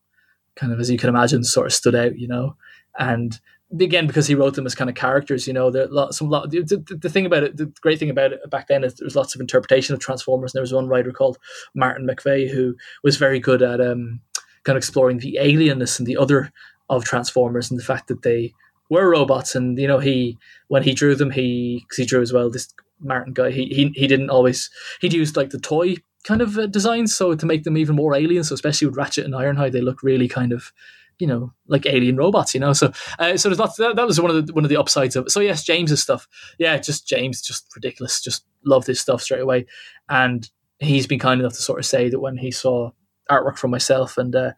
kind 0.56 0.72
of 0.72 0.80
as 0.80 0.90
you 0.90 0.98
can 0.98 1.10
imagine 1.10 1.44
sort 1.44 1.68
of 1.68 1.74
stood 1.74 1.96
out, 1.96 2.18
you 2.18 2.28
know, 2.28 2.56
and 2.98 3.40
again 3.80 4.08
because 4.08 4.28
he 4.28 4.36
wrote 4.36 4.54
them 4.54 4.66
as 4.66 4.76
kind 4.76 4.92
of 4.92 4.96
characters 4.96 5.48
you 5.48 5.52
know 5.52 5.72
there 5.72 5.88
lots 5.88 6.20
some 6.20 6.30
lot 6.30 6.52
the, 6.52 6.62
the, 6.62 6.98
the 6.98 7.10
thing 7.10 7.26
about 7.26 7.44
it 7.44 7.58
the 7.58 7.66
great 7.82 7.98
thing 7.98 8.12
about 8.12 8.32
it 8.32 8.40
back 8.50 8.68
then 8.68 8.84
is 8.84 8.94
there 8.94 9.06
was 9.06 9.16
lots 9.16 9.34
of 9.34 9.42
interpretation 9.42 9.94
of 9.94 10.00
transformers 10.00 10.54
and 10.54 10.60
there 10.60 10.64
was 10.64 10.72
one 10.72 10.88
writer 10.88 11.12
called 11.12 11.40
martin 11.74 12.08
mcveigh 12.08 12.48
who 12.48 12.76
was 13.04 13.18
very 13.18 13.40
good 13.40 13.64
at 13.64 13.82
um 13.82 14.22
kind 14.66 14.76
of 14.76 14.82
exploring 14.82 15.18
the 15.18 15.38
alienness 15.42 15.98
and 15.98 16.08
the 16.08 16.16
other 16.16 16.52
of 16.90 17.06
transformers 17.06 17.72
and 17.72 17.80
the 17.80 17.84
fact 17.84 18.08
that 18.08 18.24
they 18.24 18.54
were 18.90 19.10
robots. 19.10 19.56
And 19.56 19.78
you 19.78 19.88
know 19.88 20.00
he 20.00 20.38
when 20.68 20.84
he 20.84 20.94
drew 20.94 21.16
them 21.16 21.32
he 21.32 21.80
because 21.82 21.98
he 21.98 22.06
drew 22.06 22.22
as 22.22 22.34
well 22.34 22.50
this 22.50 22.74
martin 23.00 23.34
guy 23.34 23.52
he, 23.52 23.66
he 23.66 23.92
he 23.96 24.08
didn't 24.08 24.30
always 24.30 24.70
he'd 25.02 25.14
used 25.14 25.36
like 25.36 25.50
the 25.50 25.60
toy 25.60 25.96
kind 26.26 26.42
of 26.42 26.58
uh, 26.58 26.68
designs, 26.68 27.16
so 27.16 27.36
to 27.36 27.46
make 27.46 27.64
them 27.64 27.78
even 27.78 27.96
more 27.96 28.16
alien. 28.16 28.44
So 28.44 28.54
especially 28.56 28.88
with 28.88 28.98
Ratchet 28.98 29.26
and 29.26 29.34
Ironhide, 29.34 29.72
they 29.72 29.82
look 29.82 30.04
really 30.04 30.28
kind 30.28 30.52
of 30.52 30.74
you 31.20 31.28
know 31.28 31.54
like 31.68 31.86
alien 31.86 32.18
robots 32.18 32.54
you 32.54 32.60
know 32.60 32.74
so 32.74 32.92
uh, 33.20 33.38
so 33.38 33.48
there's 33.48 33.58
lots 33.58 33.78
that, 33.78 33.96
that 33.96 34.06
was 34.06 34.20
one 34.20 34.30
of 34.30 34.48
the 34.48 34.54
one 34.54 34.66
of 34.66 34.70
the 34.70 34.76
upsides 34.76 35.16
of 35.16 35.26
it 35.26 35.32
so 35.32 35.40
yes 35.40 35.64
james's 35.64 36.02
stuff 36.02 36.28
yeah 36.60 36.76
just 36.78 37.08
james 37.08 37.42
just 37.42 37.74
ridiculous 37.74 38.20
just 38.20 38.44
loved 38.66 38.86
his 38.86 39.00
stuff 39.00 39.22
straight 39.22 39.40
away 39.40 39.66
and 40.10 40.50
he's 40.80 41.08
been 41.08 41.18
kind 41.18 41.40
enough 41.40 41.54
to 41.54 41.62
sort 41.62 41.80
of 41.80 41.86
say 41.86 42.10
that 42.10 42.20
when 42.20 42.36
he 42.36 42.52
saw 42.52 42.92
artwork 43.32 43.58
from 43.58 43.72
myself 43.72 44.18
and 44.18 44.36
uh, 44.36 44.52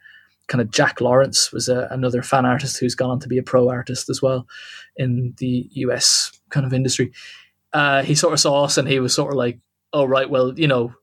kind 0.47 0.61
of 0.61 0.71
Jack 0.71 1.01
Lawrence 1.01 1.51
was 1.51 1.69
a, 1.69 1.87
another 1.91 2.21
fan 2.21 2.45
artist 2.45 2.79
who's 2.79 2.95
gone 2.95 3.09
on 3.09 3.19
to 3.19 3.27
be 3.27 3.37
a 3.37 3.43
pro 3.43 3.69
artist 3.69 4.09
as 4.09 4.21
well 4.21 4.47
in 4.95 5.33
the 5.37 5.69
US 5.73 6.31
kind 6.49 6.65
of 6.65 6.73
industry. 6.73 7.11
Uh, 7.73 8.01
he 8.01 8.15
sort 8.15 8.33
of 8.33 8.39
saw 8.39 8.63
us 8.63 8.77
and 8.77 8.87
he 8.87 8.99
was 8.99 9.13
sort 9.13 9.33
of 9.33 9.37
like, 9.37 9.59
"Oh 9.93 10.05
right, 10.05 10.29
well 10.29 10.57
you 10.57 10.67
know, 10.67 10.93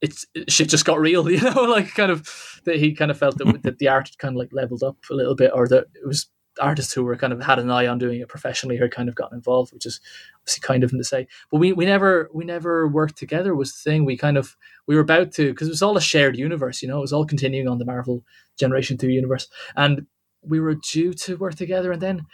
it's 0.00 0.26
it, 0.34 0.50
shit 0.50 0.68
just 0.68 0.84
got 0.84 1.00
real," 1.00 1.30
you 1.30 1.40
know, 1.40 1.62
like 1.62 1.94
kind 1.94 2.10
of 2.10 2.60
that 2.64 2.76
he 2.76 2.94
kind 2.94 3.10
of 3.10 3.18
felt 3.18 3.38
that, 3.38 3.62
that 3.62 3.78
the 3.78 3.88
art 3.88 4.08
had 4.08 4.18
kind 4.18 4.34
of 4.34 4.38
like 4.38 4.52
leveled 4.52 4.82
up 4.82 4.96
a 5.10 5.14
little 5.14 5.34
bit, 5.34 5.50
or 5.54 5.68
that 5.68 5.86
it 5.94 6.06
was 6.06 6.28
artists 6.60 6.92
who 6.92 7.04
were 7.04 7.16
kind 7.16 7.32
of 7.32 7.42
had 7.42 7.58
an 7.58 7.70
eye 7.70 7.86
on 7.86 7.98
doing 7.98 8.20
it 8.20 8.28
professionally 8.28 8.78
or 8.78 8.88
kind 8.88 9.08
of 9.08 9.14
gotten 9.14 9.36
involved, 9.36 9.72
which 9.72 9.86
is 9.86 10.00
obviously 10.40 10.60
kind 10.62 10.84
of 10.84 10.90
to 10.90 11.04
say. 11.04 11.26
But 11.50 11.58
we, 11.58 11.72
we 11.72 11.84
never 11.84 12.30
we 12.32 12.44
never 12.44 12.88
worked 12.88 13.16
together 13.16 13.54
was 13.54 13.72
the 13.72 13.90
thing. 13.90 14.04
We 14.04 14.16
kind 14.16 14.36
of 14.36 14.56
we 14.86 14.94
were 14.94 15.02
about 15.02 15.32
to 15.32 15.50
because 15.50 15.68
it 15.68 15.72
was 15.72 15.82
all 15.82 15.96
a 15.96 16.00
shared 16.00 16.36
universe, 16.36 16.82
you 16.82 16.88
know, 16.88 16.98
it 16.98 17.02
was 17.02 17.12
all 17.12 17.26
continuing 17.26 17.68
on 17.68 17.78
the 17.78 17.84
Marvel 17.84 18.24
Generation 18.58 18.96
Two 18.96 19.10
universe, 19.10 19.48
and 19.76 20.06
we 20.42 20.60
were 20.60 20.74
due 20.74 21.12
to 21.12 21.36
work 21.36 21.54
together. 21.54 21.92
And 21.92 22.02
then 22.02 22.26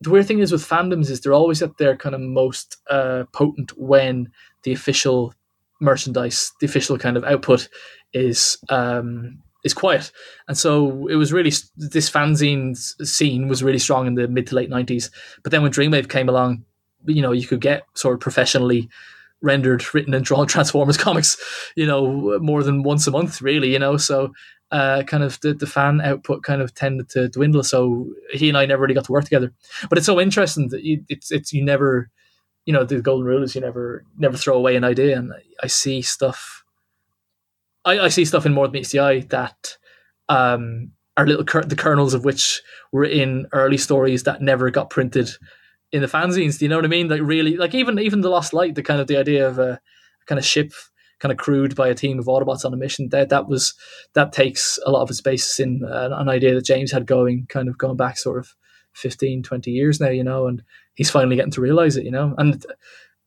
the 0.00 0.10
weird 0.10 0.26
thing 0.26 0.40
is 0.40 0.52
with 0.52 0.68
fandoms 0.68 1.10
is 1.10 1.20
they're 1.20 1.32
always 1.32 1.62
at 1.62 1.78
their 1.78 1.96
kind 1.96 2.14
of 2.14 2.20
most 2.20 2.76
uh, 2.90 3.24
potent 3.32 3.72
when 3.76 4.30
the 4.64 4.72
official 4.72 5.32
merchandise, 5.82 6.52
the 6.60 6.66
official 6.66 6.96
kind 6.98 7.16
of 7.16 7.24
output 7.24 7.68
is 8.14 8.56
um, 8.68 9.42
is 9.64 9.74
quiet. 9.74 10.10
And 10.48 10.56
so 10.56 11.06
it 11.08 11.16
was 11.16 11.32
really 11.32 11.52
this 11.76 12.10
fanzine 12.10 12.76
scene 12.76 13.48
was 13.48 13.62
really 13.62 13.78
strong 13.78 14.06
in 14.06 14.14
the 14.14 14.28
mid 14.28 14.46
to 14.48 14.54
late 14.54 14.70
nineties. 14.70 15.10
But 15.42 15.52
then 15.52 15.62
when 15.62 15.72
Dreamwave 15.72 16.08
came 16.08 16.28
along, 16.28 16.64
you 17.06 17.22
know, 17.22 17.32
you 17.32 17.46
could 17.46 17.60
get 17.60 17.84
sort 17.94 18.14
of 18.14 18.20
professionally 18.20 18.88
rendered, 19.40 19.92
written, 19.92 20.14
and 20.14 20.24
drawn 20.24 20.46
Transformers 20.48 20.96
comics, 20.96 21.36
you 21.76 21.86
know, 21.86 22.38
more 22.40 22.62
than 22.62 22.82
once 22.82 23.06
a 23.06 23.10
month, 23.10 23.42
really, 23.42 23.72
you 23.72 23.78
know. 23.78 23.96
So 23.96 24.32
uh, 24.70 25.02
kind 25.02 25.22
of 25.22 25.38
the, 25.40 25.52
the 25.52 25.66
fan 25.66 26.00
output 26.00 26.42
kind 26.42 26.62
of 26.62 26.74
tended 26.74 27.08
to 27.10 27.28
dwindle. 27.28 27.62
So 27.62 28.10
he 28.32 28.48
and 28.48 28.56
I 28.56 28.66
never 28.66 28.82
really 28.82 28.94
got 28.94 29.04
to 29.04 29.12
work 29.12 29.24
together. 29.24 29.52
But 29.88 29.98
it's 29.98 30.06
so 30.06 30.20
interesting 30.20 30.68
that 30.68 30.82
you, 30.82 31.04
it's 31.08 31.30
it's 31.30 31.52
you 31.52 31.62
never, 31.64 32.10
you 32.64 32.72
know, 32.72 32.84
the 32.84 33.00
golden 33.00 33.26
rule 33.26 33.42
is 33.42 33.54
you 33.54 33.60
never 33.60 34.04
never 34.16 34.36
throw 34.36 34.56
away 34.56 34.76
an 34.76 34.84
idea. 34.84 35.16
And 35.16 35.32
I 35.62 35.66
see 35.66 36.02
stuff 36.02 36.62
I, 37.84 37.98
I 38.00 38.08
see 38.08 38.24
stuff 38.24 38.46
in 38.46 38.52
more 38.52 38.66
than 38.66 38.72
meets 38.72 38.92
the 38.92 39.00
eye 39.00 39.20
that 39.30 39.76
um, 40.28 40.92
are 41.16 41.26
little 41.26 41.44
cur- 41.44 41.64
the 41.64 41.76
kernels 41.76 42.14
of 42.14 42.24
which 42.24 42.62
were 42.92 43.04
in 43.04 43.46
early 43.52 43.78
stories 43.78 44.22
that 44.24 44.42
never 44.42 44.70
got 44.70 44.90
printed 44.90 45.30
in 45.90 46.00
the 46.00 46.08
fanzines. 46.08 46.58
Do 46.58 46.64
you 46.64 46.68
know 46.68 46.76
what 46.76 46.84
I 46.84 46.88
mean? 46.88 47.08
Like 47.08 47.22
really, 47.22 47.56
like 47.56 47.74
even 47.74 47.98
even 47.98 48.20
the 48.20 48.30
Lost 48.30 48.52
Light, 48.52 48.74
the 48.74 48.82
kind 48.82 49.00
of 49.00 49.08
the 49.08 49.16
idea 49.16 49.46
of 49.46 49.58
a 49.58 49.80
kind 50.26 50.38
of 50.38 50.44
ship 50.44 50.72
kind 51.18 51.32
of 51.32 51.38
crewed 51.38 51.76
by 51.76 51.88
a 51.88 51.94
team 51.94 52.18
of 52.18 52.26
Autobots 52.26 52.64
on 52.64 52.72
a 52.72 52.76
mission. 52.76 53.08
That 53.10 53.28
that 53.30 53.48
was 53.48 53.74
that 54.14 54.32
takes 54.32 54.78
a 54.86 54.90
lot 54.90 55.02
of 55.02 55.10
its 55.10 55.20
basis 55.20 55.58
in 55.58 55.82
uh, 55.84 56.10
an 56.12 56.28
idea 56.28 56.54
that 56.54 56.64
James 56.64 56.92
had 56.92 57.06
going, 57.06 57.46
kind 57.48 57.68
of 57.68 57.78
going 57.78 57.96
back 57.96 58.16
sort 58.18 58.38
of 58.38 58.54
15, 58.94 59.42
20 59.42 59.70
years 59.70 60.00
now, 60.00 60.08
you 60.08 60.24
know, 60.24 60.46
and 60.46 60.62
he's 60.94 61.10
finally 61.10 61.36
getting 61.36 61.52
to 61.52 61.60
realize 61.60 61.96
it, 61.96 62.04
you 62.04 62.10
know. 62.10 62.34
And 62.38 62.64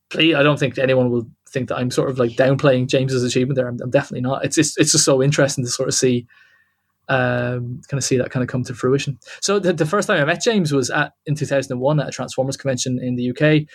please, 0.10 0.36
I 0.36 0.44
don't 0.44 0.60
think 0.60 0.78
anyone 0.78 1.10
will 1.10 1.28
think 1.50 1.70
that 1.70 1.78
I'm 1.78 1.92
sort 1.92 2.10
of 2.10 2.20
like 2.20 2.32
downplaying 2.32 2.88
James's 2.88 3.24
achievement 3.24 3.56
there. 3.56 3.68
I'm, 3.68 3.80
I'm 3.82 3.90
definitely 3.90 4.22
not. 4.22 4.46
It's, 4.46 4.58
it's 4.58 4.78
it's 4.78 4.92
just 4.92 5.06
so 5.06 5.22
interesting 5.22 5.64
to 5.64 5.70
sort 5.70 5.90
of 5.90 5.96
see, 5.96 6.28
um, 7.10 7.82
kind 7.88 7.98
of 7.98 8.04
see 8.04 8.18
that 8.18 8.32
kind 8.32 8.44
of 8.44 8.50
come 8.50 8.64
to 8.64 8.74
fruition. 8.74 9.18
So 9.42 9.60
the, 9.60 9.74
the 9.74 9.86
first 9.86 10.08
time 10.08 10.22
I 10.22 10.26
met 10.26 10.44
James 10.44 10.72
was 10.72 10.90
at 10.90 11.14
in 11.26 11.36
2001 11.36 12.00
at 12.00 12.08
a 12.08 12.12
Transformers 12.12 12.58
convention 12.58 13.00
in 13.02 13.16
the 13.16 13.32
UK. 13.32 13.68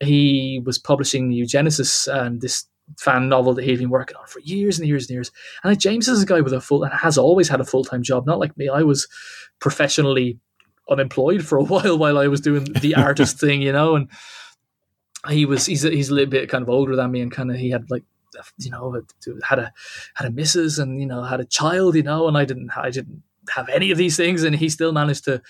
He 0.00 0.62
was 0.64 0.78
publishing 0.78 1.32
Eugenesis 1.32 2.06
and 2.12 2.40
this 2.40 2.66
fan 2.96 3.28
novel 3.28 3.52
that 3.54 3.64
he'd 3.64 3.78
been 3.78 3.90
working 3.90 4.16
on 4.16 4.26
for 4.26 4.40
years 4.40 4.78
and 4.78 4.88
years 4.88 5.04
and 5.04 5.14
years. 5.14 5.30
And 5.62 5.78
James 5.78 6.08
is 6.08 6.22
a 6.22 6.26
guy 6.26 6.40
with 6.40 6.52
a 6.52 6.60
full 6.60 6.84
and 6.84 6.92
has 6.92 7.18
always 7.18 7.48
had 7.48 7.60
a 7.60 7.64
full 7.64 7.84
time 7.84 8.02
job. 8.02 8.26
Not 8.26 8.38
like 8.38 8.56
me. 8.56 8.68
I 8.68 8.82
was 8.82 9.06
professionally 9.60 10.38
unemployed 10.88 11.44
for 11.44 11.58
a 11.58 11.62
while 11.64 11.98
while 11.98 12.18
I 12.18 12.28
was 12.28 12.40
doing 12.40 12.64
the 12.64 12.94
artist 12.96 13.38
thing, 13.38 13.62
you 13.62 13.72
know, 13.72 13.96
and 13.96 14.08
he 15.28 15.44
was 15.44 15.66
he's 15.66 15.84
a, 15.84 15.90
he's 15.90 16.10
a 16.10 16.14
little 16.14 16.30
bit 16.30 16.48
kind 16.48 16.62
of 16.62 16.68
older 16.68 16.94
than 16.94 17.10
me 17.10 17.20
and 17.20 17.32
kind 17.32 17.50
of 17.50 17.56
he 17.56 17.70
had 17.70 17.90
like 17.90 18.04
you 18.58 18.70
know 18.70 19.00
had 19.42 19.58
a 19.58 19.72
had 20.14 20.26
a 20.26 20.30
missus 20.30 20.78
and 20.78 21.00
you 21.00 21.06
know 21.06 21.22
had 21.22 21.40
a 21.40 21.44
child 21.44 21.96
you 21.96 22.02
know 22.02 22.28
and 22.28 22.36
I 22.36 22.44
didn't 22.44 22.70
I 22.76 22.90
didn't 22.90 23.22
have 23.50 23.68
any 23.68 23.90
of 23.90 23.98
these 23.98 24.16
things 24.16 24.44
and 24.44 24.54
he 24.54 24.68
still 24.68 24.92
managed 24.92 25.24
to 25.24 25.42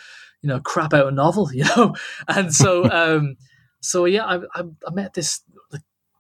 you 0.43 0.49
know 0.49 0.61
crap 0.61 0.95
out 0.95 1.09
a 1.09 1.11
novel 1.11 1.51
you 1.53 1.65
know? 1.65 1.95
And 2.29 2.55
so 2.55 2.91
um 2.91 3.37
so 3.81 4.05
yeah 4.05 4.25
I 4.25 4.37
I, 4.55 4.63
I 4.87 4.91
met 4.93 5.15
this 5.15 5.43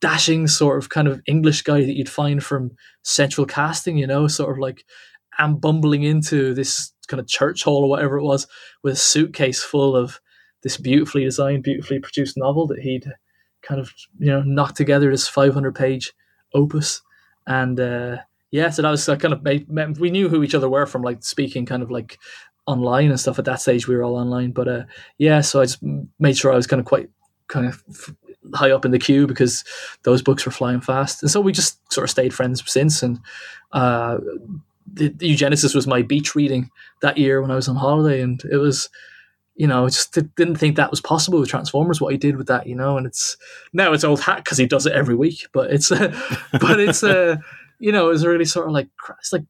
dashing 0.00 0.46
sort 0.46 0.78
of 0.78 0.90
kind 0.90 1.08
of 1.08 1.20
English 1.26 1.62
guy 1.62 1.80
that 1.80 1.96
you'd 1.96 2.08
find 2.08 2.44
from 2.44 2.72
central 3.02 3.46
casting 3.46 3.96
you 3.96 4.06
know 4.06 4.28
sort 4.28 4.50
of 4.50 4.58
like 4.58 4.84
I'm 5.38 5.56
bumbling 5.56 6.02
into 6.02 6.52
this 6.54 6.92
kind 7.08 7.20
of 7.20 7.26
church 7.26 7.64
hall 7.64 7.84
or 7.84 7.88
whatever 7.88 8.18
it 8.18 8.24
was 8.24 8.46
with 8.82 8.94
a 8.94 8.96
suitcase 8.96 9.62
full 9.62 9.96
of 9.96 10.20
this 10.62 10.76
beautifully 10.76 11.24
designed 11.24 11.62
beautifully 11.62 11.98
produced 11.98 12.36
novel 12.36 12.66
that 12.66 12.80
he'd 12.80 13.06
kind 13.62 13.80
of 13.80 13.92
you 14.18 14.30
know 14.30 14.42
knocked 14.42 14.76
together 14.76 15.10
this 15.10 15.28
500 15.28 15.74
page 15.74 16.12
opus. 16.54 17.02
And 17.46 17.78
uh 17.80 18.18
yeah 18.50 18.70
so 18.70 18.82
that 18.82 18.90
was 18.90 19.06
kind 19.06 19.32
of 19.32 19.42
made, 19.42 19.66
we 19.98 20.10
knew 20.10 20.28
who 20.28 20.42
each 20.42 20.54
other 20.54 20.68
were 20.68 20.86
from 20.86 21.02
like 21.02 21.22
speaking 21.22 21.66
kind 21.66 21.82
of 21.82 21.90
like 21.90 22.18
online 22.66 23.10
and 23.10 23.20
stuff. 23.20 23.38
At 23.38 23.44
that 23.46 23.60
stage 23.60 23.88
we 23.88 23.96
were 23.96 24.04
all 24.04 24.16
online. 24.16 24.52
But 24.52 24.68
uh 24.68 24.84
yeah 25.18 25.40
so 25.40 25.60
i 25.60 25.64
just 25.64 25.82
made 26.18 26.36
sure 26.36 26.52
i 26.52 26.56
was 26.56 26.66
kind 26.66 26.80
of 26.80 26.86
quite 26.86 27.08
kind 27.48 27.66
of 27.66 27.82
high 28.54 28.70
up 28.70 28.84
in 28.84 28.90
the 28.90 28.98
queue 28.98 29.26
because 29.26 29.64
those 30.04 30.22
books 30.22 30.44
were 30.44 30.52
flying 30.52 30.80
fast. 30.80 31.22
And 31.22 31.30
so 31.30 31.40
we 31.40 31.52
just 31.52 31.92
sort 31.92 32.04
of 32.04 32.10
stayed 32.10 32.34
friends 32.34 32.62
since. 32.70 33.02
And 33.02 33.20
uh 33.72 34.18
the, 34.92 35.08
the 35.08 35.34
eugenesis 35.34 35.74
was 35.74 35.86
my 35.86 36.02
beach 36.02 36.34
reading 36.34 36.70
that 37.02 37.18
year 37.18 37.40
when 37.40 37.50
i 37.50 37.54
was 37.54 37.68
on 37.68 37.76
holiday 37.76 38.20
and 38.20 38.42
it 38.50 38.56
was 38.56 38.88
you 39.58 39.66
know, 39.66 39.86
I 39.86 39.88
just 39.88 40.12
didn't 40.12 40.54
think 40.54 40.76
that 40.76 40.92
was 40.92 41.00
possible 41.00 41.40
with 41.40 41.48
Transformers. 41.48 42.00
What 42.00 42.12
he 42.12 42.16
did 42.16 42.36
with 42.36 42.46
that, 42.46 42.68
you 42.68 42.76
know, 42.76 42.96
and 42.96 43.08
it's 43.08 43.36
now 43.72 43.92
it's 43.92 44.04
old 44.04 44.20
hat 44.20 44.44
because 44.44 44.56
he 44.56 44.66
does 44.66 44.86
it 44.86 44.92
every 44.92 45.16
week. 45.16 45.48
But 45.52 45.72
it's, 45.72 45.90
uh, 45.90 46.16
but 46.60 46.78
it's, 46.78 47.02
uh, 47.02 47.38
you 47.80 47.90
know, 47.90 48.08
it's 48.10 48.24
really 48.24 48.44
sort 48.44 48.66
of 48.66 48.72
like 48.72 48.88
it's 49.18 49.32
like 49.32 49.42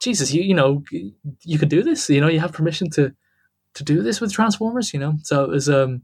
Jesus, 0.00 0.32
you 0.32 0.42
you 0.42 0.54
know, 0.54 0.84
you 1.42 1.58
could 1.58 1.68
do 1.68 1.82
this. 1.82 2.08
You 2.08 2.20
know, 2.20 2.28
you 2.28 2.38
have 2.38 2.52
permission 2.52 2.90
to 2.90 3.12
to 3.74 3.84
do 3.84 4.02
this 4.02 4.20
with 4.20 4.32
Transformers. 4.32 4.94
You 4.94 5.00
know, 5.00 5.14
so 5.24 5.42
it 5.42 5.50
was. 5.50 5.68
um 5.68 6.02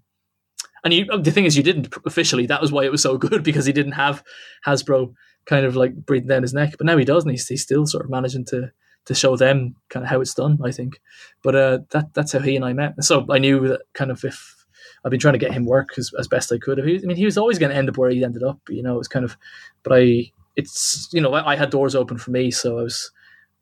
and 0.85 0.93
you, 0.93 1.05
the 1.21 1.33
thing 1.33 1.47
is, 1.47 1.57
you 1.57 1.65
didn't 1.65 1.93
officially. 2.05 2.47
That 2.47 2.61
was 2.61 2.71
why 2.71 2.85
it 2.85 2.93
was 2.93 3.03
so 3.03 3.17
good 3.27 3.45
because 3.45 3.65
he 3.65 3.73
didn't 3.73 3.93
have 3.93 4.25
Hasbro 4.67 5.15
kind 5.47 5.65
of 5.65 5.77
like 5.77 5.95
breathing 5.95 6.29
down 6.29 6.43
his 6.43 6.55
neck. 6.55 6.75
But 6.77 6.87
now 6.87 6.97
he 6.97 7.05
does, 7.05 7.25
and 7.25 7.31
he's, 7.31 7.49
he's 7.49 7.63
still 7.63 7.87
sort 7.87 8.05
of 8.05 8.11
managing 8.11 8.45
to 8.47 8.71
to 9.07 9.15
show 9.15 9.37
them 9.37 9.77
kind 9.89 10.05
of 10.05 10.11
how 10.11 10.21
it's 10.21 10.35
done. 10.35 10.59
I 10.63 10.71
think, 10.71 11.01
but 11.43 11.55
uh, 11.55 11.79
that 11.91 12.13
that's 12.13 12.33
how 12.33 12.41
he 12.41 12.57
and 12.57 12.65
I 12.65 12.73
met. 12.73 13.03
So 13.05 13.25
I 13.31 13.39
knew 13.39 13.67
that 13.69 13.83
kind 13.95 14.11
of 14.11 14.25
if 14.25 14.67
I've 15.05 15.11
been 15.11 15.21
trying 15.21 15.35
to 15.35 15.39
get 15.39 15.53
him 15.53 15.65
work 15.65 15.91
as, 15.99 16.11
as 16.19 16.27
best 16.27 16.53
I 16.53 16.59
could. 16.59 16.81
I 16.81 16.83
mean, 16.83 17.17
he 17.17 17.25
was 17.25 17.39
always 17.39 17.59
going 17.59 17.71
to 17.71 17.77
end 17.77 17.89
up 17.89 17.97
where 17.97 18.11
he 18.11 18.25
ended 18.25 18.43
up. 18.43 18.59
You 18.69 18.83
know, 18.83 18.97
it 18.97 18.99
was 18.99 19.09
kind 19.09 19.25
of, 19.25 19.37
but 19.83 19.93
I 19.97 20.33
it's 20.57 21.09
you 21.13 21.21
know 21.21 21.33
I, 21.33 21.53
I 21.53 21.57
had 21.57 21.71
doors 21.71 21.95
open 21.95 22.19
for 22.19 22.31
me, 22.31 22.51
so 22.51 22.79
I 22.79 22.83
was 22.83 23.13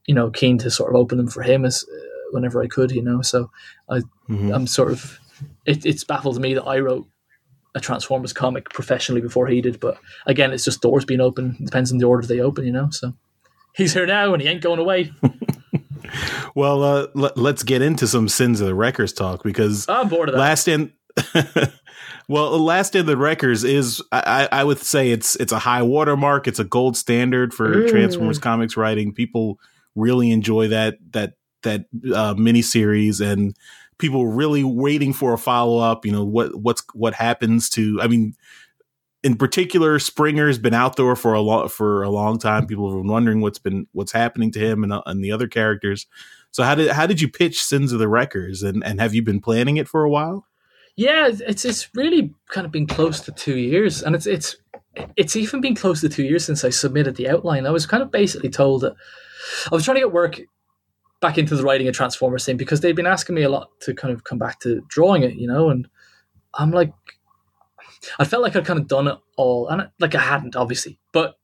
you 0.07 0.15
know 0.15 0.31
keen 0.31 0.59
to 0.59 0.71
sort 0.71 0.91
of 0.91 0.97
open 0.97 1.19
them 1.19 1.29
for 1.29 1.43
him 1.43 1.65
as 1.65 1.85
uh, 1.85 2.07
whenever 2.31 2.63
I 2.63 2.67
could. 2.67 2.93
You 2.93 3.03
know, 3.03 3.21
so 3.21 3.51
I 3.89 3.99
mm-hmm. 4.29 4.53
I'm 4.53 4.67
sort 4.67 4.93
of 4.93 5.19
it, 5.67 5.85
it's 5.85 6.05
baffled 6.05 6.41
me 6.41 6.55
that 6.55 6.65
I 6.65 6.79
wrote 6.79 7.07
a 7.75 7.81
Transformers 7.81 8.33
comic 8.33 8.71
professionally 8.71 9.21
before 9.21 9.47
he 9.47 9.61
did. 9.61 9.81
But 9.81 9.99
again, 10.27 10.53
it's 10.53 10.65
just 10.65 10.81
doors 10.81 11.05
being 11.05 11.21
open. 11.21 11.57
It 11.61 11.67
depends 11.67 11.93
on 11.93 11.99
the 11.99 12.07
order 12.07 12.27
they 12.27 12.41
open, 12.41 12.65
you 12.65 12.73
know. 12.73 12.89
So 12.91 13.15
he's 13.75 13.93
here 13.93 14.07
now 14.07 14.33
and 14.33 14.43
he 14.43 14.49
ain't 14.49 14.63
going 14.63 14.79
away. 14.79 15.13
well, 16.55 16.83
uh, 16.83 17.07
l- 17.17 17.33
let's 17.37 17.63
get 17.63 17.83
into 17.83 18.07
some 18.07 18.29
sins 18.29 18.61
of 18.61 18.67
the 18.67 18.75
wreckers 18.75 19.13
talk 19.13 19.43
because 19.43 19.89
I'm 19.89 20.09
bored 20.09 20.29
of 20.29 20.35
that. 20.35 20.41
Last 20.41 20.69
in. 20.69 20.93
well, 22.29 22.59
last 22.59 22.95
in 22.95 23.07
the 23.07 23.17
wreckers 23.17 23.65
is 23.65 24.03
I, 24.13 24.49
I 24.51 24.65
would 24.65 24.79
say 24.79 25.11
it's 25.11 25.37
it's 25.37 25.53
a 25.53 25.59
high 25.59 25.83
watermark. 25.83 26.49
It's 26.49 26.59
a 26.59 26.65
gold 26.65 26.97
standard 26.97 27.53
for 27.55 27.75
mm. 27.75 27.89
Transformers 27.89 28.39
comics 28.39 28.77
writing. 28.77 29.13
People 29.13 29.59
really 29.95 30.31
enjoy 30.31 30.69
that 30.69 30.99
that 31.13 31.35
that 31.63 31.87
uh, 32.15 32.35
miniseries 32.35 33.21
and 33.21 33.57
people 33.99 34.27
really 34.27 34.65
waiting 34.65 35.13
for 35.13 35.33
a 35.33 35.39
follow 35.39 35.79
up. 35.79 36.05
You 36.05 36.13
know 36.13 36.25
what 36.25 36.55
what's 36.55 36.83
what 36.95 37.15
happens 37.15 37.69
to. 37.71 38.01
I 38.01 38.09
mean, 38.09 38.35
in 39.23 39.37
particular, 39.37 39.99
Springer's 39.99 40.59
been 40.59 40.75
out 40.75 40.97
there 40.97 41.17
for 41.17 41.33
a 41.33 41.41
long 41.41 41.69
for 41.69 42.03
a 42.03 42.11
long 42.11 42.39
time. 42.39 42.67
People 42.67 42.91
have 42.91 43.01
been 43.01 43.11
wondering 43.11 43.41
what's 43.41 43.59
been 43.59 43.87
what's 43.93 44.13
happening 44.13 44.53
to 44.53 44.59
him 44.59 44.85
and, 44.85 44.93
uh, 44.93 45.03
and 45.07 45.25
the 45.25 45.33
other 45.33 45.49
characters. 45.49 46.07
So 46.51 46.63
how 46.63 46.75
did 46.75 46.91
how 46.91 47.07
did 47.07 47.21
you 47.21 47.29
pitch 47.29 47.63
Sins 47.63 47.93
of 47.93 47.99
the 47.99 48.09
Wreckers, 48.09 48.63
and 48.63 48.85
and 48.85 49.01
have 49.01 49.15
you 49.15 49.23
been 49.23 49.41
planning 49.41 49.79
it 49.79 49.89
for 49.89 50.05
a 50.05 50.11
while? 50.11 50.47
Yeah, 50.95 51.29
it's 51.29 51.65
it's 51.65 51.89
really 51.95 52.35
kind 52.49 52.67
of 52.67 52.71
been 52.71 52.87
close 52.87 53.21
to 53.21 53.33
two 53.33 53.57
years, 53.57 54.03
and 54.03 54.15
it's 54.15 54.27
it's 54.27 54.57
it's 55.17 55.37
even 55.37 55.61
been 55.61 55.75
close 55.75 56.03
to 56.03 56.09
two 56.09 56.23
years 56.23 56.45
since 56.45 56.63
I 56.63 56.71
submitted 56.71 57.17
the 57.17 57.29
outline. 57.29 57.67
I 57.67 57.71
was 57.71 57.87
kind 57.87 58.03
of 58.03 58.11
basically 58.11 58.51
told 58.51 58.83
that 58.83 58.95
I 59.73 59.75
was 59.75 59.85
trying 59.85 59.97
to 59.97 60.03
get 60.03 60.13
work 60.13 60.41
back 61.25 61.39
into 61.39 61.57
the 61.57 61.63
writing 61.63 61.89
of 61.89 61.95
Transformers 61.95 62.45
scene 62.45 62.59
because 62.59 62.83
they'd 62.83 62.95
been 62.95 63.07
asking 63.07 63.35
me 63.35 63.43
a 63.45 63.49
lot 63.49 63.71
to 63.81 63.95
kind 63.95 64.13
of 64.13 64.25
come 64.25 64.39
back 64.39 64.61
to 64.61 64.83
drawing 64.89 65.23
it, 65.23 65.37
you 65.37 65.49
know, 65.49 65.71
and 65.71 65.89
I'm 66.53 66.71
like, 66.71 66.93
I 68.19 68.25
felt 68.27 68.43
like 68.43 68.55
I'd 68.55 68.67
kind 68.67 68.79
of 68.79 68.87
done 68.87 69.09
it 69.09 69.17
all, 69.39 69.67
and 69.69 69.89
like 69.99 70.15
I 70.15 70.21
hadn't, 70.21 70.55
obviously, 70.55 70.99
but 71.13 71.37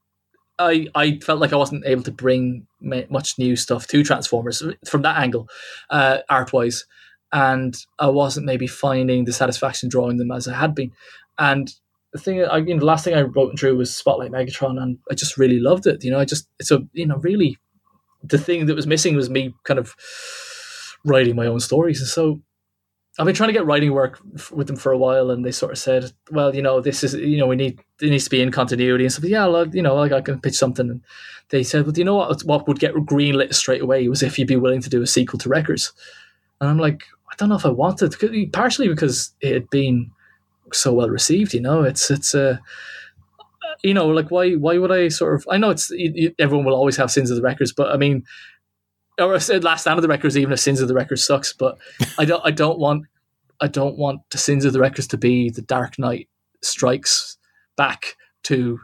I 0.58 0.86
I 0.94 1.18
felt 1.20 1.40
like 1.40 1.54
I 1.54 1.56
wasn't 1.56 1.86
able 1.86 2.02
to 2.02 2.12
bring 2.12 2.66
much 2.82 3.38
new 3.38 3.56
stuff 3.56 3.86
to 3.86 4.04
Transformers 4.04 4.62
from 4.84 5.00
that 5.00 5.16
angle, 5.16 5.48
uh, 5.88 6.18
art 6.28 6.52
wise, 6.52 6.84
and 7.32 7.74
I 7.98 8.08
wasn't 8.08 8.44
maybe 8.44 8.66
finding 8.66 9.24
the 9.24 9.32
satisfaction 9.32 9.88
drawing 9.88 10.18
them 10.18 10.30
as 10.30 10.46
I 10.46 10.54
had 10.54 10.74
been, 10.74 10.92
and 11.38 11.72
the 12.12 12.18
thing 12.18 12.44
I 12.44 12.60
mean 12.60 12.80
the 12.80 12.84
last 12.84 13.06
thing 13.06 13.14
I 13.14 13.22
wrote 13.22 13.48
and 13.48 13.56
drew 13.56 13.78
was 13.78 13.96
Spotlight 13.96 14.30
Megatron, 14.30 14.78
and 14.78 14.98
I 15.10 15.14
just 15.14 15.38
really 15.38 15.58
loved 15.58 15.86
it. 15.86 16.04
You 16.04 16.10
know, 16.10 16.20
I 16.20 16.26
just 16.26 16.48
it's 16.58 16.70
a 16.70 16.80
you 16.92 17.06
know 17.06 17.16
really 17.16 17.56
the 18.22 18.38
thing 18.38 18.66
that 18.66 18.74
was 18.76 18.86
missing 18.86 19.16
was 19.16 19.30
me 19.30 19.54
kind 19.64 19.78
of 19.78 19.94
writing 21.04 21.36
my 21.36 21.46
own 21.46 21.60
stories, 21.60 22.00
and 22.00 22.08
so 22.08 22.40
I've 23.18 23.26
been 23.26 23.34
trying 23.34 23.48
to 23.48 23.52
get 23.52 23.66
writing 23.66 23.92
work 23.92 24.20
f- 24.34 24.52
with 24.52 24.66
them 24.66 24.76
for 24.76 24.92
a 24.92 24.98
while, 24.98 25.30
and 25.30 25.44
they 25.44 25.52
sort 25.52 25.72
of 25.72 25.78
said, 25.78 26.12
"Well, 26.30 26.54
you 26.54 26.62
know, 26.62 26.80
this 26.80 27.02
is 27.04 27.14
you 27.14 27.38
know 27.38 27.46
we 27.46 27.56
need 27.56 27.80
it 28.00 28.10
needs 28.10 28.24
to 28.24 28.30
be 28.30 28.40
in 28.40 28.50
continuity 28.50 29.04
and 29.04 29.12
so 29.12 29.22
Yeah, 29.26 29.46
well, 29.46 29.68
you 29.68 29.82
know, 29.82 29.94
like 29.94 30.12
I 30.12 30.20
can 30.20 30.40
pitch 30.40 30.54
something, 30.54 30.88
and 30.88 31.02
they 31.50 31.62
said, 31.62 31.82
"Well, 31.84 31.92
do 31.92 32.00
you 32.00 32.04
know 32.04 32.16
what? 32.16 32.42
What 32.44 32.68
would 32.68 32.78
get 32.78 32.94
greenlit 32.94 33.54
straight 33.54 33.82
away 33.82 34.08
was 34.08 34.22
if 34.22 34.38
you'd 34.38 34.48
be 34.48 34.56
willing 34.56 34.82
to 34.82 34.90
do 34.90 35.02
a 35.02 35.06
sequel 35.06 35.38
to 35.40 35.48
Wreckers." 35.48 35.92
And 36.60 36.70
I'm 36.70 36.78
like, 36.78 37.04
I 37.30 37.34
don't 37.36 37.48
know 37.48 37.56
if 37.56 37.64
I 37.66 37.70
wanted, 37.70 38.14
partially 38.52 38.88
because 38.88 39.32
it 39.40 39.54
had 39.54 39.70
been 39.70 40.10
so 40.72 40.92
well 40.92 41.08
received. 41.08 41.54
You 41.54 41.60
know, 41.60 41.82
it's 41.82 42.10
it's 42.10 42.34
a. 42.34 42.50
Uh, 42.50 42.56
you 43.82 43.94
know, 43.94 44.08
like 44.08 44.30
why? 44.30 44.52
Why 44.52 44.78
would 44.78 44.92
I 44.92 45.08
sort 45.08 45.34
of? 45.34 45.46
I 45.50 45.58
know 45.58 45.70
it's 45.70 45.92
everyone 46.38 46.66
will 46.66 46.74
always 46.74 46.96
have 46.96 47.10
sins 47.10 47.30
of 47.30 47.36
the 47.36 47.42
wreckers, 47.42 47.72
but 47.72 47.92
I 47.92 47.96
mean, 47.96 48.24
or 49.18 49.34
I 49.34 49.38
said 49.38 49.64
last 49.64 49.82
stand 49.82 49.98
of 49.98 50.02
the 50.02 50.08
wreckers, 50.08 50.36
even 50.36 50.52
if 50.52 50.60
sins 50.60 50.80
of 50.80 50.88
the 50.88 50.94
wreckers 50.94 51.26
sucks. 51.26 51.52
But 51.52 51.78
I 52.18 52.24
don't. 52.24 52.42
I 52.44 52.50
don't 52.50 52.78
want 52.78 53.06
I 53.60 53.68
don't 53.68 53.96
want 53.98 54.22
the 54.30 54.38
sins 54.38 54.64
of 54.64 54.72
the 54.72 54.80
wreckers 54.80 55.06
to 55.08 55.18
be 55.18 55.50
the 55.50 55.62
Dark 55.62 55.98
Knight 55.98 56.28
strikes 56.62 57.36
back 57.76 58.16
to 58.44 58.80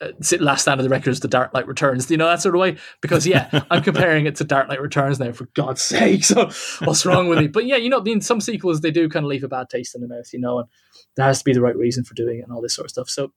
uh, 0.00 0.08
last 0.40 0.62
stand 0.62 0.80
of 0.80 0.84
the 0.84 0.90
wreckers 0.90 1.20
the 1.20 1.28
Dark 1.28 1.54
Knight 1.54 1.66
Returns. 1.66 2.10
You 2.10 2.16
know 2.16 2.26
that 2.26 2.42
sort 2.42 2.54
of 2.54 2.60
way? 2.60 2.76
Because 3.00 3.26
yeah, 3.26 3.62
I'm 3.70 3.82
comparing 3.82 4.26
it 4.26 4.36
to 4.36 4.44
Dark 4.44 4.68
Knight 4.68 4.80
Returns 4.80 5.20
now. 5.20 5.32
For 5.32 5.46
God's 5.54 5.82
sake, 5.82 6.24
so 6.24 6.50
what's 6.84 7.06
wrong 7.06 7.28
with 7.28 7.38
me? 7.38 7.46
But 7.46 7.66
yeah, 7.66 7.76
you 7.76 7.88
know, 7.88 8.02
in 8.02 8.20
some 8.20 8.40
sequels 8.40 8.80
they 8.80 8.90
do 8.90 9.08
kind 9.08 9.24
of 9.24 9.30
leave 9.30 9.44
a 9.44 9.48
bad 9.48 9.70
taste 9.70 9.94
in 9.94 10.00
the 10.00 10.08
mouth, 10.08 10.32
you 10.32 10.40
know, 10.40 10.60
and 10.60 10.68
there 11.16 11.26
has 11.26 11.38
to 11.38 11.44
be 11.44 11.52
the 11.52 11.60
right 11.60 11.76
reason 11.76 12.04
for 12.04 12.14
doing 12.14 12.40
it 12.40 12.42
and 12.42 12.52
all 12.52 12.62
this 12.62 12.74
sort 12.74 12.86
of 12.86 12.90
stuff. 12.90 13.08
So 13.08 13.32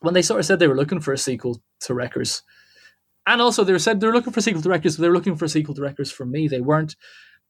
when 0.00 0.14
they 0.14 0.22
sort 0.22 0.40
of 0.40 0.46
said 0.46 0.58
they 0.58 0.68
were 0.68 0.76
looking 0.76 1.00
for 1.00 1.12
a 1.12 1.18
sequel 1.18 1.62
to 1.80 1.94
Wreckers, 1.94 2.42
and 3.26 3.40
also 3.40 3.64
they 3.64 3.78
said 3.78 4.00
they're 4.00 4.12
looking 4.12 4.32
for 4.32 4.40
a 4.40 4.42
sequel 4.42 4.62
to 4.62 4.68
Wreckers, 4.68 4.96
but 4.96 5.02
they 5.02 5.08
were 5.08 5.14
looking 5.14 5.36
for 5.36 5.44
a 5.44 5.48
sequel 5.48 5.74
to 5.74 5.82
Wreckers 5.82 6.10
from 6.10 6.30
me. 6.30 6.48
They 6.48 6.60
weren't. 6.60 6.96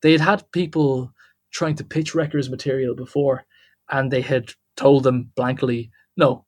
They 0.03 0.13
had 0.13 0.21
had 0.21 0.53
people 0.53 1.13
trying 1.53 1.77
to 1.77 1.85
pitch 1.85 2.15
Wreckers 2.15 2.51
material 2.51 2.95
before, 2.95 3.45
and 3.91 4.11
they 4.11 4.21
had 4.21 4.53
told 4.77 5.03
them 5.05 5.31
blankly, 5.35 5.91
no, 6.17 6.45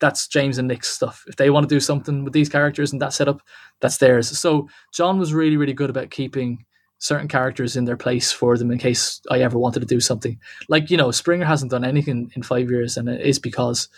that's 0.00 0.28
James 0.28 0.58
and 0.58 0.68
Nick's 0.68 0.88
stuff. 0.88 1.24
If 1.26 1.36
they 1.36 1.50
want 1.50 1.68
to 1.68 1.74
do 1.74 1.80
something 1.80 2.24
with 2.24 2.32
these 2.32 2.48
characters 2.48 2.92
and 2.92 3.02
that 3.02 3.12
setup, 3.12 3.40
that's 3.80 3.98
theirs. 3.98 4.36
So 4.38 4.68
John 4.92 5.18
was 5.18 5.34
really, 5.34 5.56
really 5.56 5.72
good 5.72 5.90
about 5.90 6.10
keeping 6.10 6.64
certain 6.98 7.28
characters 7.28 7.76
in 7.76 7.84
their 7.84 7.96
place 7.96 8.30
for 8.30 8.56
them 8.56 8.70
in 8.70 8.78
case 8.78 9.20
I 9.28 9.40
ever 9.40 9.58
wanted 9.58 9.80
to 9.80 9.86
do 9.86 10.00
something. 10.00 10.38
Like, 10.68 10.90
you 10.90 10.96
know, 10.96 11.10
Springer 11.10 11.44
hasn't 11.44 11.72
done 11.72 11.84
anything 11.84 12.30
in 12.36 12.42
five 12.42 12.70
years, 12.70 12.96
and 12.96 13.08
it 13.08 13.20
is 13.20 13.38
because 13.38 13.88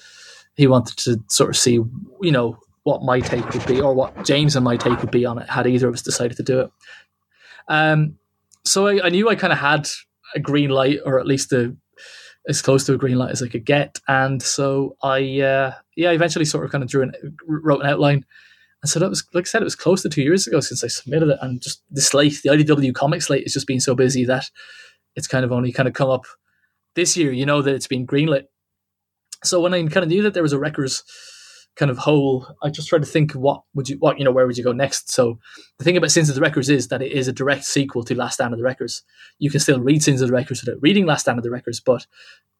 he 0.56 0.66
wanted 0.66 0.96
to 0.98 1.22
sort 1.28 1.50
of 1.50 1.56
see, 1.56 1.80
you 2.20 2.30
know, 2.30 2.58
what 2.84 3.02
my 3.02 3.20
take 3.20 3.48
would 3.50 3.66
be 3.66 3.80
or 3.80 3.94
what 3.94 4.24
James 4.24 4.56
and 4.56 4.64
my 4.64 4.76
take 4.76 5.00
would 5.00 5.10
be 5.10 5.24
on 5.24 5.38
it 5.38 5.48
had 5.48 5.66
either 5.66 5.88
of 5.88 5.94
us 5.94 6.02
decided 6.02 6.36
to 6.36 6.42
do 6.42 6.60
it. 6.60 6.70
Um, 7.68 8.18
so 8.64 8.86
I, 8.86 9.06
I 9.06 9.08
knew 9.08 9.28
I 9.28 9.34
kind 9.34 9.52
of 9.52 9.58
had 9.58 9.88
a 10.34 10.40
green 10.40 10.70
light, 10.70 10.98
or 11.04 11.18
at 11.18 11.26
least 11.26 11.52
a 11.52 11.76
as 12.46 12.60
close 12.60 12.84
to 12.84 12.94
a 12.94 12.98
green 12.98 13.16
light 13.16 13.30
as 13.30 13.42
I 13.42 13.48
could 13.48 13.64
get. 13.64 13.98
And 14.06 14.42
so 14.42 14.96
I, 15.02 15.40
uh, 15.40 15.72
yeah, 15.96 16.10
eventually 16.10 16.44
sort 16.44 16.64
of 16.64 16.70
kind 16.70 16.84
of 16.84 16.90
drew 16.90 17.02
an, 17.02 17.12
wrote 17.46 17.80
an 17.80 17.88
outline. 17.88 18.26
And 18.82 18.90
so 18.90 19.00
that 19.00 19.08
was, 19.08 19.26
like 19.32 19.46
I 19.46 19.48
said, 19.48 19.62
it 19.62 19.64
was 19.64 19.76
close 19.76 20.02
to 20.02 20.10
two 20.10 20.22
years 20.22 20.46
ago 20.46 20.60
since 20.60 20.84
I 20.84 20.88
submitted 20.88 21.30
it. 21.30 21.38
And 21.40 21.62
just 21.62 21.82
the 21.90 22.02
slate, 22.02 22.40
the 22.44 22.50
IDW 22.50 22.94
comic 22.94 23.22
slate 23.22 23.44
has 23.44 23.54
just 23.54 23.66
been 23.66 23.80
so 23.80 23.94
busy 23.94 24.26
that 24.26 24.50
it's 25.16 25.26
kind 25.26 25.44
of 25.44 25.52
only 25.52 25.72
kind 25.72 25.88
of 25.88 25.94
come 25.94 26.10
up 26.10 26.26
this 26.94 27.16
year, 27.16 27.32
you 27.32 27.46
know, 27.46 27.62
that 27.62 27.74
it's 27.74 27.86
been 27.86 28.06
greenlit. 28.06 28.44
So 29.44 29.60
when 29.60 29.74
I 29.74 29.80
kind 29.86 30.04
of 30.04 30.08
knew 30.08 30.22
that 30.22 30.34
there 30.34 30.42
was 30.42 30.52
a 30.52 30.58
Wreckers 30.58 31.04
kind 31.76 31.90
of 31.90 31.98
hole, 31.98 32.46
I 32.62 32.70
just 32.70 32.88
tried 32.88 33.02
to 33.02 33.08
think 33.08 33.32
what 33.32 33.62
would 33.74 33.88
you, 33.88 33.96
what, 33.98 34.18
you 34.18 34.24
know, 34.24 34.30
where 34.30 34.46
would 34.46 34.56
you 34.56 34.64
go 34.64 34.72
next? 34.72 35.10
So 35.10 35.38
the 35.78 35.84
thing 35.84 35.96
about 35.96 36.10
Sins 36.10 36.28
of 36.28 36.34
the 36.34 36.40
Wreckers 36.40 36.70
is 36.70 36.88
that 36.88 37.02
it 37.02 37.12
is 37.12 37.28
a 37.28 37.32
direct 37.32 37.64
sequel 37.64 38.04
to 38.04 38.14
Last 38.14 38.34
Stand 38.34 38.52
of 38.52 38.58
the 38.58 38.64
Wreckers. 38.64 39.02
You 39.38 39.50
can 39.50 39.60
still 39.60 39.80
read 39.80 40.02
Sins 40.02 40.20
of 40.20 40.28
the 40.28 40.34
Wreckers 40.34 40.64
without 40.64 40.80
reading 40.80 41.06
Last 41.06 41.22
Stand 41.22 41.38
of 41.38 41.44
the 41.44 41.50
Wreckers, 41.50 41.80
but 41.80 42.06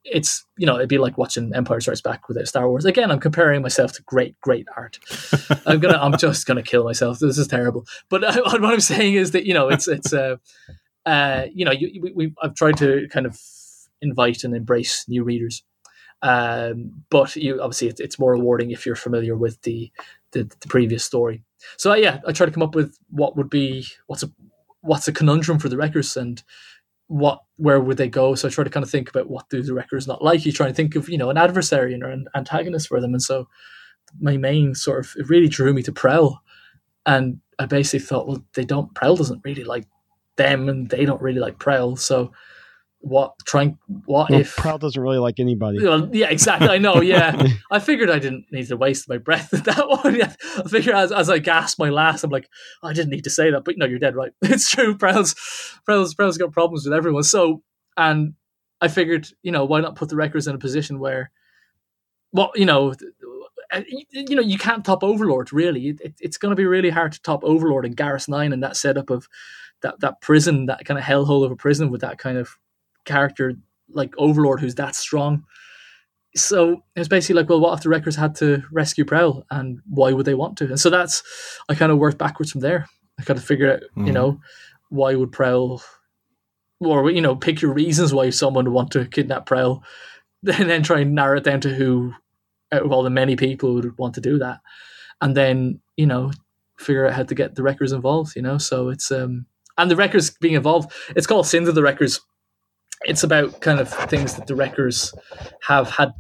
it's, 0.05 0.45
you 0.59 0.67
know, 0.67 0.77
it'd 0.77 0.89
be 0.89 0.99
like 0.99 1.17
watching 1.17 1.55
Empire 1.55 1.81
Strikes 1.81 2.03
Back 2.03 2.29
without 2.29 2.47
Star 2.47 2.69
Wars. 2.69 2.85
Again, 2.85 3.11
I'm 3.11 3.21
comparing 3.21 3.63
myself 3.63 3.93
to 3.93 4.03
great, 4.03 4.39
great 4.41 4.67
art. 4.77 4.99
I'm 5.67 5.81
gonna, 5.81 5.99
I'm 5.99 6.17
just 6.19 6.47
gonna 6.47 6.63
kill 6.63 6.85
myself. 6.85 7.21
This 7.21 7.39
is 7.39 7.49
terrible. 7.49 7.87
But 8.11 8.25
uh, 8.25 8.43
what 8.45 8.65
I'm 8.65 8.81
saying 8.81 9.15
is 9.15 9.31
that, 9.31 9.47
you 9.47 9.55
know, 9.55 9.69
it's, 9.69 9.89
it's, 9.89 10.13
uh, 10.13 10.37
uh, 11.07 11.47
you 11.53 11.65
know, 11.65 11.73
you, 11.73 12.01
we, 12.03 12.13
we, 12.13 12.35
I've 12.43 12.55
tried 12.55 12.77
to 12.79 13.09
kind 13.11 13.27
of 13.27 13.41
invite 14.03 14.45
and 14.45 14.55
embrace 14.55 15.07
new 15.09 15.25
readers 15.25 15.63
um, 16.25 17.05
but 17.11 17.37
you 17.37 17.61
obviously 17.61 17.89
it, 17.89 18.01
it's 18.01 18.19
more 18.19 18.33
rewarding 18.33 18.71
if 18.71 18.87
you're 18.87 18.97
familiar 18.97 19.37
with 19.37 19.61
the, 19.63 19.93
the, 20.33 20.45
the 20.61 20.69
previous 20.69 21.05
story. 21.05 21.43
So 21.77 21.93
uh, 21.93 21.97
yeah, 21.97 22.21
I 22.27 22.33
try 22.33 22.47
to 22.47 22.53
come 22.53 22.63
up 22.63 22.75
with 22.75 22.99
what 23.11 23.37
would 23.37 23.51
be 23.51 23.87
what's 24.07 24.23
a 24.23 24.33
what's 24.81 25.07
a 25.07 25.13
conundrum 25.13 25.59
for 25.59 25.69
the 25.69 25.77
Wreckers 25.77 26.17
and 26.17 26.43
what 27.09 27.43
where 27.57 27.79
would 27.79 27.99
they 27.99 28.09
go. 28.09 28.35
So 28.35 28.49
I 28.49 28.51
try 28.51 28.65
to 28.65 28.71
kind 28.71 28.83
of 28.83 28.91
think 28.91 29.11
about 29.11 29.29
what 29.29 29.51
do 29.51 29.63
the 29.63 29.75
Wreckers 29.75 30.09
not 30.09 30.25
like. 30.25 30.47
You 30.47 30.53
try 30.53 30.67
to 30.67 30.73
think 30.73 30.97
of 30.97 31.11
you 31.11 31.19
know 31.19 31.29
an 31.29 31.37
adversary 31.37 31.95
or 32.03 32.09
an 32.09 32.27
antagonist 32.35 32.89
for 32.89 33.03
them, 33.03 33.13
and 33.13 33.23
so 33.23 33.47
my 34.19 34.39
main 34.39 34.75
sort 34.75 35.05
of 35.05 35.13
it 35.19 35.29
really 35.29 35.49
drew 35.49 35.75
me 35.75 35.83
to 35.83 35.93
Prowl, 35.93 36.41
and 37.05 37.39
I 37.59 37.67
basically 37.67 37.99
thought, 37.99 38.27
well, 38.27 38.43
they 38.55 38.65
don't 38.65 38.95
Prowl 38.95 39.17
doesn't 39.17 39.43
really 39.45 39.65
like 39.65 39.87
them, 40.37 40.71
and 40.71 40.89
they 40.89 41.05
don't 41.05 41.21
really 41.21 41.41
like 41.41 41.59
Prowl, 41.59 41.97
so 41.97 42.33
what 43.05 43.35
trying 43.45 43.79
what 44.07 44.31
well, 44.31 44.41
if 44.41 44.57
Prowl 44.57 44.79
doesn't 44.79 45.01
really 45.01 45.19
like 45.19 45.39
anybody. 45.39 45.85
Well, 45.85 46.09
yeah, 46.13 46.31
exactly. 46.31 46.69
I 46.69 46.79
know. 46.79 47.03
Yeah, 47.03 47.49
I 47.71 47.79
figured 47.79 48.09
I 48.09 48.19
didn't 48.19 48.47
need 48.51 48.67
to 48.69 48.77
waste 48.77 49.09
my 49.09 49.19
breath 49.19 49.53
with 49.53 49.65
that 49.65 49.89
one. 50.05 50.17
yeah. 50.17 50.33
I 50.57 50.69
figured 50.69 50.97
as, 50.97 51.13
as 51.13 51.29
I 51.29 51.39
gasped 51.39 51.79
my 51.79 51.91
last, 51.91 52.25
I'm 52.25 52.31
like, 52.31 52.49
oh, 52.83 52.89
I 52.89 52.93
didn't 52.95 53.11
need 53.11 53.25
to 53.25 53.31
say 53.31 53.51
that, 53.51 53.65
but 53.65 53.77
no, 53.77 53.87
you're 53.87 53.99
dead 53.99 54.17
right. 54.17 54.33
It's 54.43 54.71
true. 54.71 54.97
Prowl's 54.97 55.35
Prowl's 55.85 56.15
Prowl's 56.15 56.39
got 56.39 56.53
problems 56.53 56.85
with 56.85 56.95
everyone. 56.95 57.25
So, 57.25 57.63
and 57.97 58.35
I 58.81 58.89
figured, 58.89 59.29
you 59.43 59.53
know, 59.53 59.65
why 59.65 59.81
not 59.81 59.97
put 59.97 60.09
the 60.09 60.17
wreckers 60.17 60.47
in 60.47 60.55
a 60.55 60.59
position 60.59 60.99
where, 60.99 61.31
well, 62.33 62.53
you 62.55 62.67
know. 62.67 62.95
Uh, 63.73 63.81
you 64.13 64.37
know, 64.37 64.43
you 64.43 64.59
can't 64.59 64.85
top 64.85 65.03
Overlord. 65.03 65.53
Really, 65.53 65.89
it, 65.89 66.15
it's 66.21 66.37
going 66.37 66.51
to 66.51 66.57
be 66.57 66.67
really 66.67 66.91
hard 66.91 67.13
to 67.13 67.23
top 67.23 67.43
Overlord 67.43 67.87
and 67.87 67.97
Garrus 67.97 68.29
Nine 68.29 68.53
and 68.53 68.63
that 68.63 68.77
setup 68.77 69.11
of 69.11 69.27
that 69.81 69.99
that 70.01 70.21
prison, 70.21 70.67
that 70.67 70.85
kind 70.85 70.99
of 70.99 71.05
hellhole 71.05 71.45
of 71.45 71.51
a 71.51 71.57
prison 71.57 71.91
with 71.91 72.03
that 72.03 72.19
kind 72.19 72.39
of 72.39 72.57
character 73.05 73.55
like 73.95 74.15
Overlord 74.19 74.61
who's 74.61 74.75
that 74.77 74.95
strong. 74.95 75.45
So 76.37 76.83
it's 76.97 77.09
basically 77.09 77.41
like, 77.41 77.49
well, 77.49 77.61
what 77.61 77.75
if 77.75 77.83
the 77.83 77.89
Wreckers 77.89 78.17
had 78.17 78.35
to 78.37 78.65
rescue 78.73 79.05
Prowl, 79.05 79.47
and 79.51 79.81
why 79.89 80.13
would 80.13 80.27
they 80.27 80.35
want 80.35 80.59
to? 80.59 80.65
And 80.65 80.81
so 80.81 80.91
that's 80.91 81.23
I 81.69 81.75
kind 81.75 81.93
of 81.93 81.99
worked 81.99 82.19
backwards 82.19 82.51
from 82.51 82.61
there. 82.61 82.89
I 83.19 83.23
kind 83.23 83.39
of 83.39 83.45
figure 83.45 83.73
out, 83.73 83.81
mm. 83.97 84.03
you 84.03 84.07
hmm. 84.07 84.13
know, 84.13 84.41
why 84.89 85.15
would 85.15 85.31
Prowl, 85.31 85.81
or 86.81 87.11
you 87.11 87.21
know, 87.21 87.37
pick 87.37 87.63
your 87.63 87.73
reasons 87.73 88.13
why 88.13 88.31
someone 88.31 88.65
would 88.65 88.75
want 88.75 88.91
to 88.93 89.07
kidnap 89.07 89.47
Prowl, 89.47 89.85
and 90.47 90.69
then 90.69 90.83
try 90.83 91.01
and 91.01 91.15
narrow 91.15 91.39
it 91.39 91.45
down 91.45 91.61
to 91.61 91.73
who 91.73 92.13
out 92.73 92.83
of 92.83 92.91
all 92.91 93.05
the 93.05 93.11
many 93.11 93.37
people 93.37 93.75
would 93.75 93.97
want 93.97 94.15
to 94.17 94.21
do 94.21 94.39
that, 94.39 94.61
and 95.21 95.37
then 95.37 95.81
you 95.97 96.07
know, 96.07 96.33
figure 96.79 97.07
out 97.07 97.15
how 97.15 97.23
to 97.23 97.35
get 97.35 97.55
the 97.55 97.63
Wreckers 97.63 97.93
involved. 97.93 98.35
You 98.35 98.43
know, 98.43 98.59
so 98.59 98.89
it's 98.89 99.13
um, 99.13 99.47
and 99.79 99.89
the 99.89 99.97
Wreckers 99.97 100.31
being 100.31 100.55
involved. 100.55 100.93
It's 101.15 101.29
called 101.29 101.47
Sins 101.47 101.69
of 101.69 101.77
the 101.77 101.83
Wreckers 101.83 102.21
it's 103.05 103.23
about 103.23 103.61
kind 103.61 103.81
of 103.81 103.89
things 104.09 104.35
that 104.35 104.47
the 104.47 104.55
wreckers 104.55 105.15
have 105.67 105.91
had 105.91 106.13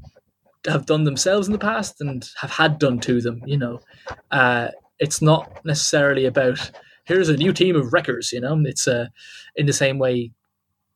have 0.66 0.86
done 0.86 1.04
themselves 1.04 1.46
in 1.46 1.52
the 1.52 1.58
past 1.58 2.00
and 2.00 2.30
have 2.40 2.50
had 2.50 2.78
done 2.78 2.98
to 3.00 3.20
them. 3.20 3.42
You 3.46 3.58
know, 3.58 3.80
uh, 4.30 4.68
it's 4.98 5.20
not 5.20 5.64
necessarily 5.64 6.24
about 6.24 6.70
here's 7.04 7.28
a 7.28 7.36
new 7.36 7.52
team 7.52 7.76
of 7.76 7.92
wreckers. 7.92 8.32
You 8.32 8.40
know, 8.40 8.60
it's 8.64 8.88
uh, 8.88 9.08
in 9.56 9.66
the 9.66 9.72
same 9.72 9.98
way. 9.98 10.32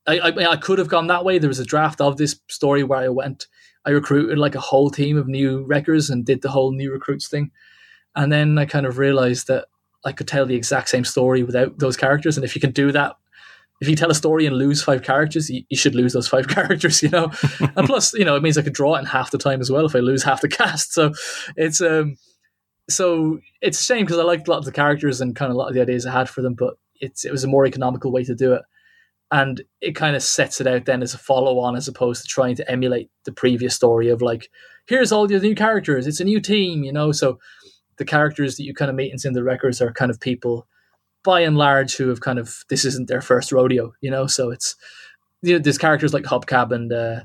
I, 0.06 0.18
I, 0.18 0.50
I 0.52 0.56
could 0.56 0.78
have 0.78 0.88
gone 0.88 1.08
that 1.08 1.24
way. 1.24 1.38
There 1.38 1.48
was 1.48 1.58
a 1.58 1.66
draft 1.66 2.00
of 2.00 2.16
this 2.16 2.40
story 2.48 2.82
where 2.82 3.00
I 3.00 3.08
went, 3.08 3.46
I 3.84 3.90
recruited 3.90 4.38
like 4.38 4.54
a 4.54 4.60
whole 4.60 4.88
team 4.88 5.18
of 5.18 5.28
new 5.28 5.64
wreckers 5.64 6.08
and 6.08 6.24
did 6.24 6.40
the 6.40 6.50
whole 6.50 6.72
new 6.72 6.90
recruits 6.90 7.28
thing, 7.28 7.50
and 8.16 8.32
then 8.32 8.56
I 8.58 8.64
kind 8.64 8.86
of 8.86 8.96
realized 8.96 9.48
that 9.48 9.66
I 10.04 10.12
could 10.12 10.28
tell 10.28 10.46
the 10.46 10.54
exact 10.54 10.88
same 10.88 11.04
story 11.04 11.42
without 11.42 11.78
those 11.78 11.96
characters. 11.96 12.38
And 12.38 12.44
if 12.44 12.54
you 12.54 12.60
can 12.60 12.70
do 12.70 12.90
that 12.92 13.16
if 13.80 13.88
you 13.88 13.96
tell 13.96 14.10
a 14.10 14.14
story 14.14 14.46
and 14.46 14.56
lose 14.56 14.82
five 14.82 15.02
characters, 15.02 15.48
you, 15.48 15.62
you 15.68 15.76
should 15.76 15.94
lose 15.94 16.12
those 16.12 16.28
five 16.28 16.48
characters, 16.54 17.02
you 17.02 17.10
know. 17.10 17.30
and 17.60 17.86
plus, 17.86 18.12
you 18.14 18.24
know, 18.24 18.36
it 18.36 18.42
means 18.42 18.58
I 18.58 18.62
could 18.62 18.72
draw 18.72 18.96
it 18.96 19.00
in 19.00 19.04
half 19.06 19.30
the 19.30 19.38
time 19.38 19.60
as 19.60 19.70
well 19.70 19.86
if 19.86 19.94
I 19.94 20.00
lose 20.00 20.22
half 20.22 20.40
the 20.40 20.48
cast. 20.48 20.92
So 20.92 21.12
it's 21.56 21.80
um, 21.80 22.16
so 22.88 23.38
it's 23.60 23.80
a 23.80 23.84
shame 23.84 24.04
because 24.04 24.18
I 24.18 24.22
liked 24.22 24.48
a 24.48 24.50
lot 24.50 24.58
of 24.58 24.64
the 24.64 24.72
characters 24.72 25.20
and 25.20 25.36
kind 25.36 25.50
of 25.50 25.56
a 25.56 25.58
lot 25.58 25.68
of 25.68 25.74
the 25.74 25.82
ideas 25.82 26.06
I 26.06 26.12
had 26.12 26.28
for 26.28 26.42
them, 26.42 26.54
but 26.54 26.74
it's 27.00 27.24
it 27.24 27.32
was 27.32 27.44
a 27.44 27.48
more 27.48 27.66
economical 27.66 28.10
way 28.10 28.24
to 28.24 28.34
do 28.34 28.54
it, 28.54 28.62
and 29.30 29.62
it 29.80 29.94
kind 29.94 30.16
of 30.16 30.22
sets 30.22 30.60
it 30.60 30.66
out 30.66 30.86
then 30.86 31.02
as 31.02 31.14
a 31.14 31.18
follow 31.18 31.58
on 31.58 31.76
as 31.76 31.86
opposed 31.86 32.22
to 32.22 32.28
trying 32.28 32.56
to 32.56 32.70
emulate 32.70 33.10
the 33.24 33.32
previous 33.32 33.74
story 33.74 34.08
of 34.08 34.22
like 34.22 34.50
here's 34.86 35.12
all 35.12 35.26
the 35.26 35.38
new 35.38 35.54
characters, 35.54 36.06
it's 36.06 36.20
a 36.20 36.24
new 36.24 36.40
team, 36.40 36.82
you 36.82 36.92
know. 36.92 37.12
So 37.12 37.38
the 37.98 38.04
characters 38.04 38.56
that 38.56 38.64
you 38.64 38.74
kind 38.74 38.88
of 38.88 38.96
meet 38.96 39.12
and 39.12 39.24
in 39.24 39.34
the 39.34 39.44
wreckers 39.44 39.80
are 39.82 39.92
kind 39.92 40.10
of 40.10 40.18
people 40.18 40.66
by 41.24 41.40
and 41.40 41.56
large 41.56 41.96
who 41.96 42.08
have 42.08 42.20
kind 42.20 42.38
of 42.38 42.64
this 42.70 42.84
isn't 42.84 43.08
their 43.08 43.20
first 43.20 43.52
rodeo, 43.52 43.92
you 44.00 44.10
know. 44.10 44.26
So 44.26 44.50
it's 44.50 44.76
you 45.42 45.54
know, 45.54 45.58
there's 45.58 45.78
characters 45.78 46.12
like 46.12 46.24
Hubcap 46.24 46.72
and 46.72 46.92
uh, 46.92 47.20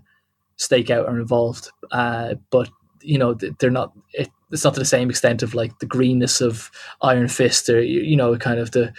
Stakeout 0.58 1.08
are 1.08 1.20
involved, 1.20 1.70
uh, 1.92 2.36
but 2.50 2.70
you 3.02 3.18
know 3.18 3.34
they're 3.34 3.70
not. 3.70 3.94
It, 4.14 4.30
it's 4.52 4.64
not 4.64 4.76
to 4.76 4.80
the 4.80 4.86
same 4.86 5.10
extent 5.10 5.42
of 5.42 5.56
like 5.56 5.80
the 5.80 5.88
greenness 5.88 6.40
of 6.40 6.70
Iron 7.02 7.28
Fist 7.28 7.70
or 7.70 7.82
you 7.82 8.16
know 8.16 8.38
kind 8.38 8.60
of 8.60 8.72
the 8.72 8.94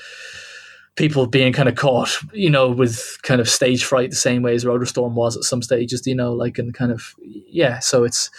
people 0.97 1.27
being 1.27 1.53
kind 1.53 1.69
of 1.69 1.75
caught, 1.75 2.17
you 2.33 2.49
know, 2.49 2.71
with 2.71 3.19
kind 3.23 3.41
of 3.41 3.49
stage 3.49 3.85
fright 3.85 4.11
the 4.11 4.17
same 4.17 4.43
way 4.43 4.55
as 4.55 4.65
Rotorstorm 4.65 5.15
was 5.15 5.37
at 5.37 5.43
some 5.43 5.63
stages, 5.63 6.07
you 6.07 6.15
know, 6.15 6.33
like 6.33 6.59
and 6.59 6.73
kind 6.73 6.93
of 6.93 7.15
yeah. 7.21 7.79
So 7.81 8.05
it's 8.05 8.31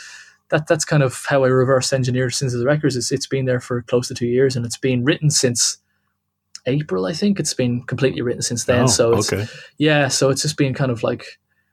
that 0.50 0.68
that's 0.68 0.86
kind 0.86 1.04
of 1.04 1.26
how 1.28 1.44
I 1.44 1.48
reverse 1.48 1.92
engineered 1.92 2.34
Sins 2.34 2.54
of 2.54 2.60
the 2.60 2.66
Wreckers. 2.66 2.96
It's 2.96 3.12
it's 3.12 3.28
been 3.28 3.46
there 3.46 3.60
for 3.60 3.82
close 3.82 4.08
to 4.08 4.14
two 4.14 4.28
years 4.28 4.56
and 4.56 4.66
it's 4.66 4.78
been 4.78 5.04
written 5.04 5.30
since 5.30 5.78
April, 6.68 7.06
I 7.06 7.14
think. 7.14 7.40
It's 7.40 7.54
been 7.54 7.84
completely 7.84 8.22
written 8.22 8.42
since 8.42 8.66
then. 8.66 8.84
Oh, 8.84 8.88
so 8.88 9.18
it's, 9.18 9.32
okay. 9.32 9.46
yeah, 9.78 10.08
so 10.08 10.30
it's 10.30 10.42
just 10.42 10.58
been 10.58 10.74
kind 10.74 10.92
of 10.92 11.04
like 11.04 11.26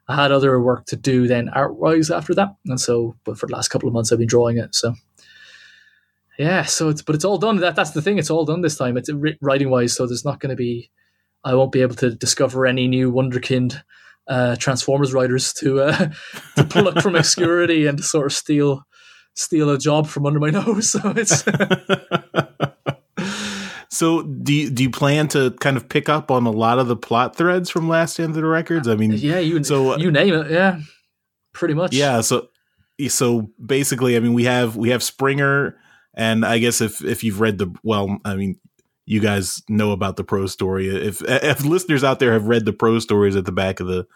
I 0.08 0.16
had 0.16 0.32
other 0.32 0.60
work 0.60 0.86
to 0.86 0.96
do 0.96 1.26
then 1.26 1.48
art 1.48 1.76
wise 1.76 2.10
after 2.10 2.34
that, 2.34 2.54
and 2.66 2.80
so 2.80 3.16
but 3.24 3.38
for 3.38 3.46
the 3.46 3.54
last 3.54 3.68
couple 3.68 3.88
of 3.88 3.94
months 3.94 4.12
I've 4.12 4.18
been 4.18 4.28
drawing 4.28 4.58
it. 4.58 4.74
So 4.74 4.94
yeah, 6.38 6.64
so 6.64 6.88
it's 6.88 7.02
but 7.02 7.14
it's 7.14 7.24
all 7.24 7.38
done. 7.38 7.56
That 7.56 7.76
that's 7.76 7.90
the 7.92 8.02
thing. 8.02 8.18
It's 8.18 8.30
all 8.30 8.44
done 8.44 8.62
this 8.62 8.76
time. 8.76 8.96
It's 8.96 9.10
writing 9.40 9.70
wise, 9.70 9.94
so 9.94 10.06
there's 10.06 10.24
not 10.24 10.40
going 10.40 10.50
to 10.50 10.56
be. 10.56 10.90
I 11.44 11.54
won't 11.54 11.72
be 11.72 11.82
able 11.82 11.96
to 11.96 12.14
discover 12.14 12.66
any 12.66 12.86
new 12.86 13.10
wonderkind 13.10 13.82
uh, 14.28 14.56
Transformers 14.56 15.12
writers 15.12 15.52
to 15.54 15.80
uh, 15.82 16.10
to 16.56 16.64
pluck 16.64 17.02
from 17.02 17.16
obscurity 17.16 17.86
and 17.86 17.98
to 17.98 18.04
sort 18.04 18.26
of 18.26 18.32
steal 18.32 18.84
steal 19.34 19.70
a 19.70 19.78
job 19.78 20.06
from 20.06 20.26
under 20.26 20.40
my 20.40 20.50
nose. 20.50 20.90
So 20.90 21.00
it's 21.16 21.44
so 23.92 24.22
do 24.22 24.54
you, 24.54 24.70
do 24.70 24.84
you 24.84 24.90
plan 24.90 25.28
to 25.28 25.50
kind 25.60 25.76
of 25.76 25.86
pick 25.86 26.08
up 26.08 26.30
on 26.30 26.46
a 26.46 26.50
lot 26.50 26.78
of 26.78 26.88
the 26.88 26.96
plot 26.96 27.36
threads 27.36 27.68
from 27.68 27.90
Last 27.90 28.14
Stand 28.14 28.30
of 28.30 28.36
the 28.36 28.46
Wreckers? 28.46 28.88
I 28.88 28.96
mean, 28.96 29.12
yeah, 29.12 29.38
you 29.38 29.62
so 29.64 29.98
you 29.98 30.10
name 30.10 30.32
it, 30.32 30.50
yeah, 30.50 30.80
pretty 31.52 31.74
much. 31.74 31.92
yeah. 31.92 32.22
So 32.22 32.48
so 33.08 33.50
basically, 33.62 34.16
I 34.16 34.20
mean, 34.20 34.32
we 34.32 34.44
have 34.44 34.76
we 34.76 34.88
have 34.88 35.02
Springer, 35.02 35.76
and 36.14 36.42
I 36.42 36.56
guess 36.56 36.80
if 36.80 37.04
if 37.04 37.22
you've 37.22 37.38
read 37.38 37.58
the 37.58 37.70
well, 37.82 38.18
I 38.24 38.34
mean, 38.34 38.58
you 39.04 39.20
guys 39.20 39.62
know 39.68 39.92
about 39.92 40.16
the 40.16 40.24
pro 40.24 40.46
story. 40.46 40.88
If 40.88 41.20
if 41.26 41.62
listeners 41.62 42.02
out 42.02 42.18
there 42.18 42.32
have 42.32 42.48
read 42.48 42.64
the 42.64 42.72
pro 42.72 42.98
stories 42.98 43.36
at 43.36 43.44
the 43.44 43.52
back 43.52 43.78
of 43.78 43.88
the 43.88 44.06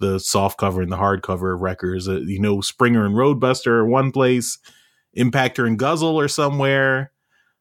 the 0.00 0.18
soft 0.18 0.58
cover 0.58 0.82
and 0.82 0.90
the 0.90 0.96
hardcover 0.96 1.54
of 1.54 1.60
Wreckers, 1.60 2.08
uh, 2.08 2.18
you 2.18 2.40
know, 2.40 2.60
Springer 2.62 3.06
and 3.06 3.14
Roadbuster 3.14 3.68
are 3.68 3.86
one 3.86 4.10
place, 4.10 4.58
Impactor 5.16 5.68
and 5.68 5.78
Guzzle 5.78 6.18
are 6.18 6.26
somewhere. 6.26 7.12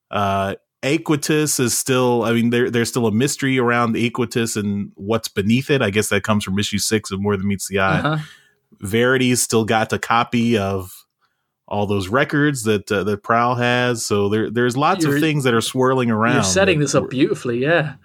Uh, 0.09 0.55
Aequitas 0.83 1.59
is 1.59 1.77
still, 1.77 2.23
I 2.23 2.31
mean, 2.31 2.51
there, 2.51 2.69
there's 2.69 2.89
still 2.89 3.07
a 3.07 3.11
mystery 3.11 3.59
around 3.59 3.95
Aequitas 3.95 4.55
and 4.55 4.91
what's 4.95 5.27
beneath 5.27 5.69
it. 5.69 5.81
I 5.81 5.89
guess 5.89 6.09
that 6.09 6.23
comes 6.23 6.43
from 6.43 6.57
issue 6.57 6.77
six 6.77 7.11
of 7.11 7.19
More 7.19 7.35
Than 7.35 7.47
Meets 7.47 7.67
the 7.67 7.79
Eye. 7.79 7.99
Uh-huh. 7.99 8.23
Verity's 8.81 9.41
still 9.41 9.65
got 9.65 9.91
a 9.91 9.99
copy 9.99 10.57
of 10.57 11.05
all 11.67 11.85
those 11.85 12.07
records 12.07 12.63
that 12.63 12.91
uh, 12.91 13.03
that 13.03 13.23
Prowl 13.23 13.55
has. 13.55 14.05
So 14.05 14.29
there, 14.29 14.49
there's 14.49 14.77
lots 14.77 15.03
You're- 15.03 15.17
of 15.17 15.21
things 15.21 15.43
that 15.43 15.53
are 15.53 15.61
swirling 15.61 16.09
around. 16.11 16.35
You're 16.35 16.43
setting 16.43 16.79
this 16.79 16.95
up 16.95 17.09
beautifully, 17.09 17.59
yeah. 17.59 17.95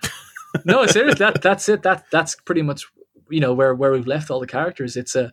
no, 0.64 0.85
seriously, 0.87 1.18
that 1.18 1.43
that's 1.43 1.68
it. 1.68 1.83
That 1.83 2.05
that's 2.11 2.35
pretty 2.35 2.62
much 2.62 2.85
you 3.31 3.41
know 3.41 3.55
where 3.55 3.75
where 3.75 3.93
we've 3.93 4.07
left 4.07 4.31
all 4.31 4.41
the 4.41 4.47
characters. 4.47 4.97
It's 4.97 5.14
a, 5.14 5.33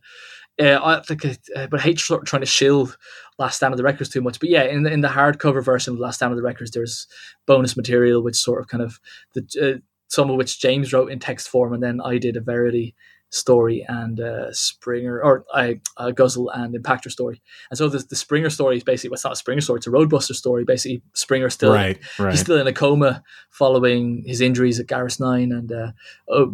uh, 0.60 0.80
I 0.84 1.02
think, 1.02 1.26
uh, 1.26 1.68
but 1.68 1.80
I 1.80 1.84
hate 1.84 1.98
trying 1.98 2.42
to 2.42 2.46
shield 2.46 2.98
Last 3.40 3.58
Stand 3.58 3.74
of 3.74 3.78
the 3.78 3.84
Wreckers 3.84 4.10
too 4.10 4.22
much. 4.22 4.40
But 4.40 4.50
yeah, 4.50 4.64
in 4.64 4.84
the, 4.84 4.92
in 4.92 5.02
the 5.02 5.08
hardcover 5.08 5.64
version 5.64 5.94
of 5.94 6.00
Last 6.00 6.18
Stand 6.18 6.32
of 6.32 6.38
the 6.38 6.44
Wreckers, 6.44 6.72
there's 6.72 7.08
bonus 7.46 7.76
material 7.76 8.22
which 8.22 8.36
sort 8.36 8.62
of 8.62 8.68
kind 8.68 8.84
of 8.84 9.00
the 9.34 9.76
uh, 9.76 9.80
some 10.08 10.30
of 10.30 10.36
which 10.36 10.60
James 10.60 10.92
wrote 10.92 11.12
in 11.12 11.20
text 11.20 11.48
form, 11.48 11.74
and 11.74 11.82
then 11.82 12.02
I 12.02 12.18
did 12.18 12.36
a 12.36 12.42
Verity 12.42 12.96
story 13.32 13.86
and 13.88 14.20
uh, 14.20 14.52
Springer 14.52 15.22
or 15.22 15.46
I 15.54 15.80
uh, 15.98 16.12
Guzzle 16.12 16.50
and 16.50 16.76
Impactor 16.76 17.10
story. 17.10 17.42
And 17.70 17.78
so 17.78 17.90
the, 17.90 18.00
the 18.00 18.16
Springer 18.16 18.50
story 18.50 18.78
is 18.78 18.84
basically 18.84 19.10
well, 19.10 19.16
it's 19.16 19.24
not 19.24 19.34
a 19.34 19.38
Springer 19.38 19.62
story; 19.62 19.78
it's 19.78 19.88
a 19.88 19.92
Roadbuster 19.92 20.36
story. 20.36 20.64
Basically, 20.64 21.02
Springer 21.14 21.50
still 21.50 21.74
right, 21.74 21.98
right. 22.20 22.32
He's 22.32 22.42
still 22.42 22.60
in 22.60 22.68
a 22.68 22.74
coma 22.74 23.24
following 23.50 24.24
his 24.26 24.42
injuries 24.42 24.80
at 24.80 24.88
Garrus 24.88 25.20
Nine, 25.20 25.52
and 25.52 25.72
uh, 25.72 25.92
uh, 26.32 26.46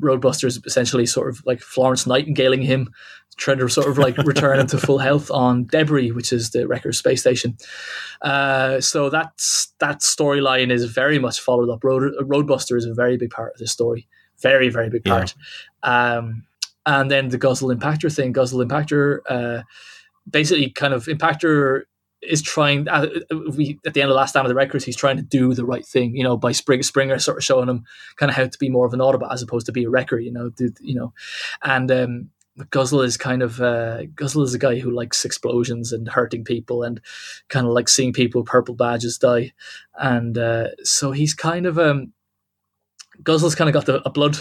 Roadbuster 0.00 0.46
is 0.46 0.60
essentially 0.66 1.06
sort 1.06 1.30
of 1.30 1.42
like 1.46 1.60
Florence 1.60 2.04
Nightingaleing 2.04 2.64
him, 2.64 2.92
trying 3.36 3.58
to 3.58 3.68
sort 3.68 3.88
of 3.88 3.98
like 3.98 4.16
return 4.18 4.58
him 4.58 4.66
to 4.68 4.78
full 4.78 4.98
health 4.98 5.30
on 5.30 5.64
Debris, 5.66 6.12
which 6.12 6.32
is 6.32 6.50
the 6.50 6.66
Wrecker 6.66 6.92
space 6.92 7.20
station. 7.20 7.56
Uh, 8.22 8.80
so 8.80 9.08
that's 9.08 9.72
that 9.78 10.00
storyline 10.00 10.70
is 10.70 10.84
very 10.84 11.18
much 11.18 11.40
followed 11.40 11.70
up. 11.70 11.84
Road, 11.84 12.12
Roadbuster 12.20 12.76
is 12.76 12.86
a 12.86 12.94
very 12.94 13.16
big 13.16 13.30
part 13.30 13.52
of 13.54 13.58
this 13.58 13.72
story, 13.72 14.08
very 14.42 14.68
very 14.68 14.90
big 14.90 15.02
Yeah. 15.04 15.12
part. 15.12 15.34
Um, 15.82 16.44
and 16.86 17.10
then 17.10 17.28
the 17.28 17.38
Guzzle 17.38 17.74
Impactor 17.74 18.14
thing, 18.14 18.32
Guzzle 18.32 18.64
Impactor, 18.64 19.20
uh, 19.28 19.62
basically 20.28 20.70
kind 20.70 20.92
of 20.94 21.06
Impactor 21.06 21.82
is 22.22 22.40
trying 22.42 22.88
uh, 22.88 23.06
we 23.54 23.78
at 23.86 23.92
the 23.94 24.00
end 24.00 24.10
of 24.10 24.16
last 24.16 24.32
time 24.32 24.46
of 24.46 24.48
the 24.48 24.54
Wreckers 24.54 24.82
he's 24.84 24.96
trying 24.96 25.18
to 25.18 25.22
do 25.22 25.52
the 25.52 25.64
right 25.64 25.84
thing 25.84 26.16
you 26.16 26.22
know 26.24 26.38
by 26.38 26.52
Spring, 26.52 26.82
springer 26.82 27.18
sort 27.18 27.36
of 27.36 27.44
showing 27.44 27.68
him 27.68 27.84
kind 28.16 28.30
of 28.30 28.36
how 28.36 28.46
to 28.46 28.58
be 28.58 28.70
more 28.70 28.86
of 28.86 28.94
an 28.94 29.00
autobot 29.00 29.30
as 29.30 29.42
opposed 29.42 29.66
to 29.66 29.72
be 29.72 29.84
a 29.84 29.90
wrecker 29.90 30.18
you 30.18 30.32
know 30.32 30.48
do, 30.48 30.72
you 30.80 30.94
know 30.94 31.12
and 31.62 31.90
um 31.92 32.30
Guzzle 32.70 33.02
is 33.02 33.16
kind 33.18 33.42
of 33.42 33.60
uh, 33.60 34.04
Guzzle 34.14 34.44
is 34.44 34.54
a 34.54 34.58
guy 34.58 34.78
who 34.78 34.90
likes 34.90 35.24
explosions 35.26 35.92
and 35.92 36.08
hurting 36.08 36.44
people 36.44 36.82
and 36.82 36.98
kind 37.48 37.66
of 37.66 37.72
like 37.74 37.88
seeing 37.90 38.12
people 38.14 38.40
with 38.40 38.48
purple 38.48 38.74
badges 38.74 39.18
die 39.18 39.52
and 40.00 40.38
uh, 40.38 40.68
so 40.82 41.12
he's 41.12 41.34
kind 41.34 41.66
of 41.66 41.78
um 41.78 42.12
Guzzle's 43.22 43.54
kind 43.54 43.68
of 43.68 43.74
got 43.74 43.86
the, 43.86 44.02
a 44.06 44.10
blood 44.10 44.38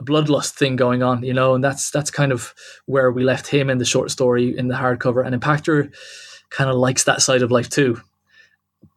a 0.00 0.04
bloodlust 0.04 0.52
thing 0.52 0.74
going 0.74 1.02
on 1.02 1.22
you 1.22 1.34
know 1.34 1.54
and 1.54 1.62
that's 1.62 1.90
that's 1.90 2.10
kind 2.10 2.32
of 2.32 2.54
where 2.86 3.12
we 3.12 3.22
left 3.22 3.46
him 3.46 3.68
in 3.68 3.76
the 3.78 3.84
short 3.84 4.10
story 4.10 4.56
in 4.56 4.68
the 4.68 4.74
hardcover 4.74 5.24
and 5.24 5.38
Impactor 5.38 5.92
kind 6.52 6.70
of 6.70 6.76
likes 6.76 7.04
that 7.04 7.22
side 7.22 7.42
of 7.42 7.50
life 7.50 7.68
too. 7.68 8.00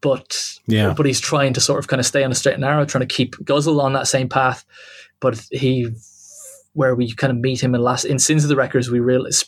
But 0.02 0.60
Yeah. 0.68 0.94
but 0.96 1.06
he's 1.06 1.20
trying 1.20 1.54
to 1.54 1.62
sort 1.62 1.80
of 1.80 1.88
kind 1.88 2.00
of 2.00 2.06
stay 2.06 2.24
on 2.24 2.32
a 2.32 2.36
straight 2.36 2.54
and 2.54 2.62
narrow, 2.62 2.86
trying 2.86 3.08
to 3.08 3.16
keep 3.16 3.36
Guzzle 3.44 3.82
on 3.82 3.94
that 3.94 4.08
same 4.08 4.30
path. 4.30 4.66
But 5.20 5.42
he, 5.52 5.90
where 6.74 6.94
we 6.94 7.14
kind 7.14 7.32
of 7.32 7.38
meet 7.38 7.64
him 7.64 7.74
in 7.74 7.82
last 7.82 8.06
in 8.06 8.20
Sins 8.20 8.44
of 8.44 8.50
the 8.50 8.56
Wreckers, 8.56 8.92
we 8.92 9.00
realize 9.00 9.46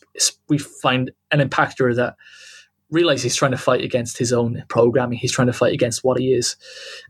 we 0.47 0.57
find 0.57 1.11
an 1.31 1.47
impactor 1.47 1.95
that 1.95 2.15
realize 2.89 3.21
he's 3.21 3.35
trying 3.35 3.51
to 3.51 3.57
fight 3.57 3.83
against 3.83 4.17
his 4.17 4.31
own 4.31 4.63
programming. 4.69 5.17
He's 5.17 5.31
trying 5.31 5.47
to 5.47 5.53
fight 5.53 5.73
against 5.73 6.03
what 6.03 6.19
he 6.19 6.33
is, 6.33 6.55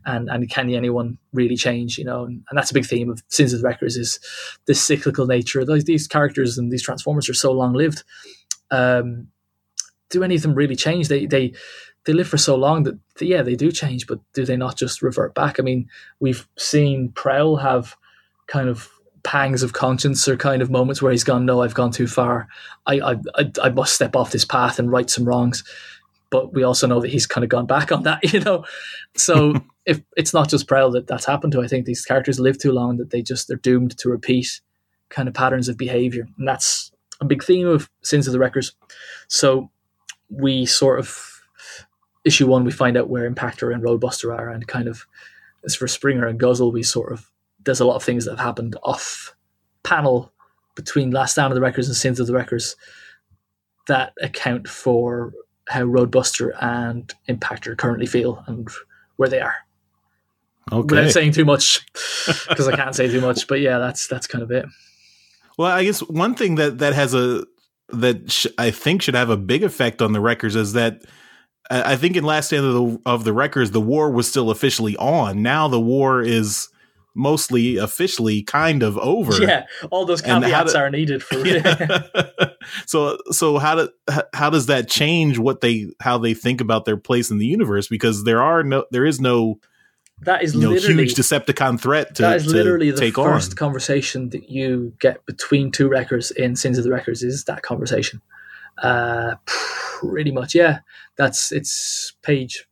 and 0.04 0.28
and 0.28 0.48
can 0.50 0.70
anyone 0.70 1.18
really 1.32 1.56
change? 1.56 1.98
You 1.98 2.04
know, 2.04 2.24
and, 2.24 2.42
and 2.48 2.58
that's 2.58 2.70
a 2.70 2.74
big 2.74 2.86
theme 2.86 3.10
of 3.10 3.22
Sins 3.28 3.52
of 3.52 3.60
the 3.60 3.66
Wreckers 3.66 3.96
is 3.96 4.20
the 4.66 4.74
cyclical 4.74 5.26
nature. 5.26 5.64
Those 5.64 5.84
these 5.84 6.06
characters 6.06 6.58
and 6.58 6.72
these 6.72 6.82
transformers 6.82 7.28
are 7.28 7.34
so 7.34 7.52
long 7.52 7.74
lived. 7.74 8.02
Um, 8.70 9.28
do 10.10 10.22
any 10.22 10.34
of 10.34 10.42
them 10.42 10.54
really 10.54 10.76
change? 10.76 11.08
They 11.08 11.26
they 11.26 11.52
they 12.04 12.12
live 12.12 12.28
for 12.28 12.38
so 12.38 12.56
long 12.56 12.84
that 12.84 12.98
yeah 13.20 13.42
they 13.42 13.54
do 13.54 13.70
change, 13.70 14.06
but 14.06 14.20
do 14.34 14.44
they 14.44 14.56
not 14.56 14.76
just 14.76 15.02
revert 15.02 15.34
back? 15.34 15.60
I 15.60 15.62
mean, 15.62 15.88
we've 16.20 16.48
seen 16.56 17.12
Prowl 17.12 17.56
have 17.56 17.96
kind 18.46 18.68
of 18.68 18.90
pangs 19.28 19.62
of 19.62 19.74
conscience 19.74 20.26
or 20.26 20.38
kind 20.38 20.62
of 20.62 20.70
moments 20.70 21.02
where 21.02 21.12
he's 21.12 21.22
gone, 21.22 21.44
no, 21.44 21.60
I've 21.60 21.74
gone 21.74 21.90
too 21.90 22.06
far. 22.06 22.48
I 22.86 22.98
I 23.00 23.16
I, 23.34 23.52
I 23.64 23.68
must 23.68 23.94
step 23.94 24.16
off 24.16 24.32
this 24.32 24.46
path 24.46 24.78
and 24.78 24.90
right 24.90 25.10
some 25.10 25.26
wrongs. 25.26 25.64
But 26.30 26.54
we 26.54 26.62
also 26.62 26.86
know 26.86 27.00
that 27.00 27.10
he's 27.10 27.26
kind 27.26 27.44
of 27.44 27.50
gone 27.50 27.66
back 27.66 27.92
on 27.92 28.04
that, 28.04 28.20
you 28.32 28.40
know. 28.40 28.64
So 29.16 29.54
if 29.86 30.00
it's 30.16 30.32
not 30.32 30.48
just 30.48 30.66
Prowl 30.66 30.90
that 30.92 31.06
that's 31.06 31.26
happened 31.26 31.52
to, 31.52 31.60
I 31.60 31.68
think 31.68 31.84
these 31.84 32.06
characters 32.06 32.40
live 32.40 32.56
too 32.56 32.72
long 32.72 32.96
that 32.96 33.10
they 33.10 33.20
just 33.20 33.48
they're 33.48 33.58
doomed 33.58 33.98
to 33.98 34.08
repeat 34.08 34.62
kind 35.10 35.28
of 35.28 35.34
patterns 35.34 35.68
of 35.68 35.76
behavior, 35.76 36.26
and 36.38 36.48
that's 36.48 36.90
a 37.20 37.26
big 37.26 37.44
theme 37.44 37.66
of 37.66 37.90
Sins 38.02 38.26
of 38.26 38.32
the 38.32 38.38
Wreckers. 38.38 38.72
So 39.28 39.70
we 40.30 40.64
sort 40.64 41.00
of 41.00 41.42
issue 42.24 42.46
one 42.46 42.64
we 42.64 42.72
find 42.72 42.96
out 42.96 43.10
where 43.10 43.30
Impactor 43.30 43.74
and 43.74 43.82
Roadbuster 43.82 44.34
are, 44.34 44.48
and 44.48 44.66
kind 44.66 44.88
of 44.88 45.06
as 45.66 45.74
for 45.74 45.86
Springer 45.86 46.26
and 46.26 46.40
Guzzle, 46.40 46.72
we 46.72 46.82
sort 46.82 47.12
of 47.12 47.30
there's 47.64 47.80
a 47.80 47.84
lot 47.84 47.96
of 47.96 48.04
things 48.04 48.24
that 48.24 48.32
have 48.32 48.40
happened 48.40 48.76
off 48.82 49.34
panel 49.82 50.32
between 50.74 51.10
Last 51.10 51.32
Stand 51.32 51.52
of 51.52 51.54
the 51.54 51.60
Wreckers 51.60 51.88
and 51.88 51.96
Sins 51.96 52.20
of 52.20 52.26
the 52.26 52.34
Wreckers 52.34 52.76
that 53.88 54.12
account 54.22 54.68
for 54.68 55.32
how 55.68 55.82
Roadbuster 55.82 56.52
and 56.60 57.12
Impactor 57.28 57.76
currently 57.76 58.06
feel 58.06 58.44
and 58.46 58.68
where 59.16 59.28
they 59.28 59.40
are. 59.40 59.54
Okay. 60.70 60.96
without 60.96 61.12
saying 61.12 61.32
too 61.32 61.46
much 61.46 61.86
because 62.48 62.68
I 62.68 62.76
can't 62.76 62.94
say 62.94 63.08
too 63.08 63.20
much. 63.20 63.46
But 63.46 63.60
yeah, 63.60 63.78
that's 63.78 64.06
that's 64.06 64.26
kind 64.26 64.42
of 64.42 64.50
it. 64.50 64.66
Well, 65.56 65.70
I 65.70 65.84
guess 65.84 66.00
one 66.00 66.34
thing 66.34 66.56
that 66.56 66.78
that 66.78 66.94
has 66.94 67.14
a 67.14 67.46
that 67.88 68.30
sh- 68.30 68.46
I 68.58 68.70
think 68.70 69.02
should 69.02 69.14
have 69.14 69.30
a 69.30 69.36
big 69.36 69.64
effect 69.64 70.02
on 70.02 70.12
the 70.12 70.20
Wreckers 70.20 70.56
is 70.56 70.74
that 70.74 71.02
I 71.70 71.96
think 71.96 72.16
in 72.16 72.24
Last 72.24 72.48
Stand 72.48 72.66
of 72.66 72.74
the 72.74 73.00
of 73.06 73.24
the 73.24 73.32
Wreckers, 73.32 73.70
the 73.70 73.80
war 73.80 74.10
was 74.10 74.28
still 74.28 74.50
officially 74.50 74.96
on. 74.96 75.42
Now 75.42 75.68
the 75.68 75.80
war 75.80 76.22
is 76.22 76.68
mostly 77.14 77.76
officially 77.76 78.42
kind 78.42 78.82
of 78.82 78.96
over. 78.98 79.42
Yeah, 79.42 79.66
all 79.90 80.04
those 80.04 80.22
caveats 80.22 80.72
do- 80.72 80.78
are 80.78 80.90
needed 80.90 81.22
for 81.22 81.38
Yeah. 81.46 82.10
so 82.86 83.18
so 83.30 83.58
how 83.58 83.74
do 83.74 83.88
how 84.32 84.50
does 84.50 84.66
that 84.66 84.88
change 84.88 85.38
what 85.38 85.60
they 85.60 85.88
how 86.00 86.18
they 86.18 86.34
think 86.34 86.60
about 86.60 86.84
their 86.84 86.96
place 86.96 87.30
in 87.30 87.38
the 87.38 87.46
universe? 87.46 87.88
Because 87.88 88.24
there 88.24 88.42
are 88.42 88.62
no 88.62 88.84
there 88.90 89.04
is 89.04 89.20
no 89.20 89.58
that 90.22 90.42
is 90.42 90.54
you 90.54 90.60
know 90.60 90.70
literally 90.70 91.04
huge 91.04 91.14
Decepticon 91.14 91.80
threat 91.80 92.16
to 92.16 92.22
that 92.22 92.36
is 92.36 92.44
to 92.44 92.50
literally 92.50 92.90
the 92.90 92.98
take 92.98 93.14
first 93.14 93.52
on. 93.52 93.56
conversation 93.56 94.30
that 94.30 94.48
you 94.50 94.92
get 95.00 95.24
between 95.26 95.70
two 95.70 95.88
Wreckers 95.88 96.30
in 96.32 96.56
Sins 96.56 96.78
of 96.78 96.84
the 96.84 96.90
Wreckers 96.90 97.22
is 97.22 97.44
that 97.44 97.62
conversation. 97.62 98.20
Uh, 98.82 99.34
pretty 99.46 100.30
much, 100.30 100.54
yeah. 100.54 100.80
That's 101.16 101.52
it's 101.52 102.12
page 102.22 102.66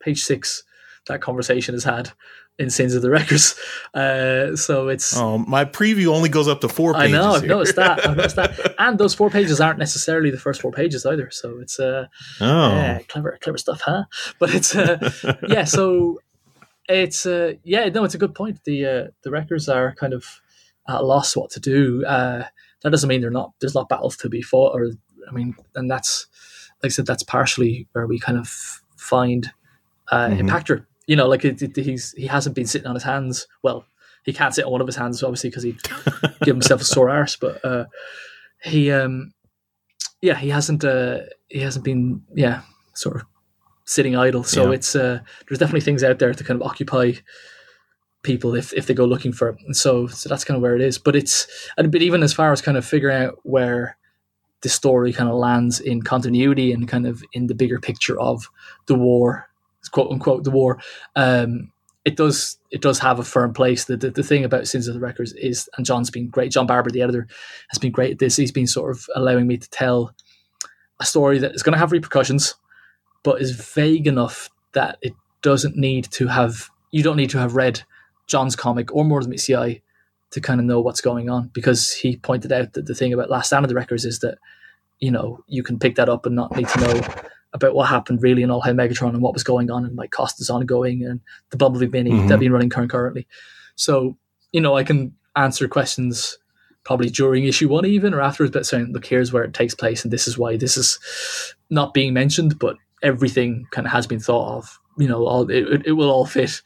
page 0.00 0.22
six. 0.22 0.64
That 1.06 1.22
conversation 1.22 1.74
is 1.74 1.84
had 1.84 2.12
in 2.60 2.70
Sins 2.70 2.94
of 2.94 3.02
the 3.02 3.10
Wreckers. 3.10 3.58
Uh, 3.94 4.54
so 4.54 4.88
it's 4.88 5.16
Oh, 5.16 5.38
my 5.38 5.64
preview 5.64 6.08
only 6.14 6.28
goes 6.28 6.46
up 6.46 6.60
to 6.60 6.68
four 6.68 6.94
I 6.94 7.06
pages. 7.06 7.12
know, 7.14 7.32
I've 7.32 7.44
noticed 7.44 7.76
that. 7.76 8.06
I've 8.06 8.16
noticed 8.16 8.36
that. 8.36 8.74
And 8.78 8.98
those 8.98 9.14
four 9.14 9.30
pages 9.30 9.60
aren't 9.60 9.78
necessarily 9.78 10.30
the 10.30 10.38
first 10.38 10.60
four 10.62 10.70
pages 10.70 11.04
either. 11.04 11.28
So 11.30 11.58
it's 11.60 11.80
uh, 11.80 12.06
Oh, 12.40 12.68
yeah, 12.70 12.98
clever, 13.08 13.38
clever 13.42 13.58
stuff, 13.58 13.80
huh? 13.84 14.04
But 14.38 14.54
it's 14.54 14.76
uh, 14.76 15.10
yeah. 15.48 15.64
So 15.64 16.20
it's 16.88 17.26
uh, 17.26 17.54
yeah. 17.64 17.88
No, 17.88 18.04
it's 18.04 18.14
a 18.14 18.18
good 18.18 18.34
point. 18.34 18.60
The 18.64 18.86
uh, 18.86 19.04
the 19.22 19.30
Wreckers 19.30 19.68
are 19.68 19.94
kind 19.94 20.12
of 20.12 20.24
at 20.88 21.00
a 21.00 21.02
loss 21.02 21.34
what 21.36 21.50
to 21.52 21.60
do. 21.60 22.04
Uh, 22.06 22.44
that 22.82 22.90
doesn't 22.90 23.08
mean 23.08 23.20
they're 23.20 23.30
not. 23.30 23.52
There's 23.60 23.74
not 23.74 23.88
battles 23.88 24.16
to 24.18 24.28
be 24.28 24.42
fought, 24.42 24.74
or 24.74 24.90
I 25.28 25.32
mean, 25.32 25.54
and 25.74 25.90
that's 25.90 26.26
like 26.82 26.90
I 26.90 26.92
said. 26.92 27.06
That's 27.06 27.22
partially 27.22 27.86
where 27.92 28.06
we 28.06 28.18
kind 28.18 28.38
of 28.38 28.48
find 28.96 29.50
uh, 30.10 30.28
Mhm. 30.28 30.40
Impactor. 30.48 30.86
You 31.10 31.16
know, 31.16 31.28
like 31.28 31.44
it, 31.44 31.60
it- 31.62 31.76
he's 31.76 32.12
he 32.12 32.26
hasn't 32.28 32.54
been 32.54 32.66
sitting 32.66 32.86
on 32.86 32.94
his 32.94 33.02
hands. 33.04 33.46
Well, 33.64 33.84
he 34.24 34.32
can't 34.32 34.54
sit 34.54 34.64
on 34.64 34.72
one 34.72 34.80
of 34.80 34.86
his 34.86 34.96
hands, 34.96 35.22
obviously, 35.22 35.50
because 35.50 35.64
he 35.64 35.72
give 36.44 36.54
himself 36.56 36.80
a 36.80 36.84
sore 36.84 37.10
arse. 37.10 37.36
But 37.36 37.64
uh, 37.64 37.84
he, 38.62 38.90
um, 38.92 39.32
yeah, 40.22 40.36
he 40.36 40.50
hasn't. 40.50 40.84
Uh, 40.84 41.18
he 41.48 41.60
hasn't 41.60 41.84
been, 41.84 42.22
yeah, 42.34 42.60
sort 42.94 43.16
of 43.16 43.22
sitting 43.86 44.14
idle. 44.16 44.44
So 44.44 44.66
Yeah. 44.68 44.74
it's 44.76 44.94
uh, 44.94 45.18
there's 45.48 45.58
definitely 45.58 45.80
things 45.86 46.04
out 46.04 46.18
there 46.20 46.32
to 46.34 46.44
kind 46.44 46.60
of 46.60 46.66
occupy 46.70 47.12
people 48.22 48.54
if, 48.54 48.72
if 48.74 48.86
they 48.86 48.94
go 48.94 49.04
looking 49.06 49.32
for 49.32 49.48
it. 49.48 49.56
And 49.66 49.76
so 49.76 50.06
so 50.06 50.28
that's 50.28 50.44
kind 50.44 50.56
of 50.56 50.62
where 50.62 50.76
it 50.76 50.82
is. 50.82 50.98
But 50.98 51.16
it's 51.16 51.46
and 51.76 51.90
but 51.90 52.02
even 52.02 52.22
as 52.22 52.32
far 52.32 52.52
as 52.52 52.62
kind 52.62 52.76
of 52.76 52.84
figuring 52.84 53.16
out 53.24 53.38
where 53.42 53.96
the 54.62 54.68
story 54.68 55.12
kind 55.12 55.30
of 55.30 55.36
lands 55.36 55.80
in 55.80 56.02
continuity 56.02 56.70
and 56.72 56.86
kind 56.86 57.06
of 57.06 57.24
in 57.32 57.46
the 57.46 57.54
bigger 57.54 57.80
picture 57.80 58.20
of 58.20 58.48
the 58.86 58.94
war, 58.94 59.48
quote 59.88 60.10
unquote, 60.10 60.44
the 60.44 60.50
war. 60.50 60.78
Um, 61.16 61.72
it 62.04 62.16
does 62.16 62.58
it 62.70 62.80
does 62.80 62.98
have 63.00 63.18
a 63.18 63.24
firm 63.24 63.52
place. 63.52 63.84
The, 63.84 63.96
the 63.96 64.10
the 64.10 64.22
thing 64.22 64.44
about 64.44 64.68
Sins 64.68 64.88
of 64.88 64.94
the 64.94 65.00
Wreckers 65.00 65.32
is, 65.34 65.68
and 65.76 65.84
John's 65.84 66.10
been 66.10 66.28
great. 66.28 66.52
John 66.52 66.66
Barber, 66.66 66.90
the 66.90 67.02
editor, 67.02 67.26
has 67.68 67.78
been 67.78 67.92
great 67.92 68.12
at 68.12 68.18
this. 68.18 68.36
He's 68.36 68.52
been 68.52 68.66
sort 68.66 68.90
of 68.90 69.06
allowing 69.14 69.46
me 69.46 69.58
to 69.58 69.70
tell 69.70 70.14
a 70.98 71.04
story 71.04 71.38
that 71.38 71.54
is 71.54 71.62
going 71.62 71.74
to 71.74 71.78
have 71.78 71.92
repercussions, 71.92 72.54
but 73.22 73.40
is 73.40 73.52
vague 73.52 74.06
enough 74.06 74.50
that 74.72 74.98
it 75.02 75.14
doesn't 75.42 75.76
need 75.76 76.04
to 76.12 76.28
have. 76.28 76.70
You 76.90 77.02
don't 77.02 77.16
need 77.16 77.30
to 77.30 77.38
have 77.38 77.54
read 77.54 77.82
John's 78.26 78.56
comic 78.56 78.94
or 78.94 79.04
more 79.04 79.20
than 79.20 79.30
meets 79.30 79.46
to 80.30 80.40
kind 80.40 80.60
of 80.60 80.66
know 80.66 80.80
what's 80.80 81.00
going 81.00 81.28
on 81.28 81.50
because 81.52 81.92
he 81.92 82.16
pointed 82.16 82.52
out 82.52 82.72
that 82.74 82.86
the 82.86 82.94
thing 82.94 83.12
about 83.12 83.30
Last 83.30 83.48
Stand 83.48 83.64
of 83.64 83.68
the 83.68 83.74
Wreckers 83.74 84.04
is 84.04 84.20
that 84.20 84.38
you 85.00 85.10
know 85.10 85.42
you 85.46 85.62
can 85.62 85.78
pick 85.78 85.96
that 85.96 86.08
up 86.08 86.26
and 86.26 86.36
not 86.36 86.54
need 86.56 86.68
to 86.68 86.80
know 86.80 87.02
about 87.52 87.74
what 87.74 87.88
happened 87.88 88.22
really 88.22 88.42
and 88.42 88.52
all 88.52 88.60
how 88.60 88.72
Megatron 88.72 89.10
and 89.10 89.22
what 89.22 89.32
was 89.34 89.42
going 89.44 89.70
on 89.70 89.84
and 89.84 89.96
Mike 89.96 90.10
Costa's 90.12 90.50
ongoing 90.50 91.04
and 91.04 91.20
the 91.50 91.56
Bumblebee 91.56 91.88
mini 91.88 92.10
Mhm. 92.12 92.22
that 92.28 92.30
have 92.34 92.40
been 92.40 92.52
running 92.52 92.70
concurrently. 92.70 93.26
So 93.76 94.16
you 94.52 94.60
know 94.60 94.76
I 94.76 94.84
can 94.84 95.14
answer 95.36 95.66
questions 95.68 96.38
probably 96.84 97.10
during 97.10 97.44
issue 97.44 97.68
one 97.68 97.84
even 97.86 98.14
or 98.14 98.20
afterwards, 98.20 98.52
but 98.52 98.66
saying 98.66 98.92
look 98.92 99.04
here's 99.06 99.32
where 99.32 99.42
it 99.44 99.52
takes 99.54 99.74
place 99.74 100.02
and 100.04 100.12
this 100.12 100.26
is 100.28 100.38
why 100.38 100.56
this 100.56 100.76
is 100.76 100.98
not 101.70 101.92
being 101.94 102.12
mentioned, 102.14 102.58
but 102.58 102.76
everything 103.02 103.66
kind 103.70 103.86
of 103.86 103.92
has 103.92 104.06
been 104.06 104.20
thought 104.20 104.56
of. 104.56 104.78
You 104.98 105.08
know, 105.08 105.26
all 105.26 105.48
it, 105.50 105.66
it- 105.68 105.86
it 105.86 105.92
will 105.92 106.10
all 106.10 106.26
fit, 106.26 106.62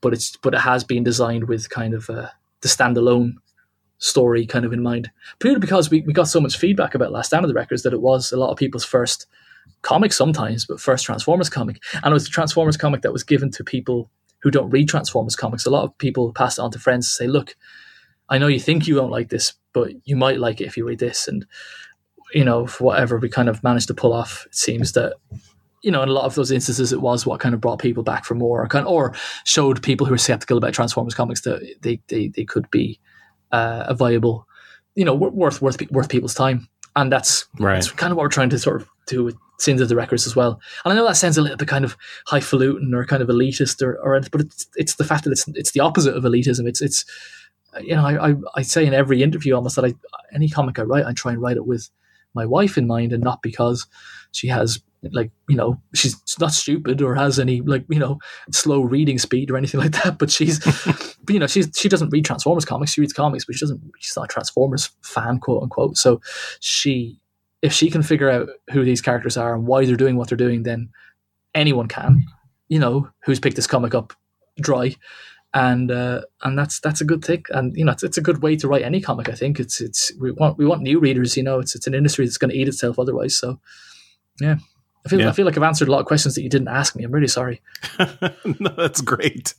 but 0.00 0.12
it's 0.12 0.36
but 0.36 0.54
it 0.54 0.60
has 0.60 0.84
been 0.84 1.02
designed 1.04 1.48
with 1.48 1.68
kind 1.70 1.94
of 1.94 2.08
uh, 2.10 2.28
the 2.62 2.68
standalone 2.68 3.34
story 3.98 4.44
kind 4.46 4.64
of 4.64 4.72
in 4.72 4.82
mind. 4.82 5.10
Purely 5.38 5.58
because 5.60 5.90
we, 5.90 6.02
we 6.02 6.12
got 6.12 6.28
so 6.28 6.40
much 6.40 6.56
feedback 6.58 6.94
about 6.94 7.12
Last 7.12 7.28
Stand 7.28 7.44
of 7.44 7.48
the 7.48 7.54
Wreckers 7.54 7.82
that 7.82 7.92
it 7.94 8.00
was 8.02 8.30
a 8.32 8.36
lot 8.36 8.50
of 8.50 8.58
people's 8.58 8.84
first 8.84 9.26
comic 9.82 10.12
sometimes, 10.12 10.66
but 10.66 10.80
first 10.80 11.04
Transformers 11.04 11.48
comic. 11.48 11.82
And 11.94 12.06
it 12.06 12.12
was 12.12 12.24
the 12.24 12.30
Transformers 12.30 12.76
comic 12.76 13.02
that 13.02 13.12
was 13.12 13.22
given 13.22 13.50
to 13.52 13.64
people 13.64 14.10
who 14.42 14.50
don't 14.50 14.70
read 14.70 14.88
Transformers 14.88 15.36
comics. 15.36 15.66
A 15.66 15.70
lot 15.70 15.84
of 15.84 15.96
people 15.98 16.32
pass 16.32 16.58
it 16.58 16.62
on 16.62 16.70
to 16.72 16.78
friends 16.78 17.08
to 17.08 17.14
say, 17.14 17.26
look, 17.26 17.56
I 18.28 18.38
know 18.38 18.48
you 18.48 18.60
think 18.60 18.86
you 18.86 18.96
won't 18.96 19.12
like 19.12 19.28
this, 19.28 19.54
but 19.72 19.92
you 20.04 20.16
might 20.16 20.40
like 20.40 20.60
it 20.60 20.66
if 20.66 20.76
you 20.76 20.86
read 20.86 20.98
this. 20.98 21.28
And, 21.28 21.46
you 22.34 22.44
know, 22.44 22.66
for 22.66 22.84
whatever 22.84 23.18
we 23.18 23.28
kind 23.28 23.48
of 23.48 23.62
managed 23.62 23.88
to 23.88 23.94
pull 23.94 24.12
off, 24.12 24.44
it 24.46 24.54
seems 24.54 24.92
that, 24.92 25.14
you 25.82 25.90
know, 25.92 26.02
in 26.02 26.08
a 26.08 26.12
lot 26.12 26.24
of 26.24 26.34
those 26.34 26.50
instances, 26.50 26.92
it 26.92 27.00
was 27.00 27.24
what 27.24 27.38
kind 27.38 27.54
of 27.54 27.60
brought 27.60 27.78
people 27.78 28.02
back 28.02 28.24
for 28.24 28.34
more 28.34 28.62
or, 28.62 28.66
kind 28.66 28.86
or 28.86 29.14
showed 29.44 29.82
people 29.82 30.06
who 30.06 30.14
are 30.14 30.18
skeptical 30.18 30.58
about 30.58 30.74
Transformers 30.74 31.14
comics 31.14 31.42
that 31.42 31.60
they, 31.82 32.00
they, 32.08 32.28
they 32.28 32.44
could 32.44 32.68
be 32.70 32.98
uh, 33.52 33.84
a 33.86 33.94
viable, 33.94 34.48
you 34.96 35.04
know, 35.04 35.14
worth, 35.14 35.62
worth, 35.62 35.80
worth 35.90 36.08
people's 36.08 36.34
time. 36.34 36.68
And 36.96 37.12
that's 37.12 37.46
right. 37.60 37.74
that's 37.74 37.92
kind 37.92 38.10
of 38.10 38.16
what 38.16 38.24
we're 38.24 38.30
trying 38.30 38.50
to 38.50 38.58
sort 38.58 38.82
of 38.82 38.88
do 39.06 39.22
with 39.22 39.36
Sins 39.58 39.80
of 39.80 39.88
the 39.88 39.96
Wreckers 39.96 40.26
as 40.26 40.36
well. 40.36 40.60
And 40.84 40.92
I 40.92 40.96
know 40.96 41.06
that 41.06 41.16
sounds 41.16 41.38
a 41.38 41.42
little 41.42 41.56
bit 41.56 41.68
kind 41.68 41.84
of 41.84 41.96
highfalutin 42.26 42.94
or 42.94 43.04
kind 43.04 43.22
of 43.22 43.28
elitist 43.28 43.82
or, 43.82 43.98
or 44.02 44.20
but 44.30 44.42
it's 44.42 44.66
it's 44.76 44.94
the 44.96 45.04
fact 45.04 45.24
that 45.24 45.30
it's 45.30 45.46
it's 45.48 45.72
the 45.72 45.80
opposite 45.80 46.14
of 46.14 46.24
elitism. 46.24 46.68
It's 46.68 46.82
it's 46.82 47.04
you 47.80 47.94
know 47.94 48.04
I, 48.04 48.30
I, 48.30 48.34
I 48.56 48.62
say 48.62 48.86
in 48.86 48.94
every 48.94 49.22
interview 49.22 49.54
almost 49.54 49.76
that 49.76 49.84
I 49.84 49.94
any 50.34 50.48
comic 50.48 50.78
I 50.78 50.82
write 50.82 51.06
I 51.06 51.12
try 51.12 51.32
and 51.32 51.40
write 51.40 51.56
it 51.56 51.66
with 51.66 51.90
my 52.34 52.46
wife 52.46 52.76
in 52.76 52.86
mind 52.86 53.12
and 53.12 53.22
not 53.22 53.42
because 53.42 53.86
she 54.32 54.48
has 54.48 54.80
like 55.12 55.30
you 55.48 55.56
know 55.56 55.80
she's 55.94 56.16
not 56.40 56.52
stupid 56.52 57.00
or 57.00 57.14
has 57.14 57.38
any 57.38 57.60
like 57.62 57.84
you 57.88 57.98
know 57.98 58.18
slow 58.50 58.82
reading 58.82 59.18
speed 59.18 59.50
or 59.50 59.56
anything 59.56 59.80
like 59.80 59.92
that 59.92 60.18
but 60.18 60.30
she's 60.30 60.58
but 61.24 61.32
you 61.32 61.38
know 61.38 61.46
she's 61.46 61.68
she 61.74 61.88
doesn't 61.88 62.10
read 62.10 62.24
transformers 62.24 62.64
comics 62.64 62.92
she 62.92 63.00
reads 63.00 63.12
comics 63.12 63.44
but 63.44 63.54
she 63.54 63.60
doesn't 63.60 63.80
she's 63.98 64.16
not 64.16 64.26
a 64.26 64.28
transformers 64.28 64.90
fan 65.02 65.38
quote 65.38 65.62
unquote 65.62 65.96
so 65.96 66.20
she 66.60 67.18
if 67.62 67.72
she 67.72 67.90
can 67.90 68.02
figure 68.02 68.30
out 68.30 68.48
who 68.70 68.84
these 68.84 69.00
characters 69.00 69.36
are 69.36 69.54
and 69.54 69.66
why 69.66 69.84
they're 69.84 69.96
doing 69.96 70.16
what 70.16 70.28
they're 70.28 70.36
doing 70.36 70.62
then 70.62 70.88
anyone 71.54 71.88
can 71.88 72.24
you 72.68 72.78
know 72.78 73.08
who's 73.24 73.40
picked 73.40 73.56
this 73.56 73.66
comic 73.66 73.94
up 73.94 74.12
dry 74.60 74.94
and 75.54 75.90
uh, 75.90 76.20
and 76.42 76.58
that's 76.58 76.80
that's 76.80 77.00
a 77.00 77.04
good 77.04 77.24
thing 77.24 77.42
and 77.50 77.76
you 77.76 77.84
know 77.84 77.92
it's, 77.92 78.02
it's 78.02 78.18
a 78.18 78.22
good 78.22 78.42
way 78.42 78.56
to 78.56 78.68
write 78.68 78.82
any 78.82 79.00
comic 79.00 79.28
i 79.28 79.32
think 79.32 79.58
it's 79.58 79.80
it's 79.80 80.12
we 80.20 80.30
want 80.32 80.58
we 80.58 80.66
want 80.66 80.82
new 80.82 80.98
readers 80.98 81.36
you 81.36 81.42
know 81.42 81.58
it's 81.58 81.74
it's 81.74 81.86
an 81.86 81.94
industry 81.94 82.24
that's 82.24 82.38
going 82.38 82.50
to 82.50 82.56
eat 82.56 82.68
itself 82.68 82.98
otherwise 82.98 83.36
so 83.36 83.58
yeah 84.40 84.56
I 85.06 85.08
feel, 85.08 85.20
Yeah. 85.20 85.28
I 85.28 85.32
feel 85.32 85.46
like 85.46 85.56
I've 85.56 85.62
answered 85.62 85.86
a 85.86 85.92
lot 85.92 86.00
of 86.00 86.06
questions 86.06 86.34
that 86.34 86.42
you 86.42 86.50
didn't 86.50 86.66
ask 86.66 86.96
me. 86.96 87.04
I'm 87.04 87.12
really 87.12 87.28
sorry. 87.28 87.62
no, 88.58 88.70
that's 88.76 89.00
great. 89.00 89.54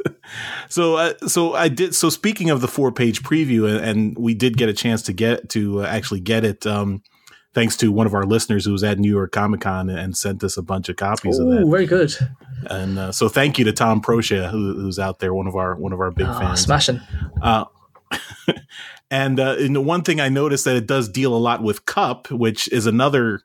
So, 0.68 0.98
uh, 0.98 1.14
so 1.26 1.54
I 1.54 1.70
did. 1.70 1.96
So, 1.96 2.10
speaking 2.10 2.50
of 2.50 2.60
the 2.60 2.68
four-page 2.68 3.24
preview, 3.24 3.66
and, 3.74 3.86
and 3.86 4.18
we 4.18 4.34
did 4.34 4.58
get 4.58 4.68
a 4.68 4.74
chance 4.74 5.02
to 5.04 5.14
get 5.14 5.48
to 5.52 5.84
uh, 5.84 5.86
actually 5.86 6.20
get 6.20 6.44
it, 6.44 6.68
um, 6.68 7.02
thanks 7.58 7.76
to 7.76 7.92
one 7.92 8.06
of 8.06 8.14
our 8.14 8.24
listeners 8.24 8.66
who 8.66 8.72
was 8.72 8.84
at 8.84 9.00
New 9.00 9.10
York 9.10 9.32
Comic 9.32 9.62
Con 9.62 9.90
and 9.90 10.16
sent 10.16 10.44
us 10.44 10.58
a 10.58 10.62
bunch 10.62 10.90
of 10.90 10.96
copies 10.96 11.40
of 11.40 11.48
Oh, 11.48 11.52
that. 11.56 11.66
very 11.68 11.88
good. 11.88 12.14
And 12.70 13.00
uh, 13.00 13.12
so, 13.12 13.28
thank 13.28 13.58
you 13.58 13.66
to 13.66 13.74
Tom 13.74 14.00
Proscia, 14.00 14.52
who, 14.52 14.76
who's 14.76 15.00
out 15.00 15.18
there, 15.18 15.34
one 15.34 15.48
of 15.48 15.56
our 15.56 15.76
one 15.76 15.92
of 15.92 16.00
our 16.00 16.12
big 16.12 16.28
Ah, 16.28 16.40
fans. 16.40 16.62
smashing. 16.62 17.02
Uh, 17.42 17.66
and 19.12 19.40
uh, 19.40 19.56
and 19.60 19.76
the 19.76 19.82
one 19.82 20.04
thing 20.04 20.20
I 20.20 20.30
noticed 20.30 20.66
that 20.66 20.76
it 20.76 20.86
does 20.88 21.10
deal 21.10 21.34
a 21.34 21.38
lot 21.38 21.64
with 21.64 21.86
Kup, 21.86 22.30
which 22.30 22.72
is 22.72 22.86
another 22.86 23.42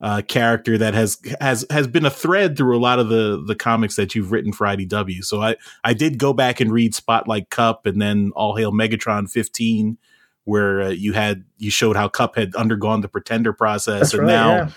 uh, 0.00 0.22
character 0.28 0.76
that 0.76 0.92
has 0.94 1.18
has 1.40 1.64
has 1.70 1.86
been 1.86 2.04
a 2.04 2.10
thread 2.10 2.56
through 2.56 2.76
a 2.76 2.80
lot 2.80 2.98
of 2.98 3.08
the 3.08 3.42
the 3.46 3.54
comics 3.54 3.96
that 3.96 4.14
you've 4.14 4.30
written 4.32 4.52
for 4.52 4.66
IDW. 4.66 5.24
So 5.24 5.40
I 5.42 5.56
I 5.84 5.94
did 5.94 6.18
go 6.18 6.32
back 6.32 6.60
and 6.60 6.70
read 6.72 6.94
Spotlight 6.94 7.48
Kup 7.50 7.86
and 7.86 8.00
then 8.02 8.30
All 8.34 8.56
Hail 8.56 8.72
Megatron 8.72 9.30
15, 9.30 9.96
where 10.44 10.82
uh, 10.82 10.88
you 10.88 11.12
had 11.12 11.44
you 11.58 11.70
showed 11.70 11.96
how 11.96 12.08
Kup 12.08 12.36
had 12.36 12.54
undergone 12.54 13.00
the 13.00 13.08
Pretender 13.08 13.52
process, 13.52 14.00
That's 14.00 14.14
and 14.14 14.22
right. 14.22 14.28
now 14.28 14.54
yeah. 14.54 14.70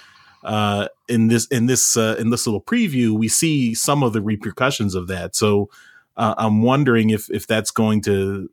uh, 0.44 0.88
in 1.07 1.27
this 1.27 1.48
in 1.48 1.65
this 1.65 1.98
uh, 1.98 2.15
in 2.19 2.30
this 2.30 2.48
little 2.48 2.61
preview, 2.61 3.18
we 3.18 3.27
see 3.27 3.73
some 3.73 4.03
of 4.03 4.14
the 4.14 4.22
repercussions 4.22 4.95
of 4.95 5.07
that. 5.07 5.35
So 5.35 5.69
uh, 6.15 6.35
I'm 6.38 6.61
wondering 6.61 7.10
if 7.10 7.30
if 7.30 7.48
that's 7.48 7.72
going 7.72 8.02
to 8.03 8.49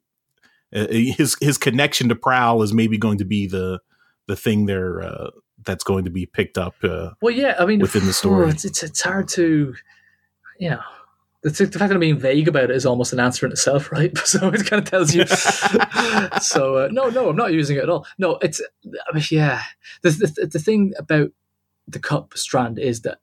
uh, 0.74 0.86
his 0.91 1.36
his 1.41 1.57
connection 1.59 2.09
to 2.09 2.16
Prowl 2.16 2.62
is 2.62 2.73
maybe 2.73 2.99
going 2.99 3.19
to 3.19 3.24
be 3.24 3.47
the 3.47 3.81
the 4.27 4.36
thing 4.36 4.66
there 4.66 5.03
uh, 5.03 5.31
that's 5.65 5.85
going 5.85 6.05
to 6.05 6.11
be 6.11 6.27
picked 6.27 6.59
up. 6.59 6.74
Uh, 6.82 7.11
Well, 7.20 7.35
yeah. 7.35 7.55
I 7.59 7.66
mean, 7.66 7.81
within 7.81 8.07
the 8.07 8.12
story. 8.12 8.51
It's, 8.51 8.65
it's 8.65 8.82
it's 8.82 9.03
hard 9.03 9.28
to, 9.31 9.74
you 10.59 10.70
know, 10.70 10.81
the, 11.45 11.51
the 11.51 11.79
fact 11.79 11.91
that 11.91 11.93
I'm 11.93 12.01
being 12.01 12.19
vague 12.19 12.49
about 12.49 12.65
it 12.65 12.71
is 12.71 12.87
almost 12.87 13.12
an 13.12 13.21
answer 13.21 13.45
in 13.45 13.53
itself, 13.53 13.93
right? 13.93 14.16
So 14.25 14.49
it 14.49 14.66
kind 14.66 14.83
of 14.83 14.91
tells 14.91 15.15
you. 15.15 15.27
so 16.41 16.77
uh, 16.77 16.89
no, 16.91 17.11
no, 17.11 17.29
I'm 17.29 17.37
not 17.37 17.53
using 17.53 17.77
it 17.77 17.83
at 17.83 17.91
all. 17.91 18.07
No, 18.19 18.39
it's 18.41 18.62
I 18.85 19.15
mean, 19.15 19.25
yeah. 19.31 19.62
The, 20.03 20.11
the 20.11 20.47
the 20.47 20.59
thing 20.59 20.95
about 20.99 21.31
the 21.87 21.99
Kup 21.99 22.37
strand 22.37 22.79
is 22.79 23.03
that 23.03 23.19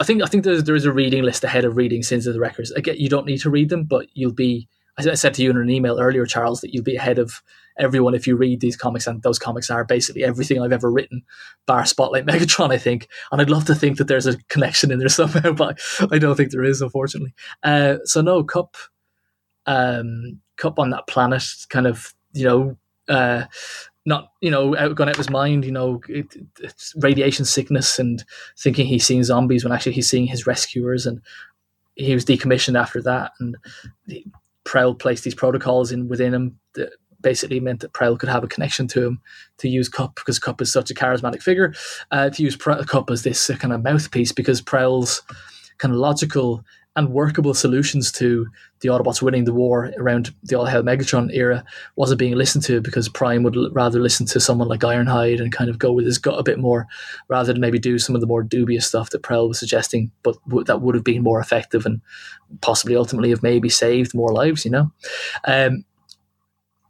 I 0.00 0.04
think 0.04 0.22
I 0.22 0.26
think 0.26 0.44
there's 0.44 0.64
there 0.64 0.74
is 0.74 0.86
a 0.86 0.92
reading 0.92 1.22
list 1.22 1.44
ahead 1.44 1.66
of 1.66 1.76
reading 1.76 2.02
Sins 2.02 2.26
of 2.26 2.32
the 2.32 2.40
Wreckers. 2.40 2.70
Again, 2.72 2.96
you 2.98 3.10
don't 3.10 3.26
need 3.26 3.40
to 3.42 3.50
read 3.50 3.68
them, 3.68 3.84
but 3.84 4.06
you'll 4.14 4.32
be. 4.32 4.68
I 4.96 5.14
said 5.14 5.34
to 5.34 5.42
you 5.44 5.50
in 5.50 5.56
an 5.58 5.70
email 5.70 6.00
earlier, 6.00 6.26
Charles, 6.26 6.60
that 6.62 6.74
you'll 6.74 6.82
be 6.82 6.96
ahead 6.96 7.20
of 7.20 7.40
everyone 7.78 8.14
if 8.14 8.26
you 8.26 8.36
read 8.36 8.60
these 8.60 8.76
comics, 8.76 9.06
and 9.06 9.22
those 9.22 9.38
comics 9.38 9.70
are 9.70 9.84
basically 9.84 10.24
everything 10.24 10.60
I've 10.60 10.72
ever 10.72 10.90
written, 10.90 11.22
bar 11.66 11.84
Spotlight 11.84 12.26
Megatron, 12.26 12.72
I 12.72 12.78
think. 12.78 13.08
And 13.30 13.40
I'd 13.40 13.50
love 13.50 13.64
to 13.66 13.74
think 13.74 13.98
that 13.98 14.08
there's 14.08 14.26
a 14.26 14.38
connection 14.48 14.90
in 14.90 14.98
there 14.98 15.08
somehow, 15.08 15.52
but 15.52 15.80
I 16.10 16.18
don't 16.18 16.36
think 16.36 16.50
there 16.50 16.64
is, 16.64 16.82
unfortunately. 16.82 17.34
Uh, 17.62 17.96
so 18.04 18.20
no, 18.20 18.42
Kup, 18.42 18.76
um, 19.66 20.40
Kup 20.56 20.78
on 20.78 20.90
that 20.90 21.06
planet, 21.06 21.44
kind 21.68 21.86
of, 21.86 22.14
you 22.32 22.44
know, 22.44 22.76
uh, 23.08 23.44
not 24.08 24.32
you 24.40 24.50
know 24.50 24.74
out 24.76 24.94
gone 24.94 25.08
out 25.08 25.14
of 25.14 25.18
his 25.18 25.30
mind 25.30 25.64
you 25.64 25.70
know 25.70 26.00
it, 26.08 26.34
radiation 26.96 27.44
sickness 27.44 27.98
and 27.98 28.24
thinking 28.58 28.86
he's 28.86 29.06
seeing 29.06 29.22
zombies 29.22 29.62
when 29.62 29.72
actually 29.72 29.92
he's 29.92 30.08
seeing 30.08 30.26
his 30.26 30.46
rescuers 30.46 31.04
and 31.04 31.20
he 31.94 32.14
was 32.14 32.24
decommissioned 32.24 32.78
after 32.78 33.02
that 33.02 33.32
and 33.38 33.56
Prowl 34.64 34.94
placed 34.94 35.24
these 35.24 35.34
protocols 35.34 35.92
in 35.92 36.08
within 36.08 36.34
him 36.34 36.58
that 36.74 36.90
basically 37.20 37.60
meant 37.60 37.80
that 37.80 37.92
Prowl 37.92 38.16
could 38.16 38.28
have 38.28 38.44
a 38.44 38.48
connection 38.48 38.86
to 38.88 39.04
him 39.04 39.20
to 39.58 39.68
use 39.68 39.88
Kup 39.88 40.14
because 40.14 40.38
Kup 40.38 40.60
is 40.60 40.72
such 40.72 40.90
a 40.90 40.94
charismatic 40.94 41.42
figure 41.42 41.74
uh, 42.10 42.30
to 42.30 42.42
use 42.42 42.56
Kup 42.56 43.10
as 43.10 43.22
this 43.22 43.50
uh, 43.50 43.56
kind 43.56 43.72
of 43.72 43.82
mouthpiece 43.82 44.32
because 44.32 44.60
Prowl's 44.60 45.22
kind 45.78 45.92
of 45.92 46.00
logical 46.00 46.64
and 46.96 47.10
workable 47.10 47.54
solutions 47.54 48.10
to 48.10 48.48
the 48.80 48.88
Autobots 48.88 49.22
winning 49.22 49.44
the 49.44 49.52
war 49.52 49.92
around 49.98 50.34
the 50.42 50.56
All 50.56 50.66
Hail 50.66 50.82
Megatron 50.82 51.32
era 51.32 51.64
wasn't 51.94 52.18
being 52.18 52.34
listened 52.34 52.64
to 52.64 52.80
because 52.80 53.08
Prime 53.08 53.44
would 53.44 53.56
l- 53.56 53.70
rather 53.70 54.00
listen 54.00 54.26
to 54.26 54.40
someone 54.40 54.66
like 54.66 54.80
Ironhide 54.80 55.40
and 55.40 55.52
kind 55.52 55.70
of 55.70 55.78
go 55.78 55.92
with 55.92 56.06
his 56.06 56.18
gut 56.18 56.38
a 56.38 56.42
bit 56.42 56.58
more 56.58 56.88
rather 57.28 57.52
than 57.52 57.60
maybe 57.60 57.78
do 57.78 58.00
some 58.00 58.16
of 58.16 58.20
the 58.20 58.26
more 58.26 58.42
dubious 58.42 58.84
stuff 58.84 59.10
that 59.10 59.22
Prowl 59.22 59.46
was 59.46 59.60
suggesting, 59.60 60.10
but 60.24 60.36
w- 60.48 60.64
that 60.64 60.80
would 60.80 60.96
have 60.96 61.04
been 61.04 61.22
more 61.22 61.38
effective 61.40 61.86
and 61.86 62.00
possibly 62.62 62.96
ultimately 62.96 63.30
have 63.30 63.44
maybe 63.44 63.68
saved 63.68 64.12
more 64.12 64.32
lives, 64.32 64.64
you 64.64 64.70
know? 64.72 64.90
Um, 65.44 65.84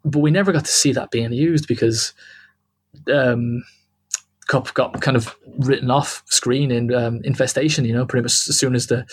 but 0.05 0.21
we 0.21 0.31
never 0.31 0.53
got 0.53 0.65
to 0.65 0.71
see 0.71 0.93
that 0.93 1.11
being 1.11 1.33
used 1.33 1.67
because 1.67 2.13
um, 3.13 3.65
Kup 4.49 4.73
got 4.75 5.01
kind 5.03 5.17
of 5.17 5.37
written 5.59 5.91
off 5.91 6.23
screen 6.27 6.71
in 6.71 6.93
um, 6.93 7.21
Infestation. 7.25 7.85
You 7.85 7.93
know, 7.93 8.07
pretty 8.07 8.23
much 8.23 8.49
as 8.49 8.59
soon 8.59 8.75
as 8.75 8.87
the 8.87 9.07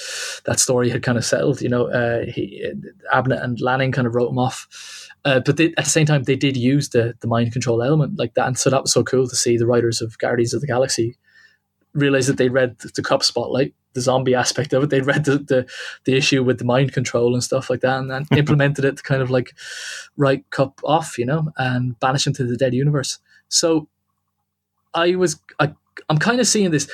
that 0.46 0.60
story 0.60 0.90
had 0.90 1.04
kind 1.04 1.18
of 1.18 1.26
settled, 1.26 1.62
you 1.62 1.70
know, 1.70 1.88
uh, 1.92 2.26
he, 2.26 2.66
and 3.12 3.62
Lanning 3.62 3.92
kind 3.92 4.08
of 4.08 4.16
wrote 4.16 4.30
him 4.30 4.40
off. 4.40 5.10
Uh, 5.26 5.40
but 5.40 5.58
they, 5.58 5.74
at 5.78 5.86
the 5.86 5.90
same 5.90 6.06
time, 6.06 6.24
they 6.24 6.36
did 6.36 6.56
use 6.56 6.90
the 6.90 7.16
the 7.20 7.28
mind 7.28 7.52
control 7.52 7.84
element 7.84 8.18
like 8.18 8.34
that, 8.36 8.48
and 8.48 8.58
so 8.58 8.70
that 8.70 8.82
was 8.82 8.94
so 8.94 9.04
cool 9.04 9.28
to 9.28 9.36
see 9.36 9.58
the 9.58 9.68
writers 9.68 10.02
of 10.02 10.18
Guardians 10.20 10.54
of 10.54 10.62
the 10.62 10.68
Galaxy 10.68 11.18
realize 11.94 12.28
that 12.28 12.38
they 12.38 12.50
read 12.50 12.78
the 12.80 13.02
Kup 13.02 13.24
spotlight, 13.24 13.74
the 13.96 14.02
zombie 14.02 14.36
aspect 14.36 14.74
of 14.74 14.84
it. 14.84 14.90
They'd 14.92 15.06
read 15.06 15.26
the, 15.26 15.40
the, 15.40 15.66
the 16.04 16.16
issue 16.16 16.44
with 16.44 16.60
the 16.60 16.66
mind 16.66 16.94
control 16.94 17.34
and 17.34 17.44
stuff 17.44 17.70
like 17.70 17.82
that, 17.82 17.98
and 17.98 18.12
then 18.12 18.28
implemented 18.38 18.86
it 18.86 18.98
to 18.98 19.04
kind 19.04 19.24
of 19.24 19.32
like 19.32 19.56
write 20.16 20.48
Kup 20.52 20.80
off, 20.84 21.18
you 21.18 21.26
know, 21.26 21.52
and 21.58 22.00
banish 22.00 22.28
him 22.28 22.34
to 22.34 22.44
the 22.44 22.58
dead 22.58 22.76
universe. 22.76 23.18
So 23.48 23.88
I 24.94 25.16
was, 25.16 25.40
I, 25.60 25.74
I'm 26.10 26.20
kind 26.20 26.40
of 26.40 26.48
seeing 26.48 26.70
this. 26.70 26.88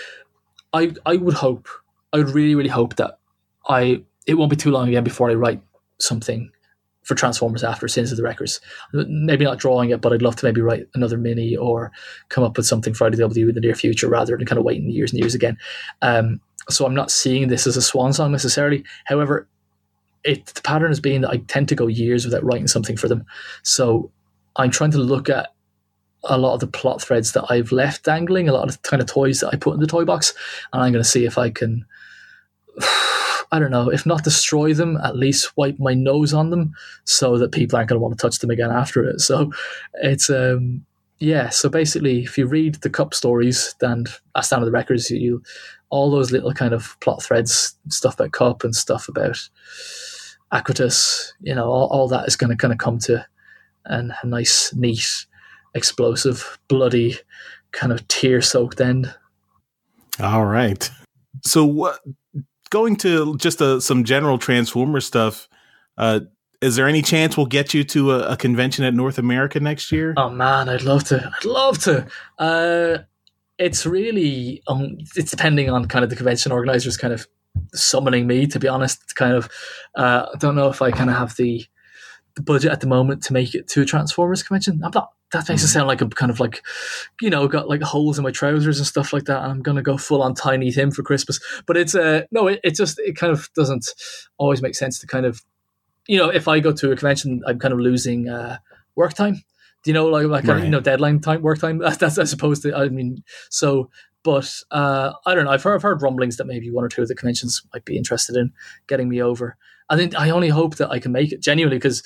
I, 0.74 0.94
I 1.06 1.18
would 1.18 1.34
hope, 1.34 1.68
I 2.14 2.18
would 2.18 2.30
really, 2.30 2.56
really 2.56 2.70
hope 2.70 2.96
that 2.96 3.20
I, 3.68 4.04
it 4.26 4.36
won't 4.36 4.50
be 4.50 4.56
too 4.56 4.72
long 4.72 4.88
again 4.88 5.04
before 5.04 5.30
I 5.30 5.34
write 5.34 5.62
something 6.00 6.52
for 7.04 7.16
Transformers 7.16 7.64
after 7.64 7.88
Sins 7.88 8.12
of 8.12 8.18
the 8.18 8.24
Wreckers. 8.24 8.62
Maybe 8.94 9.44
not 9.44 9.58
drawing 9.58 9.90
it, 9.90 10.02
but 10.02 10.14
I'd 10.14 10.22
love 10.22 10.36
to 10.38 10.46
maybe 10.46 10.62
write 10.62 10.88
another 10.94 11.18
mini 11.18 11.56
or 11.56 11.92
come 12.30 12.44
up 12.44 12.58
with 12.58 12.68
something 12.68 12.94
for 12.94 13.10
IDW 13.10 13.50
in 13.50 13.56
the 13.56 13.62
near 13.62 13.76
future 13.76 14.08
rather 14.08 14.38
than 14.38 14.46
kind 14.46 14.60
of 14.60 14.66
waiting 14.66 14.90
years 14.90 15.12
and 15.12 15.20
years 15.20 15.34
again. 15.34 15.58
Um, 16.02 16.40
so 16.70 16.86
I'm 16.86 16.96
not 16.96 17.12
seeing 17.12 17.48
this 17.48 17.68
as 17.68 17.78
a 17.78 17.82
swan 17.82 18.14
song 18.14 18.32
necessarily. 18.32 18.84
However, 19.06 19.48
it 20.24 20.46
the 20.48 20.62
pattern 20.62 20.90
has 20.90 21.00
been 21.00 21.22
that 21.22 21.32
I 21.32 21.38
tend 21.38 21.68
to 21.70 21.76
go 21.76 21.88
years 21.88 22.26
without 22.26 22.44
writing 22.44 22.68
something 22.68 22.98
for 22.98 23.08
them. 23.08 23.26
So 23.64 24.12
I'm 24.56 24.72
trying 24.72 24.92
to 24.92 24.98
look 24.98 25.30
at 25.30 25.54
a 26.26 26.38
lot 26.38 26.54
of 26.54 26.60
the 26.60 26.68
plot 26.68 27.02
threads 27.02 27.32
that 27.32 27.46
I've 27.50 27.72
left 27.72 28.04
dangling, 28.04 28.48
a 28.48 28.54
lot 28.54 28.68
of 28.68 28.74
the 28.74 28.88
kind 28.88 29.02
of 29.02 29.08
toys 29.08 29.40
that 29.40 29.50
I 29.54 29.58
put 29.58 29.74
in 29.74 29.80
the 29.80 29.88
toy 29.88 30.06
box, 30.06 30.34
and 30.72 30.84
I'm 30.84 30.92
going 30.92 31.04
to 31.04 31.10
see 31.10 31.26
if 31.26 31.38
I 31.38 31.50
can. 31.50 31.86
I 33.54 33.60
don't 33.60 33.72
know, 33.72 33.92
if 33.92 34.06
not 34.06 34.24
destroy 34.24 34.74
them, 34.74 34.98
at 35.04 35.18
least 35.18 35.58
wipe 35.58 35.78
my 35.78 35.94
nose 35.94 36.34
on 36.34 36.52
them 36.52 36.74
so 37.04 37.38
that 37.38 37.52
people 37.52 37.76
aren't 37.76 37.90
going 37.90 38.00
to 38.00 38.02
want 38.02 38.18
to 38.18 38.22
touch 38.22 38.40
them 38.40 38.50
again 38.50 38.72
after 38.72 39.04
it. 39.04 39.20
So 39.20 39.52
it's, 39.96 40.30
um, 40.30 40.86
yeah, 41.20 41.50
so 41.50 41.68
basically, 41.68 42.24
if 42.24 42.38
you 42.38 42.48
read 42.48 42.76
the 42.76 42.90
Kup 42.90 43.14
stories 43.14 43.76
and 43.82 44.08
that's 44.34 44.48
down 44.48 44.62
to 44.62 44.66
the 44.66 44.72
Wreckers, 44.72 45.12
you 45.12 45.44
all 45.92 46.10
those 46.10 46.32
little 46.32 46.54
kind 46.54 46.74
of 46.74 46.98
plot 47.02 47.22
threads, 47.22 47.78
stuff 47.90 48.16
about 48.16 48.32
Kup 48.32 48.64
and 48.64 48.76
stuff 48.76 49.08
about 49.08 49.38
Aequitas, 50.54 51.32
you 51.42 51.54
know, 51.54 51.70
all, 51.70 51.88
all 51.88 52.08
that 52.08 52.28
is 52.28 52.36
going 52.36 52.50
to 52.50 52.56
kind 52.56 52.72
of 52.72 52.80
come 52.80 52.98
to 53.00 53.26
an, 53.86 54.14
a 54.24 54.28
nice, 54.28 54.74
neat, 54.74 55.26
explosive, 55.76 56.58
bloody, 56.68 57.18
kind 57.72 57.92
of 57.92 58.08
tear 58.08 58.42
soaked 58.42 58.82
end. 58.82 59.14
All 60.20 60.46
right. 60.46 60.90
So 61.44 61.66
what? 61.66 62.00
Going 62.70 62.96
to 62.98 63.36
just 63.38 63.60
a, 63.60 63.82
some 63.82 64.06
general 64.06 64.38
Transformer 64.38 65.02
stuff. 65.02 65.50
Uh, 65.98 66.22
is 66.62 66.78
there 66.78 66.88
any 66.88 67.02
chance 67.02 67.36
we'll 67.36 67.48
get 67.48 67.74
you 67.74 67.84
to 67.86 68.14
a, 68.14 68.32
a, 68.32 68.38
convention 68.38 68.86
at 68.86 68.94
North 68.94 69.18
America 69.18 69.60
next 69.60 69.92
year? 69.92 70.14
Oh 70.16 70.30
man, 70.30 70.70
I'd 70.70 70.84
love 70.84 71.04
to. 71.06 71.32
I'd 71.36 71.46
love 71.46 71.80
to. 71.80 72.08
Uh, 72.38 73.00
it's 73.62 73.86
really 73.86 74.62
um, 74.68 74.98
it's 75.16 75.32
depending 75.32 75.70
on 75.70 75.86
kind 75.88 76.04
of 76.04 76.10
the 76.10 76.16
convention 76.16 76.52
organizers 76.52 76.98
kind 76.98 77.14
of 77.14 77.28
summoning 77.74 78.28
me. 78.28 78.48
To 78.48 78.60
be 78.60 78.68
honest, 78.68 79.16
kind 79.16 79.34
of 79.34 79.50
uh, 79.96 80.26
I 80.34 80.38
don't 80.38 80.56
know 80.56 80.70
if 80.70 80.82
I 80.82 80.92
kind 80.92 81.10
of 81.10 81.16
have 81.16 81.36
the 81.36 81.66
the 82.36 82.42
budget 82.42 82.72
at 82.72 82.80
the 82.80 82.88
moment 82.88 83.24
to 83.24 83.34
make 83.34 83.54
it 83.54 83.68
to 83.70 83.82
a 83.82 83.86
Transformers 83.86 84.44
convention. 84.44 84.82
I'm 84.84 84.92
not. 84.94 85.12
That 85.32 85.48
makes 85.48 85.64
it 85.64 85.70
sound 85.70 85.88
like 85.88 86.02
I'm 86.02 86.10
kind 86.10 86.30
of 86.30 86.42
like, 86.42 86.62
you 87.22 87.30
know, 87.30 87.48
got 87.48 87.70
like 87.70 87.82
holes 87.82 88.18
in 88.18 88.24
my 88.24 88.32
trousers 88.32 88.80
and 88.80 88.86
stuff 88.86 89.14
like 89.14 89.26
that. 89.26 89.44
And 89.44 89.52
I'm 89.52 89.62
gonna 89.62 89.82
go 89.82 89.96
full 89.96 90.22
on 90.22 90.34
Tiny 90.34 90.72
Tim 90.72 90.92
for 90.92 91.04
Christmas. 91.04 91.40
But 91.66 91.78
it's 91.78 91.96
uh 91.96 92.24
no, 92.32 92.48
it, 92.48 92.60
it 92.66 92.76
just 92.76 93.00
it 93.00 93.16
kind 93.16 93.32
of 93.32 93.50
doesn't 93.56 93.88
always 94.38 94.62
make 94.62 94.76
sense 94.76 95.00
to 95.00 95.08
kind 95.08 95.26
of, 95.26 95.42
you 96.08 96.18
know, 96.18 96.30
if 96.30 96.50
I 96.50 96.60
go 96.60 96.74
to 96.74 96.92
a 96.92 96.96
convention, 96.98 97.42
I'm 97.48 97.60
kind 97.60 97.74
of 97.74 97.80
losing 97.80 98.28
uh, 98.28 98.58
work 98.96 99.14
time. 99.14 99.42
Do 99.84 99.90
you 99.90 99.94
know 99.94 100.08
like 100.08 100.28
like 100.28 100.46
right. 100.46 100.64
you 100.64 100.70
know 100.70 100.80
deadline 100.80 101.20
time, 101.20 101.42
work 101.42 101.60
time? 101.60 101.78
That's 102.00 102.18
as 102.18 102.34
opposed 102.34 102.64
to 102.64 102.76
I 102.76 102.90
mean 102.90 103.24
so. 103.50 103.90
But 104.24 104.54
uh, 104.70 105.14
I 105.26 105.34
don't 105.34 105.46
know. 105.46 105.52
I've 105.52 105.64
heard, 105.64 105.74
I've 105.74 105.82
heard 105.82 106.04
rumblings 106.04 106.38
that 106.38 106.46
maybe 106.46 106.70
one 106.70 106.84
or 106.86 106.90
two 106.90 107.02
of 107.02 107.08
the 107.08 107.16
conventions 107.16 107.64
might 107.74 107.86
be 107.86 107.98
interested 107.98 108.36
in 108.36 108.54
getting 108.86 109.10
me 109.10 109.20
over. 109.20 109.58
I 109.90 109.98
think 109.98 110.14
I 110.16 110.30
only 110.30 110.50
hope 110.50 110.76
that 110.76 110.92
I 110.92 111.00
can 111.00 111.12
make 111.12 111.32
it 111.32 111.42
genuinely 111.42 111.78
because 111.78 112.04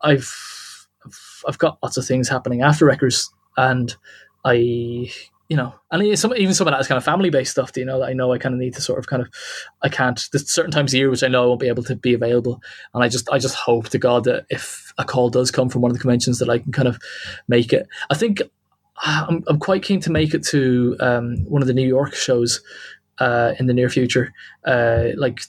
I've 0.00 0.88
I've 1.46 1.58
got 1.58 1.78
lots 1.82 1.98
of 1.98 2.06
things 2.06 2.30
happening 2.30 2.62
after 2.62 2.86
Wreckers, 2.86 3.30
and 3.58 3.94
I 4.44 5.10
you 5.48 5.56
know, 5.56 5.74
and 5.90 6.18
some, 6.18 6.34
even 6.34 6.54
some 6.54 6.66
of 6.66 6.72
that 6.72 6.80
is 6.80 6.88
kind 6.88 6.96
of 6.96 7.04
family 7.04 7.30
based 7.30 7.50
stuff. 7.50 7.72
Do 7.72 7.80
You 7.80 7.86
know, 7.86 8.00
that 8.00 8.08
I 8.08 8.12
know 8.14 8.32
I 8.32 8.38
kind 8.38 8.54
of 8.54 8.58
need 8.58 8.74
to 8.74 8.80
sort 8.80 8.98
of 8.98 9.06
kind 9.06 9.22
of, 9.22 9.28
I 9.82 9.88
can't. 9.88 10.20
There's 10.32 10.50
certain 10.50 10.70
times 10.70 10.92
of 10.92 10.98
year 10.98 11.10
which 11.10 11.22
I 11.22 11.28
know 11.28 11.44
I 11.44 11.46
won't 11.46 11.60
be 11.60 11.68
able 11.68 11.82
to 11.84 11.96
be 11.96 12.14
available, 12.14 12.62
and 12.94 13.04
I 13.04 13.08
just 13.08 13.28
I 13.30 13.38
just 13.38 13.54
hope 13.54 13.90
to 13.90 13.98
God 13.98 14.24
that 14.24 14.46
if 14.48 14.92
a 14.96 15.04
call 15.04 15.28
does 15.28 15.50
come 15.50 15.68
from 15.68 15.82
one 15.82 15.90
of 15.90 15.96
the 15.96 16.00
conventions, 16.00 16.38
that 16.38 16.48
I 16.48 16.58
can 16.58 16.72
kind 16.72 16.88
of 16.88 16.98
make 17.46 17.72
it. 17.72 17.86
I 18.10 18.14
think 18.14 18.40
I'm 19.02 19.44
I'm 19.46 19.58
quite 19.58 19.82
keen 19.82 20.00
to 20.00 20.10
make 20.10 20.34
it 20.34 20.44
to 20.44 20.96
um, 21.00 21.44
one 21.44 21.62
of 21.62 21.68
the 21.68 21.74
New 21.74 21.86
York 21.86 22.14
shows 22.14 22.62
uh, 23.18 23.52
in 23.58 23.66
the 23.66 23.74
near 23.74 23.90
future, 23.90 24.32
uh, 24.64 25.08
like 25.16 25.42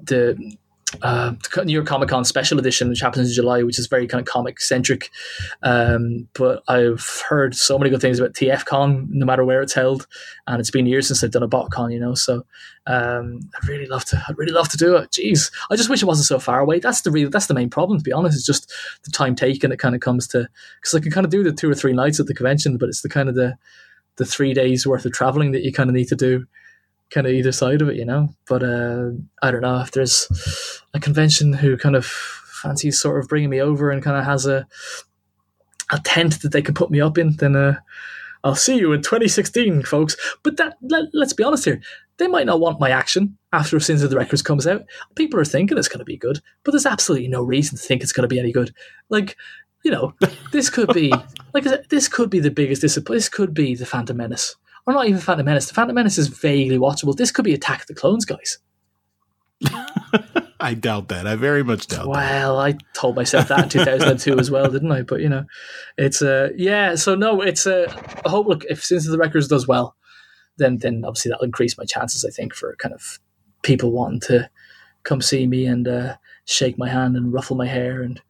the 0.00 0.56
uh, 1.00 1.32
New 1.64 1.72
York 1.72 1.86
Comic 1.86 2.08
Con 2.08 2.24
special 2.24 2.58
edition, 2.58 2.88
which 2.88 3.00
happens 3.00 3.28
in 3.28 3.34
July, 3.34 3.62
which 3.62 3.78
is 3.78 3.86
very 3.86 4.06
kind 4.06 4.20
of 4.20 4.26
comic 4.26 4.60
centric. 4.60 5.10
Um, 5.62 6.28
but 6.34 6.62
I've 6.68 7.22
heard 7.28 7.54
so 7.54 7.78
many 7.78 7.90
good 7.90 8.00
things 8.00 8.18
about 8.18 8.34
TF 8.34 8.64
Con, 8.64 9.08
no 9.10 9.24
matter 9.24 9.44
where 9.44 9.62
it's 9.62 9.72
held, 9.72 10.06
and 10.46 10.60
it's 10.60 10.70
been 10.70 10.86
years 10.86 11.06
since 11.06 11.24
I've 11.24 11.30
done 11.30 11.42
a 11.42 11.48
BotCon, 11.48 11.92
you 11.92 12.00
know. 12.00 12.14
So 12.14 12.44
um, 12.86 13.40
I'd 13.56 13.68
really 13.68 13.86
love 13.86 14.04
to. 14.06 14.22
I'd 14.28 14.38
really 14.38 14.52
love 14.52 14.68
to 14.70 14.76
do 14.76 14.96
it. 14.96 15.10
Jeez, 15.10 15.50
I 15.70 15.76
just 15.76 15.88
wish 15.88 16.02
it 16.02 16.06
wasn't 16.06 16.26
so 16.26 16.38
far 16.38 16.60
away. 16.60 16.78
That's 16.78 17.02
the 17.02 17.10
real. 17.10 17.30
That's 17.30 17.46
the 17.46 17.54
main 17.54 17.70
problem, 17.70 17.98
to 17.98 18.04
be 18.04 18.12
honest. 18.12 18.36
It's 18.36 18.46
just 18.46 18.72
the 19.04 19.10
time 19.10 19.34
taken. 19.34 19.72
It 19.72 19.78
kind 19.78 19.94
of 19.94 20.00
comes 20.00 20.26
to 20.28 20.48
because 20.80 20.94
I 20.94 21.00
can 21.00 21.12
kind 21.12 21.24
of 21.24 21.30
do 21.30 21.42
the 21.42 21.52
two 21.52 21.70
or 21.70 21.74
three 21.74 21.92
nights 21.92 22.20
at 22.20 22.26
the 22.26 22.34
convention, 22.34 22.76
but 22.76 22.88
it's 22.88 23.02
the 23.02 23.08
kind 23.08 23.28
of 23.28 23.34
the 23.34 23.56
the 24.16 24.26
three 24.26 24.52
days 24.52 24.86
worth 24.86 25.06
of 25.06 25.12
traveling 25.12 25.52
that 25.52 25.62
you 25.62 25.72
kind 25.72 25.88
of 25.88 25.94
need 25.94 26.08
to 26.08 26.16
do 26.16 26.46
kind 27.12 27.26
of 27.26 27.32
either 27.32 27.52
side 27.52 27.82
of 27.82 27.88
it, 27.88 27.96
you 27.96 28.04
know. 28.04 28.34
But 28.46 28.62
uh, 28.62 29.10
I 29.42 29.50
don't 29.50 29.62
know 29.62 29.80
if 29.80 29.92
there's 29.92 30.82
a 30.94 31.00
convention 31.00 31.52
who 31.52 31.76
kind 31.76 31.96
of 31.96 32.06
fancies 32.06 33.00
sort 33.00 33.20
of 33.20 33.28
bringing 33.28 33.50
me 33.50 33.60
over 33.60 33.90
and 33.90 34.02
kind 34.02 34.16
of 34.16 34.24
has 34.24 34.46
a 34.46 34.66
a 35.90 36.00
tent 36.00 36.40
that 36.40 36.52
they 36.52 36.62
could 36.62 36.74
put 36.74 36.90
me 36.90 37.00
up 37.00 37.18
in, 37.18 37.36
then 37.36 37.54
uh, 37.54 37.78
I'll 38.44 38.54
see 38.54 38.78
you 38.78 38.92
in 38.92 39.02
2016, 39.02 39.82
folks. 39.84 40.16
But 40.42 40.56
that 40.56 40.76
let, 40.82 41.04
let's 41.12 41.34
be 41.34 41.44
honest 41.44 41.64
here, 41.64 41.80
they 42.16 42.26
might 42.26 42.46
not 42.46 42.60
want 42.60 42.80
my 42.80 42.90
action 42.90 43.36
after 43.52 43.78
Sins 43.78 44.02
of 44.02 44.10
the 44.10 44.16
Wreckers 44.16 44.42
comes 44.42 44.66
out. 44.66 44.84
People 45.14 45.38
are 45.38 45.44
thinking 45.44 45.78
it's 45.78 45.88
going 45.88 45.98
to 45.98 46.04
be 46.04 46.16
good, 46.16 46.40
but 46.64 46.72
there's 46.72 46.86
absolutely 46.86 47.28
no 47.28 47.42
reason 47.42 47.76
to 47.76 47.82
think 47.82 48.02
it's 48.02 48.12
going 48.12 48.22
to 48.22 48.28
be 48.28 48.40
any 48.40 48.52
good. 48.52 48.74
Like, 49.10 49.36
you 49.84 49.90
know, 49.90 50.14
this 50.50 50.70
could 50.70 50.92
be 50.92 51.12
like 51.54 51.64
this 51.88 52.08
could 52.08 52.30
be 52.30 52.40
the 52.40 52.50
biggest 52.50 52.80
disappointment. 52.80 53.16
This 53.18 53.28
could 53.28 53.54
be 53.54 53.74
the 53.74 53.86
Phantom 53.86 54.16
Menace, 54.16 54.56
or 54.86 54.94
not 54.94 55.06
even 55.06 55.20
Phantom 55.20 55.44
Menace. 55.44 55.66
The 55.66 55.74
Phantom 55.74 55.94
Menace 55.94 56.18
is 56.18 56.28
vaguely 56.28 56.78
watchable. 56.78 57.16
This 57.16 57.30
could 57.30 57.44
be 57.44 57.54
Attack 57.54 57.82
of 57.82 57.86
the 57.86 57.94
Clones, 57.94 58.24
guys. 58.24 58.58
I 60.60 60.74
doubt 60.74 61.08
that. 61.08 61.26
I 61.26 61.34
very 61.34 61.64
much 61.64 61.88
doubt 61.88 62.04
that. 62.04 62.08
Well, 62.08 62.58
I 62.58 62.74
told 62.94 63.16
myself 63.16 63.48
that 63.48 63.64
in 63.64 63.68
2002 63.68 64.38
as 64.38 64.50
well, 64.50 64.70
didn't 64.70 64.92
I? 64.92 65.02
But 65.02 65.20
you 65.20 65.28
know, 65.28 65.44
it's 65.98 66.22
uh, 66.22 66.50
yeah. 66.56 66.94
So 66.94 67.14
no, 67.14 67.40
it's 67.40 67.66
uh, 67.66 67.92
I 68.24 68.28
hope. 68.28 68.46
Look, 68.46 68.64
if 68.64 68.82
Sins 68.82 69.06
of 69.06 69.12
the 69.12 69.18
Wreckers 69.18 69.48
does 69.48 69.66
well, 69.66 69.96
then 70.58 70.78
then 70.78 71.02
obviously 71.04 71.30
that'll 71.30 71.44
increase 71.44 71.76
my 71.76 71.84
chances. 71.84 72.24
I 72.24 72.30
think 72.30 72.54
for 72.54 72.76
kind 72.76 72.94
of 72.94 73.18
people 73.62 73.92
wanting 73.92 74.20
to 74.20 74.50
come 75.02 75.20
see 75.20 75.46
me 75.46 75.66
and 75.66 75.88
uh, 75.88 76.16
shake 76.44 76.78
my 76.78 76.88
hand 76.88 77.16
and 77.16 77.32
ruffle 77.32 77.56
my 77.56 77.66
hair 77.66 78.02
and 78.02 78.20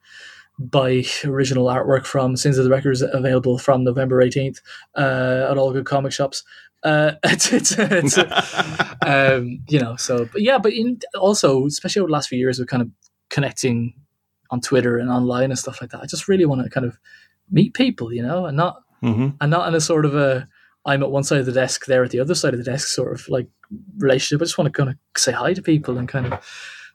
buy 0.59 1.05
original 1.25 1.67
artwork 1.67 2.05
from 2.05 2.37
Sins 2.37 2.59
of 2.59 2.65
the 2.65 2.71
Wreckers 2.71 3.03
available 3.03 3.59
from 3.59 3.85
November 3.85 4.25
18th 4.25 4.61
uh, 4.97 5.49
at 5.51 5.59
all 5.59 5.73
good 5.73 5.87
comic 5.87 6.13
shops. 6.13 6.45
Uh, 6.83 7.13
it's, 7.25 7.53
it's, 7.53 7.75
it's 7.79 8.19
um, 9.07 9.63
you 9.69 9.81
know, 9.81 9.97
so, 9.97 10.27
but 10.27 10.43
yeah, 10.43 10.59
but 10.59 10.73
in, 10.73 11.01
also, 11.19 11.67
especially 11.67 12.01
over 12.01 12.09
the 12.09 12.13
last 12.13 12.29
few 12.29 12.39
years, 12.39 12.59
we're 12.59 12.67
kind 12.67 12.83
of 12.83 12.91
connecting 13.31 13.95
on 14.51 14.61
Twitter 14.61 14.99
and 14.99 15.11
online 15.11 15.51
and 15.51 15.59
stuff 15.59 15.81
like 15.81 15.91
that. 15.91 16.03
I 16.03 16.07
just 16.07 16.29
really 16.29 16.45
want 16.45 16.63
to 16.63 16.71
kind 16.71 16.87
of 16.87 16.99
meet 17.51 17.75
people, 17.75 18.13
you 18.13 18.23
know, 18.23 18.47
and 18.47 18.57
not, 18.57 18.83
hmm 19.01 19.31
and 19.41 19.51
not 19.51 19.67
in 19.67 19.75
a 19.75 19.81
sort 19.81 20.05
of 20.05 20.15
a, 20.15 20.47
I'm 20.85 21.03
at 21.03 21.11
one 21.11 21.25
side 21.25 21.41
of 21.41 21.47
the 21.47 21.53
desk, 21.53 21.87
they're 21.87 22.05
at 22.05 22.11
the 22.11 22.21
other 22.21 22.35
side 22.35 22.55
of 22.55 22.59
the 22.59 22.71
desk 22.71 22.89
sort 22.89 23.13
of 23.13 23.29
like 23.29 23.49
relationship. 23.99 24.43
I 24.43 24.45
just 24.45 24.59
want 24.59 24.73
to 24.73 24.77
kind 24.77 24.91
of 24.91 24.97
say 25.17 25.33
hi 25.33 25.55
to 25.55 25.63
people 25.63 25.99
and 25.99 26.09
kind 26.09 26.33
of 26.33 26.45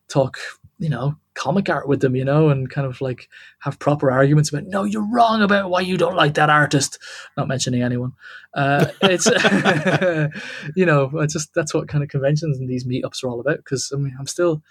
talk, 0.07 0.37
you 0.77 0.89
know, 0.89 1.17
comic 1.37 1.69
art 1.69 1.87
with 1.87 2.01
them, 2.01 2.15
you 2.15 2.25
know, 2.25 2.49
and 2.49 2.69
kind 2.69 2.87
of 2.87 2.99
like 2.99 3.29
have 3.59 3.77
proper 3.77 4.09
arguments 4.11 4.49
about, 4.49 4.65
no, 4.65 4.83
you're 4.83 5.07
wrong 5.09 5.43
about 5.43 5.69
why 5.69 5.79
you 5.79 5.95
don't 5.95 6.15
like 6.15 6.33
that 6.33 6.49
artist. 6.49 6.97
Not 7.37 7.47
mentioning 7.47 7.83
anyone. 7.83 8.13
Uh, 8.55 8.87
it's, 9.03 9.27
you 10.75 10.85
know, 10.85 11.11
I 11.19 11.27
just, 11.27 11.53
that's 11.53 11.75
what 11.75 11.87
kind 11.87 12.03
of 12.03 12.09
conventions 12.09 12.57
and 12.57 12.67
these 12.67 12.85
meetups 12.85 13.23
are 13.23 13.29
all 13.29 13.39
about. 13.39 13.63
Cause 13.65 13.91
I 13.93 13.97
mean, 13.97 14.15
I'm 14.19 14.25
still, 14.25 14.63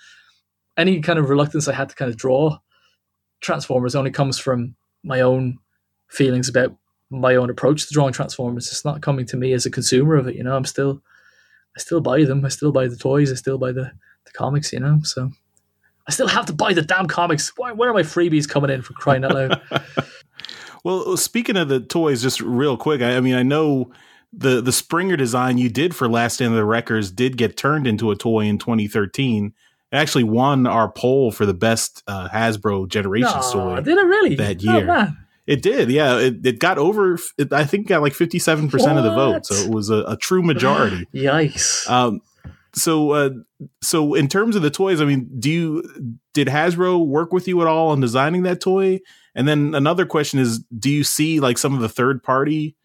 any 0.76 1.01
kind 1.01 1.20
of 1.20 1.30
reluctance 1.30 1.68
I 1.68 1.72
had 1.72 1.88
to 1.88 1.94
kind 1.94 2.10
of 2.10 2.16
draw 2.16 2.59
Transformers 3.40 3.94
only 3.94 4.10
comes 4.10 4.38
from 4.38 4.74
my 5.05 5.20
own 5.20 5.59
feelings 6.09 6.48
about 6.48 6.74
my 7.10 7.36
own 7.36 7.51
approach 7.51 7.86
to 7.86 7.94
drawing 7.94 8.12
Transformers. 8.12 8.66
It's 8.68 8.84
not 8.84 9.02
coming 9.02 9.26
to 9.26 9.36
me 9.36 9.52
as 9.52 9.66
a 9.66 9.70
consumer 9.70 10.16
of 10.16 10.26
it, 10.26 10.34
you 10.34 10.43
know. 10.43 10.56
I'm 10.56 10.64
still, 10.64 11.02
I 11.76 11.80
still 11.80 12.01
buy 12.01 12.24
them. 12.24 12.44
I 12.44 12.48
still 12.48 12.72
buy 12.72 12.88
the 12.88 12.97
toys. 12.97 13.30
I 13.30 13.36
still 13.36 13.59
buy 13.59 13.72
the, 13.72 13.93
the 14.24 14.32
comics, 14.32 14.72
you 14.72 14.80
know. 14.80 15.01
So 15.05 15.30
I 16.09 16.12
still 16.12 16.28
have 16.28 16.47
to 16.47 16.53
buy 16.53 16.73
the 16.73 16.83
damn 16.83 17.07
comics. 17.09 17.53
Why, 17.57 17.73
where 17.73 17.91
are 17.91 17.95
my 17.95 18.03
freebies 18.03 18.49
coming 18.49 18.70
in 18.70 18.83
for 18.83 18.93
crying 18.95 19.24
out 19.24 19.35
loud? 19.35 19.61
Well, 20.85 21.16
speaking 21.16 21.57
of 21.57 21.69
the 21.69 21.81
toys, 21.81 22.23
just 22.23 22.41
real 22.41 22.77
quick, 22.77 23.03
I, 23.03 23.16
I 23.16 23.20
mean, 23.20 23.35
I 23.35 23.43
know 23.43 23.91
the 24.33 24.61
the 24.61 24.70
Springer 24.70 25.16
design 25.16 25.59
you 25.59 25.69
did 25.69 25.97
for 25.97 26.09
Last 26.09 26.35
Stand 26.35 26.53
of 26.53 26.57
the 26.57 26.65
Wreckers 26.65 27.11
did 27.11 27.37
get 27.37 27.57
turned 27.57 27.89
into 27.89 28.12
a 28.12 28.16
toy 28.16 28.43
in 28.43 28.59
2013. 28.59 29.47
It 29.47 29.53
actually 29.97 30.23
won 30.24 30.65
our 30.66 30.89
poll 30.89 31.33
for 31.33 31.45
the 31.45 31.55
best 31.55 32.05
uh, 32.07 32.28
Hasbro 32.28 32.89
Generation 32.89 33.31
Aw, 33.35 33.53
toy. 33.53 33.81
did 33.81 33.99
it 33.99 34.03
really 34.03 34.37
that 34.37 34.59
Oh, 34.69 34.77
year. 34.77 34.85
man. 34.85 35.16
It 35.49 35.62
did, 35.62 35.91
yeah. 35.91 36.19
It, 36.19 36.45
it 36.47 36.59
got 36.61 36.78
over. 36.78 37.19
It, 37.39 37.53
I 37.53 37.65
think 37.65 37.89
got 37.89 38.03
like 38.03 38.15
57 38.15 38.69
percent 38.69 38.97
of 38.99 39.03
the 39.03 39.15
vote, 39.15 39.47
so 39.47 39.55
it 39.57 39.70
was 39.70 39.91
a, 39.91 40.05
a 40.07 40.16
true 40.16 40.43
majority. 40.43 41.07
Yikes! 41.15 41.91
Um, 41.91 42.20
so, 42.77 43.12
uh, 43.12 43.31
so 43.82 44.15
in 44.15 44.28
terms 44.28 44.55
of 44.55 44.62
the 44.62 44.70
toys, 44.70 45.01
I 45.01 45.07
mean, 45.07 45.28
do 45.39 45.51
you 45.51 46.12
did 46.35 46.48
Hasbro 46.48 47.07
work 47.07 47.32
with 47.32 47.48
you 47.48 47.61
at 47.62 47.66
all 47.66 47.89
on 47.89 48.01
designing 48.01 48.43
that 48.43 48.61
toy? 48.61 49.01
And 49.35 49.48
then 49.48 49.74
another 49.74 50.05
question 50.05 50.39
is, 50.39 50.59
do 50.78 50.90
you 50.90 51.03
see 51.03 51.40
like 51.40 51.57
some 51.57 51.74
of 51.74 51.81
the 51.81 51.89
third 51.89 52.23
party 52.23 52.77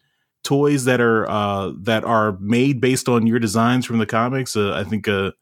toys 0.44 0.84
that 0.86 1.00
are 1.00 1.28
uh, 1.28 1.72
that 1.82 2.04
are 2.04 2.38
made 2.40 2.80
based 2.80 3.08
on 3.08 3.26
your 3.26 3.38
designs 3.38 3.84
from 3.84 3.98
the 3.98 4.06
comics? 4.06 4.56
Uh, 4.56 4.72
I 4.72 4.84
think 4.84 5.08
uh, 5.08 5.32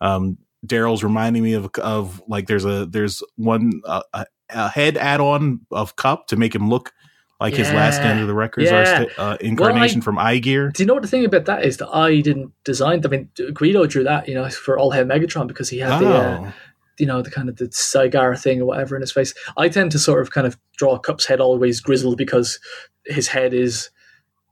um, 0.00 0.38
Daryl's 0.64 1.02
reminding 1.02 1.42
me 1.42 1.54
of 1.54 1.68
of 1.82 2.22
like 2.28 2.46
there's 2.46 2.64
a 2.64 2.86
there's 2.86 3.20
one 3.34 3.80
uh, 3.84 4.02
a, 4.14 4.26
a 4.50 4.68
head 4.68 4.96
add 4.96 5.20
on 5.20 5.60
of 5.72 5.96
Kup 5.96 6.28
to 6.28 6.36
make 6.36 6.54
him 6.54 6.68
look 6.68 6.92
like 7.40 7.54
his 7.54 7.70
last 7.72 8.00
Yeah. 8.02 8.10
end 8.10 8.20
of 8.20 8.26
the 8.26 8.34
Wreckers 8.34 8.64
Yeah. 8.70 9.04
are 9.18 9.32
uh, 9.32 9.36
incarnation 9.40 10.00
I- 10.00 10.04
from 10.04 10.16
iGear. 10.16 10.72
Do 10.72 10.82
you 10.82 10.86
know 10.86 10.94
what 10.94 11.02
the 11.02 11.08
thing 11.08 11.24
about 11.24 11.44
that 11.44 11.64
is 11.64 11.76
that 11.78 11.88
I 11.94 12.20
didn't 12.20 12.52
design? 12.64 13.00
I 13.04 13.08
mean, 13.08 13.28
Guido 13.54 13.86
drew 13.86 14.04
that, 14.04 14.28
you 14.28 14.34
know, 14.34 14.48
for 14.48 14.78
All 14.78 14.90
Hail 14.90 15.04
Megatron 15.04 15.46
because 15.46 15.68
he 15.68 15.78
had 15.78 16.00
the, 16.00 16.08
uh, 16.08 16.38
Oh, 16.48 16.52
you 16.98 17.06
know, 17.06 17.22
the 17.22 17.30
kind 17.30 17.48
of 17.48 17.56
the 17.56 17.68
cigar 17.70 18.34
thing 18.34 18.60
or 18.60 18.64
whatever 18.66 18.96
in 18.96 19.02
his 19.02 19.12
face. 19.12 19.32
I 19.56 19.68
tend 19.68 19.92
to 19.92 20.00
sort 20.00 20.20
of 20.20 20.32
kind 20.32 20.46
of 20.48 20.56
draw 20.76 20.98
Kup's 20.98 21.26
head 21.26 21.40
always 21.40 21.78
grizzled 21.80 22.18
because 22.18 22.58
his 23.06 23.28
head 23.28 23.54
is 23.54 23.90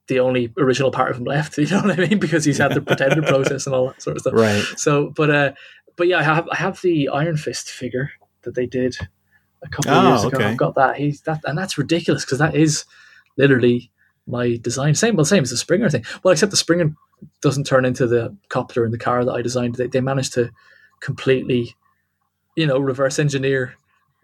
the 0.07 0.21
only 0.21 0.53
original 0.57 0.93
part 0.93 1.11
of 1.11 1.17
him 1.17 1.25
left. 1.25 1.59
You 1.59 1.67
know 1.67 1.83
what 1.83 1.99
I 1.99 2.07
mean? 2.07 2.21
Because 2.21 2.45
he's 2.45 2.59
had 2.59 2.73
the 2.73 2.81
pretender 2.81 3.21
process 3.33 3.67
and 3.67 3.75
all 3.75 3.89
that 3.89 4.01
sort 4.01 4.17
of 4.17 4.21
stuff. 4.21 4.35
right. 4.35 4.63
So, 4.77 5.11
but 5.17 5.29
uh, 5.31 5.53
but 5.97 6.07
yeah, 6.07 6.19
I 6.19 6.23
have 6.23 6.49
I 6.53 6.57
have 6.57 6.81
the 6.83 7.09
Iron 7.09 7.37
Fist 7.37 7.69
figure 7.69 8.13
that 8.43 8.55
they 8.55 8.67
did 8.67 8.97
a 9.67 9.69
couple 9.69 9.91
of 9.93 10.05
Oh, 10.05 10.09
years 10.09 10.25
ago. 10.25 10.37
okay. 10.39 10.47
I've 10.47 10.57
got 10.57 10.75
that. 10.77 10.97
He's 10.97 11.21
that, 11.23 11.41
and 11.45 11.57
that's 11.59 11.77
ridiculous 11.79 12.25
because 12.25 12.39
that 12.39 12.55
is 12.55 12.85
literally 13.37 13.91
my 14.27 14.57
design. 14.63 14.95
Same, 14.95 15.17
well, 15.17 15.25
same 15.25 15.43
as 15.43 15.51
the 15.51 15.57
Springer 15.57 15.91
thing. 15.91 16.05
Well, 16.23 16.33
except 16.33 16.51
the 16.51 16.57
Springer 16.57 16.95
doesn't 17.43 17.65
turn 17.65 17.85
into 17.85 18.07
the 18.07 18.35
copter 18.49 18.85
in 18.85 18.91
the 18.91 18.99
car 18.99 19.25
that 19.25 19.33
I 19.33 19.43
designed. 19.43 19.77
They, 19.77 19.87
they 19.87 20.01
managed 20.01 20.33
to 20.35 20.51
completely, 21.01 21.77
you 22.57 22.67
know, 22.67 22.79
reverse 22.79 23.19
engineer 23.19 23.75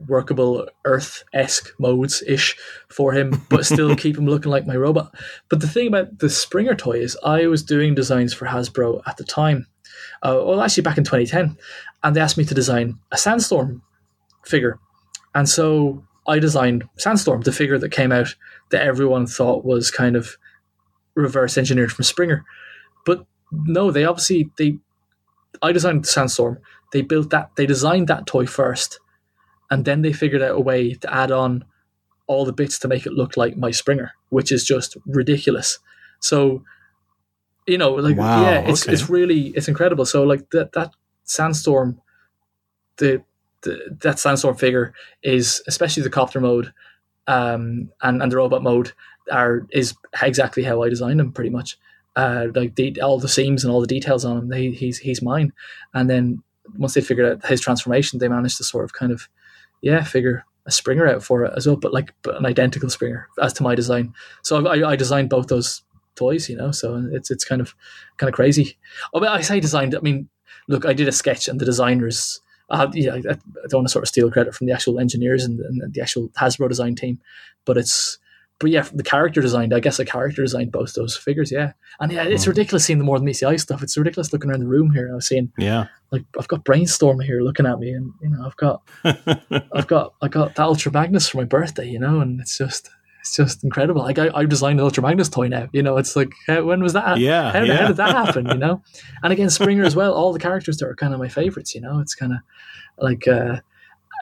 workable 0.09 0.67
Earth 0.85 1.23
esque 1.33 1.73
modes 1.79 2.25
ish 2.27 2.57
for 2.89 3.13
him, 3.13 3.41
but 3.49 3.65
still 3.65 3.95
keep 4.05 4.19
him 4.19 4.27
looking 4.27 4.51
like 4.51 4.67
my 4.67 4.75
robot. 4.77 5.15
But 5.49 5.61
the 5.61 5.69
thing 5.69 5.87
about 5.87 6.19
the 6.19 6.29
Springer 6.29 6.75
toy 6.75 6.99
is, 6.99 7.17
I 7.25 7.47
was 7.47 7.63
doing 7.63 7.95
designs 7.95 8.35
for 8.35 8.47
Hasbro 8.47 9.03
at 9.07 9.17
the 9.17 9.25
time. 9.25 9.67
Uh, 10.23 10.43
well, 10.45 10.61
actually, 10.61 10.83
back 10.83 10.99
in 10.99 11.05
2010, 11.05 11.57
and 12.03 12.17
they 12.17 12.21
asked 12.21 12.37
me 12.39 12.45
to 12.45 12.55
design 12.55 12.99
a 13.13 13.17
Sandstorm 13.17 13.83
figure, 14.45 14.79
and 15.35 15.49
so 15.49 16.05
I 16.27 16.39
designed 16.39 16.85
Sandstorm, 16.97 17.43
the 17.43 17.53
figure 17.53 17.79
that 17.79 17.91
came 17.91 18.13
out 18.13 18.35
that 18.71 18.83
everyone 18.83 19.27
thought 19.27 19.65
was 19.65 19.91
kind 19.91 20.17
of 20.17 20.37
reverse 21.15 21.59
engineered 21.59 21.93
from 21.93 22.05
Springer, 22.05 22.45
but 23.05 23.27
no, 23.51 23.91
they 23.91 24.05
obviously 24.05 24.51
they. 24.59 24.79
I 25.61 25.73
designed 25.73 26.07
Sandstorm. 26.07 26.59
They 26.93 27.03
built 27.03 27.31
that. 27.31 27.51
They 27.57 27.67
designed 27.67 28.09
that 28.09 28.27
toy 28.27 28.47
first, 28.47 28.99
and 29.71 29.85
then 29.85 30.03
they 30.03 30.13
figured 30.13 30.43
out 30.43 30.57
a 30.57 30.61
way 30.61 30.95
to 30.95 31.15
add 31.15 31.31
on 31.31 31.65
all 32.27 32.45
the 32.45 32.53
bits 32.53 32.79
to 32.79 32.89
make 32.89 33.05
it 33.05 33.13
look 33.13 33.37
like 33.37 33.57
my 33.57 33.71
Springer, 33.71 34.13
which 34.31 34.51
is 34.53 34.65
just 34.65 34.97
ridiculous. 35.07 35.79
So, 36.21 36.63
you 37.67 37.77
know, 37.79 37.93
like 37.95 38.17
Wow, 38.17 38.43
yeah, 38.43 38.61
it's 38.61 38.85
okay. 38.85 38.93
it's 38.93 39.11
really 39.11 39.49
it's 39.49 39.69
incredible. 39.69 40.07
So 40.07 40.23
like 40.23 40.51
that 40.51 40.73
that 40.73 40.95
Sandstorm, 41.25 42.01
the, 42.99 43.23
the 43.63 43.97
that 44.03 44.19
Sandstorm 44.19 44.57
figure 44.57 44.95
is 45.23 45.63
especially 45.67 46.03
the 46.03 46.11
copter 46.11 46.41
mode, 46.41 46.73
um, 47.27 47.91
and 48.03 48.23
and 48.23 48.31
the 48.33 48.37
robot 48.37 48.63
mode 48.63 48.93
are 49.31 49.67
is 49.71 49.95
exactly 50.21 50.63
how 50.63 50.83
I 50.83 50.89
designed 50.89 51.21
them 51.21 51.33
pretty 51.33 51.51
much. 51.51 51.79
Uh, 52.15 52.49
like 52.55 52.75
the, 52.75 53.01
all 53.01 53.19
the 53.19 53.29
seams 53.29 53.65
and 53.65 53.73
all 53.73 53.81
the 53.81 53.87
details 53.87 54.23
on 54.25 54.37
him, 54.37 54.49
they, 54.49 54.71
he's 54.71 54.99
he's 54.99 55.23
mine. 55.23 55.53
And 55.95 56.11
then 56.11 56.43
once 56.77 56.95
they 56.95 57.01
figured 57.01 57.27
out 57.27 57.49
his 57.49 57.61
transformation, 57.61 58.19
they 58.19 58.29
managed 58.29 58.59
to 58.59 58.65
sort 58.65 58.85
of 58.85 58.93
kind 58.93 59.13
of, 59.13 59.29
yeah, 59.81 60.05
figure 60.05 60.45
a 60.67 60.71
Springer 60.71 61.09
out 61.09 61.23
for 61.23 61.45
it 61.45 61.53
as 61.57 61.67
well, 61.67 61.77
but 61.77 61.93
like 61.93 62.13
but 62.23 62.37
an 62.37 62.47
identical 62.47 62.91
Springer 62.91 63.29
as 63.41 63.53
to 63.55 63.63
my 63.63 63.75
design. 63.75 64.13
So 64.43 64.67
I, 64.67 64.91
I 64.91 64.97
designed 64.97 65.31
both 65.31 65.49
those 65.49 65.83
toys, 66.15 66.49
you 66.49 66.57
know. 66.57 66.71
So 66.71 67.09
it's 67.13 67.31
it's 67.31 67.45
kind 67.45 67.61
of 67.61 67.75
kind 68.19 68.29
of 68.29 68.35
crazy. 68.35 68.77
Oh, 69.15 69.21
but 69.21 69.31
I 69.31 69.41
say 69.41 69.59
designed. 69.59 69.95
I 69.95 70.01
mean, 70.01 70.29
look, 70.69 70.85
I 70.85 70.93
did 70.93 71.09
a 71.09 71.13
sketch, 71.13 71.49
and 71.49 71.61
the 71.61 71.65
designers. 71.65 72.41
Uh, 72.71 72.89
yeah, 72.95 73.15
I, 73.15 73.17
I 73.19 73.23
don't 73.69 73.79
want 73.81 73.89
to 73.89 73.93
sort 73.93 74.05
of 74.05 74.09
steal 74.09 74.31
credit 74.31 74.55
from 74.55 74.67
the 74.67 74.73
actual 74.73 74.99
engineers 74.99 75.45
and, 75.45 75.61
and 75.61 75.93
the 75.93 76.01
actual 76.01 76.29
Hasbro 76.41 76.69
design 76.69 76.95
team, 76.95 77.21
but 77.65 77.77
it's 77.77 78.19
but 78.59 78.71
yeah, 78.71 78.87
the 78.95 79.03
character 79.03 79.41
designed. 79.41 79.75
I 79.75 79.81
guess 79.81 79.97
the 79.97 80.05
character 80.05 80.41
designed 80.43 80.71
both 80.71 80.95
those 80.95 81.17
figures. 81.17 81.51
Yeah, 81.51 81.73
and 82.01 82.13
yeah, 82.13 82.23
it's 82.23 82.45
Hmm. 82.45 82.51
ridiculous 82.51 82.85
seeing 82.85 82.99
the 83.01 83.05
more 83.05 83.19
than 83.19 83.25
meets 83.27 83.41
the 83.41 83.49
eye 83.49 83.57
stuff. 83.57 83.83
It's 83.83 83.97
ridiculous 83.99 84.33
looking 84.33 84.51
around 84.51 84.61
the 84.61 84.69
room 84.69 84.93
here. 84.95 85.11
I 85.11 85.15
was 85.17 85.27
seeing 85.27 85.51
Yeah. 85.59 85.87
like 86.13 86.25
I've 86.39 86.47
got 86.49 86.65
brainstorm 86.65 87.19
here 87.21 87.41
looking 87.43 87.67
at 87.67 87.79
me, 87.81 87.91
and 87.91 88.13
you 88.23 88.29
know 88.31 88.45
I've 88.47 88.57
got 88.57 88.83
I've 89.73 89.89
got 89.89 90.15
I 90.23 90.29
got 90.29 90.55
the 90.55 90.63
Ultra 90.63 90.93
Magnus 90.93 91.29
for 91.29 91.39
my 91.39 91.45
birthday, 91.45 91.89
you 91.89 91.99
know, 91.99 92.21
and 92.21 92.41
it's 92.41 92.57
just 92.57 92.89
it's 93.23 93.37
just 93.37 93.65
incredible. 93.65 94.03
Like 94.03 94.19
I, 94.19 94.31
I 94.35 94.45
designed 94.45 94.79
an 94.81 94.85
Ultra 94.85 95.03
Magnus 95.03 95.29
toy 95.29 95.49
now, 95.49 95.69
you 95.73 95.83
know. 95.83 95.97
It's 95.97 96.15
like 96.17 96.33
how, 96.47 96.65
when 96.65 96.83
was 96.83 96.93
that? 96.93 97.19
Yeah, 97.19 97.53
how, 97.53 97.63
yeah. 97.63 97.77
how 97.77 97.87
did 97.89 97.97
that 97.97 98.11
happen? 98.11 98.47
You 98.49 98.59
know, 98.59 98.83
and 99.23 99.33
again 99.33 99.49
Springer 99.49 99.85
as 99.85 99.97
well. 99.97 100.13
All 100.13 100.33
the 100.33 100.39
characters 100.39 100.77
that 100.79 100.87
are 100.87 100.97
kind 100.97 101.15
of 101.15 101.21
my 101.21 101.29
favorites. 101.29 101.75
You 101.75 101.81
know, 101.81 102.01
it's 102.01 102.15
kind 102.15 102.33
of 102.33 102.39
like 102.99 103.27
uh, 103.27 103.61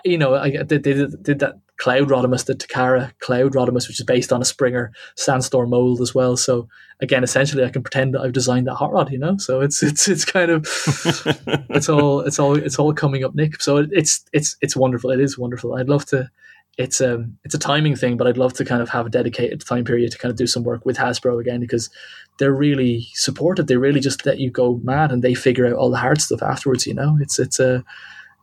you 0.05 0.19
know, 0.19 0.35
I, 0.35 0.51
they, 0.51 0.79
they 0.79 0.93
did, 0.93 1.23
did 1.23 1.39
that 1.41 1.55
Cloud 1.79 2.09
Rodimus, 2.09 2.45
the 2.45 2.55
Takara 2.55 3.13
Cloud 3.21 3.55
Rodimus, 3.55 3.89
which 3.89 3.99
is 3.99 4.05
based 4.05 4.33
on 4.33 4.43
a 4.43 4.45
Springer 4.45 4.93
Sandstorm 5.17 5.71
mold 5.71 6.01
as 6.03 6.15
well. 6.15 6.37
So 6.37 6.69
again, 7.01 7.25
essentially, 7.25 7.65
I 7.65 7.71
can 7.71 7.83
pretend 7.83 8.15
that 8.15 8.21
I've 8.21 8.33
designed 8.33 8.67
that 8.67 8.75
hot 8.75 8.93
rod, 8.93 9.11
you 9.11 9.19
know. 9.19 9.39
So 9.39 9.63
it's 9.63 9.83
it's 9.83 10.07
it's 10.07 10.25
kind 10.25 10.51
of 10.51 10.65
it's 11.71 11.89
all 11.89 12.21
it's 12.21 12.39
all 12.39 12.55
it's 12.55 12.79
all 12.79 12.93
coming 12.93 13.25
up, 13.25 13.35
Nick. 13.35 13.63
So 13.63 13.79
it's 13.79 14.25
it's 14.33 14.57
it's 14.61 14.77
wonderful. 14.77 15.11
It 15.11 15.21
is 15.21 15.39
wonderful. 15.39 15.75
I'd 15.75 15.89
love 15.89 16.05
to. 16.07 16.31
It's 16.79 17.01
um 17.01 17.39
it's 17.45 17.55
a 17.55 17.59
timing 17.59 17.97
thing, 17.97 18.17
but 18.17 18.27
I'd 18.27 18.39
love 18.39 18.55
to 18.55 18.65
kind 18.65 18.81
of 18.81 18.89
have 18.91 19.07
a 19.07 19.11
dedicated 19.11 19.61
time 19.67 19.85
period 19.85 20.13
to 20.13 20.19
kind 20.19 20.31
of 20.31 20.39
do 20.39 20.47
some 20.47 20.63
work 20.63 20.87
with 20.87 20.97
Hasbro 20.97 21.41
again 21.41 21.61
because 21.61 21.91
they're 22.39 22.55
really 22.55 23.09
supportive. 23.13 23.67
They 23.67 23.77
really 23.77 24.01
just 24.01 24.25
let 24.25 24.39
you 24.39 24.51
go 24.51 24.81
mad, 24.83 25.13
and 25.13 25.23
they 25.23 25.35
figure 25.35 25.67
out 25.67 25.75
all 25.75 25.91
the 25.91 25.99
hard 25.99 26.21
stuff 26.21 26.43
afterwards. 26.43 26.87
You 26.87 26.95
know, 26.95 27.19
it's 27.21 27.39
it's 27.39 27.61
a 27.61 27.85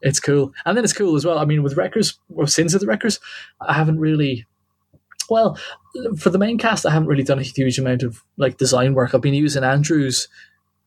it's 0.02 0.20
cool. 0.20 0.54
And 0.66 0.78
then 0.78 0.84
it's 0.84 0.94
cool 0.94 1.16
as 1.16 1.26
well. 1.26 1.40
I 1.40 1.46
mean, 1.46 1.64
with 1.64 1.76
Wreckers, 1.76 2.20
or 2.34 2.48
Sins 2.48 2.74
of 2.74 2.82
the 2.82 2.88
Wreckers, 2.88 3.20
I 3.62 3.74
haven't 3.74 4.00
really, 4.00 4.46
well, 5.30 5.58
for 6.18 6.30
the 6.30 6.38
main 6.38 6.58
cast, 6.58 6.86
I 6.86 6.92
haven't 6.92 7.08
really 7.08 7.24
done 7.24 7.40
a 7.40 7.44
huge 7.44 7.80
amount 7.80 8.04
of 8.04 8.24
like 8.38 8.58
design 8.58 8.94
work. 8.94 9.14
I've 9.14 9.22
been 9.22 9.34
using 9.34 9.64
Andrew's, 9.64 10.28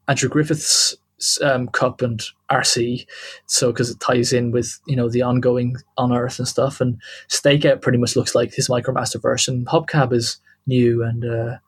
Andrew 0.09 0.29
Griffith's 0.29 0.97
um, 1.43 1.69
Kup 1.69 2.03
and 2.03 2.23
RC, 2.51 3.07
so 3.47 3.73
because 3.73 3.91
it 3.91 4.01
ties 4.01 4.33
in 4.33 4.51
with 4.51 4.81
you 4.87 4.97
know 4.97 5.09
the 5.09 5.23
ongoing 5.23 5.77
on 5.97 6.13
Earth 6.13 6.39
and 6.39 6.49
stuff. 6.49 6.81
And 6.81 7.01
Stakeout 7.29 7.83
pretty 7.83 7.99
much 7.99 8.17
looks 8.17 8.35
like 8.35 8.55
his 8.55 8.69
MicroMaster 8.69 9.21
version. 9.21 9.65
Hubcap 9.67 10.13
is 10.13 10.39
new, 10.67 11.03
and 11.03 11.25
uh, 11.25 11.59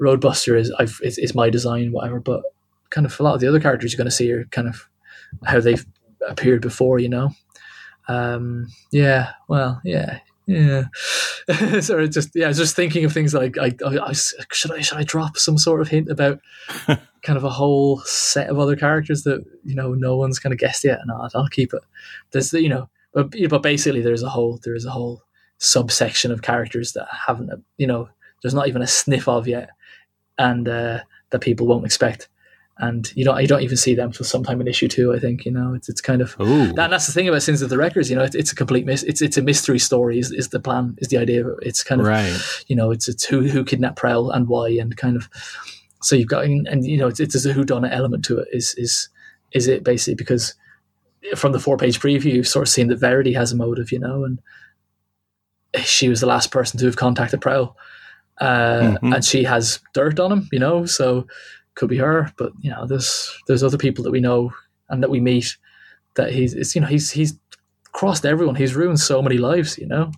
Roadbuster 0.00 0.58
is 0.58 0.72
I've 0.78 1.00
is, 1.02 1.18
is 1.18 1.34
my 1.34 1.50
design, 1.50 1.92
whatever. 1.92 2.20
But 2.20 2.42
kind 2.90 3.06
of 3.06 3.18
a 3.18 3.22
lot 3.22 3.34
of 3.34 3.40
the 3.40 3.48
other 3.48 3.60
characters 3.60 3.92
you're 3.92 3.98
going 3.98 4.04
to 4.06 4.10
see 4.10 4.30
are 4.32 4.44
kind 4.46 4.68
of 4.68 4.88
how 5.44 5.60
they've 5.60 5.86
appeared 6.28 6.60
before, 6.60 6.98
you 6.98 7.08
know. 7.08 7.30
Um, 8.08 8.68
yeah, 8.90 9.30
well, 9.48 9.80
yeah, 9.84 10.18
yeah. 10.46 10.84
so 11.80 12.06
just 12.06 12.30
yeah, 12.34 12.52
just 12.52 12.76
thinking 12.76 13.04
of 13.04 13.12
things 13.12 13.34
like 13.34 13.58
I, 13.58 13.74
I, 13.84 13.98
I, 13.98 14.12
should 14.12 14.72
I 14.72 14.80
should 14.80 14.98
I 14.98 15.02
drop 15.02 15.36
some 15.36 15.58
sort 15.58 15.80
of 15.80 15.88
hint 15.88 16.10
about 16.10 16.40
kind 16.86 17.36
of 17.36 17.44
a 17.44 17.50
whole 17.50 18.00
set 18.00 18.48
of 18.48 18.58
other 18.58 18.76
characters 18.76 19.22
that 19.22 19.44
you 19.64 19.74
know 19.74 19.94
no 19.94 20.16
one's 20.16 20.38
kind 20.38 20.52
of 20.52 20.58
guessed 20.58 20.84
yet. 20.84 21.00
No, 21.06 21.28
I'll 21.34 21.48
keep 21.48 21.72
it. 21.72 21.82
There's 22.32 22.52
you 22.52 22.68
know, 22.68 22.88
but 23.12 23.34
but 23.48 23.62
basically 23.62 24.02
there's 24.02 24.22
a 24.22 24.28
whole 24.28 24.58
there 24.64 24.74
is 24.74 24.84
a 24.84 24.90
whole 24.90 25.22
subsection 25.58 26.32
of 26.32 26.42
characters 26.42 26.92
that 26.92 27.06
haven't 27.26 27.50
you 27.76 27.86
know 27.86 28.08
there's 28.42 28.54
not 28.54 28.66
even 28.68 28.82
a 28.82 28.86
sniff 28.86 29.28
of 29.28 29.46
yet, 29.46 29.70
and 30.38 30.68
uh, 30.68 31.00
that 31.30 31.40
people 31.40 31.66
won't 31.66 31.86
expect 31.86 32.28
and 32.78 33.12
you 33.14 33.24
don't 33.24 33.40
you 33.40 33.46
don't 33.46 33.62
even 33.62 33.76
see 33.76 33.94
them 33.94 34.08
until 34.08 34.24
sometime 34.24 34.60
in 34.60 34.66
issue 34.66 34.88
two. 34.88 35.12
I 35.12 35.18
think 35.18 35.44
you 35.44 35.52
know 35.52 35.74
it's 35.74 35.88
it's 35.88 36.00
kind 36.00 36.22
of 36.22 36.36
that, 36.38 36.90
that's 36.90 37.06
the 37.06 37.12
thing 37.12 37.28
about 37.28 37.42
Sins 37.42 37.62
of 37.62 37.70
the 37.70 37.76
Wreckers. 37.76 38.08
You 38.08 38.16
know, 38.16 38.22
it, 38.22 38.34
it's 38.34 38.52
a 38.52 38.56
complete 38.56 38.86
mis- 38.86 39.02
it's 39.02 39.20
it's 39.20 39.36
a 39.36 39.42
mystery 39.42 39.78
story. 39.78 40.18
Is, 40.18 40.32
is 40.32 40.48
the 40.48 40.60
plan? 40.60 40.96
Is 40.98 41.08
the 41.08 41.18
idea? 41.18 41.46
It's 41.62 41.84
kind 41.84 42.00
of 42.00 42.06
right. 42.06 42.36
You 42.66 42.76
know, 42.76 42.90
it's 42.90 43.08
it's 43.08 43.24
who 43.24 43.42
who 43.42 43.64
kidnapped 43.64 43.96
Prowl 43.96 44.30
and 44.30 44.48
why, 44.48 44.70
and 44.70 44.96
kind 44.96 45.16
of 45.16 45.28
so 46.00 46.16
you've 46.16 46.28
got 46.28 46.44
and, 46.44 46.66
and 46.66 46.84
you 46.84 46.96
know 46.96 47.08
it's 47.08 47.20
it's 47.20 47.44
a 47.44 47.52
who 47.52 47.64
done 47.64 47.84
element 47.84 48.24
to 48.26 48.38
it. 48.38 48.48
Is 48.52 48.74
is 48.76 49.08
is 49.52 49.68
it 49.68 49.84
basically 49.84 50.14
because 50.14 50.54
from 51.36 51.52
the 51.52 51.60
four 51.60 51.76
page 51.76 52.00
preview 52.00 52.32
you've 52.32 52.48
sort 52.48 52.66
of 52.66 52.72
seen 52.72 52.88
that 52.88 52.98
Verity 52.98 53.34
has 53.34 53.52
a 53.52 53.56
motive, 53.56 53.92
you 53.92 53.98
know, 53.98 54.24
and 54.24 54.40
she 55.84 56.08
was 56.08 56.20
the 56.20 56.26
last 56.26 56.50
person 56.50 56.78
to 56.80 56.86
have 56.86 56.96
contacted 56.96 57.40
Prowl. 57.40 57.76
Uh, 58.40 58.80
mm-hmm. 58.80 59.12
and 59.12 59.24
she 59.24 59.44
has 59.44 59.78
dirt 59.92 60.18
on 60.18 60.32
him, 60.32 60.48
you 60.50 60.58
know, 60.58 60.84
so 60.84 61.26
could 61.74 61.88
be 61.88 61.98
her, 61.98 62.32
but 62.36 62.52
you 62.60 62.70
know, 62.70 62.86
there's 62.86 63.32
there's 63.46 63.62
other 63.62 63.78
people 63.78 64.04
that 64.04 64.10
we 64.10 64.20
know 64.20 64.52
and 64.88 65.02
that 65.02 65.10
we 65.10 65.20
meet 65.20 65.56
that 66.14 66.32
he's 66.32 66.54
it's, 66.54 66.74
you 66.74 66.80
know 66.80 66.86
he's 66.86 67.10
he's 67.10 67.38
crossed 67.92 68.24
everyone. 68.24 68.54
He's 68.54 68.74
ruined 68.74 69.00
so 69.00 69.22
many 69.22 69.38
lives, 69.38 69.78
you 69.78 69.86
know, 69.86 70.12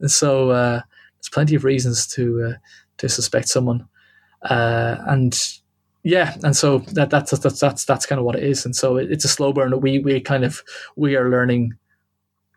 and 0.00 0.10
so 0.10 0.50
uh, 0.50 0.80
there's 1.16 1.28
plenty 1.32 1.54
of 1.54 1.64
reasons 1.64 2.06
to 2.08 2.44
uh, 2.44 2.58
to 2.98 3.08
suspect 3.08 3.48
someone, 3.48 3.88
uh, 4.42 4.96
and 5.06 5.38
yeah, 6.02 6.36
and 6.42 6.56
so 6.56 6.78
that 6.78 7.10
that's 7.10 7.30
that's 7.30 7.60
that's 7.60 7.84
that's 7.84 8.06
kind 8.06 8.18
of 8.18 8.24
what 8.24 8.36
it 8.36 8.42
is, 8.42 8.64
and 8.64 8.76
so 8.76 8.96
it, 8.96 9.10
it's 9.10 9.24
a 9.24 9.28
slow 9.28 9.52
burn. 9.52 9.78
We 9.80 10.00
we 10.00 10.20
kind 10.20 10.44
of 10.44 10.62
we 10.96 11.16
are 11.16 11.30
learning. 11.30 11.74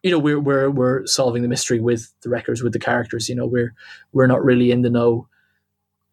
You 0.04 0.12
know, 0.12 0.20
we're 0.20 0.40
we're 0.40 0.70
we're 0.70 1.06
solving 1.08 1.42
the 1.42 1.48
mystery 1.48 1.80
with 1.80 2.14
the 2.22 2.30
Wreckers, 2.30 2.62
with 2.62 2.74
the 2.74 2.80
characters. 2.80 3.30
You 3.30 3.36
know, 3.36 3.48
we're 3.48 3.74
we're 4.12 4.28
not 4.28 4.44
really 4.44 4.72
in 4.72 4.82
the 4.82 4.90
know 4.90 5.28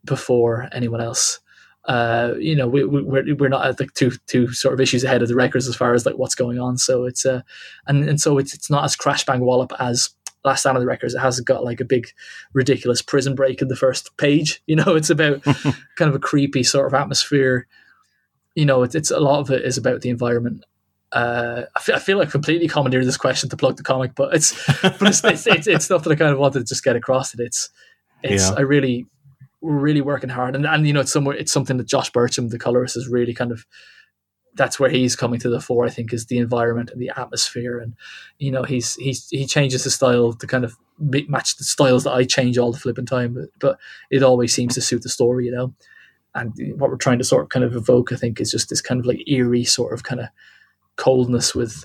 before 0.05 0.69
anyone 0.73 1.01
else 1.01 1.41
uh, 1.87 2.35
you 2.39 2.55
know, 2.55 2.69
we, 2.69 2.85
we, 2.85 3.03
we're 3.03 3.35
we're 3.35 3.49
not 3.49 3.67
at 3.67 3.77
the 3.77 3.87
two 3.95 4.13
two 4.27 4.53
sort 4.53 4.75
of 4.75 4.81
issues 4.81 5.03
ahead 5.05 5.23
of 5.23 5.29
the 5.29 5.35
Wreckers 5.35 5.69
as 5.69 5.75
far 5.75 5.95
as 5.95 6.07
like 6.07 6.17
what's 6.17 6.35
going 6.35 6.59
on. 6.59 6.79
So 6.79 7.05
it's 7.05 7.27
uh, 7.27 7.43
and 7.87 8.09
and 8.09 8.21
so 8.21 8.39
it's 8.39 8.55
it's 8.55 8.71
not 8.71 8.85
as 8.85 8.97
crash 8.97 9.25
bang 9.25 9.41
wallop 9.41 9.73
as 9.79 10.11
Last 10.45 10.65
time 10.65 10.75
of 10.75 10.83
the 10.83 10.87
Wreckers. 10.87 11.15
It 11.15 11.21
hasn't 11.21 11.47
got 11.47 11.65
like 11.65 11.81
a 11.81 11.85
big 11.85 12.09
ridiculous 12.53 13.01
prison 13.01 13.37
break 13.37 13.63
in 13.63 13.69
the 13.69 13.77
first 13.77 14.17
page. 14.17 14.61
You 14.73 14.77
know, 14.77 14.97
it's 14.97 15.11
about 15.11 15.43
kind 15.45 16.09
of 16.09 16.15
a 16.15 16.19
creepy 16.19 16.63
sort 16.63 16.87
of 16.87 16.95
atmosphere. 16.95 17.67
You 18.57 18.65
know, 18.65 18.83
it's 18.83 18.95
it's 18.95 19.11
a 19.11 19.21
lot 19.21 19.41
of 19.41 19.51
it 19.51 19.65
is 19.65 19.79
about 19.79 20.01
the 20.01 20.09
environment. 20.09 20.65
Uh, 21.13 21.65
I, 21.77 21.81
feel, 21.81 21.95
I 21.95 21.99
feel 21.99 22.19
like 22.19 22.31
completely 22.31 22.67
commandeered 22.69 23.07
this 23.07 23.19
question 23.19 23.51
to 23.51 23.57
plug 23.57 23.77
the 23.77 23.83
comic, 23.83 24.15
but 24.15 24.35
it's 24.35 24.53
but 24.83 25.03
it's, 25.03 25.23
it's, 25.23 25.47
it's, 25.47 25.67
it's 25.67 25.85
stuff 25.85 26.03
that 26.05 26.11
I 26.11 26.17
kind 26.17 26.33
of 26.33 26.39
wanted 26.39 26.61
to 26.61 26.65
just 26.65 26.83
get 26.83 26.97
across. 26.97 27.35
It 27.35 27.41
it's 27.41 27.71
it's 28.23 28.49
yeah. 28.49 28.57
I 28.57 28.63
really 28.63 29.07
we're 29.63 29.79
really 29.79 30.01
working 30.01 30.31
hard, 30.31 30.55
and 30.57 30.67
and 30.67 30.87
you 30.87 30.93
know 30.93 31.01
it's 31.01 31.13
somewhere 31.13 31.37
it's 31.37 31.53
something 31.53 31.77
that 31.79 31.87
Josh 31.87 32.11
Burcham, 32.11 32.51
the 32.51 32.59
colorist, 32.59 32.97
is 32.97 33.09
really 33.09 33.33
kind 33.33 33.53
of 33.53 33.65
that's 34.55 34.79
where 34.79 34.91
he's 34.91 35.17
coming 35.17 35.41
to 35.41 35.49
the 35.49 35.61
fore. 35.61 35.87
I 35.87 35.91
think 35.91 36.13
is 36.13 36.27
the 36.27 36.39
environment 36.39 36.91
and 36.91 37.01
the 37.01 37.13
atmosphere, 37.17 37.79
and 37.79 37.95
you 38.39 38.51
know 38.51 38.65
he's 38.65 38.97
he's 38.97 39.29
he 39.31 39.47
changes 39.47 39.85
his 39.85 39.95
style 39.95 40.33
to 40.35 40.47
kind 40.47 40.65
of 40.65 40.77
match 40.99 41.57
the 41.57 41.65
styles 41.65 42.05
that 42.05 42.13
I 42.13 42.25
change 42.25 42.59
all 42.59 42.73
the 42.73 42.79
flipping 42.79 43.07
time, 43.07 43.35
but, 43.35 43.49
but 43.59 43.79
it 44.11 44.23
always 44.23 44.53
seems 44.53 44.75
to 44.75 44.81
suit 44.81 45.03
the 45.03 45.09
story, 45.09 45.47
you 45.47 45.53
know. 45.53 45.75
And 46.35 46.53
what 46.79 46.91
we're 46.91 46.97
trying 46.97 47.19
to 47.19 47.25
sort 47.25 47.43
of 47.43 47.51
kind 47.51 47.65
of 47.65 47.77
evoke, 47.77 48.13
I 48.13 48.17
think, 48.17 48.41
is 48.41 48.51
just 48.51 48.69
this 48.69 48.81
kind 48.81 49.01
of 49.01 49.07
like 49.07 49.29
eerie 49.29 49.65
sort 49.65 49.93
of 49.93 50.03
kind 50.03 50.21
of 50.21 50.29
coldness 50.97 51.55
with 51.55 51.85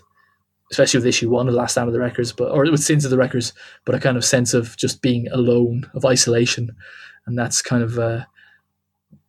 especially 0.72 0.98
with 0.98 1.08
issue 1.08 1.30
one 1.30 1.46
the 1.46 1.52
last 1.54 1.74
stand 1.74 1.88
of 1.88 1.94
the 1.94 2.00
Wreckers, 2.00 2.34
but 2.34 2.52
or 2.52 2.70
with 2.70 2.84
sins 2.84 3.06
of 3.06 3.12
the 3.12 3.18
Wreckers, 3.18 3.54
but 3.86 3.96
a 3.96 4.00
kind 4.00 4.18
of 4.18 4.26
sense 4.26 4.54
of 4.54 4.76
just 4.78 5.02
being 5.02 5.28
alone, 5.30 5.90
of 5.94 6.06
isolation, 6.06 6.76
and 7.28 7.38
that's 7.38 7.62
kind 7.62 7.84
of 7.84 8.00
uh, 8.00 8.24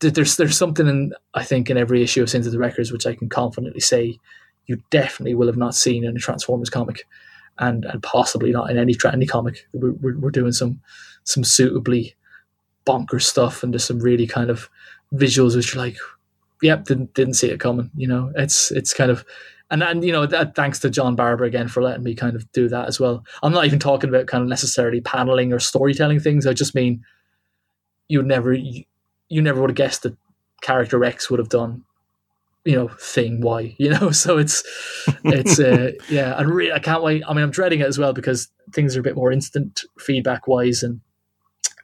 there's 0.01 0.37
there's 0.37 0.57
something 0.57 0.87
in 0.87 1.13
I 1.35 1.45
think 1.45 1.69
in 1.69 1.77
every 1.77 2.03
issue 2.03 2.23
of 2.23 2.31
Sins 2.31 2.47
of 2.47 2.53
the 2.53 2.59
Wreckers 2.59 2.91
which 2.91 3.07
I 3.07 3.15
can 3.15 3.29
confidently 3.29 3.81
say 3.81 4.19
you 4.67 4.81
definitely 4.91 5.35
will 5.35 5.49
have 5.49 5.57
not 5.57 5.75
seen 5.75 6.05
in 6.05 6.17
a 6.17 6.21
Transformers 6.21 6.71
comic, 6.71 7.07
and 7.59 7.85
and 7.85 8.03
possibly 8.03 8.53
not 8.53 8.71
in 8.71 8.79
any 8.79 8.97
any 9.13 9.27
comic. 9.27 9.67
We're, 9.73 9.93
we're, 9.93 10.19
we're 10.19 10.31
doing 10.31 10.53
some 10.53 10.81
some 11.25 11.45
suitably 11.45 12.15
bonkers 12.87 13.23
stuff 13.23 13.63
and 13.63 13.75
there's 13.75 13.85
some 13.85 13.99
really 13.99 14.27
kind 14.27 14.49
of 14.49 14.71
visuals 15.13 15.55
which 15.55 15.75
are 15.75 15.79
like, 15.79 15.97
yep, 16.63 16.85
didn't 16.85 17.13
didn't 17.15 17.35
see 17.35 17.51
it 17.51 17.61
coming. 17.61 17.91
You 17.97 18.09
know, 18.09 18.33
it's 18.37 18.71
it's 18.71 18.95
kind 18.95 19.11
of 19.11 19.25
and 19.71 19.83
and 19.83 20.05
you 20.05 20.13
know 20.13 20.27
that 20.27 20.55
thanks 20.55 20.79
to 20.81 20.91
John 20.91 21.17
Barber 21.17 21.45
again 21.45 21.69
for 21.69 21.83
letting 21.83 22.05
me 22.05 22.15
kind 22.15 22.37
of 22.37 22.51
do 22.53 22.69
that 22.69 22.89
as 22.89 23.01
well. 23.01 23.25
I'm 23.43 23.53
not 23.53 23.67
even 23.67 23.79
talking 23.79 24.09
about 24.09 24.27
kind 24.27 24.43
of 24.43 24.49
necessarily 24.49 25.01
paneling 25.01 25.53
or 25.53 25.59
storytelling 25.59 26.21
things. 26.21 26.47
I 26.47 26.53
just 26.53 26.75
mean 26.75 27.03
you 28.09 28.23
never 28.23 28.53
you, 28.53 28.85
you 29.29 29.43
never 29.43 29.61
would 29.61 29.71
have 29.71 29.77
guessed 29.77 30.03
that 30.03 30.17
character 30.61 31.05
X 31.05 31.31
would 31.31 31.39
have 31.39 31.49
done 31.49 31.85
you 32.65 32.75
know 32.75 32.89
thing 32.89 33.41
Y 33.41 33.75
you 33.79 33.91
know? 33.91 34.11
So 34.11 34.39
it's 34.39 34.63
it's 35.25 35.61
uh, 35.61 35.93
yeah 36.09 36.39
and 36.39 36.51
really 36.51 36.73
I 36.73 36.79
can't 36.79 37.03
wait. 37.03 37.23
I 37.27 37.33
mean 37.33 37.45
I'm 37.45 37.51
dreading 37.51 37.81
it 37.81 37.87
as 37.87 37.99
well 37.99 38.13
because 38.13 38.49
things 38.73 38.97
are 38.97 39.01
a 39.01 39.05
bit 39.05 39.17
more 39.17 39.33
instant 39.33 39.85
feedback 39.99 40.47
wise 40.47 40.83
and 40.83 41.01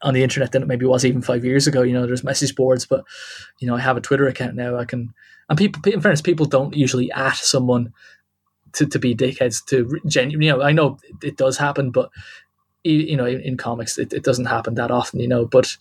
on 0.02 0.12
the 0.12 0.22
internet 0.22 0.52
than 0.52 0.62
it 0.62 0.68
maybe 0.68 0.84
was 0.84 1.04
even 1.04 1.22
five 1.22 1.44
years 1.44 1.66
ago 1.66 1.82
you 1.82 1.92
know? 1.92 2.06
There's 2.06 2.24
message 2.24 2.54
boards 2.54 2.86
but 2.86 3.04
you 3.60 3.68
know 3.68 3.76
I 3.76 3.80
have 3.80 3.96
a 3.96 4.02
Twitter 4.02 4.26
account 4.26 4.54
now. 4.54 4.76
I 4.76 4.84
can 4.84 5.14
and 5.48 5.58
people 5.58 5.80
in 5.90 6.00
fairness 6.00 6.22
people 6.22 6.46
don't 6.46 6.74
usually 6.74 7.10
at 7.12 7.36
someone 7.36 7.92
to, 8.72 8.86
to 8.86 8.98
be 8.98 9.14
dickheads 9.14 9.64
to 9.66 10.00
genuinely 10.06 10.46
you 10.46 10.52
know 10.52 10.62
I 10.62 10.72
know 10.72 10.98
it 11.22 11.36
does 11.36 11.58
happen 11.58 11.90
but 11.90 12.10
you 12.84 13.16
know, 13.16 13.26
in 13.26 13.56
comics, 13.56 13.98
it, 13.98 14.12
it 14.12 14.22
doesn't 14.22 14.44
happen 14.44 14.74
that 14.74 14.90
often, 14.90 15.20
you 15.20 15.28
know, 15.28 15.46
but 15.46 15.76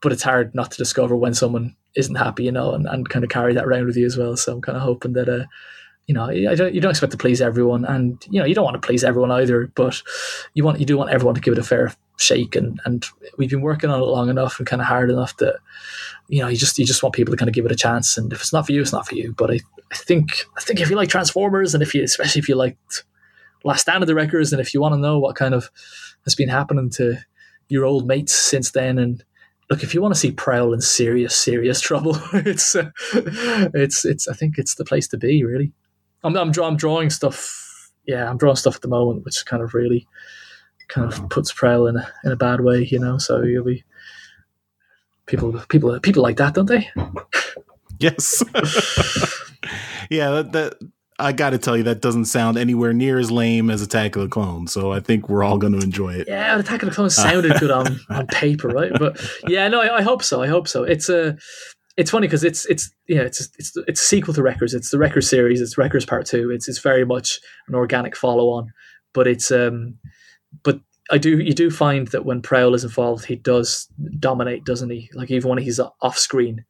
but 0.00 0.12
it's 0.12 0.22
hard 0.22 0.54
not 0.54 0.70
to 0.70 0.78
discover 0.78 1.16
when 1.16 1.34
someone 1.34 1.74
isn't 1.96 2.14
happy, 2.14 2.44
you 2.44 2.52
know, 2.52 2.72
and, 2.72 2.86
and 2.86 3.08
kind 3.08 3.24
of 3.24 3.30
carry 3.30 3.52
that 3.54 3.66
around 3.66 3.86
with 3.86 3.96
you 3.96 4.06
as 4.06 4.16
well. 4.16 4.36
So 4.36 4.52
I'm 4.52 4.60
kind 4.60 4.76
of 4.76 4.82
hoping 4.82 5.14
that, 5.14 5.28
uh, 5.28 5.46
you 6.06 6.14
know, 6.14 6.26
I 6.26 6.54
don't, 6.54 6.72
you 6.72 6.80
don't 6.80 6.92
expect 6.92 7.12
to 7.12 7.18
please 7.18 7.42
everyone, 7.42 7.84
and 7.84 8.24
you 8.30 8.40
know, 8.40 8.46
you 8.46 8.54
don't 8.54 8.64
want 8.64 8.80
to 8.80 8.86
please 8.86 9.04
everyone 9.04 9.32
either, 9.32 9.66
but 9.74 10.00
you 10.54 10.64
want 10.64 10.80
you 10.80 10.86
do 10.86 10.96
want 10.96 11.10
everyone 11.10 11.34
to 11.34 11.40
give 11.40 11.52
it 11.52 11.58
a 11.58 11.62
fair 11.64 11.92
shake, 12.16 12.56
and 12.56 12.80
and 12.86 13.04
we've 13.36 13.50
been 13.50 13.60
working 13.60 13.90
on 13.90 14.00
it 14.00 14.04
long 14.04 14.30
enough 14.30 14.58
and 14.58 14.66
kind 14.66 14.80
of 14.80 14.88
hard 14.88 15.10
enough 15.10 15.36
that, 15.36 15.56
you 16.28 16.40
know, 16.40 16.48
you 16.48 16.56
just 16.56 16.78
you 16.78 16.86
just 16.86 17.02
want 17.02 17.14
people 17.14 17.32
to 17.32 17.36
kind 17.36 17.48
of 17.48 17.54
give 17.54 17.66
it 17.66 17.72
a 17.72 17.76
chance, 17.76 18.16
and 18.16 18.32
if 18.32 18.40
it's 18.40 18.52
not 18.52 18.64
for 18.64 18.72
you, 18.72 18.80
it's 18.80 18.92
not 18.92 19.06
for 19.06 19.16
you. 19.16 19.34
But 19.36 19.50
I, 19.50 19.60
I 19.92 19.96
think 19.96 20.44
I 20.56 20.60
think 20.62 20.80
if 20.80 20.88
you 20.88 20.96
like 20.96 21.10
Transformers, 21.10 21.74
and 21.74 21.82
if 21.82 21.94
you 21.94 22.02
especially 22.02 22.38
if 22.38 22.48
you 22.48 22.54
liked 22.54 23.04
Last 23.64 23.82
Stand 23.82 24.02
of 24.02 24.06
the 24.06 24.14
Wreckers, 24.14 24.52
and 24.52 24.60
if 24.62 24.72
you 24.72 24.80
want 24.80 24.94
to 24.94 24.98
know 24.98 25.18
what 25.18 25.36
kind 25.36 25.52
of 25.52 25.68
has 26.28 26.34
been 26.34 26.48
happening 26.48 26.90
to 26.90 27.18
your 27.68 27.84
old 27.84 28.06
mates 28.06 28.34
since 28.34 28.70
then. 28.70 28.98
And 28.98 29.24
look, 29.70 29.82
if 29.82 29.94
you 29.94 30.02
want 30.02 30.14
to 30.14 30.20
see 30.20 30.30
Prowl 30.30 30.72
in 30.72 30.80
serious, 30.80 31.34
serious 31.34 31.80
trouble, 31.88 32.18
it's 32.32 32.76
uh, 32.76 32.90
it's 33.74 34.04
it's. 34.04 34.28
I 34.28 34.34
think 34.34 34.58
it's 34.58 34.74
the 34.74 34.84
place 34.84 35.08
to 35.08 35.16
be. 35.16 35.44
Really, 35.44 35.72
I'm 36.22 36.36
I'm, 36.36 36.52
I'm 36.60 36.76
drawing 36.76 37.10
stuff. 37.10 37.90
yeah, 38.06 38.28
I'm 38.28 38.38
drawing 38.38 38.56
stuff 38.56 38.76
at 38.76 38.82
the 38.82 38.88
moment, 38.88 39.24
which 39.24 39.44
kind 39.46 39.62
of 39.62 39.74
really 39.74 40.06
kind 40.88 41.12
of 41.12 41.28
puts 41.28 41.52
Prowl 41.52 41.86
in 41.86 41.96
a 41.96 42.08
in 42.24 42.32
a 42.32 42.36
bad 42.36 42.60
way, 42.60 42.86
you 42.90 42.98
know. 42.98 43.18
So 43.18 43.42
you'll 43.42 43.64
be 43.64 43.84
people 45.26 45.52
people 45.68 45.98
people 46.00 46.22
like 46.22 46.36
that, 46.36 46.54
don't 46.54 46.66
they? 46.66 46.90
Yes. 47.98 48.42
yeah, 50.10 50.30
that, 50.30 50.52
that 50.52 50.78
I 51.18 51.32
got 51.32 51.50
to 51.50 51.58
tell 51.58 51.76
you, 51.76 51.82
that 51.84 52.00
doesn't 52.00 52.26
sound 52.26 52.56
anywhere 52.56 52.92
near 52.92 53.18
as 53.18 53.30
lame 53.30 53.70
as 53.70 53.82
Attack 53.82 54.14
of 54.16 54.22
the 54.22 54.28
Clones. 54.28 54.72
So 54.72 54.92
I 54.92 55.00
think 55.00 55.28
we're 55.28 55.42
all 55.42 55.58
going 55.58 55.72
to 55.72 55.80
enjoy 55.80 56.14
it. 56.14 56.28
Yeah, 56.28 56.58
Attack 56.58 56.82
of 56.82 56.88
the 56.88 56.94
Clones 56.94 57.16
sounded 57.16 57.58
good 57.58 57.70
on, 57.72 57.98
on 58.10 58.26
paper, 58.28 58.68
right? 58.68 58.92
But 58.96 59.20
yeah, 59.48 59.66
no, 59.68 59.80
I, 59.80 59.98
I 59.98 60.02
hope 60.02 60.22
so. 60.22 60.42
I 60.42 60.46
hope 60.46 60.68
so. 60.68 60.84
It's 60.84 61.08
a, 61.08 61.36
it's 61.96 62.12
funny 62.12 62.28
because 62.28 62.44
it's 62.44 62.64
it's 62.66 62.92
yeah, 63.08 63.22
it's 63.22 63.48
it's 63.58 63.72
it's 63.88 64.00
a 64.00 64.04
sequel 64.04 64.32
to 64.34 64.42
Wreckers. 64.42 64.72
It's 64.74 64.90
the 64.90 64.98
Wreckers 64.98 65.28
series. 65.28 65.60
It's 65.60 65.76
Wreckers 65.76 66.06
Part 66.06 66.26
Two. 66.26 66.50
It's 66.52 66.68
it's 66.68 66.78
very 66.78 67.04
much 67.04 67.40
an 67.66 67.74
organic 67.74 68.14
follow 68.16 68.50
on, 68.50 68.68
but 69.12 69.26
it's 69.26 69.50
um, 69.50 69.96
but 70.62 70.78
I 71.10 71.18
do 71.18 71.40
you 71.40 71.54
do 71.54 71.70
find 71.72 72.06
that 72.08 72.24
when 72.24 72.40
Prowl 72.40 72.74
is 72.74 72.84
involved, 72.84 73.24
he 73.24 73.34
does 73.34 73.88
dominate, 74.20 74.64
doesn't 74.64 74.90
he? 74.90 75.10
Like 75.14 75.32
even 75.32 75.48
when 75.50 75.58
he's 75.58 75.80
off 75.80 76.16
screen, 76.16 76.64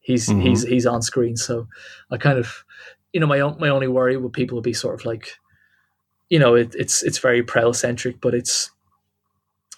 he's 0.00 0.28
Mhm. 0.28 0.42
he's 0.42 0.62
he's 0.64 0.84
on 0.84 1.00
screen. 1.00 1.36
So 1.36 1.66
I 2.10 2.18
kind 2.18 2.38
of, 2.38 2.62
you 3.16 3.20
know, 3.20 3.26
my 3.26 3.40
own, 3.40 3.56
my 3.58 3.70
only 3.70 3.88
worry 3.88 4.18
with 4.18 4.34
people 4.34 4.56
would 4.56 4.62
be 4.62 4.74
sort 4.74 5.00
of 5.00 5.06
like, 5.06 5.38
you 6.28 6.38
know, 6.38 6.54
it, 6.54 6.74
it's 6.74 7.02
it's 7.02 7.16
very 7.16 7.42
Prowl 7.42 7.72
centric, 7.72 8.20
but 8.20 8.34
it's 8.34 8.70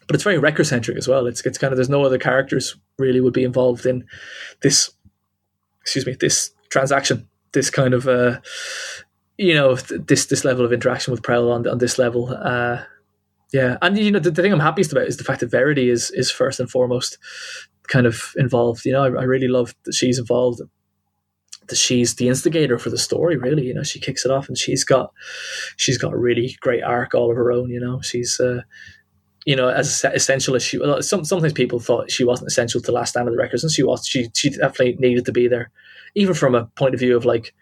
but 0.08 0.16
it's 0.16 0.24
very 0.24 0.38
Wrecker 0.38 0.64
centric 0.64 0.96
as 0.96 1.06
well. 1.06 1.24
It's 1.28 1.46
it's 1.46 1.56
kind 1.56 1.72
of 1.72 1.76
there's 1.76 1.88
no 1.88 2.02
other 2.02 2.18
characters 2.18 2.74
really 2.98 3.20
would 3.20 3.32
be 3.32 3.44
involved 3.44 3.86
in 3.86 4.04
this. 4.62 4.90
Excuse 5.82 6.04
me, 6.04 6.16
this 6.18 6.50
transaction, 6.68 7.28
this 7.52 7.70
kind 7.70 7.94
of 7.94 8.08
uh, 8.08 8.40
you 9.36 9.54
know, 9.54 9.76
th- 9.76 10.00
this 10.08 10.26
this 10.26 10.44
level 10.44 10.64
of 10.64 10.72
interaction 10.72 11.12
with 11.12 11.22
Prowl 11.22 11.52
on 11.52 11.64
on 11.68 11.78
this 11.78 11.96
level. 11.96 12.36
Uh, 12.36 12.82
yeah, 13.52 13.76
and 13.82 13.96
you 13.96 14.10
know 14.10 14.18
the, 14.18 14.32
the 14.32 14.42
thing 14.42 14.52
I'm 14.52 14.58
happiest 14.58 14.90
about 14.90 15.06
is 15.06 15.16
the 15.16 15.22
fact 15.22 15.38
that 15.42 15.52
Verity 15.52 15.90
is 15.90 16.10
is 16.10 16.28
first 16.28 16.58
and 16.58 16.68
foremost 16.68 17.18
kind 17.86 18.04
of 18.04 18.32
involved. 18.36 18.84
You 18.84 18.94
know, 18.94 19.04
I, 19.04 19.20
I 19.20 19.22
really 19.22 19.46
love 19.46 19.76
that 19.84 19.94
she's 19.94 20.18
involved. 20.18 20.60
That 21.68 21.76
she's 21.76 22.14
the 22.14 22.28
instigator 22.28 22.78
for 22.78 22.90
the 22.90 22.98
story. 22.98 23.36
Really, 23.36 23.66
you 23.66 23.74
know, 23.74 23.82
she 23.82 24.00
kicks 24.00 24.24
it 24.24 24.30
off, 24.30 24.48
and 24.48 24.56
she's 24.56 24.84
got 24.84 25.12
she's 25.76 25.98
got 25.98 26.12
a 26.14 26.18
really 26.18 26.56
great 26.60 26.82
arc 26.82 27.14
all 27.14 27.30
of 27.30 27.36
her 27.36 27.52
own. 27.52 27.70
You 27.70 27.80
know, 27.80 28.00
she's 28.00 28.40
uh, 28.40 28.62
you 29.44 29.54
know 29.56 29.68
as 29.68 30.04
essential 30.04 30.56
as 30.56 30.62
she. 30.62 30.78
Some 31.00 31.24
sometimes 31.24 31.52
people 31.52 31.78
thought 31.80 32.10
she 32.10 32.24
wasn't 32.24 32.48
essential 32.48 32.80
to 32.80 32.92
Last 32.92 33.10
Stand 33.10 33.28
of 33.28 33.34
the 33.34 33.38
Wreckers, 33.38 33.62
and 33.64 33.72
she 33.72 33.82
was. 33.82 34.06
She 34.06 34.28
she 34.34 34.50
definitely 34.50 34.96
needed 34.98 35.24
to 35.26 35.32
be 35.32 35.48
there, 35.48 35.70
even 36.14 36.34
from 36.34 36.54
a 36.54 36.66
point 36.76 36.94
of 36.94 37.00
view 37.00 37.16
of 37.16 37.24
like. 37.24 37.54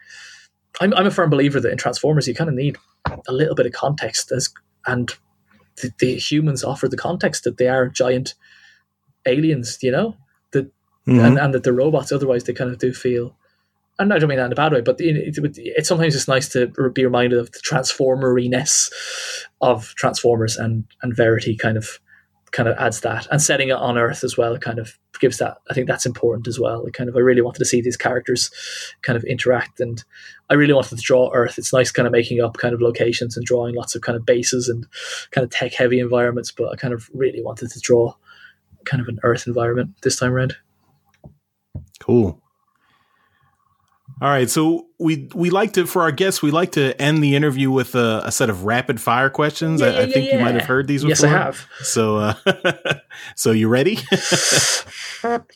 I'm 0.81 0.93
I'm 0.95 1.07
a 1.07 1.11
firm 1.11 1.31
believer 1.31 1.59
that 1.59 1.73
in 1.73 1.79
Transformers 1.79 2.29
you 2.29 2.35
kind 2.35 2.51
of 2.51 2.55
need 2.55 2.77
a 3.27 3.33
little 3.33 3.55
bit 3.55 3.65
of 3.67 3.73
context 3.73 4.31
as 4.31 4.51
and 4.87 5.11
the, 5.81 5.91
the 5.99 6.17
humans 6.17 6.63
offer 6.63 6.87
the 6.87 6.99
context 6.99 7.45
that 7.45 7.57
they 7.57 7.67
are 7.69 7.89
giant 7.89 8.35
aliens, 9.27 9.79
you 9.83 9.91
know, 9.91 10.17
that 10.53 10.71
Mhm. 11.07 11.25
and, 11.25 11.39
and 11.39 11.55
that 11.55 11.63
they're 11.63 11.73
robots. 11.73 12.13
Otherwise, 12.13 12.45
they 12.45 12.53
kind 12.53 12.71
of 12.71 12.79
do 12.79 12.93
feel. 12.93 13.37
And 13.99 14.13
I 14.13 14.19
don't 14.19 14.29
mean 14.29 14.39
that 14.39 14.47
in 14.47 14.53
a 14.53 14.57
bad 14.57 14.73
way, 14.73 14.83
but 14.83 15.01
it, 15.01 15.17
it, 15.17 15.59
it's 15.59 15.89
sometimes 15.89 16.15
it's 16.15 16.29
nice 16.29 16.49
to 16.51 16.67
be 16.91 17.05
reminded 17.05 17.39
of 17.39 17.51
the 17.53 17.61
transformeriness 17.61 18.91
of 19.61 19.95
Transformers, 19.95 20.57
and 20.57 20.85
and 21.03 21.17
Verity 21.17 21.57
kind 21.57 21.79
of 21.79 21.99
kind 22.53 22.69
of 22.69 22.77
adds 22.79 23.01
that, 23.01 23.27
and 23.31 23.41
setting 23.41 23.69
it 23.69 23.77
on 23.77 23.97
Earth 23.97 24.23
as 24.23 24.37
well. 24.37 24.59
Kind 24.59 24.79
of 24.79 24.99
gives 25.19 25.39
that. 25.39 25.59
I 25.71 25.75
think 25.75 25.87
that's 25.87 26.05
important 26.05 26.47
as 26.47 26.61
well. 26.61 26.85
It 26.85 26.93
kind 26.93 27.09
of 27.09 27.17
I 27.17 27.21
really 27.21 27.41
wanted 27.41 27.61
to 27.61 27.65
see 27.65 27.81
these 27.81 27.97
characters 27.97 28.51
kind 29.01 29.17
of 29.17 29.25
interact, 29.25 29.81
and 29.81 30.05
I 30.51 30.55
really 30.55 30.75
wanted 30.75 30.97
to 30.97 31.03
draw 31.03 31.31
Earth. 31.33 31.57
It's 31.57 31.73
nice 31.73 31.91
kind 31.91 32.07
of 32.07 32.13
making 32.13 32.43
up 32.43 32.59
kind 32.59 32.75
of 32.75 32.83
locations 32.83 33.35
and 33.37 33.47
drawing 33.47 33.75
lots 33.75 33.95
of 33.95 34.03
kind 34.03 34.17
of 34.17 34.27
bases 34.27 34.69
and 34.69 34.87
kind 35.31 35.45
of 35.45 35.51
tech 35.51 35.73
heavy 35.73 36.01
environments, 36.01 36.53
but 36.53 36.71
I 36.71 36.77
kind 36.77 36.93
of 36.93 37.09
really 37.15 37.43
wanted 37.43 37.71
to 37.71 37.81
draw 37.81 38.15
kind 38.85 39.01
of 39.01 39.09
an 39.09 39.19
Earth 39.23 39.47
environment 39.47 39.91
this 40.03 40.17
time 40.17 40.33
around. 40.33 40.57
Cool. 42.01 42.41
All 44.19 44.31
right, 44.31 44.49
so 44.49 44.87
we 44.99 45.29
we 45.35 45.51
like 45.51 45.75
to 45.75 45.87
for 45.87 46.01
our 46.01 46.11
guests 46.11 46.41
we 46.41 46.51
like 46.51 46.73
to 46.73 46.99
end 47.01 47.23
the 47.23 47.37
interview 47.37 47.71
with 47.71 47.95
a, 47.95 48.23
a 48.25 48.33
set 48.33 48.49
of 48.49 48.65
rapid 48.65 48.99
fire 48.99 49.29
questions. 49.29 49.83
Yeah, 49.83 49.89
I, 49.89 50.03
I 50.03 50.11
think 50.11 50.29
yeah, 50.29 50.39
you 50.39 50.45
might 50.45 50.55
have 50.55 50.65
heard 50.65 50.87
these 50.87 51.05
Yes, 51.05 51.21
before. 51.21 51.37
I 51.37 51.43
have. 51.43 51.67
So, 51.81 52.17
uh, 52.17 52.35
so 53.37 53.53
you 53.53 53.69
ready? 53.69 53.99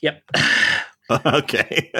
Yep. 0.02 0.22
okay. 1.26 1.92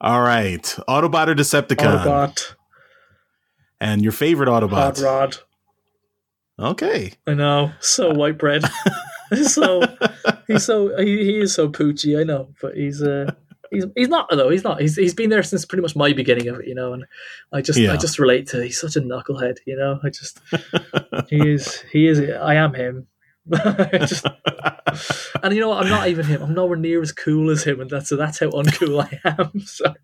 All 0.00 0.22
right, 0.22 0.62
Autobot 0.88 1.28
or 1.28 1.34
Decepticon, 1.34 2.02
Autobot, 2.04 2.54
and 3.80 4.02
your 4.02 4.12
favorite 4.12 4.48
Hot 4.48 4.62
Autobot. 4.62 5.04
Rod. 5.04 5.36
Okay. 6.58 7.12
I 7.26 7.34
know, 7.34 7.72
so 7.80 8.14
white 8.14 8.38
bread. 8.38 8.64
so 9.42 9.82
he's 10.46 10.64
so 10.64 10.96
he, 10.98 11.24
he 11.24 11.38
is 11.40 11.54
so 11.54 11.68
poochy. 11.68 12.18
I 12.18 12.24
know, 12.24 12.54
but 12.62 12.74
he's 12.74 13.02
uh 13.02 13.32
he's 13.70 13.86
he's 13.96 14.08
not 14.08 14.28
though. 14.30 14.50
He's 14.50 14.64
not. 14.64 14.80
He's 14.80 14.96
he's 14.96 15.14
been 15.14 15.30
there 15.30 15.42
since 15.42 15.64
pretty 15.64 15.82
much 15.82 15.96
my 15.96 16.12
beginning 16.12 16.48
of 16.48 16.60
it. 16.60 16.66
You 16.66 16.74
know, 16.74 16.92
and 16.92 17.04
I 17.52 17.60
just 17.62 17.78
Yeah. 17.78 17.92
I 17.92 17.96
just 17.96 18.18
relate 18.18 18.48
to. 18.48 18.62
He's 18.62 18.80
such 18.80 18.96
a 18.96 19.00
knucklehead. 19.00 19.58
You 19.66 19.76
know, 19.76 20.00
I 20.02 20.10
just 20.10 20.40
he 21.28 21.48
is 21.48 21.82
he 21.92 22.06
is. 22.06 22.20
I 22.20 22.54
am 22.54 22.74
him. 22.74 23.06
Just, 23.92 24.26
and 25.42 25.54
you 25.54 25.60
know 25.60 25.70
what? 25.70 25.82
I'm 25.82 25.88
not 25.88 26.08
even 26.08 26.26
him. 26.26 26.42
I'm 26.42 26.52
nowhere 26.52 26.76
near 26.76 27.00
as 27.00 27.12
cool 27.12 27.48
as 27.48 27.64
him, 27.64 27.80
and 27.80 27.88
that's 27.88 28.10
so 28.10 28.16
that's 28.16 28.38
how 28.38 28.50
uncool 28.50 29.02
I 29.02 29.20
am. 29.24 29.60
So. 29.64 29.94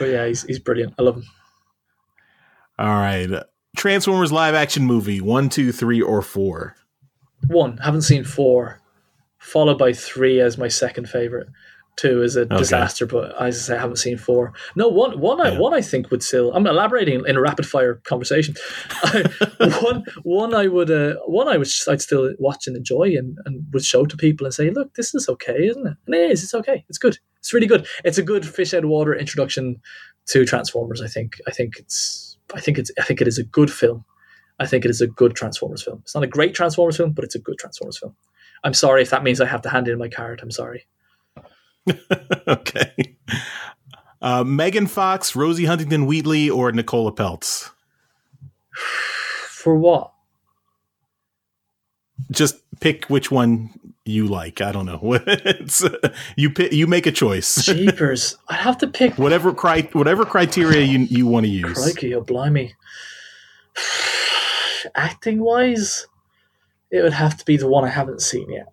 but 0.00 0.08
yeah, 0.08 0.26
he's 0.26 0.42
he's 0.42 0.58
brilliant. 0.58 0.94
I 0.98 1.02
love 1.02 1.18
him. 1.18 1.24
All 2.80 2.88
right, 2.88 3.28
Transformers 3.76 4.32
live 4.32 4.54
action 4.54 4.84
movie 4.84 5.20
one, 5.20 5.48
two, 5.48 5.70
three, 5.70 6.02
or 6.02 6.20
four. 6.20 6.74
One, 7.46 7.76
haven't 7.78 8.02
seen 8.02 8.24
four, 8.24 8.79
followed 9.40 9.78
by 9.78 9.92
three 9.92 10.40
as 10.40 10.56
my 10.56 10.68
second 10.68 11.08
favorite. 11.08 11.48
Two 11.96 12.22
is 12.22 12.36
a 12.36 12.46
disaster, 12.46 13.04
but 13.04 13.34
as 13.42 13.56
I 13.56 13.60
say, 13.60 13.76
I 13.76 13.80
haven't 13.80 13.96
seen 13.96 14.16
four. 14.16 14.54
No, 14.74 14.88
one, 14.88 15.20
one, 15.20 15.40
I, 15.40 15.58
one 15.58 15.74
I 15.74 15.82
think 15.82 16.10
would 16.10 16.22
still. 16.22 16.50
I'm 16.54 16.66
elaborating 16.66 17.22
in 17.26 17.36
a 17.36 17.42
rapid 17.42 17.66
fire 17.66 17.96
conversation. 18.04 18.54
one, 19.82 20.04
one 20.22 20.54
I 20.54 20.66
would, 20.66 20.90
uh, 20.90 21.16
one 21.26 21.48
I 21.48 21.58
would, 21.58 21.68
I'd 21.88 22.00
still 22.00 22.32
watch 22.38 22.66
and 22.66 22.76
enjoy, 22.76 23.08
and, 23.18 23.36
and 23.44 23.66
would 23.72 23.84
show 23.84 24.06
to 24.06 24.16
people 24.16 24.46
and 24.46 24.54
say, 24.54 24.70
look, 24.70 24.94
this 24.94 25.14
is 25.14 25.28
okay, 25.28 25.66
isn't 25.66 25.86
it? 25.86 25.96
And 26.06 26.14
it 26.14 26.30
is. 26.30 26.42
It's 26.42 26.54
okay. 26.54 26.84
It's 26.88 26.96
good. 26.96 27.18
It's 27.40 27.52
really 27.52 27.66
good. 27.66 27.86
It's 28.02 28.18
a 28.18 28.22
good 28.22 28.46
fish 28.46 28.72
out 28.72 28.84
of 28.84 28.90
water 28.90 29.14
introduction 29.14 29.82
to 30.28 30.46
Transformers. 30.46 31.02
I 31.02 31.08
think. 31.08 31.34
I 31.46 31.50
think 31.50 31.74
it's. 31.76 32.38
I 32.54 32.60
think 32.60 32.78
it's. 32.78 32.90
I 32.98 33.02
think 33.02 33.20
it 33.20 33.28
is 33.28 33.36
a 33.36 33.44
good 33.44 33.70
film. 33.70 34.06
I 34.58 34.66
think 34.66 34.86
it 34.86 34.90
is 34.90 35.02
a 35.02 35.06
good 35.06 35.34
Transformers 35.34 35.82
film. 35.82 36.00
It's 36.02 36.14
not 36.14 36.24
a 36.24 36.28
great 36.28 36.54
Transformers 36.54 36.96
film, 36.96 37.12
but 37.12 37.24
it's 37.24 37.34
a 37.34 37.40
good 37.40 37.58
Transformers 37.58 37.98
film. 37.98 38.14
I'm 38.62 38.74
sorry 38.74 39.02
if 39.02 39.10
that 39.10 39.22
means 39.22 39.40
I 39.40 39.46
have 39.46 39.62
to 39.62 39.68
hand 39.70 39.88
in 39.88 39.98
my 39.98 40.08
card. 40.08 40.40
I'm 40.42 40.50
sorry. 40.50 40.86
okay. 42.48 43.16
Uh, 44.22 44.44
Megan 44.44 44.86
Fox, 44.86 45.34
Rosie 45.34 45.64
Huntington 45.64 46.06
Whiteley, 46.06 46.50
or 46.50 46.70
Nicola 46.72 47.12
Peltz? 47.12 47.70
For 49.48 49.76
what? 49.76 50.12
Just 52.30 52.56
pick 52.80 53.06
which 53.06 53.30
one 53.30 53.70
you 54.04 54.26
like. 54.26 54.60
I 54.60 54.72
don't 54.72 54.86
know. 54.86 55.00
it's, 55.26 55.82
you 56.36 56.50
pick, 56.50 56.72
you 56.72 56.86
make 56.86 57.06
a 57.06 57.12
choice. 57.12 57.64
Jeepers. 57.64 58.36
I 58.48 58.54
have 58.54 58.78
to 58.78 58.86
pick. 58.86 59.18
whatever 59.18 59.52
cri- 59.52 59.88
whatever 59.92 60.24
criteria 60.24 60.82
you 60.82 61.00
you 61.00 61.26
want 61.26 61.46
to 61.46 61.50
use. 61.50 61.82
Crikey, 61.82 62.14
oh 62.14 62.22
blimey. 62.22 62.74
Acting 64.94 65.40
wise, 65.40 66.06
it 66.90 67.02
would 67.02 67.12
have 67.12 67.36
to 67.36 67.44
be 67.44 67.56
the 67.56 67.68
one 67.68 67.84
I 67.84 67.88
haven't 67.88 68.22
seen 68.22 68.50
yet. 68.50 68.72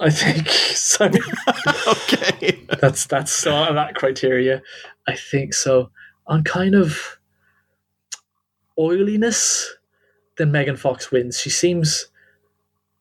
I 0.00 0.10
think 0.10 0.48
so. 0.50 1.06
okay. 1.06 2.60
that's 2.80 3.06
that's 3.06 3.32
so 3.32 3.52
on 3.54 3.74
that 3.74 3.94
criteria. 3.94 4.62
I 5.06 5.16
think 5.16 5.54
so. 5.54 5.90
On 6.26 6.44
kind 6.44 6.74
of 6.74 7.18
oiliness, 8.78 9.74
then 10.36 10.52
Megan 10.52 10.76
Fox 10.76 11.10
wins. 11.10 11.38
She 11.40 11.50
seems 11.50 12.08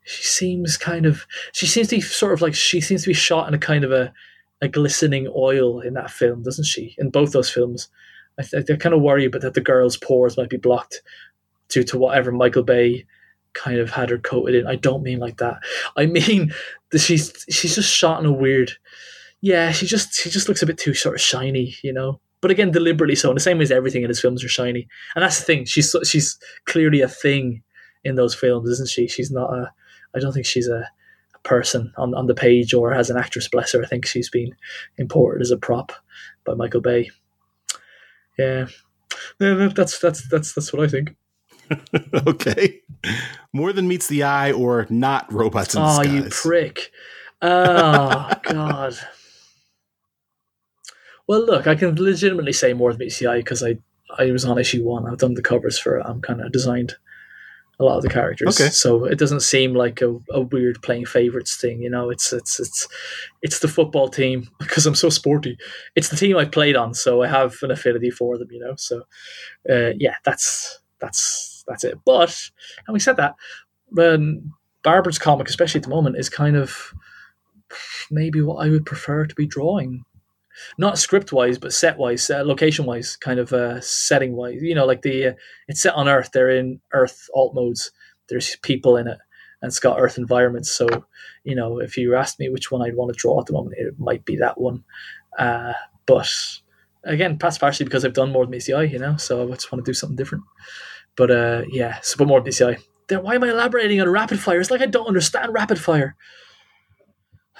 she 0.03 0.23
seems 0.23 0.77
kind 0.77 1.05
of 1.05 1.27
she 1.51 1.67
seems 1.67 1.89
to 1.89 1.97
be 1.97 2.01
sort 2.01 2.33
of 2.33 2.41
like 2.41 2.55
she 2.55 2.81
seems 2.81 3.03
to 3.03 3.09
be 3.09 3.13
shot 3.13 3.47
in 3.47 3.53
a 3.53 3.59
kind 3.59 3.83
of 3.83 3.91
a, 3.91 4.11
a 4.61 4.67
glistening 4.67 5.31
oil 5.35 5.81
in 5.81 5.93
that 5.93 6.09
film, 6.09 6.43
doesn't 6.43 6.65
she? 6.65 6.95
In 6.97 7.09
both 7.09 7.31
those 7.31 7.49
films. 7.49 7.89
I, 8.39 8.43
th- 8.43 8.69
I 8.69 8.75
kind 8.75 8.93
of 8.93 9.01
worry 9.01 9.25
about 9.25 9.41
that 9.41 9.55
the 9.55 9.61
girl's 9.61 9.97
pores 9.97 10.37
might 10.37 10.49
be 10.49 10.57
blocked 10.57 11.01
due 11.69 11.83
to 11.83 11.97
whatever 11.97 12.31
Michael 12.31 12.63
Bay 12.63 13.05
kind 13.53 13.79
of 13.79 13.89
had 13.89 14.09
her 14.09 14.17
coated 14.17 14.55
in. 14.55 14.67
I 14.67 14.75
don't 14.75 15.03
mean 15.03 15.19
like 15.19 15.37
that. 15.37 15.59
I 15.95 16.05
mean 16.05 16.53
she's 16.97 17.45
she's 17.49 17.75
just 17.75 17.91
shot 17.91 18.19
in 18.19 18.25
a 18.25 18.31
weird 18.31 18.71
yeah, 19.41 19.71
she 19.71 19.85
just 19.85 20.13
she 20.13 20.29
just 20.29 20.47
looks 20.47 20.61
a 20.61 20.65
bit 20.65 20.77
too 20.77 20.93
sort 20.93 21.15
of 21.15 21.21
shiny, 21.21 21.75
you 21.83 21.93
know. 21.93 22.19
But 22.41 22.51
again, 22.51 22.71
deliberately 22.71 23.15
so. 23.15 23.29
In 23.29 23.35
the 23.35 23.41
same 23.41 23.57
way 23.57 23.63
as 23.63 23.71
everything 23.71 24.03
in 24.03 24.09
his 24.09 24.19
films 24.19 24.43
are 24.43 24.49
shiny, 24.49 24.87
and 25.15 25.23
that's 25.23 25.39
the 25.39 25.45
thing. 25.45 25.65
She's 25.65 25.95
she's 26.03 26.37
clearly 26.65 27.01
a 27.01 27.07
thing 27.07 27.61
in 28.03 28.15
those 28.15 28.35
films, 28.35 28.69
isn't 28.69 28.89
she? 28.89 29.07
She's 29.07 29.31
not 29.31 29.53
a. 29.53 29.71
I 30.15 30.19
don't 30.19 30.33
think 30.33 30.45
she's 30.45 30.67
a, 30.67 30.89
a 31.35 31.39
person 31.43 31.93
on 31.97 32.15
on 32.15 32.27
the 32.27 32.35
page 32.35 32.73
or 32.73 32.93
as 32.93 33.09
an 33.09 33.17
actress. 33.17 33.47
Bless 33.47 33.73
her. 33.73 33.83
I 33.83 33.87
think 33.87 34.05
she's 34.05 34.29
been 34.29 34.55
imported 34.97 35.41
as 35.41 35.51
a 35.51 35.57
prop 35.57 35.91
by 36.43 36.53
Michael 36.53 36.81
Bay. 36.81 37.11
Yeah, 38.39 38.67
no, 39.39 39.69
that's 39.69 39.99
that's 39.99 40.27
that's 40.29 40.53
that's 40.53 40.73
what 40.73 40.83
I 40.83 40.87
think. 40.87 41.15
okay. 42.27 42.81
More 43.53 43.73
than 43.73 43.87
meets 43.87 44.07
the 44.07 44.23
eye 44.23 44.51
or 44.51 44.87
not 44.89 45.31
robots 45.31 45.75
in 45.75 45.81
Oh, 45.81 46.01
disguise. 46.03 46.13
you 46.13 46.29
prick! 46.29 46.91
Oh 47.41 48.29
God. 48.43 48.97
Well, 51.27 51.45
look, 51.45 51.67
I 51.67 51.75
can 51.75 51.95
legitimately 51.95 52.53
say 52.53 52.73
more 52.73 52.91
than 52.91 52.99
meets 52.99 53.19
the 53.19 53.27
eye 53.27 53.37
because 53.37 53.63
I 53.63 53.77
I 54.17 54.31
was 54.31 54.45
on 54.45 54.57
issue 54.57 54.83
one. 54.83 55.05
I've 55.05 55.17
done 55.17 55.33
the 55.33 55.41
covers 55.41 55.77
for 55.77 55.97
it. 55.97 56.05
I'm 56.05 56.21
kind 56.21 56.41
of 56.41 56.51
designed 56.51 56.95
a 57.79 57.83
lot 57.83 57.97
of 57.97 58.01
the 58.03 58.09
characters, 58.09 58.59
Okay. 58.59 58.71
so 58.71 59.05
it 59.05 59.19
doesn't 59.19 59.41
seem 59.41 59.75
like 59.75 60.01
a, 60.01 60.17
a 60.31 60.41
weird 60.41 60.81
playing 60.81 61.05
favorites 61.05 61.57
thing. 61.57 61.79
You 61.81 61.91
know, 61.91 62.09
it's 62.09 62.33
it's 62.33 62.59
it's 62.59 62.87
it's 63.43 63.59
the 63.59 63.67
football 63.67 64.07
team 64.09 64.47
because 64.59 64.85
I'm 64.87 64.95
so 64.95 65.09
sporty. 65.09 65.57
It's 65.95 66.09
the 66.09 66.15
team 66.15 66.37
I 66.37 66.45
played 66.45 66.75
on, 66.75 66.93
so 66.93 67.21
I 67.21 67.27
have 67.27 67.55
an 67.61 67.69
affinity 67.71 68.09
for 68.09 68.37
them. 68.37 68.47
You 68.51 68.59
know, 68.61 68.73
so 68.77 69.03
uh, 69.69 69.91
yeah, 69.99 70.15
that's 70.23 70.79
that's 70.99 71.56
that's 71.67 71.83
it. 71.83 71.99
But 72.05 72.49
and 72.87 72.93
we 72.93 72.99
said 72.99 73.17
that, 73.17 73.35
um, 73.97 74.53
Barber's 74.83 75.19
comic, 75.19 75.49
especially 75.49 75.79
at 75.79 75.83
the 75.83 75.89
moment, 75.89 76.17
is 76.17 76.29
kind 76.29 76.55
of 76.55 76.93
maybe 78.09 78.41
what 78.41 78.65
I 78.65 78.69
would 78.69 78.85
prefer 78.85 79.25
to 79.25 79.35
be 79.35 79.45
drawing. 79.45 80.03
Not 80.77 80.97
script 80.97 81.31
wise, 81.31 81.59
but 81.59 81.73
set 81.73 81.97
wise, 81.97 82.29
uh, 82.29 82.43
location 82.43 82.85
wise, 82.85 83.15
kind 83.15 83.39
of 83.39 83.53
uh, 83.53 83.79
setting 83.81 84.35
wise. 84.35 84.61
You 84.61 84.73
know, 84.73 84.85
like 84.85 85.03
the 85.03 85.27
uh, 85.27 85.33
it's 85.67 85.81
set 85.81 85.93
on 85.93 86.07
Earth. 86.07 86.31
They're 86.33 86.49
in 86.49 86.79
Earth 86.93 87.29
alt 87.35 87.53
modes. 87.53 87.91
There's 88.27 88.55
people 88.57 88.97
in 88.97 89.07
it, 89.07 89.19
and 89.61 89.69
it's 89.69 89.79
got 89.79 89.99
Earth 89.99 90.17
environments. 90.17 90.71
So, 90.71 90.87
you 91.43 91.55
know, 91.55 91.79
if 91.79 91.95
you 91.95 92.15
asked 92.15 92.39
me 92.39 92.49
which 92.49 92.71
one 92.71 92.81
I'd 92.81 92.95
want 92.95 93.13
to 93.13 93.19
draw 93.19 93.39
at 93.39 93.45
the 93.45 93.53
moment, 93.53 93.75
it 93.77 93.99
might 93.99 94.25
be 94.25 94.35
that 94.37 94.59
one. 94.59 94.83
Uh, 95.37 95.73
but 96.07 96.29
again, 97.03 97.37
that's 97.39 97.57
partially 97.57 97.85
because 97.85 98.05
I've 98.05 98.13
done 98.13 98.31
more 98.31 98.45
than 98.45 98.55
ACI, 98.55 98.91
you 98.91 98.99
know, 98.99 99.17
so 99.17 99.43
I 99.43 99.51
just 99.51 99.71
want 99.71 99.83
to 99.83 99.89
do 99.89 99.93
something 99.93 100.15
different. 100.15 100.43
But 101.17 101.31
uh, 101.31 101.63
yeah, 101.67 101.99
so 102.01 102.17
but 102.17 102.27
more 102.27 102.41
ACI. 102.41 102.81
Then 103.07 103.23
why 103.23 103.35
am 103.35 103.43
I 103.43 103.49
elaborating 103.49 103.99
on 103.99 104.09
rapid 104.09 104.39
fire? 104.39 104.61
It's 104.61 104.71
like 104.71 104.81
I 104.81 104.85
don't 104.85 105.07
understand 105.07 105.53
rapid 105.53 105.79
fire. 105.79 106.15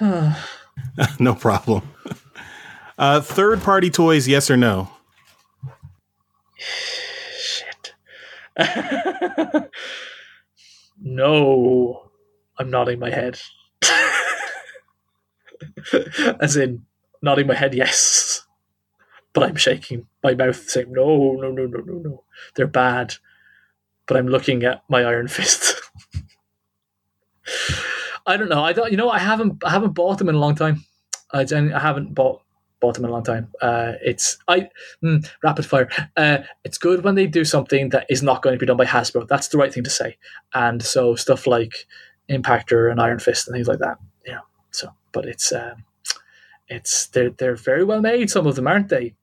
no 0.00 1.34
problem. 1.38 1.82
Uh, 2.98 3.20
third 3.20 3.62
party 3.62 3.90
toys, 3.90 4.26
yes 4.26 4.50
or 4.50 4.56
no? 4.56 4.90
Shit. 6.56 7.94
no. 11.00 12.10
I'm 12.58 12.70
nodding 12.70 12.98
my 12.98 13.10
head. 13.10 13.40
As 16.40 16.56
in, 16.56 16.86
nodding 17.22 17.46
my 17.46 17.54
head, 17.54 17.72
yes. 17.72 18.44
But 19.32 19.44
I'm 19.44 19.54
shaking 19.54 20.08
my 20.24 20.34
mouth, 20.34 20.68
saying, 20.68 20.90
no, 20.90 21.36
no, 21.40 21.52
no, 21.52 21.66
no, 21.66 21.78
no, 21.78 21.98
no. 21.98 22.24
They're 22.56 22.66
bad. 22.66 23.14
But 24.08 24.16
I'm 24.16 24.26
looking 24.26 24.64
at 24.64 24.82
my 24.88 25.04
Iron 25.04 25.28
Fist. 25.36 25.80
I 28.26 28.36
don't 28.36 28.48
know. 28.48 28.64
I 28.64 28.72
don't. 28.72 28.90
You 28.90 28.96
know, 28.96 29.10
I 29.10 29.18
haven't. 29.18 29.64
I 29.64 29.70
haven't 29.70 29.92
bought 29.92 30.18
them 30.18 30.28
in 30.28 30.34
a 30.34 30.38
long 30.38 30.54
time. 30.54 30.84
I, 31.32 31.46
I 31.50 31.78
haven't 31.78 32.14
bought 32.14 32.42
bought 32.80 32.94
them 32.94 33.04
in 33.04 33.10
a 33.10 33.12
long 33.12 33.24
time. 33.24 33.48
Uh, 33.60 33.92
it's 34.02 34.38
I 34.46 34.68
mm, 35.02 35.28
rapid 35.42 35.66
fire. 35.66 35.88
Uh, 36.16 36.38
it's 36.64 36.78
good 36.78 37.04
when 37.04 37.14
they 37.14 37.26
do 37.26 37.44
something 37.44 37.90
that 37.90 38.06
is 38.08 38.22
not 38.22 38.42
going 38.42 38.54
to 38.54 38.58
be 38.58 38.66
done 38.66 38.76
by 38.76 38.84
Hasbro. 38.84 39.26
That's 39.28 39.48
the 39.48 39.58
right 39.58 39.72
thing 39.72 39.84
to 39.84 39.90
say. 39.90 40.16
And 40.54 40.82
so 40.82 41.14
stuff 41.14 41.46
like 41.46 41.86
Impactor 42.30 42.90
and 42.90 43.00
Iron 43.00 43.18
Fist 43.18 43.48
and 43.48 43.54
things 43.54 43.68
like 43.68 43.80
that. 43.80 43.98
Yeah. 44.26 44.40
So, 44.70 44.92
but 45.12 45.26
it's 45.26 45.52
um, 45.52 45.84
it's 46.68 47.06
they're 47.08 47.30
they're 47.30 47.56
very 47.56 47.84
well 47.84 48.00
made. 48.00 48.30
Some 48.30 48.46
of 48.46 48.54
them 48.54 48.66
aren't 48.66 48.88
they? 48.88 49.14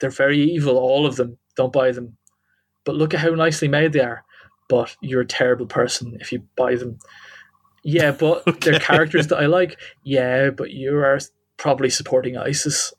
They're 0.00 0.10
very 0.10 0.40
evil. 0.40 0.76
All 0.76 1.06
of 1.06 1.16
them. 1.16 1.38
Don't 1.56 1.72
buy 1.72 1.90
them. 1.90 2.16
But 2.86 2.94
look 2.94 3.12
at 3.12 3.20
how 3.20 3.30
nicely 3.30 3.68
made 3.68 3.92
they 3.92 4.00
are. 4.00 4.24
But 4.68 4.96
you're 5.02 5.20
a 5.20 5.26
terrible 5.26 5.66
person 5.66 6.16
if 6.20 6.32
you 6.32 6.42
buy 6.56 6.76
them. 6.76 6.98
Yeah, 7.84 8.12
but 8.12 8.44
they're 8.62 8.80
characters 8.80 9.26
that 9.26 9.38
I 9.38 9.46
like. 9.46 9.78
Yeah, 10.02 10.48
but 10.48 10.70
you 10.70 10.96
are 10.96 11.18
probably 11.58 11.90
supporting 11.90 12.38
ISIS. 12.38 12.94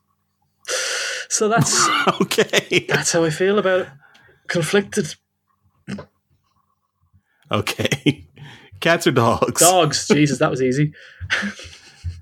So 1.28 1.48
that's 1.48 1.88
okay. 2.22 2.86
that's 2.88 3.10
how 3.10 3.24
I 3.24 3.30
feel 3.30 3.58
about 3.58 3.80
it. 3.80 3.88
Conflicted 4.46 5.16
Okay. 7.50 8.26
Cats 8.80 9.06
or 9.06 9.10
dogs? 9.10 9.60
dogs. 9.60 10.06
Jesus, 10.08 10.38
that 10.38 10.50
was 10.50 10.62
easy. 10.62 10.92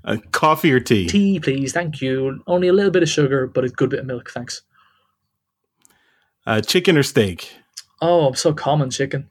Uh, 0.05 0.17
coffee 0.33 0.73
or 0.73 0.81
tea? 0.81 1.07
Tea, 1.07 1.39
please. 1.39 1.73
Thank 1.73 2.01
you. 2.01 2.43
Only 2.47 2.69
a 2.69 2.73
little 2.73 2.91
bit 2.91 3.03
of 3.03 3.09
sugar, 3.09 3.47
but 3.47 3.65
a 3.65 3.69
good 3.69 3.91
bit 3.91 4.01
of 4.01 4.07
milk. 4.07 4.31
Thanks. 4.31 4.63
Uh, 6.47 6.61
chicken 6.61 6.97
or 6.97 7.03
steak? 7.03 7.57
Oh, 8.01 8.27
I'm 8.27 8.35
so 8.35 8.53
common 8.55 8.91
chicken. 8.91 9.29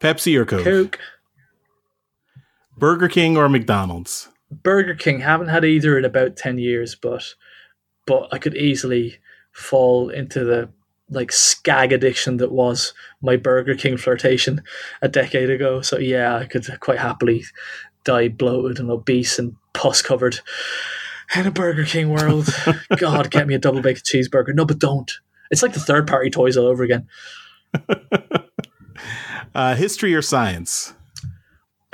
Pepsi 0.00 0.38
or 0.38 0.44
Coke? 0.44 0.64
Coke. 0.64 0.98
Burger 2.76 3.08
King 3.08 3.36
or 3.36 3.48
McDonald's? 3.48 4.28
Burger 4.50 4.94
King. 4.94 5.20
Haven't 5.20 5.48
had 5.48 5.64
either 5.64 5.98
in 5.98 6.04
about 6.04 6.36
ten 6.36 6.58
years, 6.58 6.94
but 6.94 7.34
but 8.06 8.28
I 8.32 8.38
could 8.38 8.56
easily 8.56 9.18
fall 9.52 10.10
into 10.10 10.44
the 10.44 10.68
like 11.10 11.32
skag 11.32 11.92
addiction 11.92 12.38
that 12.38 12.52
was 12.52 12.94
my 13.22 13.36
Burger 13.36 13.74
King 13.74 13.96
flirtation 13.96 14.62
a 15.02 15.08
decade 15.08 15.50
ago. 15.50 15.82
So 15.82 15.98
yeah, 15.98 16.36
I 16.36 16.46
could 16.46 16.66
quite 16.80 16.98
happily 16.98 17.44
die 18.04 18.28
bloated 18.28 18.78
and 18.78 18.90
obese 18.90 19.38
and 19.38 19.56
pus 19.72 20.02
covered 20.02 20.40
in 21.36 21.46
a 21.46 21.50
Burger 21.50 21.84
King 21.84 22.10
world. 22.10 22.48
God, 22.98 23.30
get 23.30 23.46
me 23.46 23.54
a 23.54 23.58
double 23.58 23.80
bacon 23.80 24.02
cheeseburger. 24.02 24.54
No, 24.54 24.64
but 24.64 24.78
don't. 24.78 25.10
It's 25.50 25.62
like 25.62 25.72
the 25.72 25.80
third 25.80 26.06
party 26.06 26.30
toys 26.30 26.56
all 26.56 26.66
over 26.66 26.82
again. 26.82 27.08
Uh, 29.54 29.74
history 29.76 30.14
or 30.14 30.22
science? 30.22 30.94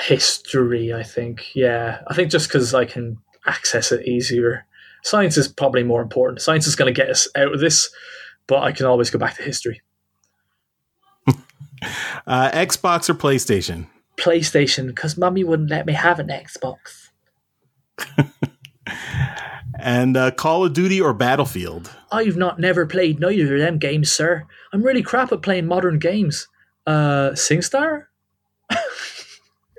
History, 0.00 0.94
I 0.94 1.02
think. 1.02 1.54
Yeah, 1.54 2.00
I 2.08 2.14
think 2.14 2.30
just 2.30 2.48
because 2.48 2.72
I 2.74 2.86
can 2.86 3.18
access 3.46 3.92
it 3.92 4.06
easier. 4.06 4.66
Science 5.02 5.36
is 5.36 5.48
probably 5.48 5.82
more 5.82 6.00
important. 6.00 6.40
Science 6.40 6.66
is 6.66 6.76
going 6.76 6.92
to 6.92 6.98
get 6.98 7.10
us 7.10 7.28
out 7.36 7.52
of 7.52 7.60
this, 7.60 7.90
but 8.46 8.62
I 8.62 8.72
can 8.72 8.86
always 8.86 9.10
go 9.10 9.18
back 9.18 9.36
to 9.36 9.42
history. 9.42 9.82
Uh, 12.26 12.50
Xbox 12.50 13.08
or 13.08 13.14
PlayStation? 13.14 13.86
PlayStation, 14.18 14.88
because 14.88 15.16
mummy 15.16 15.42
wouldn't 15.42 15.70
let 15.70 15.86
me 15.86 15.94
have 15.94 16.18
an 16.18 16.28
Xbox. 16.28 17.08
And 19.82 20.16
uh, 20.16 20.30
Call 20.32 20.64
of 20.64 20.72
Duty 20.72 21.00
or 21.00 21.12
Battlefield? 21.12 21.90
I've 22.12 22.36
not 22.36 22.58
never 22.58 22.86
played 22.86 23.20
neither 23.20 23.54
of 23.54 23.60
them 23.60 23.78
games, 23.78 24.10
sir. 24.10 24.46
I'm 24.72 24.82
really 24.82 25.02
crap 25.02 25.32
at 25.32 25.42
playing 25.42 25.66
modern 25.66 25.98
games. 25.98 26.48
Uh, 26.86 27.30
SingStar? 27.30 28.06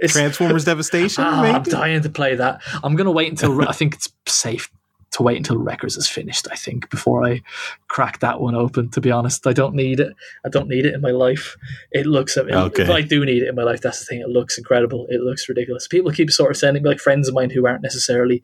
Transformers 0.08 0.66
Devastation? 0.66 1.24
Ah, 1.24 1.44
I'm 1.44 1.64
dying 1.64 2.02
to 2.02 2.10
play 2.10 2.36
that. 2.36 2.62
I'm 2.84 2.96
gonna 2.96 3.12
wait 3.12 3.30
until 3.30 3.62
I 3.68 3.72
think 3.72 3.96
it's 3.96 4.12
safe 4.26 4.70
to 5.12 5.24
wait 5.24 5.36
until 5.38 5.58
Wreckers 5.58 5.98
is 5.98 6.08
finished. 6.08 6.48
I 6.52 6.56
think 6.56 6.90
before 6.90 7.26
I 7.28 7.42
crack 7.90 8.20
that 8.20 8.40
one 8.40 8.56
open. 8.56 8.90
To 8.92 9.02
be 9.02 9.12
honest, 9.12 9.46
I 9.46 9.52
don't 9.54 9.76
need 9.76 10.00
it. 10.00 10.14
I 10.46 10.50
don't 10.50 10.70
need 10.70 10.86
it 10.86 10.94
in 10.94 11.02
my 11.02 11.12
life. 11.12 11.58
It 11.92 12.06
looks. 12.06 12.38
I 12.38 12.44
mean, 12.44 12.56
Okay. 12.56 12.86
but 12.88 12.96
I 12.96 13.02
do 13.02 13.26
need 13.26 13.44
it 13.44 13.50
in 13.50 13.56
my 13.56 13.64
life. 13.64 13.82
That's 13.82 14.00
the 14.00 14.06
thing. 14.06 14.22
It 14.22 14.30
looks 14.30 14.58
incredible. 14.58 15.08
It 15.10 15.20
looks 15.22 15.50
ridiculous. 15.50 15.88
People 15.88 16.12
keep 16.12 16.32
sort 16.32 16.52
of 16.52 16.58
sending 16.58 16.84
me 16.84 16.90
like 16.90 17.00
friends 17.00 17.28
of 17.28 17.34
mine 17.36 17.50
who 17.50 17.68
aren't 17.68 17.82
necessarily 17.84 18.42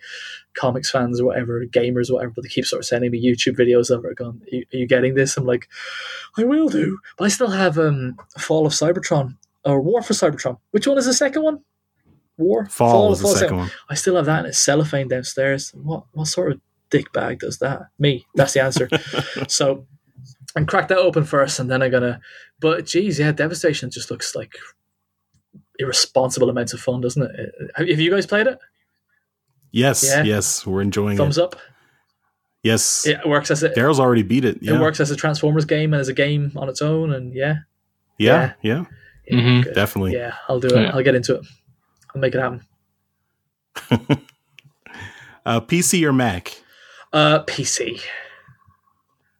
comics 0.55 0.89
fans 0.91 1.21
or 1.21 1.25
whatever, 1.27 1.65
gamers 1.65 2.09
or 2.09 2.15
whatever, 2.15 2.33
but 2.35 2.43
they 2.43 2.49
keep 2.49 2.65
sort 2.65 2.81
of 2.81 2.85
sending 2.85 3.11
me 3.11 3.23
YouTube 3.25 3.55
videos 3.57 3.89
of 3.89 4.03
it. 4.03 4.17
Going, 4.17 4.41
are 4.51 4.55
you, 4.55 4.65
are 4.73 4.77
you 4.77 4.87
getting 4.87 5.15
this? 5.15 5.37
I'm 5.37 5.45
like, 5.45 5.69
I 6.37 6.43
will 6.43 6.67
do. 6.67 6.99
But 7.17 7.25
I 7.25 7.27
still 7.29 7.51
have 7.51 7.77
um, 7.77 8.17
Fall 8.37 8.65
of 8.65 8.73
Cybertron 8.73 9.35
or 9.63 9.79
War 9.81 10.01
for 10.01 10.13
Cybertron. 10.13 10.57
Which 10.71 10.87
one 10.87 10.97
is 10.97 11.05
the 11.05 11.13
second 11.13 11.43
one? 11.43 11.59
War. 12.37 12.67
Fall 12.67 13.09
was 13.09 13.19
the 13.19 13.23
Fall's 13.23 13.39
second 13.39 13.57
one. 13.57 13.71
I 13.89 13.95
still 13.95 14.15
have 14.15 14.25
that 14.25 14.41
in 14.41 14.45
its 14.47 14.59
cellophane 14.59 15.07
downstairs. 15.07 15.71
What 15.73 16.03
what 16.13 16.25
sort 16.27 16.51
of 16.51 16.61
dick 16.89 17.11
bag 17.13 17.39
does 17.39 17.57
that? 17.59 17.87
Me. 17.99 18.25
That's 18.35 18.53
the 18.53 18.61
answer. 18.63 18.89
so 19.47 19.85
and 20.55 20.67
crack 20.67 20.87
that 20.89 20.97
open 20.99 21.23
first, 21.23 21.59
and 21.59 21.69
then 21.69 21.81
I'm 21.81 21.91
gonna. 21.91 22.19
But 22.59 22.85
geez, 22.85 23.19
yeah, 23.19 23.31
Devastation 23.31 23.89
just 23.91 24.09
looks 24.11 24.35
like 24.35 24.53
irresponsible 25.79 26.49
amounts 26.49 26.73
of 26.73 26.79
fun, 26.79 27.01
doesn't 27.01 27.21
it? 27.23 27.53
Have 27.75 27.87
have 27.87 27.99
you 27.99 28.11
guys 28.11 28.25
played 28.25 28.47
it? 28.47 28.59
Yes, 29.71 30.03
Yeah. 30.03 30.23
yes, 30.23 30.65
we're 30.65 30.81
enjoying 30.81 31.15
it. 31.15 31.17
Thumbs 31.17 31.37
it. 31.37 31.43
up. 31.43 31.55
Yes, 32.63 33.05
It 33.05 33.19
works 33.25 33.51
as 33.51 33.63
a 33.63 33.69
Daryl's 33.69 33.99
already 33.99 34.23
beat 34.23 34.43
it. 34.43 34.57
Yeah, 34.61 34.75
it 34.75 34.81
works 34.81 34.99
as 34.99 35.11
a 35.11 35.15
Transformers 35.15 35.65
game 35.65 35.93
and 35.93 36.01
as 36.01 36.07
a 36.09 36.13
game 36.13 36.51
on 36.55 36.67
its 36.69 36.81
own, 36.81 37.13
and 37.13 37.33
yeah, 37.33 37.57
Yeah, 38.17 38.53
yeah, 38.61 38.85
yeah, 39.29 39.39
Mhm. 39.39 39.73
definitely. 39.73 40.13
yeah. 40.13 40.33
I'll 40.49 40.59
do 40.59 40.67
it. 40.67 40.81
Yeah. 40.81 40.91
I'll 40.93 41.03
get 41.03 41.15
into 41.15 41.35
it. 41.35 41.45
I'll 42.17 42.21
make 42.21 42.33
it 42.35 42.41
happen. 42.41 44.21
Uh, 45.45 45.61
PC 45.61 46.03
or 46.03 46.11
Mac? 46.11 46.61
Uh, 47.13 47.41
PC. 47.45 48.01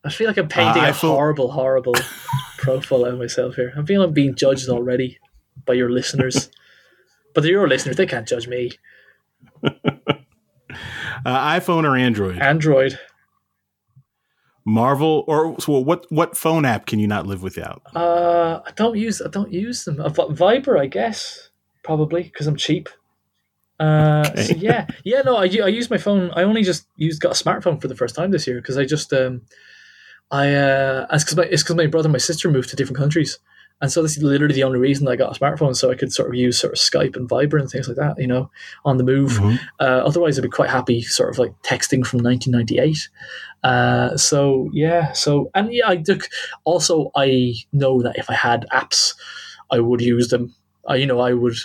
I 0.05 0.09
feel 0.09 0.27
like 0.27 0.37
I'm 0.37 0.47
painting 0.47 0.85
Uh, 0.85 0.89
a 0.91 0.93
feel- 0.93 1.09
horrible, 1.11 1.51
horrible 1.51 1.95
profile 2.59 3.03
of 3.03 3.19
myself 3.19 3.55
here. 3.55 3.73
I 3.77 3.83
feel 3.83 4.01
I'm 4.01 4.13
being 4.13 4.33
judged 4.33 4.69
already 4.69 5.17
by 5.65 5.73
your 5.73 5.89
listeners. 5.89 6.49
but 7.35 7.41
they're 7.41 7.51
your 7.51 7.67
listeners; 7.67 7.97
they 7.97 8.05
can't 8.05 8.25
judge 8.25 8.47
me. 8.47 8.71
Uh, 9.61 9.69
iPhone 11.25 11.83
or 11.83 11.97
Android? 11.97 12.39
Android, 12.39 12.97
Marvel 14.65 15.25
or 15.27 15.59
so 15.59 15.73
what 15.79 16.05
what 16.09 16.37
phone 16.37 16.63
app 16.63 16.85
can 16.85 16.99
you 16.99 17.07
not 17.07 17.27
live 17.27 17.43
without? 17.43 17.81
Uh, 17.93 18.61
I 18.65 18.71
don't 18.77 18.95
use 18.97 19.21
I 19.21 19.27
don't 19.27 19.51
use 19.51 19.83
them. 19.83 19.99
Uh, 19.99 20.07
Viber, 20.09 20.79
I 20.79 20.85
guess, 20.87 21.46
probably 21.87 22.23
because 22.23 22.45
I'm 22.45 22.57
cheap. 22.57 22.89
Uh, 23.79 24.23
so 24.35 24.53
yeah, 24.55 24.85
yeah. 25.03 25.21
No, 25.21 25.37
I, 25.37 25.43
I 25.43 25.69
use 25.69 25.89
my 25.89 25.97
phone. 25.97 26.31
I 26.35 26.43
only 26.43 26.63
just 26.63 26.85
used 26.97 27.21
got 27.21 27.39
a 27.39 27.43
smartphone 27.43 27.79
for 27.81 27.87
the 27.87 27.95
first 27.95 28.15
time 28.15 28.31
this 28.31 28.45
year 28.47 28.57
because 28.61 28.77
I 28.77 28.85
just 28.85 29.13
um, 29.13 29.41
I 30.31 30.53
uh, 30.53 31.07
it's 31.11 31.23
because 31.23 31.37
my 31.37 31.43
it's 31.43 31.63
because 31.63 31.75
my 31.75 31.87
brother 31.87 32.07
and 32.07 32.13
my 32.13 32.19
sister 32.19 32.51
moved 32.51 32.69
to 32.69 32.75
different 32.75 32.97
countries, 32.97 33.37
and 33.81 33.91
so 33.91 34.01
this 34.01 34.17
is 34.17 34.23
literally 34.23 34.55
the 34.55 34.63
only 34.63 34.79
reason 34.79 35.07
I 35.07 35.15
got 35.15 35.35
a 35.35 35.39
smartphone 35.39 35.75
so 35.75 35.91
I 35.91 35.95
could 35.95 36.11
sort 36.11 36.29
of 36.29 36.35
use 36.35 36.59
sort 36.59 36.73
of 36.73 36.79
Skype 36.79 37.15
and 37.15 37.29
Viber 37.29 37.59
and 37.59 37.69
things 37.69 37.87
like 37.87 37.97
that. 37.97 38.19
You 38.19 38.27
know, 38.27 38.49
on 38.83 38.97
the 38.97 39.03
move. 39.03 39.33
Mhm. 39.33 39.59
Uh, 39.79 40.01
otherwise, 40.09 40.37
I'd 40.37 40.41
be 40.41 40.49
quite 40.49 40.71
happy, 40.71 41.01
sort 41.03 41.29
of 41.29 41.37
like 41.37 41.53
texting 41.61 42.05
from 42.05 42.23
1998. 42.23 43.09
Uh, 43.63 44.17
so 44.17 44.69
yeah, 44.73 45.11
so 45.13 45.51
and 45.53 45.71
yeah, 45.71 45.87
I 45.87 45.97
took. 45.97 46.29
Also, 46.65 47.11
I 47.15 47.53
know 47.71 48.01
that 48.01 48.17
if 48.17 48.29
I 48.29 48.33
had 48.33 48.65
apps, 48.73 49.13
I 49.71 49.79
would 49.79 50.01
use 50.01 50.29
them. 50.29 50.53
I, 50.87 50.95
you 50.95 51.05
know, 51.05 51.19
I 51.19 51.33
would. 51.33 51.55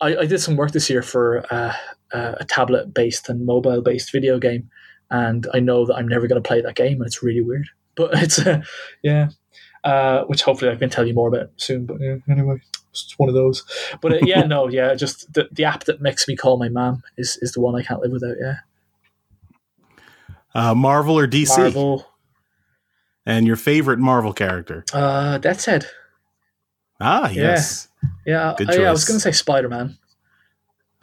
I, 0.00 0.16
I 0.18 0.26
did 0.26 0.40
some 0.40 0.56
work 0.56 0.72
this 0.72 0.90
year 0.90 1.02
for 1.02 1.44
uh, 1.50 1.72
uh, 2.12 2.34
a 2.38 2.44
tablet-based 2.44 3.28
and 3.30 3.46
mobile-based 3.46 4.12
video 4.12 4.38
game, 4.38 4.68
and 5.10 5.46
I 5.54 5.60
know 5.60 5.86
that 5.86 5.94
I'm 5.94 6.06
never 6.08 6.26
going 6.26 6.42
to 6.42 6.46
play 6.46 6.60
that 6.60 6.74
game, 6.76 6.98
and 6.98 7.06
it's 7.06 7.22
really 7.22 7.40
weird. 7.40 7.68
But 7.94 8.10
it's 8.22 8.38
uh, 8.38 8.60
yeah, 9.02 9.28
uh, 9.84 10.24
which 10.24 10.42
hopefully 10.42 10.70
I 10.70 10.76
can 10.76 10.90
tell 10.90 11.06
you 11.06 11.14
more 11.14 11.28
about 11.28 11.50
soon. 11.56 11.86
But 11.86 11.96
yeah, 12.00 12.16
anyway, 12.28 12.60
it's 12.90 13.14
one 13.16 13.30
of 13.30 13.34
those. 13.34 13.64
But 14.02 14.12
uh, 14.12 14.18
yeah, 14.22 14.42
no, 14.46 14.68
yeah, 14.68 14.94
just 14.94 15.32
the, 15.32 15.48
the 15.50 15.64
app 15.64 15.84
that 15.84 16.02
makes 16.02 16.28
me 16.28 16.36
call 16.36 16.58
my 16.58 16.68
mom 16.68 17.02
is 17.16 17.38
is 17.40 17.52
the 17.52 17.60
one 17.62 17.74
I 17.74 17.82
can't 17.82 18.00
live 18.02 18.12
without. 18.12 18.36
Yeah, 18.38 18.56
Uh, 20.54 20.74
Marvel 20.74 21.18
or 21.18 21.26
DC? 21.26 21.56
Marvel, 21.56 22.06
And 23.24 23.46
your 23.46 23.56
favorite 23.56 23.98
Marvel 23.98 24.32
character? 24.34 24.84
uh, 24.92 25.38
Death's 25.38 25.64
Head. 25.64 25.86
Ah, 27.00 27.30
yes. 27.30 27.88
Yeah, 28.24 28.54
Good 28.56 28.70
I, 28.70 28.76
yeah, 28.76 28.88
I 28.88 28.90
was 28.90 29.04
going 29.04 29.16
to 29.16 29.22
say 29.22 29.32
Spider 29.32 29.68
Man, 29.68 29.98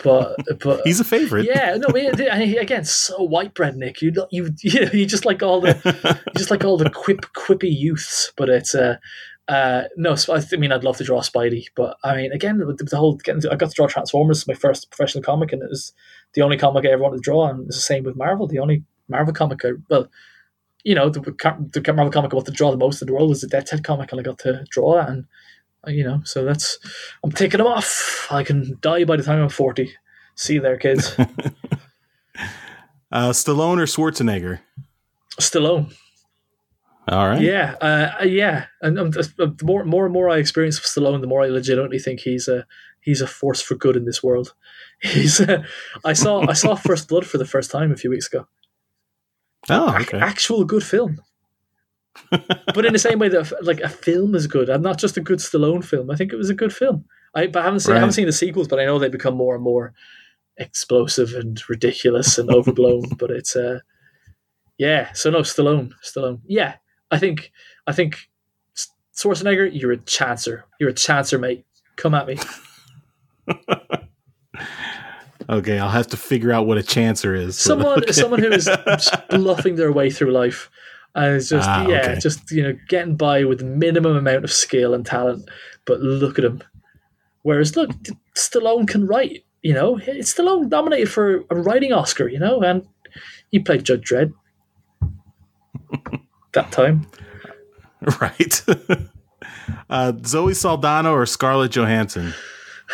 but 0.03 0.38
but 0.61 0.82
He's 0.84 0.99
a 0.99 1.03
favorite. 1.03 1.45
yeah, 1.45 1.78
no, 1.78 1.88
again, 1.95 2.86
so 2.86 3.24
white 3.24 3.53
bread, 3.53 3.76
Nick. 3.76 4.02
You 4.02 4.14
you 4.32 4.53
you 4.61 4.90
you 4.94 5.06
just 5.06 5.26
like 5.26 5.44
all 5.44 5.61
the 5.61 6.22
you 6.28 6.34
just 6.38 6.52
like 6.52 6.64
all 6.64 6.78
the 6.78 6.90
quip 6.90 7.22
quippy 7.36 7.76
youths, 7.76 8.32
but 8.36 8.49
it's 8.49 8.76
uh 8.76 8.98
uh 9.48 9.84
no. 9.95 10.15
I 10.30 10.56
mean, 10.56 10.72
I'd 10.72 10.84
love 10.84 10.98
to 10.98 11.03
draw 11.03 11.22
Spidey, 11.22 11.65
but 11.76 11.98
I 12.03 12.15
mean, 12.15 12.32
again, 12.32 12.57
the, 12.57 12.74
the 12.74 12.98
whole 12.98 13.15
getting 13.15 13.41
I 13.49 13.56
got 13.56 13.70
to 13.70 13.76
draw 13.76 13.88
Transformers, 13.88 14.48
my 14.48 14.53
first 14.53 14.90
professional 14.90 15.24
comic, 15.24 15.52
and 15.53 15.61
it 15.61 15.70
was 15.70 15.94
the 16.34 16.41
only 16.41 16.57
comic 16.57 16.86
I 16.86 16.90
ever 16.90 17.03
wanted 17.03 17.18
to 17.18 17.22
draw, 17.22 17.48
and 17.48 17.68
it's 17.68 17.78
the 17.78 17.82
same 17.82 18.03
with 18.03 18.15
Marvel. 18.15 18.48
The 18.48 18.60
only 18.60 18.84
Marvel 19.07 19.34
comic, 19.34 19.64
I, 19.64 19.72
well, 19.90 20.07
you 20.84 20.95
know, 20.95 21.10
the, 21.10 21.20
the 21.20 21.94
Marvel 21.94 22.11
comic 22.11 22.34
I 22.34 22.36
want 22.36 22.45
to 22.48 22.52
draw 22.52 22.72
the 22.72 22.78
most 22.78 23.02
in 23.02 23.07
the 23.07 23.14
world 23.14 23.30
was 23.30 23.41
the 23.41 23.48
Death's 23.48 23.72
Head 23.72 23.84
comic, 23.84 24.11
and 24.11 24.20
I 24.20 24.24
got 24.24 24.40
to 24.40 24.65
draw 24.70 24.95
that, 24.95 25.10
and 25.10 25.26
you 25.88 26.03
know, 26.03 26.22
so 26.23 26.43
that's 26.43 26.80
I'm 27.23 27.31
taking 27.31 27.57
them 27.60 27.68
off. 27.68 28.27
I 28.31 28.43
can 28.43 28.77
die 28.81 29.03
by 29.03 29.18
the 29.18 29.23
time 29.23 29.41
I'm 29.41 29.49
forty. 29.49 29.91
See 30.35 30.55
you 30.55 30.61
there, 30.61 30.77
kids. 30.77 31.15
Uh, 33.14 33.30
Stallone 33.30 33.77
or 33.77 33.85
Schwarzenegger? 33.85 34.60
Stallone. 35.39 35.93
All 37.07 37.27
right. 37.27 37.41
Yeah, 37.41 37.76
uh, 37.80 38.23
yeah, 38.23 38.65
and 38.81 38.97
um, 38.97 39.11
the 39.11 39.55
more 39.61 39.85
more 39.85 40.05
and 40.05 40.14
more 40.14 40.30
I 40.30 40.38
experience 40.38 40.80
of 40.80 40.85
Stallone, 40.85 41.22
the 41.22 41.27
more 41.27 41.43
I 41.43 41.47
legitimately 41.47 41.99
think 41.99 42.22
he's 42.22 42.47
a 42.47 42.65
he's 43.01 43.22
a 43.22 43.27
force 43.27 43.61
for 43.61 43.76
good 43.76 43.95
in 43.95 44.05
this 44.05 44.23
world. 44.23 44.53
He's. 45.01 45.41
Uh, 45.41 45.64
I 46.05 46.14
saw 46.14 46.47
I 46.49 46.53
saw 46.53 46.76
First 46.89 47.10
Blood 47.10 47.26
for 47.26 47.38
the 47.38 47.45
first 47.45 47.69
time 47.69 47.91
a 47.91 47.97
few 47.97 48.10
weeks 48.10 48.27
ago. 48.27 48.47
Oh, 49.69 49.95
okay. 50.01 50.18
Actual 50.18 50.64
good 50.64 50.84
film. 50.84 51.22
But 52.30 52.85
in 52.85 52.94
the 52.94 52.99
same 52.99 53.19
way 53.19 53.30
that 53.30 53.52
like 53.64 53.80
a 53.80 53.90
film 53.90 54.35
is 54.35 54.48
good, 54.48 54.69
and 54.69 54.84
not 54.84 54.98
just 54.99 55.18
a 55.18 55.22
good 55.22 55.40
Stallone 55.40 55.84
film. 55.84 56.11
I 56.11 56.15
think 56.15 56.31
it 56.34 56.38
was 56.38 56.49
a 56.49 56.56
good 56.56 56.73
film. 56.73 57.06
I 57.35 57.48
but 57.48 57.61
I 57.61 57.65
haven't 57.65 57.81
seen 57.81 57.95
I 57.95 57.99
haven't 57.99 58.14
seen 58.14 58.26
the 58.26 58.31
sequels, 58.31 58.68
but 58.68 58.80
I 58.80 58.85
know 58.85 58.99
they 58.99 59.10
become 59.10 59.35
more 59.35 59.56
and 59.56 59.64
more 59.64 59.94
explosive 60.57 61.34
and 61.34 61.61
ridiculous 61.68 62.38
and 62.38 62.49
overblown. 62.52 63.03
but 63.18 63.31
it's 63.31 63.56
uh, 63.56 63.80
yeah. 64.77 65.11
So 65.14 65.30
no, 65.30 65.40
Stallone, 65.40 65.94
Stallone. 66.03 66.41
Yeah, 66.45 66.76
I 67.11 67.18
think 67.19 67.52
I 67.88 67.94
think 67.94 68.30
Schwarzenegger, 69.15 69.69
you're 69.72 69.91
a 69.94 69.98
chancer. 69.98 70.64
You're 70.80 70.90
a 70.90 70.94
chancer, 70.94 71.40
mate. 71.40 71.65
Come 71.95 72.14
at 72.15 72.27
me. 72.27 72.38
Okay, 75.49 75.77
I'll 75.77 75.90
have 75.90 76.07
to 76.07 76.18
figure 76.18 76.53
out 76.53 76.68
what 76.68 76.77
a 76.77 76.81
chancer 76.81 77.38
is. 77.38 77.57
someone 77.57 77.98
Okay. 78.03 78.14
someone 78.14 78.40
who 78.40 78.52
is 78.52 78.69
bluffing 79.30 79.76
their 79.76 79.91
way 79.91 80.10
through 80.10 80.31
life 80.31 80.69
and 81.15 81.35
it's 81.35 81.49
just 81.49 81.69
Ah, 81.69 81.88
yeah 81.88 82.02
okay. 82.11 82.19
just 82.19 82.52
you 82.52 82.64
know 82.64 82.77
getting 82.88 83.15
by 83.15 83.44
with 83.44 83.61
minimum 83.64 84.15
amount 84.18 84.44
of 84.44 84.52
skill 84.52 84.94
and 84.94 85.06
talent 85.06 85.48
but 85.85 85.99
look 85.99 86.40
at 86.40 86.45
him 86.45 86.61
whereas 87.44 87.76
look 87.76 87.91
Stallone 88.35 88.88
can 88.88 89.06
write 89.06 89.45
you 89.61 89.73
know 89.73 89.99
it's 90.06 90.34
Stallone 90.34 90.69
nominated 90.69 91.10
for 91.11 91.44
a 91.49 91.56
writing 91.56 91.94
Oscar 91.94 92.27
you 92.27 92.40
know 92.40 92.61
and 92.61 92.88
he 93.52 93.60
played 93.60 93.84
Judge 93.84 94.10
Dredd 94.10 94.34
that 96.53 96.72
time 96.72 97.06
right. 98.19 98.61
uh, 99.90 100.14
Zoe 100.26 100.53
Saldana 100.53 101.11
or 101.11 101.26
Scarlett 101.26 101.72
Johansson? 101.72 102.34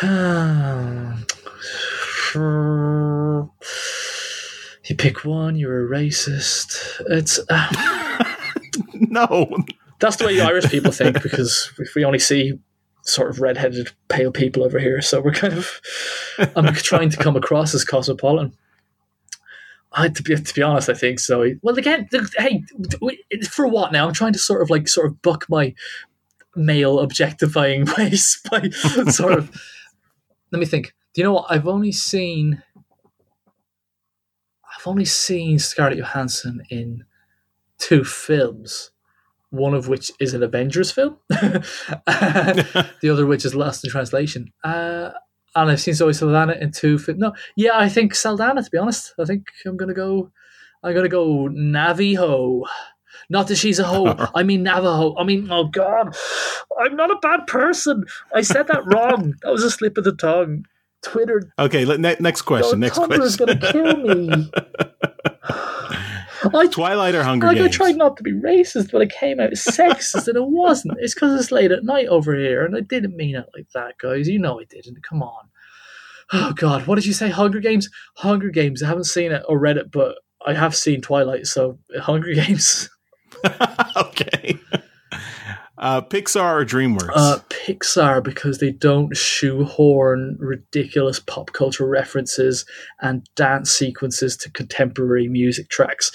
you 4.84 4.96
pick 4.96 5.24
one 5.24 5.56
you're 5.56 5.86
a 5.86 5.88
racist 5.88 7.00
it's 7.08 7.40
No. 9.08 9.56
That's 9.98 10.16
the 10.16 10.26
way 10.26 10.40
Irish 10.40 10.70
people 10.70 10.92
think 10.92 11.22
because 11.22 11.72
we 11.94 12.04
only 12.04 12.18
see 12.18 12.58
sort 13.02 13.30
of 13.30 13.40
red-headed 13.40 13.90
pale 14.08 14.30
people 14.30 14.62
over 14.62 14.78
here, 14.78 15.00
so 15.02 15.20
we're 15.20 15.32
kind 15.32 15.54
of 15.54 15.80
I'm 16.56 16.72
trying 16.74 17.10
to 17.10 17.16
come 17.16 17.36
across 17.36 17.74
as 17.74 17.84
cosmopolitan. 17.84 18.52
I 19.92 20.08
to 20.08 20.22
be 20.22 20.36
to 20.36 20.54
be 20.54 20.62
honest, 20.62 20.88
I 20.88 20.94
think 20.94 21.18
so. 21.18 21.44
Well, 21.62 21.76
again, 21.76 22.08
hey, 22.38 22.64
for 23.50 23.66
what 23.66 23.92
now? 23.92 24.06
I'm 24.06 24.14
trying 24.14 24.32
to 24.34 24.38
sort 24.38 24.62
of 24.62 24.70
like 24.70 24.88
sort 24.88 25.06
of 25.06 25.20
buck 25.22 25.46
my 25.48 25.74
male 26.54 27.00
objectifying 27.00 27.86
ways 27.98 28.40
by 28.50 28.68
sort 28.70 29.32
of. 29.32 29.50
Let 30.52 30.60
me 30.60 30.66
think. 30.66 30.94
Do 31.12 31.20
you 31.20 31.24
know 31.24 31.32
what? 31.34 31.46
I've 31.50 31.66
only 31.66 31.92
seen. 31.92 32.62
I've 34.78 34.86
only 34.86 35.04
seen 35.04 35.58
Scarlett 35.58 35.98
Johansson 35.98 36.62
in 36.70 37.04
two 37.80 38.04
films, 38.04 38.92
one 39.50 39.74
of 39.74 39.88
which 39.88 40.12
is 40.20 40.34
an 40.34 40.44
Avengers 40.44 40.92
film, 40.92 41.16
the 41.28 43.10
other 43.10 43.26
which 43.26 43.44
is 43.44 43.54
Lost 43.54 43.84
in 43.84 43.90
Translation. 43.90 44.52
Uh, 44.62 45.10
and 45.56 45.70
I've 45.70 45.80
seen 45.80 45.94
Zoe 45.94 46.12
Saldana 46.12 46.52
in 46.60 46.70
two 46.70 46.98
films. 46.98 47.18
No, 47.18 47.32
yeah, 47.56 47.72
I 47.74 47.88
think 47.88 48.14
Saldana. 48.14 48.62
To 48.62 48.70
be 48.70 48.78
honest, 48.78 49.14
I 49.18 49.24
think 49.24 49.48
I'm 49.66 49.76
gonna 49.76 49.94
go. 49.94 50.30
I'm 50.82 50.94
gonna 50.94 51.08
go 51.08 51.48
Navajo. 51.48 52.62
Not 53.28 53.48
that 53.48 53.56
she's 53.56 53.78
a 53.78 53.84
hoe. 53.84 54.14
I 54.34 54.44
mean 54.44 54.62
Navajo. 54.62 55.16
I 55.16 55.24
mean, 55.24 55.48
oh 55.50 55.64
god, 55.64 56.16
I'm 56.78 56.94
not 56.96 57.10
a 57.10 57.18
bad 57.20 57.46
person. 57.46 58.04
I 58.34 58.42
said 58.42 58.68
that 58.68 58.84
wrong. 58.86 59.34
That 59.42 59.50
was 59.50 59.64
a 59.64 59.70
slip 59.70 59.98
of 59.98 60.04
the 60.04 60.12
tongue. 60.12 60.66
Twitter. 61.02 61.50
Okay, 61.58 61.84
ne- 61.84 62.16
next 62.20 62.42
question. 62.42 62.80
next 62.80 62.98
Tumblr 62.98 63.20
is 63.22 63.36
question. 63.36 63.58
gonna 63.58 63.72
kill 63.72 63.96
me. 64.26 64.50
I 66.54 66.66
Twilight 66.66 67.14
or 67.14 67.22
Hunger 67.22 67.46
like 67.46 67.58
I 67.58 67.68
tried 67.68 67.96
not 67.96 68.16
to 68.16 68.22
be 68.22 68.32
racist, 68.32 68.92
but 68.92 69.02
I 69.02 69.06
came 69.06 69.40
out 69.40 69.52
sexist, 69.52 70.28
and 70.28 70.36
it 70.36 70.46
wasn't. 70.46 70.98
It's 71.00 71.14
because 71.14 71.38
it's 71.38 71.52
late 71.52 71.72
at 71.72 71.84
night 71.84 72.06
over 72.08 72.34
here, 72.34 72.64
and 72.64 72.76
I 72.76 72.80
didn't 72.80 73.16
mean 73.16 73.36
it 73.36 73.46
like 73.54 73.68
that, 73.74 73.98
guys. 73.98 74.28
You 74.28 74.38
know 74.38 74.60
I 74.60 74.64
didn't. 74.64 75.02
Come 75.02 75.22
on. 75.22 75.48
Oh 76.32 76.52
God, 76.52 76.86
what 76.86 76.94
did 76.94 77.06
you 77.06 77.12
say? 77.12 77.28
Hunger 77.28 77.60
Games. 77.60 77.88
Hunger 78.16 78.50
Games. 78.50 78.82
I 78.82 78.86
haven't 78.86 79.04
seen 79.04 79.32
it 79.32 79.42
or 79.48 79.58
read 79.58 79.76
it, 79.76 79.90
but 79.90 80.16
I 80.46 80.54
have 80.54 80.76
seen 80.76 81.00
Twilight. 81.00 81.46
So 81.46 81.78
Hunger 81.98 82.32
Games. 82.34 82.88
okay. 83.96 84.58
Uh, 85.80 86.02
Pixar 86.02 86.60
or 86.60 86.64
DreamWorks? 86.64 87.10
Uh, 87.14 87.38
Pixar 87.48 88.22
because 88.22 88.58
they 88.58 88.70
don't 88.70 89.16
shoehorn 89.16 90.36
ridiculous 90.38 91.18
pop 91.18 91.54
culture 91.54 91.86
references 91.86 92.66
and 93.00 93.26
dance 93.34 93.70
sequences 93.70 94.36
to 94.36 94.50
contemporary 94.50 95.26
music 95.26 95.70
tracks 95.70 96.12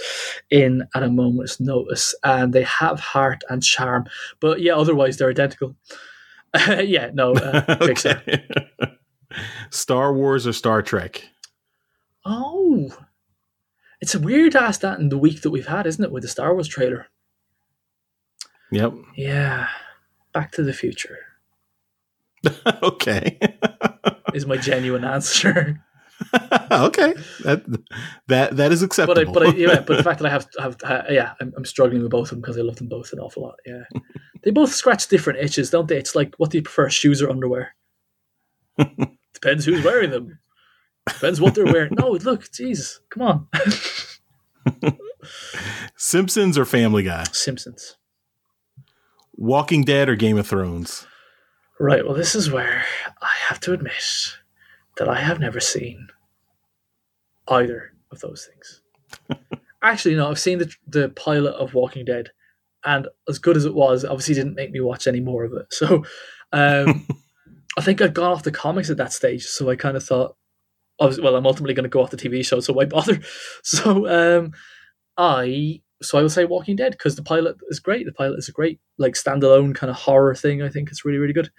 in 0.51 0.83
at 0.93 1.01
a 1.01 1.09
moment's 1.09 1.59
notice, 1.59 2.13
and 2.23 2.53
they 2.53 2.61
have 2.61 2.99
heart 2.99 3.43
and 3.49 3.63
charm. 3.63 4.05
But 4.39 4.61
yeah, 4.61 4.75
otherwise 4.75 5.17
they're 5.17 5.31
identical. 5.31 5.75
yeah, 6.67 7.09
no, 7.15 7.33
uh, 7.33 7.65
Pixar. 7.77 8.67
Star 9.71 10.13
Wars 10.13 10.45
or 10.45 10.53
Star 10.53 10.83
Trek? 10.83 11.27
Oh, 12.23 12.95
it's 13.99 14.13
a 14.13 14.19
weird 14.19 14.55
ass 14.55 14.77
that 14.77 14.99
in 14.99 15.09
the 15.09 15.17
week 15.17 15.41
that 15.41 15.49
we've 15.49 15.65
had, 15.65 15.87
isn't 15.87 16.03
it, 16.03 16.11
with 16.11 16.21
the 16.21 16.29
Star 16.29 16.53
Wars 16.53 16.67
trailer? 16.67 17.07
Yep. 18.71 18.93
Yeah, 19.15 19.67
Back 20.33 20.51
to 20.53 20.63
the 20.63 20.73
Future 20.73 21.19
okay. 22.83 23.39
is 24.33 24.45
my 24.45 24.57
genuine 24.57 25.03
answer. 25.03 25.81
okay, 26.71 27.13
that 27.43 27.63
that 28.27 28.55
that 28.55 28.71
is 28.71 28.81
But 28.81 28.83
I, 28.83 28.85
acceptable. 28.85 29.33
but 29.33 29.47
I, 29.47 29.51
yeah, 29.55 29.81
but 29.81 29.97
the 29.97 30.03
fact 30.09 30.19
that 30.19 30.27
I 30.27 30.31
have 30.31 30.47
have 30.59 30.77
uh, 30.83 31.03
yeah, 31.09 31.33
I'm, 31.41 31.53
I'm 31.57 31.65
struggling 31.65 32.01
with 32.03 32.11
both 32.11 32.27
of 32.27 32.29
them 32.31 32.41
because 32.41 32.57
I 32.57 32.61
love 32.61 32.77
them 32.77 32.87
both 32.87 33.11
an 33.11 33.19
awful 33.19 33.43
lot. 33.43 33.55
Yeah, 33.65 33.83
they 34.43 34.51
both 34.51 34.73
scratch 34.73 35.07
different 35.09 35.39
itches, 35.39 35.69
don't 35.69 35.87
they? 35.89 35.97
It's 35.97 36.15
like, 36.15 36.33
what 36.37 36.51
do 36.51 36.57
you 36.57 36.63
prefer, 36.63 36.89
shoes 36.89 37.21
or 37.21 37.29
underwear? 37.29 37.75
Depends 39.33 39.65
who's 39.65 39.83
wearing 39.83 40.11
them. 40.11 40.39
Depends 41.07 41.41
what 41.41 41.53
they're 41.53 41.65
wearing. 41.65 41.93
No, 41.95 42.11
look, 42.11 42.49
Jesus, 42.51 43.01
come 43.09 43.23
on, 43.23 43.47
Simpsons 45.97 46.57
or 46.57 46.65
Family 46.65 47.03
Guy, 47.03 47.23
Simpsons. 47.31 47.97
Walking 49.37 49.83
Dead 49.83 50.09
or 50.09 50.15
Game 50.15 50.37
of 50.37 50.47
Thrones. 50.47 51.07
Right. 51.79 52.05
Well, 52.05 52.15
this 52.15 52.35
is 52.35 52.49
where 52.49 52.85
I 53.21 53.31
have 53.47 53.59
to 53.61 53.73
admit 53.73 54.37
that 54.97 55.09
I 55.09 55.19
have 55.19 55.39
never 55.39 55.59
seen 55.59 56.07
either 57.47 57.93
of 58.11 58.21
those 58.21 58.47
things. 58.47 59.41
Actually, 59.83 60.15
no, 60.15 60.29
I've 60.29 60.39
seen 60.39 60.59
the 60.59 60.73
the 60.87 61.09
pilot 61.09 61.51
of 61.55 61.73
Walking 61.73 62.05
Dead, 62.05 62.29
and 62.83 63.07
as 63.27 63.39
good 63.39 63.57
as 63.57 63.65
it 63.65 63.75
was, 63.75 64.05
obviously 64.05 64.35
didn't 64.35 64.55
make 64.55 64.71
me 64.71 64.79
watch 64.79 65.05
any 65.05 65.19
more 65.19 65.43
of 65.43 65.53
it. 65.53 65.67
So, 65.71 66.05
um, 66.51 67.05
I 67.77 67.81
think 67.81 68.01
I'd 68.01 68.13
gone 68.13 68.31
off 68.31 68.43
the 68.43 68.51
comics 68.51 68.89
at 68.89 68.97
that 68.97 69.13
stage. 69.13 69.45
So 69.45 69.69
I 69.69 69.75
kind 69.75 69.97
of 69.97 70.03
thought, 70.03 70.37
I 70.99 71.05
was, 71.05 71.19
well, 71.19 71.35
I'm 71.35 71.45
ultimately 71.45 71.73
going 71.73 71.83
to 71.83 71.89
go 71.89 72.01
off 72.01 72.09
the 72.09 72.17
TV 72.17 72.45
show, 72.45 72.61
so 72.61 72.73
why 72.73 72.85
bother? 72.85 73.19
So, 73.63 74.07
um, 74.07 74.53
I 75.17 75.81
so 76.05 76.17
I 76.17 76.21
will 76.21 76.29
say 76.29 76.45
Walking 76.45 76.75
Dead 76.75 76.91
because 76.93 77.15
the 77.15 77.23
pilot 77.23 77.57
is 77.69 77.79
great. 77.79 78.05
The 78.05 78.13
pilot 78.13 78.37
is 78.39 78.49
a 78.49 78.51
great 78.53 78.79
like 78.97 79.13
standalone 79.13 79.75
kind 79.75 79.89
of 79.89 79.95
horror 79.97 80.35
thing. 80.35 80.61
I 80.61 80.69
think 80.69 80.89
it's 80.89 81.03
really 81.05 81.17
really 81.17 81.33
good. 81.33 81.49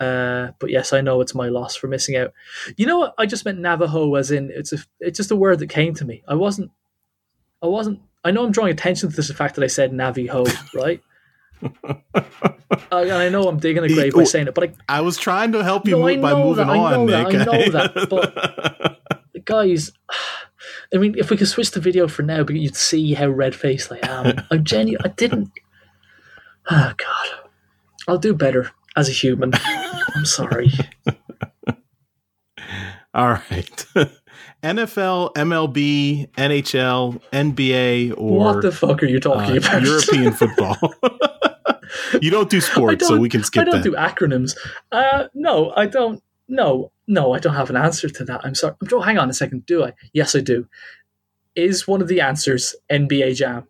Uh, 0.00 0.50
but 0.58 0.70
yes, 0.70 0.92
I 0.92 1.00
know 1.00 1.20
it's 1.20 1.34
my 1.34 1.48
loss 1.48 1.76
for 1.76 1.86
missing 1.86 2.16
out. 2.16 2.32
You 2.76 2.86
know 2.86 2.98
what? 2.98 3.14
I 3.18 3.26
just 3.26 3.44
meant 3.44 3.60
Navajo, 3.60 4.14
as 4.16 4.30
in 4.30 4.50
it's 4.52 4.72
a 4.72 4.78
it's 5.00 5.16
just 5.16 5.30
a 5.30 5.36
word 5.36 5.58
that 5.60 5.68
came 5.68 5.94
to 5.94 6.04
me. 6.04 6.22
I 6.26 6.34
wasn't, 6.34 6.70
I 7.62 7.66
wasn't. 7.66 8.00
I 8.24 8.30
know 8.30 8.44
I'm 8.44 8.52
drawing 8.52 8.72
attention 8.72 9.10
to 9.10 9.14
this 9.16 9.28
the 9.28 9.34
fact 9.34 9.54
that 9.56 9.64
I 9.64 9.68
said 9.68 9.92
Navajo, 9.92 10.44
right? 10.74 11.00
uh, 11.62 12.22
and 12.90 13.12
I 13.12 13.28
know 13.28 13.46
I'm 13.48 13.58
digging 13.58 13.84
a 13.84 13.88
grave 13.88 14.14
by 14.14 14.24
saying 14.24 14.48
it, 14.48 14.54
but 14.54 14.74
I, 14.88 14.98
I 14.98 15.00
was 15.02 15.16
trying 15.16 15.52
to 15.52 15.62
help 15.62 15.86
you 15.86 15.92
No, 15.96 16.02
move 16.06 16.20
by 16.20 16.34
moving 16.34 16.66
that, 16.66 16.72
I 16.72 16.78
on, 16.78 16.92
know 16.92 17.06
Nick. 17.06 17.32
that, 17.38 17.40
I 17.40 17.44
know 17.44 17.70
that, 17.70 18.98
guys, 19.44 19.92
I 20.94 20.98
mean, 20.98 21.14
if 21.18 21.30
we 21.30 21.36
could 21.36 21.48
switch 21.48 21.70
the 21.72 21.80
video 21.80 22.08
for 22.08 22.22
now, 22.22 22.44
but 22.44 22.56
you'd 22.56 22.76
see 22.76 23.14
how 23.14 23.28
red 23.28 23.54
faced 23.54 23.90
I 23.92 23.98
am. 24.02 24.44
I'm 24.50 24.64
genuine. 24.64 25.04
I 25.04 25.08
didn't. 25.08 25.50
Oh 26.70 26.92
God, 26.96 27.48
I'll 28.08 28.18
do 28.18 28.34
better 28.34 28.70
as 28.96 29.08
a 29.08 29.12
human. 29.12 29.52
I'm 30.14 30.24
sorry. 30.24 30.70
All 33.14 33.28
right. 33.28 33.86
NFL, 34.62 35.34
MLB, 35.34 36.30
NHL, 36.34 37.20
NBA, 37.32 38.14
or 38.16 38.38
what 38.38 38.62
the 38.62 38.72
fuck 38.72 39.02
are 39.02 39.06
you 39.06 39.18
talking 39.20 39.56
uh, 39.56 39.58
about? 39.58 39.82
European 39.82 40.32
football. 40.32 40.76
you 42.22 42.30
don't 42.30 42.48
do 42.48 42.60
sports, 42.60 43.06
so 43.06 43.14
don't- 43.14 43.20
we 43.20 43.28
can 43.28 43.42
skip 43.42 43.62
I 43.62 43.64
don't 43.64 43.82
that. 43.82 43.84
do 43.84 43.92
acronyms. 43.92 44.56
Uh, 44.92 45.24
no, 45.34 45.72
I 45.76 45.86
don't. 45.86 46.22
No, 46.52 46.92
no, 47.06 47.32
I 47.32 47.38
don't 47.38 47.54
have 47.54 47.70
an 47.70 47.76
answer 47.76 48.10
to 48.10 48.24
that. 48.26 48.42
I'm 48.44 48.54
sorry. 48.54 48.74
Oh, 48.92 49.00
hang 49.00 49.16
on 49.16 49.30
a 49.30 49.32
second. 49.32 49.64
Do 49.64 49.84
I? 49.84 49.94
Yes, 50.12 50.36
I 50.36 50.40
do. 50.40 50.68
Is 51.56 51.88
one 51.88 52.02
of 52.02 52.08
the 52.08 52.20
answers 52.20 52.76
NBA 52.90 53.36
Jam? 53.36 53.66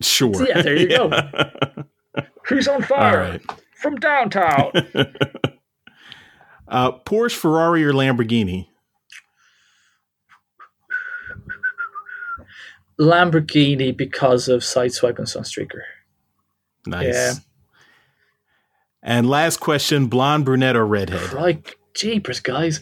sure. 0.00 0.32
Yeah, 0.48 0.62
there 0.62 0.76
you 0.76 0.88
go. 0.88 1.10
Who's 2.48 2.66
on 2.66 2.80
fire 2.82 3.18
right. 3.32 3.42
from 3.76 3.96
downtown? 3.96 4.72
Uh, 6.68 6.92
Porsche, 7.00 7.34
Ferrari, 7.34 7.84
or 7.84 7.92
Lamborghini? 7.92 8.68
Lamborghini 13.00 13.96
because 13.96 14.46
of 14.46 14.60
Sideswipe 14.60 15.18
and 15.18 15.26
Sunstreaker. 15.26 15.80
Nice. 16.86 17.12
Yeah. 17.12 17.32
And 19.02 19.28
last 19.28 19.60
question: 19.60 20.06
blonde, 20.08 20.44
brunette, 20.44 20.76
or 20.76 20.86
redhead? 20.86 21.32
Right, 21.32 21.74
jeepers, 21.94 22.40
guys. 22.40 22.80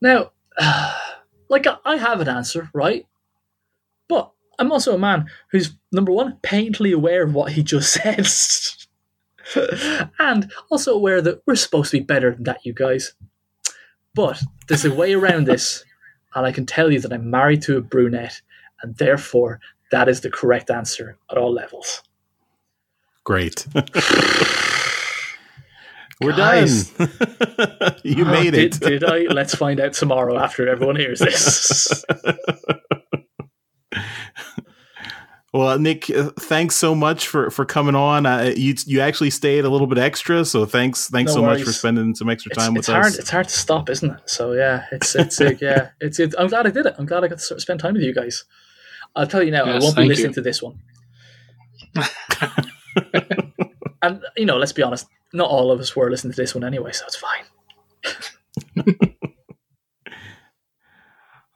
Now, 0.00 0.32
like 1.48 1.66
I- 1.66 1.78
I 1.84 1.96
have 1.96 2.20
an 2.20 2.28
answer, 2.28 2.70
right? 2.72 3.06
But 4.08 4.30
I'm 4.58 4.72
also 4.72 4.94
a 4.94 4.98
man 4.98 5.26
who's 5.50 5.72
number 5.92 6.12
one 6.12 6.38
painfully 6.42 6.92
aware 6.92 7.22
of 7.24 7.34
what 7.34 7.52
he 7.52 7.62
just 7.62 7.92
said, 9.54 10.08
and 10.18 10.50
also 10.70 10.94
aware 10.94 11.20
that 11.22 11.42
we're 11.46 11.54
supposed 11.56 11.90
to 11.90 11.98
be 11.98 12.04
better 12.04 12.32
than 12.34 12.44
that, 12.44 12.64
you 12.64 12.72
guys. 12.72 13.12
But 14.14 14.42
there's 14.68 14.84
a 14.84 14.94
way 14.94 15.12
around 15.14 15.46
this, 15.46 15.84
and 16.34 16.46
I 16.46 16.52
can 16.52 16.66
tell 16.66 16.90
you 16.92 17.00
that 17.00 17.12
I'm 17.12 17.30
married 17.30 17.62
to 17.62 17.76
a 17.76 17.80
brunette, 17.80 18.40
and 18.82 18.96
therefore 18.96 19.60
that 19.90 20.08
is 20.08 20.20
the 20.20 20.30
correct 20.30 20.70
answer 20.70 21.16
at 21.30 21.38
all 21.38 21.52
levels. 21.52 22.02
Great. 23.24 23.66
We're 26.20 26.32
Guys. 26.36 26.90
done. 26.90 27.08
you 28.04 28.24
Oh, 28.24 28.30
made 28.30 28.50
did, 28.52 28.74
it. 28.76 28.80
Did 28.80 29.04
I? 29.04 29.18
Let's 29.32 29.54
find 29.54 29.78
out 29.80 29.92
tomorrow 29.92 30.36
after 30.38 30.68
everyone 30.68 30.96
hears 30.96 31.20
this. 31.20 32.04
Well, 35.50 35.78
Nick, 35.78 36.10
uh, 36.10 36.30
thanks 36.38 36.76
so 36.76 36.94
much 36.94 37.26
for 37.26 37.50
for 37.50 37.64
coming 37.64 37.94
on. 37.94 38.26
Uh, 38.26 38.52
you 38.54 38.74
you 38.84 39.00
actually 39.00 39.30
stayed 39.30 39.64
a 39.64 39.70
little 39.70 39.86
bit 39.86 39.96
extra, 39.96 40.44
so 40.44 40.66
thanks 40.66 41.08
thanks 41.08 41.30
No 41.34 41.36
so 41.36 41.42
much 41.42 41.62
for 41.62 41.72
spending 41.72 42.14
some 42.14 42.28
extra 42.28 42.54
time 42.54 42.76
it's 42.76 42.86
with 42.86 42.94
hard. 42.94 43.06
us. 43.06 43.18
It's 43.18 43.30
hard 43.30 43.48
to 43.48 43.54
stop, 43.58 43.88
isn't 43.88 44.10
it? 44.10 44.20
So 44.26 44.52
yeah, 44.52 44.84
it's 44.92 45.16
it's 45.16 45.40
uh, 45.40 45.52
yeah, 45.58 45.88
it's 46.02 46.20
it. 46.20 46.34
I'm 46.38 46.48
glad 46.48 46.66
I 46.66 46.70
did 46.70 46.84
it. 46.84 46.94
I'm 46.98 47.06
glad 47.06 47.24
I 47.24 47.28
got 47.28 47.38
to 47.38 47.44
sort 47.44 47.56
of 47.56 47.62
spend 47.62 47.80
time 47.80 47.94
with 47.94 48.02
you 48.02 48.14
guys. 48.14 48.44
I'll 49.16 49.26
tell 49.26 49.42
you 49.42 49.50
now, 49.50 49.64
I 49.64 49.78
won't 49.78 49.96
be 49.96 50.04
listening 50.04 50.32
you. 50.32 50.34
to 50.34 50.42
this 50.42 50.62
one. 50.62 50.78
and 54.02 54.22
you 54.36 54.44
know, 54.44 54.58
let's 54.58 54.72
be 54.72 54.82
honest, 54.82 55.06
not 55.32 55.50
all 55.50 55.70
of 55.70 55.80
us 55.80 55.94
were 55.94 56.10
listening 56.10 56.32
to 56.32 56.40
this 56.40 56.54
one 56.54 56.64
anyway, 56.64 56.92
so 56.92 57.04
it's 57.06 57.16
fine. 57.16 57.44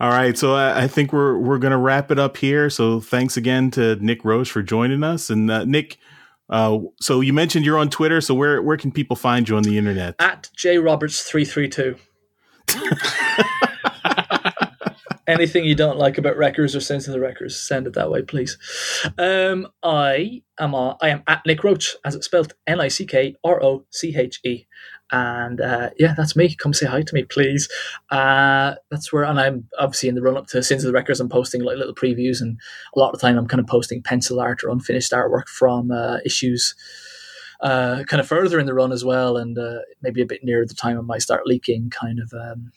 All 0.02 0.10
right, 0.10 0.36
so 0.36 0.54
I, 0.54 0.82
I 0.82 0.88
think 0.88 1.12
we're 1.12 1.38
we're 1.38 1.58
gonna 1.58 1.78
wrap 1.78 2.10
it 2.10 2.18
up 2.18 2.36
here. 2.36 2.68
So 2.68 2.98
thanks 2.98 3.36
again 3.36 3.70
to 3.72 3.94
Nick 3.96 4.24
Roche 4.24 4.50
for 4.50 4.60
joining 4.60 5.04
us. 5.04 5.30
And 5.30 5.48
uh, 5.48 5.64
Nick, 5.64 5.96
uh, 6.50 6.78
so 7.00 7.20
you 7.20 7.32
mentioned 7.32 7.64
you're 7.64 7.78
on 7.78 7.88
Twitter. 7.88 8.20
So 8.20 8.34
where 8.34 8.60
where 8.60 8.76
can 8.76 8.90
people 8.90 9.14
find 9.14 9.48
you 9.48 9.56
on 9.56 9.62
the 9.62 9.78
internet? 9.78 10.16
At 10.18 10.50
J 10.56 10.78
Roberts 10.78 11.22
three 11.22 11.44
three 11.44 11.68
two. 11.68 11.94
Anything 15.32 15.64
you 15.64 15.74
don't 15.74 15.98
like 15.98 16.18
about 16.18 16.36
Wreckers 16.36 16.76
or 16.76 16.80
Sins 16.80 17.06
of 17.06 17.12
the 17.12 17.20
Wreckers, 17.20 17.56
send 17.60 17.86
it 17.86 17.94
that 17.94 18.10
way, 18.10 18.22
please. 18.22 18.58
Um, 19.18 19.68
I 19.82 20.42
am 20.58 20.74
I 20.74 20.96
am 21.02 21.22
at 21.26 21.44
Nick 21.46 21.64
Roche, 21.64 21.94
as 22.04 22.14
it's 22.14 22.26
spelled 22.26 22.54
N 22.66 22.80
I 22.80 22.88
C 22.88 23.06
K 23.06 23.34
R 23.44 23.62
O 23.62 23.84
C 23.90 24.16
H 24.16 24.40
E, 24.44 24.66
and 25.10 25.60
uh, 25.60 25.90
yeah, 25.98 26.14
that's 26.16 26.36
me. 26.36 26.54
Come 26.54 26.72
say 26.72 26.86
hi 26.86 27.02
to 27.02 27.14
me, 27.14 27.24
please. 27.24 27.68
Uh, 28.10 28.74
that's 28.90 29.12
where, 29.12 29.24
and 29.24 29.40
I'm 29.40 29.68
obviously 29.78 30.08
in 30.08 30.14
the 30.14 30.22
run 30.22 30.36
up 30.36 30.46
to 30.48 30.62
Sins 30.62 30.84
of 30.84 30.88
the 30.88 30.92
Wreckers. 30.92 31.20
I'm 31.20 31.28
posting 31.28 31.62
like 31.62 31.76
little 31.76 31.94
previews, 31.94 32.40
and 32.40 32.58
a 32.94 32.98
lot 32.98 33.12
of 33.12 33.20
the 33.20 33.26
time 33.26 33.38
I'm 33.38 33.48
kind 33.48 33.60
of 33.60 33.66
posting 33.66 34.02
pencil 34.02 34.40
art 34.40 34.62
or 34.64 34.70
unfinished 34.70 35.12
artwork 35.12 35.48
from 35.48 35.90
uh, 35.90 36.18
issues 36.24 36.74
uh, 37.62 38.02
kind 38.04 38.20
of 38.20 38.26
further 38.26 38.58
in 38.58 38.66
the 38.66 38.74
run 38.74 38.92
as 38.92 39.04
well, 39.04 39.36
and 39.36 39.56
uh, 39.56 39.78
maybe 40.02 40.20
a 40.20 40.26
bit 40.26 40.42
nearer 40.44 40.66
the 40.66 40.74
time 40.74 40.98
I 40.98 41.02
might 41.02 41.22
start 41.22 41.46
leaking 41.46 41.90
kind 41.90 42.18
of 42.18 42.32
um, 42.32 42.72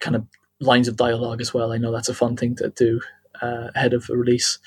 kind 0.00 0.16
of 0.16 0.26
lines 0.60 0.88
of 0.88 0.96
dialogue 0.96 1.40
as 1.40 1.52
well. 1.52 1.72
I 1.72 1.78
know 1.78 1.92
that's 1.92 2.08
a 2.08 2.14
fun 2.14 2.36
thing 2.36 2.56
to 2.56 2.70
do 2.70 3.00
uh, 3.42 3.68
ahead 3.74 3.94
of 3.94 4.08
a 4.10 4.16
release. 4.16 4.58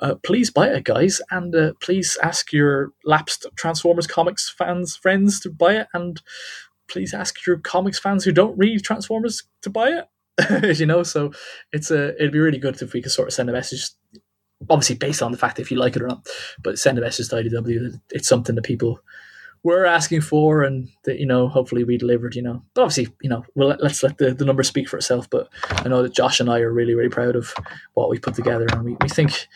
Uh, 0.00 0.14
please 0.16 0.50
buy 0.50 0.68
it, 0.68 0.84
guys, 0.84 1.20
and 1.30 1.54
uh, 1.54 1.72
please 1.80 2.18
ask 2.22 2.52
your 2.52 2.92
lapsed 3.04 3.46
Transformers 3.56 4.06
comics 4.06 4.48
fans 4.50 4.96
friends 4.96 5.40
to 5.40 5.50
buy 5.50 5.76
it, 5.76 5.88
and 5.94 6.20
please 6.88 7.14
ask 7.14 7.46
your 7.46 7.58
comics 7.58 7.98
fans 7.98 8.24
who 8.24 8.32
don't 8.32 8.58
read 8.58 8.82
Transformers 8.82 9.44
to 9.62 9.70
buy 9.70 9.88
it. 9.88 10.04
As 10.50 10.78
you 10.80 10.86
know, 10.86 11.02
so 11.02 11.32
it's 11.72 11.90
a 11.90 12.14
it'd 12.16 12.32
be 12.32 12.38
really 12.38 12.58
good 12.58 12.80
if 12.80 12.92
we 12.92 13.02
could 13.02 13.12
sort 13.12 13.28
of 13.28 13.34
send 13.34 13.50
a 13.50 13.52
message 13.52 13.90
obviously 14.70 14.96
based 14.96 15.22
on 15.22 15.32
the 15.32 15.38
fact 15.38 15.58
if 15.58 15.70
you 15.70 15.78
like 15.78 15.96
it 15.96 16.02
or 16.02 16.08
not, 16.08 16.26
but 16.62 16.78
send 16.78 16.98
a 16.98 17.00
message 17.00 17.28
to 17.28 17.36
IDW 17.36 17.80
that 17.80 18.00
it's 18.10 18.28
something 18.28 18.54
that 18.54 18.64
people 18.64 19.00
were 19.62 19.84
asking 19.84 20.20
for 20.20 20.62
and 20.62 20.88
that, 21.04 21.18
you 21.18 21.26
know, 21.26 21.48
hopefully 21.48 21.84
we 21.84 21.96
delivered, 21.96 22.34
you 22.34 22.42
know. 22.42 22.62
But 22.74 22.82
obviously, 22.82 23.12
you 23.22 23.28
know, 23.30 23.44
well, 23.54 23.76
let's 23.80 24.02
let 24.02 24.18
the, 24.18 24.32
the 24.32 24.44
number 24.44 24.62
speak 24.62 24.88
for 24.88 24.96
itself. 24.96 25.28
But 25.28 25.48
I 25.70 25.88
know 25.88 26.02
that 26.02 26.14
Josh 26.14 26.40
and 26.40 26.50
I 26.50 26.60
are 26.60 26.72
really, 26.72 26.94
really 26.94 27.08
proud 27.08 27.36
of 27.36 27.54
what 27.94 28.08
we 28.08 28.18
put 28.18 28.34
together. 28.34 28.66
And 28.72 28.84
we, 28.84 28.96
we 29.00 29.08
think, 29.08 29.46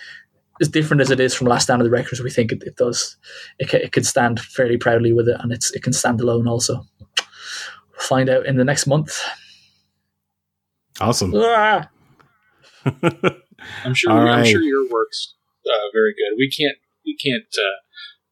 as 0.61 0.69
different 0.69 1.01
as 1.01 1.11
it 1.11 1.21
is 1.21 1.35
from 1.35 1.47
Last 1.47 1.65
Stand 1.65 1.81
of 1.81 1.85
the 1.85 1.91
Wreckers, 1.91 2.21
we 2.21 2.31
think 2.31 2.53
it, 2.53 2.63
it 2.65 2.77
does, 2.77 3.17
it, 3.59 3.71
ca- 3.71 3.79
it 3.79 3.93
can 3.93 4.05
stand 4.05 4.41
fairly 4.41 4.77
proudly 4.77 5.13
with 5.13 5.29
it 5.29 5.37
and 5.41 5.53
it's 5.53 5.71
it 5.73 5.83
can 5.83 5.93
stand 5.93 6.21
alone 6.21 6.47
also. 6.47 6.87
Find 7.99 8.29
out 8.29 8.47
in 8.47 8.57
the 8.57 8.65
next 8.65 8.87
month. 8.87 9.21
Awesome. 11.01 11.33
Ah! 11.35 11.89
I'm 12.85 13.95
sure. 13.95 14.13
All 14.13 14.19
I'm 14.19 14.27
right. 14.27 14.47
sure 14.47 14.61
your 14.61 14.89
work's 14.91 15.35
uh, 15.67 15.89
very 15.93 16.13
good. 16.15 16.37
We 16.37 16.51
can't. 16.51 16.77
We 17.07 17.17
can't. 17.17 17.45
Uh, 17.57 17.79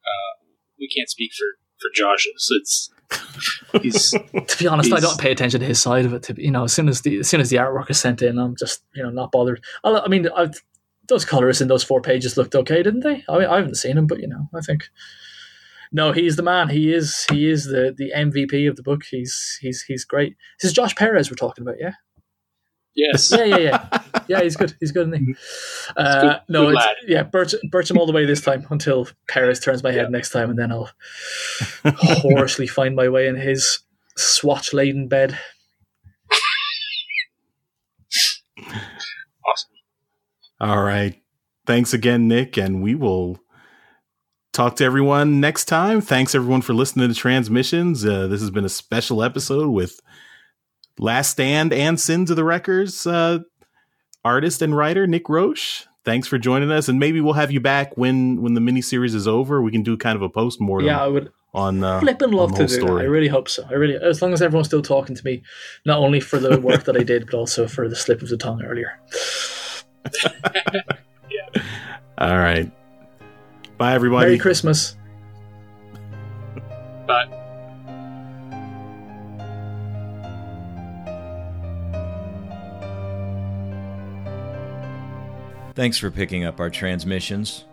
uh, 0.05 0.40
we 0.81 0.89
can't 0.89 1.09
speak 1.09 1.33
for 1.33 1.47
for 1.79 1.91
Josh's. 1.95 2.49
It's 2.51 2.91
He's 3.83 4.11
to 4.11 4.57
be 4.59 4.67
honest, 4.67 4.93
I 4.93 5.01
don't 5.01 5.19
pay 5.19 5.33
attention 5.33 5.61
to 5.61 5.67
his 5.67 5.81
side 5.81 6.05
of 6.05 6.15
it. 6.15 6.23
To 6.25 6.35
be, 6.35 6.45
you 6.45 6.51
know, 6.51 6.65
as 6.65 6.73
soon 6.73 6.89
as 6.89 7.03
the 7.03 7.21
as 7.21 7.29
soon 7.29 7.41
as 7.41 7.51
the 7.51 7.57
artwork 7.57 7.91
is 7.91 7.99
sent 7.99 8.23
in, 8.23 8.39
I'm 8.39 8.57
just 8.57 8.83
you 8.95 9.03
know 9.03 9.11
not 9.11 9.33
bothered. 9.33 9.63
I, 9.85 9.91
I 9.99 10.09
mean, 10.09 10.29
i 10.37 10.49
those 11.09 11.25
colors 11.25 11.61
in 11.61 11.67
those 11.67 11.83
four 11.83 12.01
pages 12.01 12.37
looked 12.37 12.55
okay, 12.55 12.85
didn't 12.85 13.01
they? 13.01 13.25
I, 13.29 13.39
mean, 13.39 13.49
I 13.49 13.57
haven't 13.57 13.75
seen 13.75 13.97
them, 13.97 14.07
but 14.07 14.21
you 14.21 14.29
know, 14.29 14.49
I 14.55 14.61
think 14.61 14.85
no, 15.93 16.13
he's 16.13 16.37
the 16.37 16.43
man. 16.43 16.69
He 16.69 16.93
is 16.93 17.27
he 17.31 17.49
is 17.49 17.65
the 17.65 17.95
the 17.97 18.13
MVP 18.15 18.69
of 18.69 18.77
the 18.77 18.83
book. 18.83 19.03
He's 19.11 19.59
he's 19.61 19.83
he's 19.83 20.05
great. 20.05 20.37
This 20.61 20.71
is 20.71 20.75
Josh 20.75 20.95
Perez 20.95 21.31
we're 21.31 21.35
talking 21.35 21.63
about, 21.63 21.81
yeah. 21.81 21.95
Yes. 22.95 23.31
Yeah, 23.31 23.45
yeah, 23.45 23.59
yeah, 23.59 24.03
yeah. 24.29 24.43
He's 24.43 24.57
good. 24.57 24.75
He's 24.81 24.93
good, 24.93 25.09
isn't 25.09 25.27
he? 25.27 25.35
Uh, 25.97 26.21
good- 26.21 26.41
no, 26.49 26.67
good 26.67 26.77
it's, 26.77 26.87
yeah. 27.09 27.23
Birch, 27.23 27.55
birch 27.71 27.91
him 27.91 27.99
all 27.99 28.07
the 28.07 28.13
way 28.13 28.25
this 28.25 28.41
time 28.41 28.67
until 28.71 29.09
Paris 29.29 29.61
turns 29.61 29.83
my 29.83 29.93
head 29.93 30.11
next 30.11 30.31
time, 30.31 30.51
and 30.51 30.59
then 30.59 30.73
I'll 30.73 30.91
hoarsely 31.85 32.67
find 32.67 32.95
my 32.97 33.09
way 33.09 33.27
in 33.29 33.37
his 33.37 33.81
swatch 34.17 34.73
laden 34.73 35.09
bed. 35.09 35.39
Awesome. 38.59 39.71
All 40.61 40.83
right. 40.83 41.21
Thanks 41.67 41.93
again, 41.95 42.29
Nick, 42.29 42.57
and 42.57 42.83
we 42.83 42.95
will 42.95 43.39
talk 44.53 44.77
to 44.77 44.85
everyone 44.85 45.41
next 45.41 45.67
time. 45.67 46.01
Thanks 46.01 46.35
everyone 46.35 46.63
for 46.63 46.75
listening 46.75 47.09
to 47.09 47.15
Transmissions. 47.15 48.05
Uh, 48.05 48.27
this 48.27 48.41
has 48.41 48.51
been 48.51 48.65
a 48.65 48.69
special 48.71 49.23
episode 49.23 49.69
with 49.71 50.01
Last 51.01 51.31
Stand 51.31 51.73
and 51.73 51.99
Sins 51.99 52.29
of 52.29 52.37
the 52.37 52.45
Wreckers 52.45 53.07
uh, 53.07 53.39
artist 54.23 54.61
and 54.61 54.77
writer 54.77 55.07
Nick 55.07 55.31
Roche. 55.31 55.87
Thanks 56.05 56.29
for 56.29 56.39
joining 56.39 56.71
us, 56.71 56.89
and 56.89 56.99
maybe 56.99 57.23
we'll 57.23 57.35
have 57.35 57.51
you 57.51 57.61
back 57.61 57.97
when 57.97 58.43
when 58.43 58.53
the 58.53 58.61
miniseries 58.61 59.15
is 59.15 59.27
over. 59.27 59.63
We 59.63 59.73
can 59.73 59.83
do 59.83 59.97
kind 59.97 60.15
of 60.17 60.23
a 60.23 60.29
post 60.29 60.61
mortem 60.61 60.89
Yeah, 60.89 61.03
I 61.03 61.09
would 61.09 61.33
on 61.55 61.83
uh, 61.83 62.01
flipping 62.01 62.33
love 62.33 62.53
on 62.53 62.59
to 62.59 62.67
do 62.67 62.87
whole 62.87 62.97
that. 62.97 63.03
I 63.03 63.07
really 63.07 63.29
hope 63.29 63.49
so. 63.49 63.67
I 63.71 63.75
really, 63.75 63.97
as 63.97 64.21
long 64.21 64.35
as 64.35 64.43
everyone's 64.43 64.67
still 64.67 64.83
talking 64.83 65.17
to 65.17 65.25
me, 65.25 65.43
not 65.87 65.99
only 65.99 66.21
for 66.21 66.39
the 66.39 66.61
work 66.69 66.85
that 66.85 66.97
I 66.97 67.03
did, 67.03 67.27
but 67.27 67.35
also 67.35 67.67
for 67.67 67.89
the 67.89 67.97
slip 67.97 68.21
of 68.21 68.29
the 68.29 68.37
tongue 68.37 68.63
earlier. 68.63 69.01
yeah. 71.31 71.63
All 72.19 72.37
right. 72.37 72.71
Bye, 73.79 73.95
everybody. 73.95 74.27
Merry 74.27 74.39
Christmas. 74.39 74.97
But 77.07 77.40
Thanks 85.81 85.97
for 85.97 86.11
picking 86.11 86.45
up 86.45 86.61
our 86.61 86.69
transmissions. 86.69 87.65